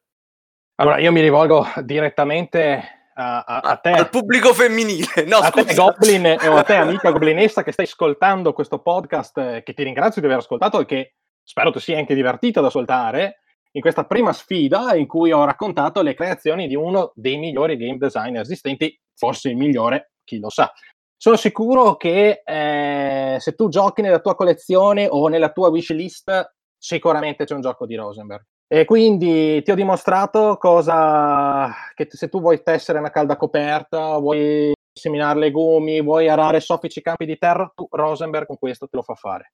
Allora, 0.75 0.99
io 0.99 1.11
mi 1.11 1.19
rivolgo 1.19 1.67
direttamente 1.81 2.98
a, 3.19 3.43
a, 3.43 3.59
a 3.59 3.75
te. 3.77 3.89
Al 3.89 4.09
pubblico 4.09 4.53
femminile. 4.53 5.25
No, 5.27 5.37
a 5.37 5.49
scusa. 5.49 5.65
te, 5.65 5.75
Goblin, 5.75 6.25
e 6.25 6.37
a 6.39 6.63
te, 6.63 6.75
amica 6.75 7.11
goblinessa, 7.11 7.63
che 7.63 7.73
stai 7.73 7.85
ascoltando 7.85 8.53
questo 8.53 8.79
podcast, 8.79 9.37
eh, 9.37 9.63
che 9.63 9.73
ti 9.73 9.83
ringrazio 9.83 10.21
di 10.21 10.27
aver 10.27 10.39
ascoltato 10.39 10.79
e 10.79 10.85
che 10.85 11.15
spero 11.43 11.71
tu 11.71 11.79
sia 11.79 11.97
anche 11.97 12.15
divertito 12.15 12.59
ad 12.59 12.65
ascoltare, 12.65 13.41
in 13.71 13.81
questa 13.81 14.05
prima 14.05 14.33
sfida 14.33 14.95
in 14.95 15.05
cui 15.05 15.31
ho 15.31 15.43
raccontato 15.43 16.01
le 16.01 16.15
creazioni 16.15 16.67
di 16.67 16.75
uno 16.75 17.11
dei 17.13 17.37
migliori 17.37 17.77
game 17.77 17.97
design 17.97 18.37
esistenti, 18.37 18.99
forse 19.15 19.49
il 19.49 19.57
migliore, 19.57 20.13
chi 20.23 20.39
lo 20.39 20.49
sa. 20.49 20.71
Sono 21.15 21.35
sicuro 21.35 21.97
che 21.97 22.41
eh, 22.45 23.37
se 23.39 23.53
tu 23.53 23.67
giochi 23.67 24.01
nella 24.01 24.21
tua 24.21 24.35
collezione 24.35 25.07
o 25.09 25.27
nella 25.27 25.51
tua 25.51 25.67
wishlist, 25.67 26.55
sicuramente 26.77 27.43
c'è 27.43 27.53
un 27.53 27.61
gioco 27.61 27.85
di 27.85 27.95
Rosenberg. 27.95 28.43
E 28.71 28.85
quindi 28.85 29.63
ti 29.63 29.71
ho 29.71 29.75
dimostrato 29.75 30.57
cosa 30.57 31.73
che 31.95 32.07
se 32.07 32.29
tu 32.29 32.39
vuoi 32.39 32.61
tessere 32.61 32.99
una 32.99 33.09
calda 33.09 33.35
coperta, 33.35 34.15
vuoi 34.19 34.71
seminare 34.93 35.39
legumi, 35.39 36.03
vuoi 36.03 36.29
arare 36.29 36.59
soffici 36.59 37.01
campi 37.01 37.25
di 37.25 37.39
terra, 37.39 37.71
tu 37.73 37.87
Rosenberg 37.89 38.45
con 38.45 38.59
questo 38.59 38.87
te 38.87 38.97
lo 38.97 39.01
fa 39.01 39.15
fare. 39.15 39.53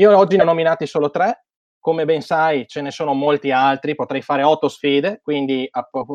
Io 0.00 0.18
oggi 0.18 0.34
ne 0.34 0.42
ho 0.42 0.46
nominati 0.46 0.86
solo 0.86 1.10
tre, 1.10 1.44
come 1.78 2.04
ben 2.04 2.20
sai 2.20 2.66
ce 2.66 2.80
ne 2.80 2.90
sono 2.90 3.14
molti 3.14 3.52
altri, 3.52 3.94
potrei 3.94 4.22
fare 4.22 4.42
otto 4.42 4.68
sfide, 4.68 5.20
quindi 5.22 5.68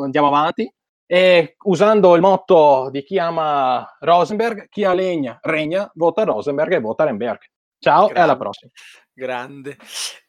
andiamo 0.03 0.27
avanti. 0.27 0.69
E 1.09 1.55
usando 1.63 2.13
il 2.15 2.21
motto 2.21 2.89
di 2.91 3.03
chi 3.03 3.17
ama 3.17 3.87
Rosenberg, 3.99 4.67
chi 4.67 4.83
ha 4.83 4.93
legna 4.93 5.39
regna, 5.43 5.89
vota 5.93 6.25
Rosenberg 6.25 6.73
e 6.73 6.79
vota 6.81 7.05
Renberg. 7.05 7.39
Ciao 7.79 8.07
Grande. 8.07 8.19
e 8.19 8.21
alla 8.21 8.35
prossima. 8.35 8.69
Grande. 9.17 9.79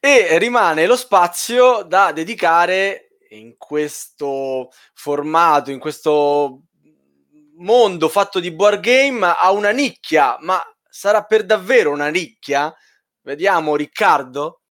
E 0.01 0.39
rimane 0.39 0.87
lo 0.87 0.97
spazio 0.97 1.83
da 1.83 2.11
dedicare 2.11 3.19
in 3.33 3.59
questo 3.59 4.71
formato, 4.95 5.71
in 5.71 5.79
questo 5.79 6.63
mondo 7.57 8.09
fatto 8.09 8.41
di 8.41 8.51
board 8.51 8.81
game 8.81 9.27
a 9.27 9.53
una 9.53 9.73
nicchia, 9.73 10.39
ma 10.41 10.59
sarà 10.89 11.23
per 11.25 11.45
davvero 11.45 11.91
una 11.91 12.09
nicchia? 12.09 12.75
Vediamo 13.21 13.77
Riccardo. 13.77 14.63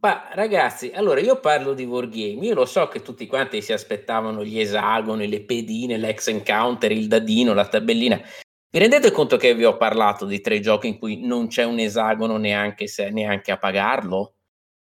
Ma 0.00 0.30
ragazzi, 0.32 0.90
allora 0.92 1.20
io 1.20 1.38
parlo 1.38 1.74
di 1.74 1.84
wargame, 1.84 2.44
io 2.44 2.54
lo 2.54 2.66
so 2.66 2.88
che 2.88 3.02
tutti 3.02 3.28
quanti 3.28 3.62
si 3.62 3.72
aspettavano 3.72 4.44
gli 4.44 4.58
esagoni, 4.58 5.28
le 5.28 5.44
pedine, 5.44 5.96
l'ex 5.96 6.26
encounter, 6.26 6.90
il 6.90 7.06
dadino, 7.06 7.54
la 7.54 7.68
tabellina. 7.68 8.20
Vi 8.74 8.80
rendete 8.80 9.12
conto 9.12 9.36
che 9.36 9.54
vi 9.54 9.64
ho 9.64 9.76
parlato 9.76 10.26
di 10.26 10.40
tre 10.40 10.58
giochi 10.58 10.88
in 10.88 10.98
cui 10.98 11.24
non 11.24 11.46
c'è 11.46 11.62
un 11.62 11.78
esagono 11.78 12.38
neanche, 12.38 12.88
se, 12.88 13.08
neanche 13.08 13.52
a 13.52 13.56
pagarlo? 13.56 14.34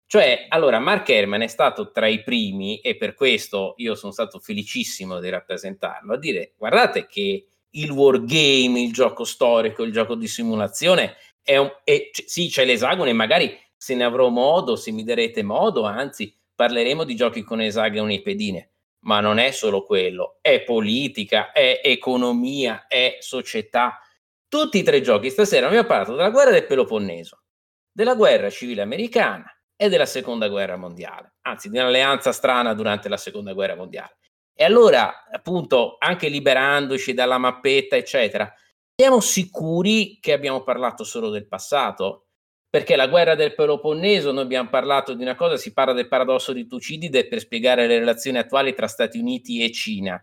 Cioè, 0.05 0.45
allora, 0.47 0.79
Mark 0.79 1.09
Herman 1.09 1.41
è 1.41 1.47
stato 1.47 1.91
tra 1.91 2.07
i 2.07 2.23
primi, 2.23 2.79
e 2.79 2.95
per 2.95 3.13
questo 3.13 3.73
io 3.79 3.95
sono 3.95 4.13
stato 4.13 4.39
felicissimo 4.39 5.19
di 5.19 5.27
rappresentarlo, 5.27 6.13
a 6.13 6.17
dire, 6.17 6.53
guardate 6.57 7.07
che 7.07 7.45
il 7.71 7.91
wargame, 7.91 8.79
il 8.79 8.93
gioco 8.93 9.25
storico, 9.25 9.83
il 9.83 9.91
gioco 9.91 10.15
di 10.15 10.27
simulazione, 10.27 11.17
è 11.41 11.57
un, 11.57 11.69
è, 11.83 12.09
sì, 12.13 12.47
c'è 12.47 12.63
l'esagono 12.63 13.09
e 13.09 13.13
magari 13.13 13.53
se 13.75 13.95
ne 13.95 14.05
avrò 14.05 14.29
modo, 14.29 14.77
se 14.77 14.91
mi 14.91 15.03
darete 15.03 15.43
modo, 15.43 15.83
anzi, 15.83 16.33
parleremo 16.55 17.03
di 17.03 17.15
giochi 17.15 17.41
con 17.41 17.59
esagoni 17.59 18.15
e 18.15 18.21
pedine. 18.21 18.72
Ma 19.03 19.19
non 19.19 19.37
è 19.37 19.51
solo 19.51 19.85
quello, 19.85 20.37
è 20.41 20.63
politica, 20.63 21.51
è 21.51 21.81
economia, 21.83 22.87
è 22.87 23.17
società. 23.19 23.99
Tutti 24.47 24.77
i 24.77 24.83
tre 24.83 25.01
giochi 25.01 25.29
stasera 25.29 25.67
abbiamo 25.67 25.87
parlato 25.87 26.15
della 26.15 26.29
guerra 26.29 26.51
del 26.51 26.65
Peloponneso, 26.65 27.43
della 27.91 28.15
guerra 28.15 28.49
civile 28.49 28.81
americana 28.81 29.45
e 29.75 29.89
della 29.89 30.05
seconda 30.05 30.47
guerra 30.47 30.77
mondiale, 30.77 31.35
anzi 31.41 31.69
di 31.69 31.77
un'alleanza 31.77 32.31
strana 32.31 32.73
durante 32.73 33.09
la 33.09 33.17
seconda 33.17 33.53
guerra 33.53 33.75
mondiale. 33.75 34.17
E 34.55 34.63
allora, 34.63 35.25
appunto, 35.29 35.95
anche 35.99 36.29
liberandoci 36.29 37.13
dalla 37.13 37.37
mappetta, 37.37 37.95
eccetera, 37.95 38.53
siamo 38.95 39.19
sicuri 39.19 40.19
che 40.21 40.31
abbiamo 40.31 40.61
parlato 40.61 41.03
solo 41.03 41.29
del 41.29 41.47
passato? 41.47 42.27
Perché 42.73 42.95
la 42.95 43.05
guerra 43.05 43.35
del 43.35 43.53
Peloponneso, 43.53 44.31
noi 44.31 44.41
abbiamo 44.45 44.67
parlato 44.67 45.13
di 45.13 45.21
una 45.21 45.35
cosa, 45.35 45.57
si 45.57 45.73
parla 45.73 45.93
del 45.93 46.07
paradosso 46.07 46.53
di 46.53 46.65
Tucidide 46.65 47.27
per 47.27 47.37
spiegare 47.39 47.85
le 47.85 47.99
relazioni 47.99 48.39
attuali 48.39 48.73
tra 48.73 48.87
Stati 48.87 49.19
Uniti 49.19 49.63
e 49.63 49.71
Cina. 49.71 50.19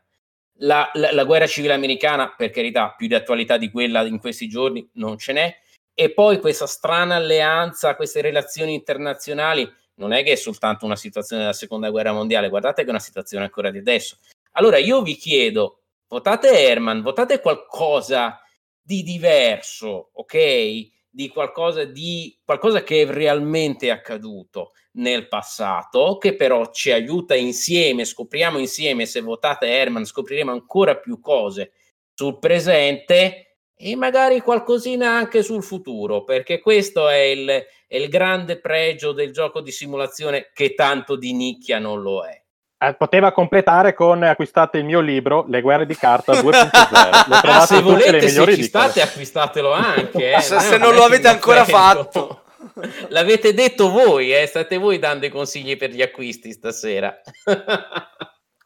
La, 0.55 0.91
la, 0.95 1.13
la, 1.13 1.23
guerra 1.23 1.47
civile 1.47 1.75
americana, 1.75 2.35
per 2.37 2.51
carità, 2.51 2.93
più 2.97 3.07
di 3.07 3.15
attualità 3.15 3.57
di 3.57 3.71
quella 3.71 4.03
in 4.03 4.19
questi 4.19 4.49
giorni 4.49 4.85
non 4.95 5.17
ce 5.17 5.33
n'è, 5.33 5.59
e 5.95 6.13
poi 6.13 6.41
questa 6.41 6.67
strana 6.67 7.15
alleanza, 7.15 7.95
queste 7.95 8.21
relazioni 8.21 8.75
internazionali, 8.75 9.73
non 9.99 10.11
è 10.11 10.25
che 10.25 10.33
è 10.33 10.35
soltanto 10.35 10.85
una 10.85 10.97
situazione 10.97 11.43
della 11.43 11.55
seconda 11.55 11.89
guerra 11.89 12.13
mondiale, 12.13 12.49
guardate 12.49 12.83
che 12.83 12.89
è 12.89 12.91
una 12.91 12.99
situazione 12.99 13.45
ancora 13.45 13.71
di 13.71 13.79
adesso. 13.79 14.19
Allora 14.55 14.77
io 14.77 15.03
vi 15.03 15.15
chiedo, 15.15 15.83
votate 16.09 16.49
Herman, 16.51 17.01
votate 17.01 17.39
qualcosa 17.39 18.43
di 18.83 19.05
diverso, 19.05 20.11
ok? 20.15 20.99
Di 21.11 21.29
qualcosa, 21.29 21.85
di 21.85 22.39
qualcosa 22.45 22.83
che 22.83 23.03
è 23.03 23.07
realmente 23.07 23.91
accaduto 23.91 24.73
nel 24.93 25.29
passato, 25.29 26.19
che 26.19 26.37
però 26.37 26.71
ci 26.71 26.93
aiuta 26.93 27.35
insieme, 27.35 28.05
scopriamo 28.05 28.59
insieme, 28.59 29.07
se 29.07 29.21
votate 29.21 29.67
Herman, 29.67 30.05
scopriremo 30.05 30.53
ancora 30.53 30.97
più 30.97 31.21
cose 31.21 31.73
sul 32.15 32.39
presente 32.39 33.57
e 33.75 33.97
magari 33.97 34.41
qualcosina 34.41 35.11
anche 35.11 35.43
sul 35.43 35.63
futuro, 35.63 36.23
perché 36.23 36.61
questo 36.61 37.09
è 37.09 37.21
il, 37.21 37.49
è 37.49 37.97
il 37.97 38.09
grande 38.09 38.61
pregio 38.61 39.13
del 39.13 39.33
gioco 39.33 39.61
di 39.61 39.73
simulazione 39.73 40.51
che 40.53 40.75
tanto 40.75 41.17
di 41.17 41.33
nicchia 41.33 41.79
non 41.79 42.03
lo 42.03 42.25
è. 42.25 42.40
Eh, 42.83 42.95
poteva 42.95 43.31
completare 43.31 43.93
con 43.93 44.23
acquistate 44.23 44.79
il 44.79 44.87
mio 44.87 45.01
libro 45.01 45.45
Le 45.47 45.61
guerre 45.61 45.85
di 45.85 45.95
carta 45.95 46.33
2.0. 46.33 47.29
Lo 47.29 47.37
trovate 47.43 47.67
se 47.67 47.83
volete, 47.83 48.29
se 48.31 48.55
ci 48.55 48.63
state, 48.63 49.03
acquistatelo 49.03 49.71
anche. 49.71 50.33
Eh. 50.33 50.41
se, 50.41 50.59
se 50.61 50.79
non 50.79 50.95
lo 50.95 51.03
avete 51.03 51.29
ancora 51.29 51.67
fatto. 51.67 52.45
L'avete 53.09 53.53
detto 53.53 53.91
voi, 53.91 54.33
eh? 54.33 54.47
state 54.47 54.79
voi 54.79 54.99
dando 54.99 55.27
i 55.27 55.29
consigli 55.29 55.77
per 55.77 55.91
gli 55.91 56.01
acquisti 56.01 56.53
stasera. 56.53 57.15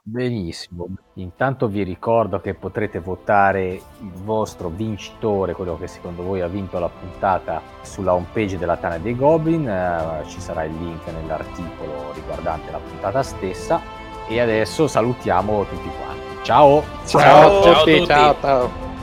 Benissimo. 0.00 0.86
Intanto 1.14 1.66
vi 1.66 1.82
ricordo 1.82 2.40
che 2.40 2.54
potrete 2.54 3.00
votare 3.00 3.66
il 3.72 4.12
vostro 4.22 4.68
vincitore, 4.68 5.54
quello 5.54 5.76
che 5.76 5.88
secondo 5.88 6.22
voi 6.22 6.40
ha 6.40 6.46
vinto 6.46 6.78
la 6.78 6.88
puntata, 6.88 7.60
sulla 7.82 8.14
homepage 8.14 8.58
della 8.58 8.76
Tana 8.76 8.98
dei 8.98 9.16
Goblin. 9.16 9.66
Eh, 9.66 10.28
ci 10.28 10.40
sarà 10.40 10.62
il 10.62 10.74
link 10.78 11.04
nell'articolo 11.08 12.12
riguardante 12.12 12.70
la 12.70 12.78
puntata 12.78 13.20
stessa 13.24 14.02
e 14.28 14.40
adesso 14.40 14.86
salutiamo 14.86 15.64
tutti 15.68 15.90
quanti. 15.98 16.44
Ciao! 16.44 16.82
Ciao, 17.06 17.20
ciao, 17.20 17.62
ciao 17.62 17.72
a 17.72 17.76
tutti, 17.78 18.06
ciao, 18.06 18.36
ciao. 18.40 18.93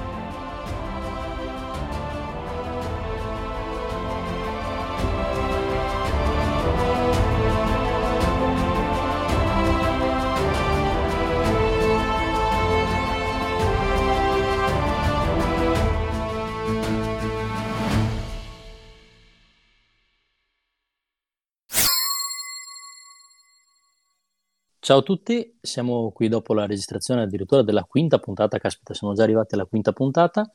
Ciao 24.92 25.00
a 25.00 25.04
tutti, 25.04 25.58
siamo 25.62 26.12
qui 26.12 26.28
dopo 26.28 26.54
la 26.54 26.66
registrazione 26.66 27.22
addirittura 27.22 27.62
della 27.62 27.86
quinta 27.86 28.20
puntata, 28.20 28.58
caspita, 28.58 28.94
siamo 28.94 29.14
già 29.14 29.24
arrivati 29.24 29.56
alla 29.56 29.66
quinta 29.66 29.94
puntata 29.94 30.52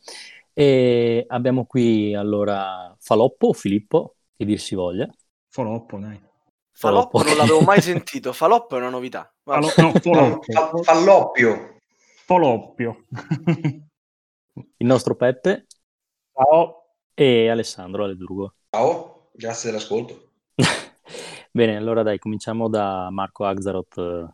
e 0.52 1.24
abbiamo 1.26 1.64
qui 1.64 2.14
allora 2.14 2.94
Faloppo 3.00 3.46
o 3.46 3.52
Filippo, 3.54 4.16
che 4.36 4.44
dir 4.44 4.60
si 4.60 4.74
voglia. 4.74 5.08
Faloppo, 5.48 5.96
dai. 5.96 6.20
Faloppo, 6.70 7.22
non 7.22 7.34
l'avevo 7.34 7.62
mai 7.62 7.80
sentito, 7.80 8.34
Faloppo 8.34 8.76
è 8.76 8.78
una 8.78 8.90
novità. 8.90 9.32
Fallo, 9.42 9.72
no, 9.74 9.92
Faloppo. 9.92 10.42
Falloppio. 10.84 11.78
Falloppio. 12.26 13.04
Il 14.76 14.86
nostro 14.86 15.16
Peppe. 15.16 15.64
Ciao. 16.34 16.90
E 17.14 17.48
Alessandro 17.48 18.04
Aledrugo. 18.04 18.52
Ciao, 18.68 19.30
grazie 19.32 19.70
dell'ascolto. 19.70 20.32
Bene, 21.56 21.74
allora 21.74 22.02
dai, 22.02 22.18
cominciamo 22.18 22.68
da 22.68 23.08
Marco 23.10 23.46
Axaroth. 23.46 24.28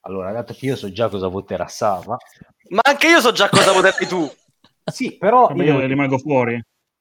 Allora, 0.00 0.32
dato 0.32 0.54
che 0.54 0.64
io 0.64 0.76
so 0.76 0.90
già 0.90 1.10
cosa 1.10 1.28
voterà 1.28 1.68
Sava. 1.68 2.16
Ma 2.70 2.80
anche 2.82 3.06
io 3.06 3.20
so 3.20 3.32
già 3.32 3.50
cosa 3.50 3.70
voterai 3.72 4.06
tu. 4.06 4.26
sì, 4.90 5.18
però... 5.18 5.48
Vabbè, 5.48 5.62
io, 5.62 5.78
io 5.78 5.86
rimango 5.86 6.16
fuori. 6.16 6.58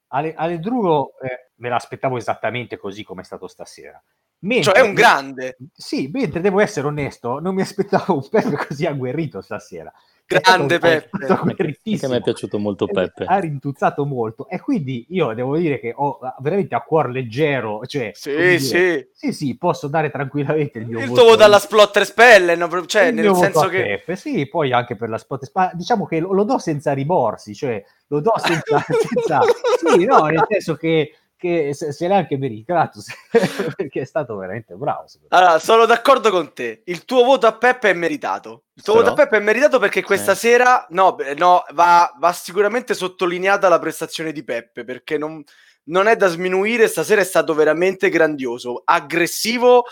Ale, 0.08 0.34
Ale 0.34 0.60
Drugo 0.60 1.14
eh, 1.22 1.52
me 1.56 1.70
l'aspettavo 1.70 2.18
esattamente 2.18 2.76
così 2.76 3.06
come 3.06 3.22
è 3.22 3.24
stato 3.24 3.48
stasera. 3.48 4.04
Mentre, 4.40 4.74
cioè 4.74 4.82
è 4.82 4.86
un 4.86 4.94
grande. 4.94 5.56
Sì, 5.72 6.10
mentre 6.12 6.42
devo 6.42 6.60
essere 6.60 6.88
onesto, 6.88 7.40
non 7.40 7.56
mi 7.56 7.62
aspettavo 7.62 8.16
un 8.16 8.28
Peppe 8.28 8.68
così 8.68 8.86
agguerrito 8.86 9.40
stasera. 9.40 9.90
Grande 10.26 10.80
Peppe. 10.80 11.26
Che 11.26 12.08
mi 12.08 12.16
è 12.16 12.22
piaciuto 12.22 12.58
molto 12.58 12.88
Peppe. 12.88 13.26
Ha 13.26 13.38
rintuzzato 13.38 14.06
molto 14.06 14.48
e 14.48 14.60
quindi 14.60 15.06
io 15.10 15.34
devo 15.34 15.58
dire 15.58 15.80
che 15.80 15.94
ho 15.96 16.20
veramente 16.40 16.76
a 16.76 16.82
cuor 16.82 17.10
leggero, 17.10 17.86
cioè 17.86 18.12
sì, 18.14 18.32
dire, 18.32 18.60
sì. 18.60 19.08
sì, 19.14 19.34
sì, 19.34 19.58
posso 19.58 19.88
dare 19.88 20.10
tranquillamente 20.10 20.80
il 20.80 20.88
mio 20.88 21.00
il 21.00 21.08
voto. 21.08 21.22
tuo 21.22 21.30
voto 21.32 21.44
alla 21.44 21.60
Splotter 21.60 22.06
Spelle, 22.06 22.56
no? 22.56 22.86
cioè 22.86 23.06
il 23.06 23.16
nel 23.16 23.36
senso 23.36 23.68
che 23.68 23.84
Peppe, 23.84 24.16
sì, 24.16 24.48
poi 24.48 24.72
anche 24.72 24.96
per 24.96 25.10
la 25.10 25.18
Splotter 25.18 25.48
Spelle, 25.48 25.72
diciamo 25.76 26.06
che 26.06 26.20
lo, 26.20 26.34
lo, 26.34 26.44
do 26.44 26.58
senza 26.58 26.94
rimorsi, 26.94 27.54
cioè 27.54 27.84
lo 28.08 28.20
do 28.22 28.34
senza, 28.38 28.80
senza 28.88 29.42
sì, 29.78 30.06
no, 30.06 30.26
nel 30.26 30.46
senso 30.48 30.76
che 30.76 31.16
che 31.44 31.74
se, 31.74 31.92
se 31.92 32.08
l'ha 32.08 32.16
anche 32.16 32.38
meritato 32.38 33.02
perché 33.76 34.02
è 34.02 34.06
stato 34.06 34.38
veramente 34.38 34.76
bravo. 34.76 35.06
Allora, 35.28 35.60
sono 35.60 35.86
d'accordo 35.86 36.32
con 36.32 36.54
te. 36.54 36.84
Il 36.86 37.04
tuo 37.04 37.26
voto 37.26 37.48
a 37.48 37.58
Peppe 37.58 37.90
è 37.90 37.94
meritato. 37.94 38.64
Il 38.74 38.84
tuo 38.84 38.94
Però... 38.94 39.06
voto 39.06 39.20
a 39.20 39.24
Peppe 39.24 39.38
è 39.38 39.42
meritato 39.42 39.78
perché 39.78 40.02
questa 40.04 40.32
eh. 40.32 40.36
sera 40.36 40.86
no, 40.92 41.18
no 41.36 41.66
va, 41.74 42.14
va, 42.18 42.32
sicuramente 42.32 42.94
sottolineata 42.94 43.68
la 43.68 43.80
prestazione 43.80 44.32
di 44.32 44.44
Peppe 44.46 44.86
perché 44.86 45.18
non, 45.18 45.44
non 45.86 46.08
è 46.08 46.16
da 46.16 46.28
sminuire. 46.28 46.88
Stasera 46.88 47.20
è 47.20 47.26
stato 47.26 47.54
veramente 47.54 48.08
grandioso, 48.08 48.82
aggressivo 48.86 49.84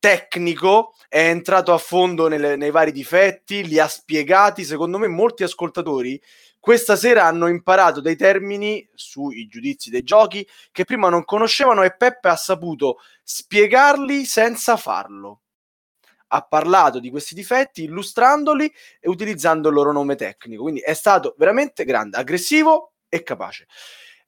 tecnico, 0.00 0.94
è 1.08 1.28
entrato 1.28 1.72
a 1.72 1.78
fondo 1.78 2.26
nelle, 2.26 2.56
nei 2.56 2.70
vari 2.70 2.90
difetti, 2.90 3.64
li 3.64 3.78
ha 3.78 3.86
spiegati. 3.86 4.64
Secondo 4.64 4.98
me, 4.98 5.06
molti 5.06 5.44
ascoltatori 5.44 6.20
questa 6.66 6.96
sera 6.96 7.26
hanno 7.26 7.46
imparato 7.46 8.00
dei 8.00 8.16
termini 8.16 8.84
sui 8.92 9.46
giudizi 9.46 9.88
dei 9.88 10.02
giochi 10.02 10.44
che 10.72 10.84
prima 10.84 11.08
non 11.08 11.24
conoscevano 11.24 11.84
e 11.84 11.94
Peppe 11.94 12.26
ha 12.26 12.34
saputo 12.34 12.96
spiegarli 13.22 14.24
senza 14.24 14.76
farlo. 14.76 15.42
Ha 16.26 16.42
parlato 16.42 16.98
di 16.98 17.08
questi 17.08 17.36
difetti 17.36 17.84
illustrandoli 17.84 18.68
e 18.98 19.08
utilizzando 19.08 19.68
il 19.68 19.76
loro 19.76 19.92
nome 19.92 20.16
tecnico. 20.16 20.62
Quindi 20.62 20.80
è 20.80 20.92
stato 20.94 21.36
veramente 21.38 21.84
grande, 21.84 22.16
aggressivo 22.16 22.94
e 23.08 23.22
capace. 23.22 23.68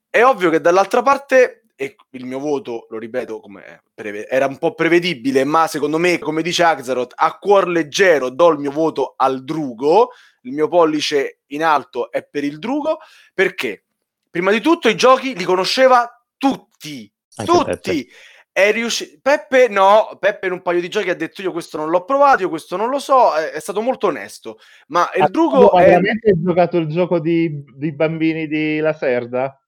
È 0.09 0.23
ovvio 0.23 0.49
che 0.49 0.61
dall'altra 0.61 1.03
parte 1.03 1.65
e 1.81 1.95
il 2.11 2.27
mio 2.27 2.41
voto, 2.41 2.89
lo 2.91 2.99
ripeto, 2.99 3.39
come 3.39 3.85
preve- 3.95 4.27
era 4.27 4.47
un 4.47 4.59
po' 4.59 4.75
prevedibile, 4.75 5.45
ma 5.45 5.69
secondo 5.69 5.97
me, 5.97 6.19
come 6.19 6.43
dice 6.43 6.65
Axaroth, 6.65 7.13
a 7.15 7.39
cuor 7.39 7.69
leggero 7.69 8.31
do 8.31 8.49
il 8.49 8.59
mio 8.59 8.73
voto 8.73 9.15
al 9.17 9.45
Drugo, 9.45 10.11
il 10.43 10.53
mio 10.55 10.67
pollice 10.67 11.43
in 11.47 11.63
alto 11.63 12.11
è 12.11 12.25
per 12.25 12.43
il 12.43 12.59
Drugo, 12.59 12.99
perché 13.33 13.85
prima 14.29 14.51
di 14.51 14.61
tutto 14.61 14.89
i 14.89 14.97
giochi 14.97 15.37
li 15.37 15.45
conosceva 15.45 16.21
tutti, 16.37 17.09
Anche 17.37 17.53
tutti. 17.53 18.05
Peppe. 18.05 18.07
è 18.51 18.73
riuscito. 18.73 19.19
Peppe, 19.23 19.69
no, 19.69 20.17
Peppe 20.19 20.47
in 20.47 20.53
un 20.55 20.63
paio 20.63 20.81
di 20.81 20.89
giochi 20.89 21.11
ha 21.11 21.15
detto: 21.15 21.43
Io 21.43 21.53
questo 21.53 21.77
non 21.77 21.91
l'ho 21.91 22.03
provato, 22.05 22.43
io 22.43 22.49
questo 22.49 22.77
non 22.77 22.89
lo 22.91 22.99
so. 22.99 23.35
È, 23.35 23.53
è 23.53 23.61
stato 23.61 23.81
molto 23.83 24.09
onesto. 24.09 24.59
Ma 24.89 25.09
il 25.15 25.29
Drugo 25.31 25.71
Ma 25.73 25.83
è. 25.83 25.87
veramente 25.87 26.33
giocato 26.43 26.77
il 26.79 26.89
gioco 26.89 27.21
di, 27.21 27.63
di 27.77 27.93
bambini 27.93 28.49
di 28.49 28.79
Laserda? 28.81 29.61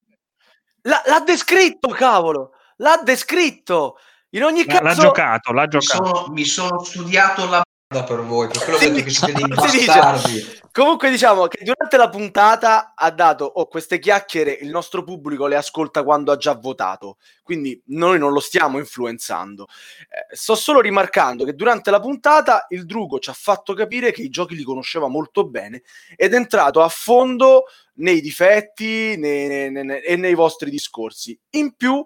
L'ha, 0.83 1.03
l'ha 1.07 1.21
descritto, 1.21 1.89
cavolo! 1.89 2.53
L'ha 2.77 3.01
descritto! 3.03 3.99
In 4.31 4.45
ogni 4.45 4.65
caso. 4.65 4.83
l'ha 4.83 4.95
giocato, 4.95 5.53
l'ha 5.53 5.63
Mi 5.63 5.69
giocato. 5.69 6.05
sono, 6.05 6.27
mi 6.33 6.45
sono 6.45 6.83
studiato 6.85 7.49
la 7.49 7.63
per 7.93 8.23
voi, 8.23 8.47
per 8.47 8.63
quello 8.63 8.79
detto 8.79 9.03
che 9.03 9.11
siete 9.11 9.33
dei 9.33 9.45
dice. 9.47 9.85
bastardi. 9.87 10.59
Comunque 10.71 11.11
diciamo 11.11 11.49
che 11.49 11.65
durante 11.65 11.97
la 11.97 12.09
puntata 12.09 12.93
ha 12.95 13.11
dato 13.11 13.45
oh, 13.45 13.67
queste 13.67 13.99
chiacchiere, 13.99 14.53
il 14.53 14.69
nostro 14.69 15.03
pubblico 15.03 15.49
le 15.49 15.57
ascolta 15.57 16.05
quando 16.05 16.31
ha 16.31 16.37
già 16.37 16.55
votato, 16.55 17.17
quindi 17.43 17.83
noi 17.87 18.21
non 18.21 18.31
lo 18.31 18.39
stiamo 18.39 18.79
influenzando. 18.79 19.67
Eh, 20.03 20.37
sto 20.37 20.55
solo 20.55 20.79
rimarcando 20.81 21.45
che 21.45 21.55
durante 21.55 21.91
la 21.91 21.99
puntata 21.99 22.67
il 22.69 22.87
Drugo 22.87 23.19
ci 23.19 23.29
ha 23.31 23.33
fatto 23.37 23.75
capire 23.75 24.13
che 24.13 24.23
i 24.23 24.29
giochi 24.29 24.55
li 24.55 24.63
conosceva 24.63 25.09
molto 25.09 25.49
bene 25.49 25.83
ed 26.15 26.33
è 26.33 26.37
entrato 26.37 26.83
a 26.83 26.89
fondo 26.89 27.65
nei 27.95 28.21
difetti 28.21 29.17
nei- 29.17 29.49
nei- 29.49 29.71
nei- 29.73 30.01
e 30.03 30.15
nei 30.15 30.35
vostri 30.35 30.71
discorsi. 30.71 31.37
In 31.55 31.75
più 31.75 32.05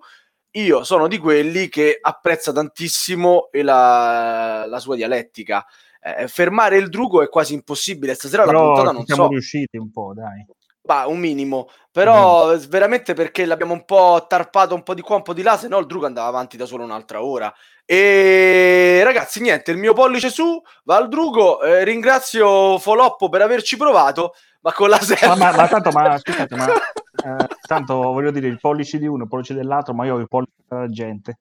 io 0.57 0.85
sono 0.85 1.09
di 1.09 1.19
quelli 1.19 1.69
che 1.69 1.99
apprezza 2.01 2.53
tantissimo 2.53 3.49
la, 3.53 4.65
la 4.67 4.79
sua 4.79 4.95
dialettica. 4.97 5.65
Eh, 6.01 6.29
fermare 6.29 6.77
il 6.77 6.89
drugo 6.89 7.23
è 7.23 7.29
quasi 7.29 7.55
impossibile. 7.55 8.15
Stasera 8.15 8.45
la 8.45 8.53
puntata 8.53 8.81
Però 8.81 8.93
non 8.93 9.05
siamo 9.07 9.25
so, 9.25 9.29
riusciti 9.31 9.77
un 9.79 9.91
po', 9.91 10.13
dai. 10.15 10.47
bah, 10.81 11.07
un 11.07 11.19
minimo, 11.19 11.69
però 11.91 12.53
eh, 12.53 12.59
veramente 12.69 13.15
perché 13.15 13.47
l'abbiamo 13.47 13.73
un 13.73 13.85
po' 13.85 14.27
tarpato 14.29 14.75
un 14.75 14.83
po' 14.83 14.95
di 14.95 15.01
qua, 15.01 15.17
un 15.17 15.23
po' 15.23 15.33
di 15.33 15.43
là, 15.43 15.57
se 15.57 15.67
no 15.69 15.79
il 15.79 15.87
drugo 15.87 16.07
andava 16.07 16.29
avanti 16.29 16.57
da 16.57 16.67
solo 16.67 16.85
un'altra 16.85 17.23
ora. 17.25 17.53
E 17.87 19.01
ragazzi, 19.03 19.41
niente, 19.41 19.71
il 19.71 19.79
mio 19.79 19.93
pollice 19.93 20.31
su 20.31 20.61
va 20.85 20.97
al 20.97 21.09
drugo. 21.09 21.63
eh, 21.63 21.85
ringrazio 21.85 22.79
Foloppo 22.79 23.29
per 23.29 23.43
averci 23.43 23.77
provato, 23.77 24.35
ma 24.61 24.73
con 24.73 24.89
la 24.91 24.99
Ma, 24.99 25.05
serra. 25.05 25.37
ma, 25.37 25.53
ma 25.53 25.69
tanto, 25.69 25.91
ma 25.91 26.19
scusate, 26.19 26.55
ma 26.57 26.67
eh, 27.25 27.47
tanto 27.67 27.95
voglio 27.95 28.31
dire 28.31 28.49
il 28.49 28.61
pollice 28.61 28.99
di 28.99 29.07
uno, 29.07 29.23
il 29.25 29.29
pollice 29.29 29.55
dell'altro, 29.55 29.95
ma 29.95 30.05
io 30.05 30.15
ho 30.15 30.19
il 30.19 30.29
pollice 30.29 30.53
della 30.69 30.89
gente. 30.89 31.39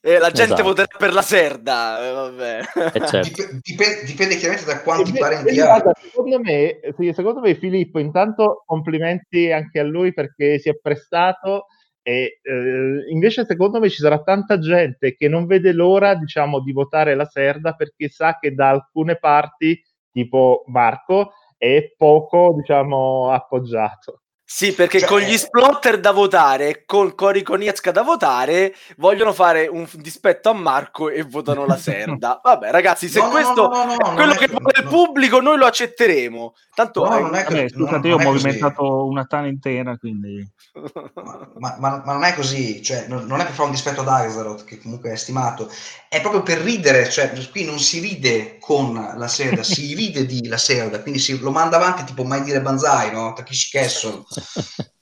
Eh, 0.00 0.20
la 0.20 0.30
gente 0.30 0.52
Esatto. 0.52 0.62
voterà 0.62 0.88
per 0.96 1.12
la 1.12 1.22
Serda. 1.22 2.08
eh, 2.08 2.12
vabbè. 2.12 2.60
Eh, 2.94 3.06
certo. 3.08 3.28
Dip- 3.28 3.60
dipende, 3.60 4.04
dipende 4.04 4.36
chiaramente 4.36 4.72
da 4.72 4.80
quanti 4.82 5.12
parenti 5.12 5.58
ha. 5.58 5.82
secondo 6.00 6.38
me, 6.38 6.78
secondo 7.12 7.40
me 7.40 7.54
Filippo, 7.56 7.98
intanto 7.98 8.62
complimenti 8.64 9.50
anche 9.50 9.80
a 9.80 9.84
lui 9.84 10.12
perché 10.12 10.60
si 10.60 10.68
è 10.68 10.78
prestato 10.78 11.66
e 12.02 12.38
eh, 12.40 13.04
invece 13.10 13.44
secondo 13.46 13.80
me 13.80 13.90
ci 13.90 14.00
sarà 14.00 14.22
tanta 14.22 14.60
gente 14.60 15.16
che 15.16 15.28
non 15.28 15.44
vede 15.46 15.72
l'ora, 15.72 16.14
diciamo, 16.14 16.60
di 16.60 16.70
votare 16.70 17.16
la 17.16 17.24
Serda 17.24 17.72
perché 17.72 18.08
sa 18.08 18.38
che 18.38 18.54
da 18.54 18.68
alcune 18.68 19.18
parti, 19.18 19.82
tipo 20.12 20.62
Marco, 20.68 21.32
è 21.58 21.94
poco, 21.96 22.54
diciamo, 22.56 23.32
appoggiato. 23.32 24.20
Sì, 24.48 24.72
perché 24.74 25.00
Cioè, 25.00 25.08
con 25.08 25.18
gli 25.18 25.32
eh. 25.32 25.38
splotter 25.38 25.98
da 25.98 26.12
votare 26.12 26.68
e 26.68 26.84
con 26.86 27.16
Cori 27.16 27.42
Konietzka 27.42 27.90
da 27.90 28.02
votare 28.02 28.72
vogliono 28.96 29.32
fare 29.32 29.66
un 29.66 29.88
dispetto 29.94 30.48
a 30.50 30.52
Marco 30.52 31.08
e 31.10 31.24
votano 31.24 31.66
la 31.66 31.76
Serda. 31.76 32.40
Vabbè, 32.44 32.70
ragazzi, 32.70 33.08
se 33.08 33.20
No, 33.20 33.28
questo 33.30 33.66
no, 33.68 33.84
no, 33.84 33.96
no, 33.96 34.12
è 34.12 34.14
quello 34.14 34.32
è- 34.34 34.36
che 34.36 34.46
vuole 34.46 34.72
il 34.78 34.84
pubblico, 34.86 35.40
noi 35.40 35.58
lo 35.58 35.66
accetteremo. 35.66 36.54
Tanto 36.76 37.02
No, 37.08 37.18
non 37.18 37.34
è 37.34 37.42
Vabbè, 37.42 37.62
così, 37.62 37.68
scusate, 37.70 37.90
non- 37.96 38.04
io 38.06 38.14
ho 38.14 38.18
è 38.20 38.24
così. 38.24 38.44
movimentato 38.46 39.06
una 39.06 39.24
tana 39.24 39.46
intera, 39.48 39.96
quindi... 39.98 40.48
Ma, 41.56 41.76
ma- 41.80 42.02
ma- 42.04 42.12
non 42.12 42.22
è 42.22 42.34
così, 42.34 42.82
cioè, 42.82 43.06
non, 43.08 43.22
è 43.40 43.44
per 43.44 43.52
fare 43.52 43.64
un 43.64 43.70
dispetto 43.70 44.02
ad 44.02 44.08
Axaroth, 44.08 44.64
che 44.64 44.78
comunque 44.78 45.10
è 45.10 45.16
stimato, 45.16 45.68
è 46.16 46.20
proprio 46.20 46.42
per 46.42 46.58
ridere, 46.58 47.08
cioè, 47.10 47.30
qui 47.50 47.64
non 47.64 47.78
si 47.78 48.00
ride 48.00 48.56
con 48.58 48.94
la 48.94 49.28
Serda, 49.28 49.62
si 49.62 49.92
ride 49.94 50.24
di 50.24 50.46
la 50.48 50.56
Serda, 50.56 51.02
quindi 51.02 51.20
si, 51.20 51.38
lo 51.38 51.50
manda 51.50 51.76
avanti 51.76 52.04
tipo 52.04 52.24
mai 52.24 52.42
dire 52.42 52.62
Banzai, 52.62 53.12
no? 53.12 53.34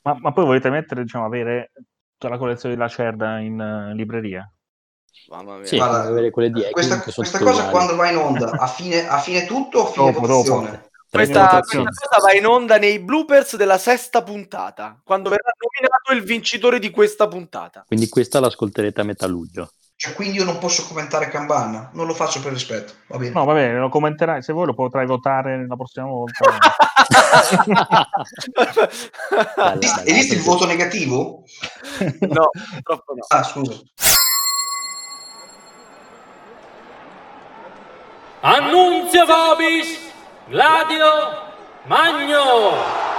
Ma, 0.03 0.16
ma 0.20 0.32
poi 0.32 0.45
volete 0.45 0.70
mettere, 0.70 1.03
diciamo, 1.03 1.24
avere 1.24 1.73
tutta 2.12 2.28
la 2.28 2.39
collezione 2.39 2.74
della 2.74 2.89
Cerda 2.89 3.39
in 3.39 3.61
eh, 3.61 3.95
libreria? 3.95 4.51
Mamma 5.28 5.57
mia. 5.57 5.66
Sì, 5.66 5.77
Guarda, 5.77 6.03
avere 6.03 6.31
quelle 6.31 6.51
di 6.51 6.66
questa, 6.70 7.01
che 7.01 7.12
sono 7.12 7.27
questa 7.28 7.39
cosa 7.39 7.69
quando 7.70 7.97
va 7.97 8.11
in 8.11 8.16
onda, 8.16 8.51
a 8.51 8.66
fine, 8.66 9.07
a 9.07 9.19
fine 9.19 9.47
tutto 9.47 9.78
o 9.78 9.89
a 9.89 9.93
fine 9.93 10.12
Dopo, 10.12 10.27
votazione? 10.27 10.70
dopo. 10.70 10.93
Questa, 11.15 11.61
questa 11.61 11.85
cosa 11.85 12.19
va 12.20 12.32
in 12.32 12.45
onda 12.45 12.77
nei 12.77 12.99
bloopers 12.99 13.55
della 13.55 13.78
sesta 13.78 14.24
puntata, 14.24 15.01
quando 15.05 15.31
verrà 15.31 15.53
nominato 15.57 16.12
il 16.12 16.28
vincitore 16.28 16.81
di 16.81 16.91
questa 16.91 17.28
puntata. 17.28 17.85
Quindi 17.86 18.09
questa 18.09 18.41
l'ascolterete 18.41 19.01
a 19.01 19.05
metà 19.05 19.27
luglio. 19.27 19.70
Cioè, 20.05 20.13
quindi 20.13 20.37
io 20.37 20.45
non 20.45 20.59
posso 20.59 20.85
commentare 20.87 21.29
Kanban, 21.29 21.89
non 21.95 22.07
lo 22.07 22.13
faccio 22.13 22.39
per 22.43 22.53
rispetto, 22.53 22.93
va 23.07 23.17
bene. 23.17 23.31
No, 23.33 23.47
va 23.47 23.55
bene, 23.55 23.79
lo 23.79 23.89
commenterai, 23.89 24.43
se 24.43 24.53
vuoi 24.53 24.67
lo 24.67 24.75
potrai 24.75 25.07
votare 25.07 25.67
la 25.67 25.77
prossima 25.77 26.05
volta. 26.05 26.45
Bella, 29.57 29.73
Esiste, 29.81 30.03
bella, 30.03 30.03
esiste 30.05 30.35
il 30.35 30.43
voto 30.43 30.67
negativo? 30.67 31.43
no, 32.21 32.51
purtroppo 32.75 33.15
no. 33.15 33.25
Ah, 33.29 33.43
scusa. 33.43 33.73
Annunzio 38.43 39.25
Vobis, 39.25 39.99
Gladio, 40.49 41.07
Magno. 41.87 43.14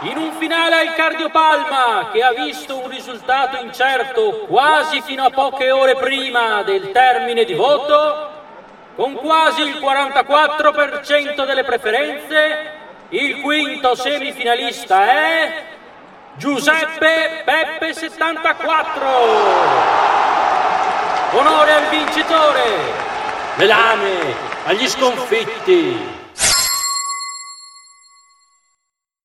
In 0.00 0.18
un 0.18 0.32
finale 0.32 0.76
al 0.76 0.92
Cardiopalma 0.94 2.10
che 2.12 2.22
ha 2.22 2.32
visto 2.32 2.76
un 2.76 2.88
risultato 2.88 3.56
incerto 3.64 4.44
quasi 4.46 5.00
fino 5.00 5.24
a 5.24 5.30
poche 5.30 5.70
ore 5.70 5.96
prima 5.96 6.62
del 6.62 6.92
termine 6.92 7.44
di 7.44 7.54
voto, 7.54 8.30
con 8.94 9.14
quasi 9.14 9.62
il 9.62 9.76
44% 9.76 11.46
delle 11.46 11.64
preferenze, 11.64 12.72
il 13.08 13.40
quinto 13.40 13.94
semifinalista 13.94 15.02
è 15.04 15.64
Giuseppe 16.34 17.42
Peppe 17.46 17.94
74. 17.94 19.06
Onore 21.32 21.72
al 21.72 21.88
vincitore, 21.88 22.62
le 23.54 23.66
lame 23.66 24.34
agli 24.64 24.86
sconfitti. 24.86 26.15